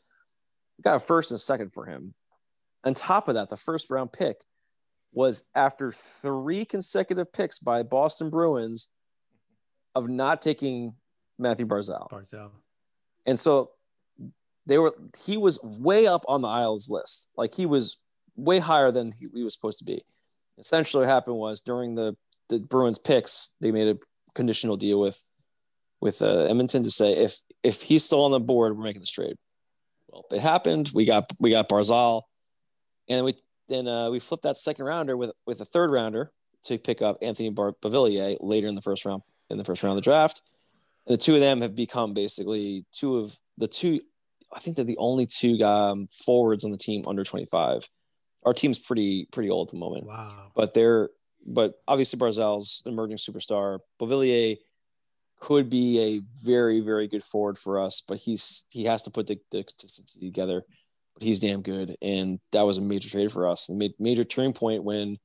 We 0.79 0.83
got 0.83 0.97
a 0.97 1.01
first 1.01 1.33
and 1.33 1.37
a 1.37 1.41
second 1.41 1.73
for 1.73 1.87
him. 1.87 2.15
On 2.85 2.95
top 2.95 3.29
of 3.29 3.35
that, 3.35 3.49
the 3.49 3.57
first 3.57 3.91
round 3.91 4.13
pick 4.13 4.45
was 5.13 5.49
after 5.55 5.93
three 5.93 6.65
consecutive 6.65 7.33
picks 7.33 7.59
by 7.59 7.83
Boston 7.83 8.31
Bruins 8.31 8.89
of 9.95 10.09
not 10.09 10.41
taking 10.41 10.95
Mathew 11.39 11.67
Barzal. 11.67 12.09
Barzell. 12.11 12.51
And 13.27 13.39
so 13.39 13.71
they 14.67 14.79
were 14.79 14.95
he 15.25 15.37
was 15.37 15.63
way 15.63 16.07
up 16.07 16.25
on 16.29 16.43
the 16.43 16.49
Isles 16.49 16.89
list. 16.89 17.31
Like 17.37 17.55
he 17.55 17.67
was 17.67 18.03
way 18.37 18.59
higher 18.59 18.91
than 18.91 19.13
he, 19.13 19.29
he 19.35 19.43
was 19.43 19.55
supposed 19.55 19.79
to 19.79 19.85
be. 19.85 20.05
Essentially 20.59 21.03
what 21.03 21.11
happened 21.11 21.37
was 21.37 21.61
during 21.61 21.95
the 21.95 22.17
the 22.49 22.61
Bruins 22.61 22.99
picks, 22.99 23.55
they 23.61 23.71
made 23.71 23.89
a 23.89 23.99
conditional 24.35 24.77
deal 24.77 24.99
with 25.01 25.23
with 26.01 26.23
uh, 26.23 26.45
Edmonton 26.45 26.83
to 26.85 26.91
say 26.91 27.13
if 27.13 27.39
if 27.63 27.83
he's 27.83 28.05
still 28.05 28.25
on 28.25 28.31
the 28.31 28.41
board, 28.41 28.77
we're 28.77 28.85
making 28.85 29.01
this 29.01 29.11
trade. 29.11 29.37
Well, 30.09 30.25
it 30.31 30.41
happened. 30.41 30.91
We 30.93 31.05
got 31.05 31.31
we 31.39 31.51
got 31.51 31.69
Barzal, 31.69 32.23
and 33.09 33.25
we 33.25 33.35
then 33.69 33.87
uh, 33.89 34.11
we 34.11 34.19
flipped 34.21 34.43
that 34.45 34.57
second 34.57 34.85
rounder 34.85 35.17
with 35.17 35.33
with 35.47 35.61
a 35.61 35.65
third 35.65 35.91
rounder 35.91 36.33
to 36.65 36.79
pick 36.79 37.03
up 37.03 37.19
Anthony 37.23 37.51
Bar- 37.51 37.75
Beauvillier 37.83 38.37
later 38.41 38.69
in 38.69 38.75
the 38.75 38.83
first 38.83 39.05
round 39.05 39.23
in 39.51 39.59
the 39.59 39.65
first 39.65 39.83
round 39.83 39.93
of 39.99 40.05
the 40.05 40.09
draft. 40.11 40.43
And 41.07 41.15
the 41.15 41.19
two 41.23 41.35
of 41.35 41.41
them 41.41 41.61
have 41.63 41.75
become 41.75 42.15
basically 42.15 42.85
two 42.93 43.17
of 43.19 43.39
the 43.59 43.67
two. 43.69 44.01
I 44.55 44.61
think 44.61 44.77
they're 44.77 44.85
the 44.85 44.99
only 44.99 45.27
two 45.27 45.61
um, 45.65 46.07
forwards 46.09 46.65
on 46.65 46.71
the 46.71 46.77
team 46.77 47.03
under 47.07 47.25
25. 47.25 47.89
Our 48.45 48.53
team's 48.53 48.79
pretty 48.79 49.27
pretty 49.33 49.51
old 49.51 49.69
at 49.69 49.73
the 49.73 49.79
moment, 49.79 50.07
Wow. 50.07 50.53
but 50.55 50.75
they're 50.75 51.11
but 51.45 51.75
obviously 51.89 52.19
Barzal's 52.19 52.83
emerging 52.87 53.17
superstar. 53.17 53.81
Beauvillier 54.01 54.59
could 55.41 55.69
be 55.69 55.99
a 56.01 56.21
very 56.45 56.81
very 56.81 57.09
good 57.09 57.25
forward 57.25 57.59
for 57.59 57.81
us, 57.81 58.01
but 58.07 58.19
he's 58.19 58.65
he 58.71 58.85
has 58.85 59.03
to 59.03 59.11
put 59.11 59.27
the, 59.27 59.41
the 59.51 59.65
consistency 59.65 60.21
together. 60.21 60.65
But 61.15 61.25
he's 61.25 61.41
damn 61.41 61.63
good, 61.63 61.97
and 62.01 62.41
that 62.53 62.63
was 62.63 62.79
a 62.79 62.83
major 62.83 63.09
trade 63.09 63.33
for 63.33 63.49
us. 63.49 63.69
A 63.69 63.91
major 63.99 64.25
turning 64.25 64.55
point 64.55 64.85
when 64.85 65.19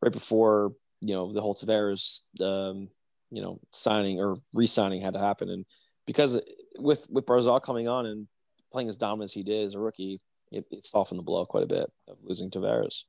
right 0.00 0.12
before 0.12 0.72
you 1.00 1.14
know 1.14 1.32
the 1.32 1.40
whole 1.40 1.54
Tavares 1.54 2.22
um, 2.40 2.88
you 3.30 3.42
know 3.42 3.60
signing 3.70 4.20
or 4.20 4.36
re-signing 4.54 5.02
had 5.02 5.14
to 5.14 5.20
happen, 5.20 5.50
and 5.50 5.66
because 6.06 6.40
with 6.78 7.06
with 7.10 7.26
Barzal 7.26 7.62
coming 7.62 7.88
on 7.88 8.06
and 8.06 8.26
playing 8.72 8.88
as 8.88 8.96
dominant 8.96 9.30
as 9.30 9.32
he 9.32 9.42
did 9.42 9.66
as 9.66 9.74
a 9.74 9.78
rookie, 9.78 10.20
it, 10.50 10.64
it 10.70 10.84
softened 10.84 11.18
the 11.18 11.22
blow 11.22 11.46
quite 11.46 11.62
a 11.62 11.66
bit 11.68 11.90
of 12.08 12.16
losing 12.22 12.50
Tavares. 12.50 13.04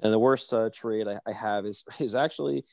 And 0.00 0.12
the 0.12 0.18
worst 0.18 0.52
uh, 0.52 0.70
trade 0.72 1.08
I, 1.08 1.18
I 1.26 1.32
have 1.32 1.64
is 1.64 1.84
is 1.98 2.14
actually, 2.14 2.64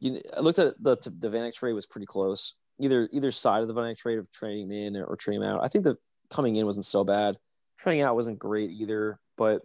you 0.00 0.12
know, 0.12 0.20
I 0.36 0.40
looked 0.40 0.58
at 0.58 0.74
the 0.82 0.96
the 1.18 1.28
Vanek 1.28 1.54
trade 1.54 1.74
was 1.74 1.86
pretty 1.86 2.06
close. 2.06 2.54
Either 2.78 3.08
either 3.12 3.30
side 3.30 3.62
of 3.62 3.68
the 3.68 3.74
Vanek 3.74 3.96
trade 3.96 4.18
of 4.18 4.30
trading 4.30 4.70
in 4.70 4.96
or 4.96 5.16
trading 5.16 5.42
him 5.42 5.48
out. 5.48 5.64
I 5.64 5.68
think 5.68 5.84
the 5.84 5.96
coming 6.30 6.56
in 6.56 6.66
wasn't 6.66 6.86
so 6.86 7.04
bad. 7.04 7.36
Trying 7.78 8.00
out 8.00 8.14
wasn't 8.14 8.38
great 8.38 8.70
either. 8.70 9.18
But 9.36 9.62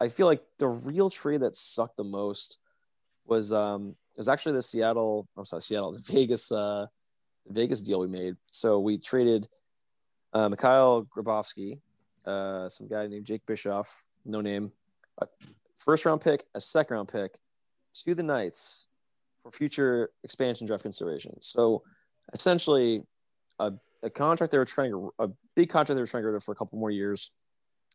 I 0.00 0.08
feel 0.08 0.26
like 0.26 0.42
the 0.58 0.68
real 0.68 1.10
trade 1.10 1.40
that 1.40 1.56
sucked 1.56 1.96
the 1.96 2.04
most 2.04 2.58
was 3.26 3.52
um 3.52 3.96
was 4.16 4.28
actually 4.28 4.52
the 4.52 4.62
Seattle, 4.62 5.28
I'm 5.36 5.44
sorry, 5.44 5.62
Seattle, 5.62 5.92
the 5.92 6.12
Vegas, 6.12 6.52
uh, 6.52 6.86
the 7.46 7.52
Vegas 7.52 7.80
deal 7.80 8.00
we 8.00 8.08
made. 8.08 8.36
So 8.46 8.80
we 8.80 8.98
traded 8.98 9.48
uh, 10.32 10.48
Mikhail 10.48 11.04
Grabovski, 11.04 11.78
uh, 12.26 12.68
some 12.68 12.88
guy 12.88 13.06
named 13.06 13.24
Jake 13.24 13.46
Bischoff, 13.46 14.04
no 14.24 14.40
name, 14.40 14.72
a 15.18 15.26
first 15.78 16.04
round 16.04 16.20
pick, 16.20 16.44
a 16.54 16.60
second 16.60 16.96
round 16.96 17.08
pick 17.08 17.38
to 17.94 18.14
the 18.14 18.22
Knights 18.22 18.88
for 19.42 19.50
future 19.52 20.10
expansion 20.24 20.66
draft 20.66 20.82
considerations. 20.82 21.46
So 21.46 21.82
essentially, 22.32 23.04
a, 23.58 23.72
a 24.02 24.10
contract 24.10 24.52
they 24.52 24.58
were 24.58 24.64
trying 24.64 25.10
a 25.18 25.28
big 25.54 25.70
contract 25.70 25.96
they 25.96 26.02
were 26.02 26.06
trying 26.06 26.24
to 26.24 26.40
for 26.40 26.52
a 26.52 26.56
couple 26.56 26.78
more 26.78 26.90
years. 26.90 27.30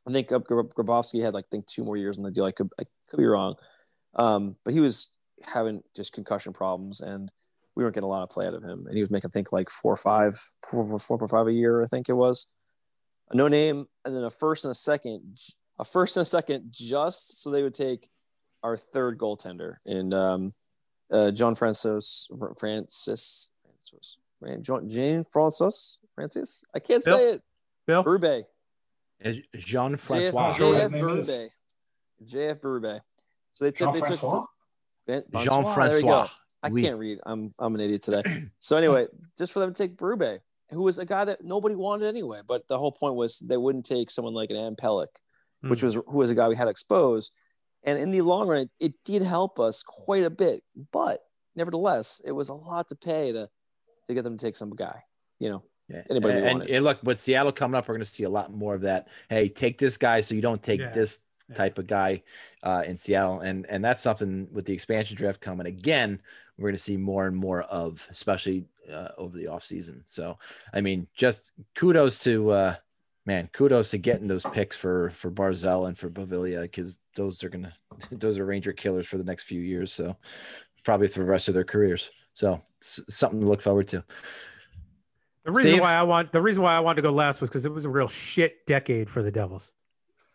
I 0.08 0.12
think 0.12 0.30
Grabovski 0.30 1.24
had 1.24 1.34
like 1.34 1.46
I 1.46 1.52
think 1.52 1.68
two 1.68 1.84
more 1.84 1.98
years 1.98 2.18
in 2.18 2.24
the 2.24 2.32
deal. 2.32 2.46
I 2.46 2.52
could 2.52 2.70
I 2.80 2.84
could 3.10 3.18
be 3.18 3.26
wrong, 3.26 3.56
um, 4.16 4.56
but 4.66 4.74
he 4.74 4.80
was 4.80 5.16
having 5.42 5.82
just 5.96 6.14
concussion 6.14 6.54
problems, 6.54 7.02
and 7.02 7.32
we 7.76 7.84
weren't 7.84 7.96
getting 7.96 8.10
a 8.10 8.12
lot 8.12 8.24
of 8.24 8.30
play 8.30 8.48
out 8.48 8.54
of 8.54 8.64
him. 8.64 8.86
And 8.86 8.96
he 8.96 9.02
was 9.02 9.10
making 9.10 9.30
I 9.30 9.34
think 9.34 9.52
like 9.52 9.70
four 9.70 9.94
or 9.94 9.98
five, 9.98 10.40
four, 10.70 11.00
four 11.00 11.18
or 11.20 11.28
five 11.28 11.48
a 11.48 11.54
year. 11.54 11.84
I 11.84 11.86
think 11.86 12.10
it 12.10 12.14
was 12.14 12.48
a 13.32 13.38
no 13.38 13.48
name, 13.48 13.86
and 14.04 14.16
then 14.16 14.24
a 14.24 14.30
first 14.30 14.66
and 14.66 14.72
a 14.72 14.76
second, 14.76 15.40
a 15.80 15.86
first 15.86 16.18
and 16.18 16.22
a 16.22 16.26
second, 16.26 16.66
just 16.70 17.42
so 17.42 17.50
they 17.50 17.64
would 17.64 17.74
take 17.74 18.10
our 18.62 18.78
third 18.78 19.18
goaltender 19.18 19.76
and 19.86 20.14
um, 20.14 20.54
uh, 21.12 21.32
John 21.32 21.56
Francis 21.56 22.30
Francis 22.58 23.52
Francis 23.62 24.18
John 24.62 24.90
Jane 24.90 25.24
Francis 25.24 26.00
Francis. 26.16 26.66
I 26.76 26.80
can't 26.80 27.04
Bill? 27.04 27.18
say 27.18 27.30
it. 27.34 27.42
Bill, 27.86 28.04
Berube. 28.04 28.44
Jean 29.56 29.94
JF, 29.96 30.00
Francois. 30.00 30.54
Sure, 30.54 30.74
JF 30.74 30.92
name 30.92 31.10
is- 31.10 31.30
Berube. 31.30 31.50
JF 32.26 32.60
Berube. 32.62 33.02
So 33.54 33.66
they 33.66 33.72
took 33.72 33.94
they 33.94 34.00
took 34.00 34.10
Jean-Francois? 34.10 34.46
Ben- 35.06 35.24
Jean 35.34 35.46
there 35.46 35.46
you 35.58 35.64
go. 35.64 35.74
Francois. 35.74 36.28
I 36.62 36.70
Oui. 36.70 36.82
can't 36.82 36.98
read. 36.98 37.20
I'm 37.26 37.54
I'm 37.60 37.76
an 37.76 37.82
idiot 37.82 38.02
today. 38.02 38.24
So 38.60 38.78
anyway, 38.78 39.08
just 39.38 39.52
for 39.52 39.60
them 39.60 39.74
to 39.74 39.84
take 39.88 39.98
Berube, 39.98 40.40
who 40.72 40.82
was 40.84 40.98
a 40.98 41.06
guy 41.06 41.26
that 41.26 41.44
nobody 41.44 41.76
wanted 41.76 42.08
anyway. 42.08 42.42
But 42.48 42.68
the 42.68 42.78
whole 42.80 42.92
point 42.92 43.16
was 43.16 43.40
they 43.40 43.58
wouldn't 43.58 43.86
take 43.86 44.10
someone 44.10 44.34
like 44.34 44.50
an 44.50 44.56
Adam 44.56 44.76
Pelech, 44.76 45.08
which 45.62 45.80
Hmm. 45.82 45.86
was 45.86 45.96
who 45.96 46.18
was 46.18 46.30
a 46.30 46.36
guy 46.36 46.48
we 46.50 46.56
had 46.56 46.68
exposed. 46.70 47.34
And 47.86 48.00
in 48.00 48.12
the 48.12 48.22
long 48.22 48.48
run, 48.48 48.70
it 48.80 48.94
did 49.04 49.22
help 49.24 49.60
us 49.60 49.84
quite 49.84 50.24
a 50.24 50.30
bit. 50.30 50.64
But 50.94 51.20
nevertheless, 51.56 52.22
it 52.26 52.32
was 52.32 52.48
a 52.48 52.54
lot 52.54 52.88
to 52.90 52.96
pay 52.96 53.34
to 53.34 53.50
to 54.08 54.14
get 54.14 54.24
them 54.24 54.38
to 54.38 54.46
take 54.46 54.56
some 54.56 54.72
guy. 54.74 55.04
You 55.40 55.50
know, 55.50 55.64
Yeah. 55.90 56.02
Anybody 56.10 56.36
we 56.36 56.48
and, 56.48 56.62
and 56.64 56.84
look, 56.86 57.02
with 57.04 57.20
Seattle 57.20 57.52
coming 57.52 57.76
up, 57.76 57.88
we're 57.88 57.96
going 57.96 58.04
to 58.04 58.10
see 58.10 58.24
a 58.24 58.30
lot 58.30 58.54
more 58.54 58.74
of 58.76 58.82
that. 58.82 59.10
Hey, 59.30 59.50
take 59.50 59.78
this 59.78 59.98
guy 59.98 60.22
so 60.22 60.34
you 60.36 60.42
don't 60.42 60.64
take 60.64 60.80
Yeah. 60.80 60.92
this 60.92 61.20
Yeah. 61.50 61.56
type 61.56 61.78
of 61.78 61.88
guy 61.88 62.20
uh, 62.64 62.84
in 62.86 62.98
Seattle, 62.98 63.42
and 63.42 63.66
and 63.68 63.84
that's 63.84 64.02
something 64.02 64.48
with 64.52 64.66
the 64.66 64.74
expansion 64.74 65.18
draft 65.18 65.42
coming 65.42 65.68
again. 65.68 66.22
We're 66.58 66.70
going 66.70 66.76
to 66.76 66.82
see 66.82 66.98
more 66.98 67.28
and 67.28 67.36
more 67.36 67.64
of, 67.64 68.08
especially 68.12 68.66
uh, 68.92 69.10
over 69.18 69.38
the 69.38 69.46
offseason. 69.46 70.04
So, 70.06 70.38
I 70.74 70.82
mean, 70.82 71.08
just 71.16 71.52
kudos 71.76 72.20
to 72.20 72.52
uh, 72.52 72.76
man, 73.26 73.50
kudos 73.54 73.90
to 73.92 73.98
getting 73.98 74.28
those 74.28 74.46
picks 74.46 74.78
for 74.78 75.10
for 75.10 75.30
Barzal 75.32 75.88
and 75.88 75.98
for 75.98 76.10
Beauvillier 76.10 76.62
because 76.62 76.98
those 77.16 77.44
are 77.44 77.50
gonna 77.50 77.74
those 78.12 78.38
are 78.40 78.46
Ranger 78.46 78.72
killers 78.74 79.08
for 79.08 79.18
the 79.18 79.24
next 79.26 79.44
few 79.44 79.62
years. 79.62 79.92
So, 79.92 80.16
probably 80.86 81.08
for 81.08 81.20
the 81.20 81.26
rest 81.26 81.50
of 81.50 81.54
their 81.54 81.66
careers. 81.66 82.10
So, 82.34 82.62
it's 82.78 83.02
something 83.10 83.42
to 83.42 83.48
look 83.48 83.62
forward 83.62 83.90
to. 83.90 84.04
The 85.46 85.52
reason 85.52 85.72
Steve? 85.72 85.82
why 85.82 85.94
I 85.94 86.04
want 86.04 86.32
the 86.32 86.42
reason 86.42 86.64
why 86.64 86.76
I 86.76 86.80
wanted 86.80 86.98
to 86.98 87.02
go 87.08 87.12
last 87.12 87.42
was 87.42 87.50
because 87.50 87.66
it 87.66 87.72
was 87.74 87.86
a 87.86 87.90
real 87.90 88.08
shit 88.08 88.66
decade 88.66 89.10
for 89.10 89.22
the 89.22 89.32
Devils. 89.32 89.74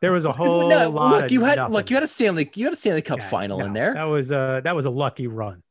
There 0.00 0.12
was 0.12 0.24
a 0.26 0.32
whole 0.40 0.68
No, 0.68 0.90
lot. 0.90 1.22
look, 1.22 1.30
you 1.30 1.42
had 1.44 1.56
nothing. 1.56 1.72
look, 1.74 1.90
you 1.90 1.96
had 1.96 2.02
a 2.04 2.08
Stanley, 2.08 2.50
you 2.54 2.64
had 2.66 2.72
a 2.72 2.76
Stanley 2.76 3.02
Cup 3.02 3.18
Yeah, 3.18 3.28
final 3.28 3.64
in 3.64 3.72
there. 3.72 3.94
That 3.94 4.04
was 4.04 4.30
a 4.30 4.60
that 4.64 4.76
was 4.76 4.84
a 4.86 4.90
lucky 4.90 5.26
run. 5.26 5.62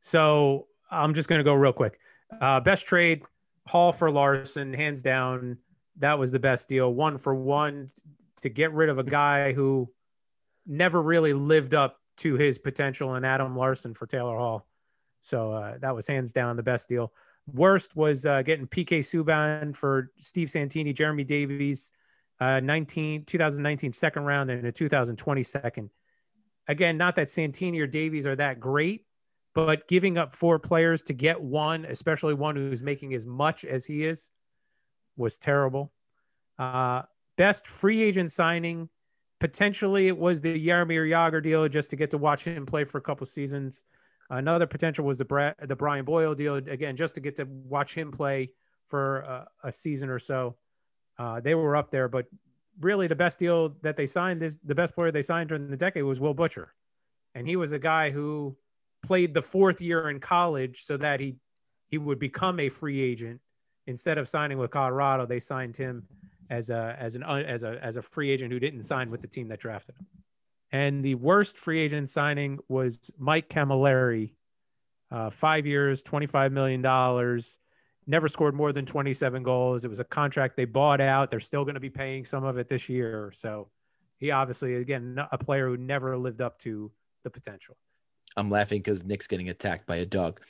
So 0.00 0.68
I'm 0.90 1.14
just 1.14 1.28
gonna 1.28 1.42
go 1.44 1.54
real 1.54 1.72
quick. 1.72 1.98
Uh, 2.40 2.60
best 2.60 2.86
trade, 2.86 3.24
Hall 3.66 3.92
for 3.92 4.10
Larsson, 4.10 4.72
hands 4.72 5.02
down. 5.02 5.58
That 5.98 6.18
was 6.18 6.32
the 6.32 6.38
best 6.40 6.68
deal. 6.68 6.92
One 6.92 7.18
for 7.18 7.34
one 7.34 7.90
to 8.42 8.48
get 8.48 8.72
rid 8.72 8.88
of 8.88 8.98
a 8.98 9.04
guy 9.04 9.52
who 9.52 9.90
never 10.66 11.00
really 11.00 11.32
lived 11.32 11.74
up 11.74 11.98
to 12.18 12.34
his 12.36 12.58
potential, 12.58 13.14
and 13.14 13.24
Adam 13.26 13.56
Larsson 13.56 13.94
for 13.94 14.06
Taylor 14.06 14.36
Hall. 14.36 14.66
So 15.20 15.52
uh, 15.52 15.78
that 15.80 15.94
was 15.96 16.06
hands 16.06 16.32
down 16.32 16.56
the 16.56 16.62
best 16.62 16.88
deal. 16.88 17.12
Worst 17.52 17.94
was 17.94 18.24
uh, 18.24 18.42
getting 18.42 18.66
PK 18.66 19.00
Subban 19.00 19.76
for 19.76 20.10
Steve 20.18 20.50
Santini, 20.50 20.92
Jeremy 20.92 21.24
Davies, 21.24 21.92
uh, 22.40 22.60
19, 22.60 23.24
2019 23.24 23.92
second 23.92 24.24
round 24.24 24.50
and 24.50 24.66
a 24.66 24.72
2020 24.72 25.42
second. 25.42 25.90
Again, 26.66 26.96
not 26.96 27.16
that 27.16 27.28
Santini 27.28 27.80
or 27.80 27.86
Davies 27.86 28.26
are 28.26 28.36
that 28.36 28.60
great, 28.60 29.04
but 29.54 29.86
giving 29.86 30.18
up 30.18 30.32
four 30.32 30.58
players 30.58 31.02
to 31.04 31.12
get 31.12 31.40
one, 31.40 31.84
especially 31.84 32.34
one 32.34 32.56
who's 32.56 32.82
making 32.82 33.14
as 33.14 33.26
much 33.26 33.64
as 33.64 33.84
he 33.86 34.04
is, 34.04 34.30
was 35.16 35.36
terrible. 35.36 35.92
Uh, 36.58 37.02
best 37.36 37.68
free 37.68 38.02
agent 38.02 38.32
signing, 38.32 38.88
potentially 39.40 40.08
it 40.08 40.16
was 40.16 40.40
the 40.40 40.66
Jaromir 40.66 41.08
Jagr 41.08 41.42
deal 41.42 41.68
just 41.68 41.90
to 41.90 41.96
get 41.96 42.10
to 42.12 42.18
watch 42.18 42.44
him 42.44 42.66
play 42.66 42.84
for 42.84 42.98
a 42.98 43.02
couple 43.02 43.26
seasons. 43.26 43.84
Another 44.30 44.66
potential 44.66 45.04
was 45.04 45.18
the 45.18 45.54
the 45.66 45.76
Brian 45.76 46.04
Boyle 46.04 46.34
deal 46.34 46.56
again, 46.56 46.96
just 46.96 47.14
to 47.16 47.20
get 47.20 47.36
to 47.36 47.44
watch 47.44 47.94
him 47.94 48.10
play 48.10 48.50
for 48.88 49.20
a, 49.20 49.48
a 49.64 49.72
season 49.72 50.08
or 50.08 50.18
so. 50.18 50.56
Uh, 51.18 51.40
they 51.40 51.54
were 51.54 51.76
up 51.76 51.90
there, 51.90 52.08
but 52.08 52.26
really 52.80 53.06
the 53.06 53.14
best 53.14 53.38
deal 53.38 53.76
that 53.82 53.96
they 53.96 54.06
signed 54.06 54.42
is 54.42 54.58
the 54.64 54.74
best 54.74 54.94
player 54.94 55.12
they 55.12 55.22
signed 55.22 55.48
during 55.48 55.70
the 55.70 55.76
decade 55.76 56.02
was 56.04 56.20
Will 56.20 56.34
Butcher, 56.34 56.74
and 57.34 57.46
he 57.46 57.56
was 57.56 57.72
a 57.72 57.78
guy 57.78 58.10
who 58.10 58.56
played 59.04 59.34
the 59.34 59.42
fourth 59.42 59.80
year 59.80 60.08
in 60.08 60.20
college 60.20 60.82
so 60.84 60.96
that 60.96 61.20
he 61.20 61.36
he 61.88 61.98
would 61.98 62.18
become 62.18 62.58
a 62.58 62.68
free 62.68 63.00
agent 63.00 63.40
instead 63.86 64.18
of 64.18 64.28
signing 64.28 64.58
with 64.58 64.70
Colorado. 64.70 65.26
They 65.26 65.38
signed 65.38 65.76
him 65.76 66.08
as 66.50 66.70
a 66.70 66.96
as 66.98 67.14
an 67.14 67.22
as 67.22 67.62
a 67.62 67.78
as 67.82 67.96
a 67.96 68.02
free 68.02 68.30
agent 68.30 68.52
who 68.52 68.58
didn't 68.58 68.82
sign 68.82 69.10
with 69.10 69.20
the 69.20 69.28
team 69.28 69.48
that 69.48 69.60
drafted 69.60 69.96
him. 69.96 70.06
And 70.72 71.04
the 71.04 71.14
worst 71.14 71.56
free 71.56 71.80
agent 71.80 72.08
signing 72.08 72.58
was 72.68 73.10
Mike 73.18 73.48
Cammalleri, 73.48 74.32
uh, 75.10 75.30
five 75.30 75.66
years, 75.66 76.02
$25 76.02 76.50
million, 76.52 76.82
never 78.06 78.28
scored 78.28 78.54
more 78.54 78.72
than 78.72 78.84
27 78.84 79.42
goals. 79.42 79.84
It 79.84 79.88
was 79.88 80.00
a 80.00 80.04
contract 80.04 80.56
they 80.56 80.64
bought 80.64 81.00
out. 81.00 81.30
They're 81.30 81.40
still 81.40 81.64
going 81.64 81.74
to 81.74 81.80
be 81.80 81.90
paying 81.90 82.24
some 82.24 82.44
of 82.44 82.58
it 82.58 82.68
this 82.68 82.88
year. 82.88 83.32
So 83.34 83.68
he 84.18 84.30
obviously, 84.30 84.74
again, 84.74 85.18
a 85.30 85.38
player 85.38 85.68
who 85.68 85.76
never 85.76 86.16
lived 86.16 86.40
up 86.40 86.58
to 86.60 86.90
the 87.22 87.30
potential. 87.30 87.76
I'm 88.36 88.50
laughing 88.50 88.80
because 88.80 89.04
Nick's 89.04 89.26
getting 89.26 89.48
attacked 89.48 89.86
by 89.86 89.96
a 89.96 90.06
dog. 90.06 90.40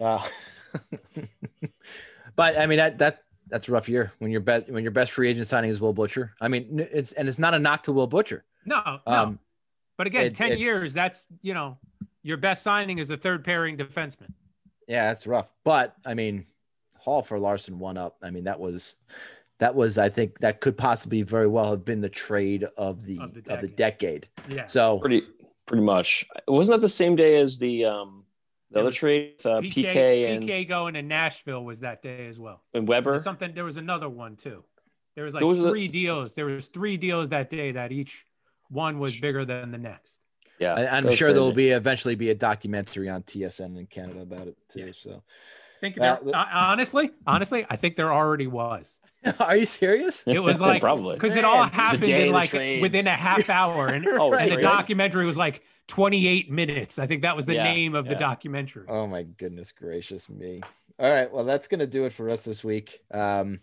Uh, 0.00 0.26
but 2.36 2.58
I 2.58 2.66
mean 2.66 2.78
that 2.78 2.98
that 2.98 3.22
that's 3.48 3.68
a 3.68 3.72
rough 3.72 3.88
year 3.88 4.12
when 4.18 4.30
your 4.30 4.40
best 4.40 4.68
when 4.70 4.82
your 4.82 4.92
best 4.92 5.12
free 5.12 5.28
agent 5.28 5.46
signing 5.46 5.70
is 5.70 5.80
Will 5.80 5.92
Butcher. 5.92 6.34
I 6.40 6.48
mean 6.48 6.86
it's 6.92 7.12
and 7.12 7.28
it's 7.28 7.38
not 7.38 7.54
a 7.54 7.58
knock 7.58 7.84
to 7.84 7.92
Will 7.92 8.06
Butcher. 8.06 8.44
No, 8.64 9.00
no. 9.06 9.12
Um, 9.12 9.38
but 9.96 10.06
again, 10.06 10.26
it- 10.26 10.34
10 10.34 10.58
years, 10.58 10.92
that's, 10.92 11.28
you 11.42 11.54
know, 11.54 11.78
your 12.22 12.36
best 12.36 12.62
signing 12.62 12.98
is 12.98 13.10
a 13.10 13.16
third 13.16 13.44
pairing 13.44 13.76
defenseman. 13.76 14.32
Yeah, 14.88 15.06
that's 15.08 15.26
rough. 15.26 15.48
But 15.64 15.96
I 16.04 16.14
mean, 16.14 16.46
Hall 16.98 17.22
for 17.22 17.38
Larsson 17.38 17.78
one 17.78 17.96
up. 17.96 18.16
I 18.22 18.30
mean, 18.30 18.44
that 18.44 18.58
was 18.60 18.96
that 19.58 19.74
was 19.74 19.96
I 19.98 20.08
think 20.08 20.38
that 20.40 20.60
could 20.60 20.76
possibly 20.76 21.22
very 21.22 21.46
well 21.46 21.70
have 21.70 21.84
been 21.84 22.00
the 22.00 22.08
trade 22.08 22.64
of 22.76 23.04
the 23.04 23.18
Of 23.18 23.36
of 23.36 23.44
the 23.44 23.56
the, 23.62 23.68
decade. 23.68 24.28
Yeah. 24.48 24.66
So 24.66 24.98
pretty 24.98 25.22
pretty 25.66 25.82
much. 25.84 26.24
Wasn't 26.48 26.76
that 26.76 26.80
the 26.84 26.88
same 26.88 27.16
day 27.16 27.40
as 27.40 27.58
the 27.58 27.84
um 27.86 28.24
the 28.70 28.80
other 28.80 28.90
trade 28.92 29.34
with 29.36 29.46
uh, 29.46 29.60
PK, 29.60 29.84
PK, 29.90 30.34
and, 30.34 30.44
PK 30.44 30.66
going 30.68 30.94
to 30.94 31.02
Nashville 31.02 31.62
was 31.64 31.80
that 31.80 32.02
day 32.02 32.28
as 32.28 32.38
well. 32.38 32.62
and 32.72 32.82
There's 32.88 33.04
Weber? 33.04 33.18
something 33.20 33.54
there 33.54 33.64
was 33.64 33.76
another 33.76 34.08
one 34.08 34.34
too. 34.36 34.64
There 35.14 35.24
was 35.24 35.34
like 35.34 35.42
Those 35.42 35.58
are 35.60 35.64
the- 35.64 35.70
three 35.70 35.88
deals. 35.88 36.34
There 36.34 36.46
was 36.46 36.68
three 36.68 36.96
deals 36.96 37.28
that 37.30 37.50
day 37.50 37.72
that 37.72 37.92
each 37.92 38.24
one 38.72 38.98
was 38.98 39.20
bigger 39.20 39.44
than 39.44 39.70
the 39.70 39.78
next. 39.78 40.12
Yeah, 40.58 40.74
I, 40.74 40.86
I'm 40.96 41.10
sure 41.12 41.32
there 41.32 41.42
will 41.42 41.52
be 41.52 41.70
eventually 41.70 42.14
be 42.14 42.30
a 42.30 42.34
documentary 42.34 43.08
on 43.08 43.22
TSN 43.22 43.78
in 43.78 43.86
Canada 43.86 44.20
about 44.20 44.48
it 44.48 44.56
too. 44.68 44.86
Yeah. 44.86 44.92
So, 45.02 45.22
think 45.80 45.96
Well, 45.98 46.18
there, 46.22 46.34
uh, 46.36 46.46
honestly, 46.52 47.10
honestly, 47.26 47.66
I 47.68 47.76
think 47.76 47.96
there 47.96 48.12
already 48.12 48.46
was. 48.46 48.86
are 49.40 49.56
you 49.56 49.64
serious? 49.64 50.24
It 50.26 50.40
was 50.40 50.60
like 50.60 50.80
probably 50.80 51.14
because 51.14 51.36
it 51.36 51.44
all 51.44 51.64
happened 51.64 52.08
in 52.08 52.32
like 52.32 52.52
within 52.52 53.06
a 53.06 53.10
half 53.10 53.50
hour, 53.50 53.88
and, 53.88 54.06
Oh, 54.12 54.32
and 54.34 54.50
the 54.50 54.56
documentary 54.56 55.26
was 55.26 55.36
like 55.36 55.64
28 55.88 56.50
minutes. 56.50 56.98
I 56.98 57.06
think 57.06 57.22
that 57.22 57.36
was 57.36 57.46
the 57.46 57.54
Yeah, 57.54 57.64
name 57.64 57.94
of 57.94 58.06
the 58.06 58.14
documentary. 58.14 58.86
Oh 58.88 59.06
my 59.06 59.22
goodness 59.22 59.72
gracious 59.72 60.28
me! 60.28 60.62
All 60.98 61.10
right, 61.10 61.30
well 61.30 61.44
that's 61.44 61.68
gonna 61.68 61.86
do 61.86 62.04
it 62.06 62.12
for 62.12 62.30
us 62.30 62.44
this 62.44 62.64
week. 62.64 63.00
Um, 63.10 63.60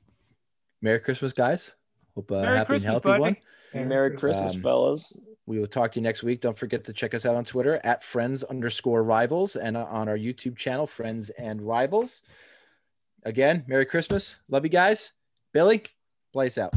Merry 0.81 0.99
Christmas, 0.99 1.33
guys. 1.33 1.71
Hope 2.15 2.31
uh, 2.31 2.41
Merry 2.41 2.57
happy 2.57 2.65
Christmas, 2.67 2.83
and 2.83 2.91
healthy 2.91 3.09
buddy. 3.09 3.21
one. 3.21 3.37
Merry 3.73 4.15
Christmas, 4.17 4.55
Um, 4.55 4.61
fellas. 4.61 5.21
We 5.45 5.59
will 5.59 5.67
talk 5.67 5.91
to 5.93 5.99
you 5.99 6.03
next 6.03 6.21
week. 6.21 6.41
Don't 6.41 6.57
forget 6.57 6.83
to 6.85 6.93
check 6.93 7.13
us 7.13 7.25
out 7.25 7.35
on 7.35 7.43
Twitter 7.43 7.79
at 7.83 8.03
friends 8.03 8.43
underscore 8.43 9.03
rivals 9.03 9.55
and 9.55 9.75
on 9.75 10.07
our 10.07 10.17
YouTube 10.17 10.55
channel, 10.57 10.85
Friends 10.85 11.31
and 11.31 11.61
Rivals. 11.61 12.21
Again, 13.23 13.63
Merry 13.67 13.85
Christmas. 13.85 14.37
Love 14.51 14.63
you 14.63 14.69
guys. 14.69 15.13
Billy, 15.51 15.83
play 16.33 16.47
us 16.47 16.57
out. 16.57 16.73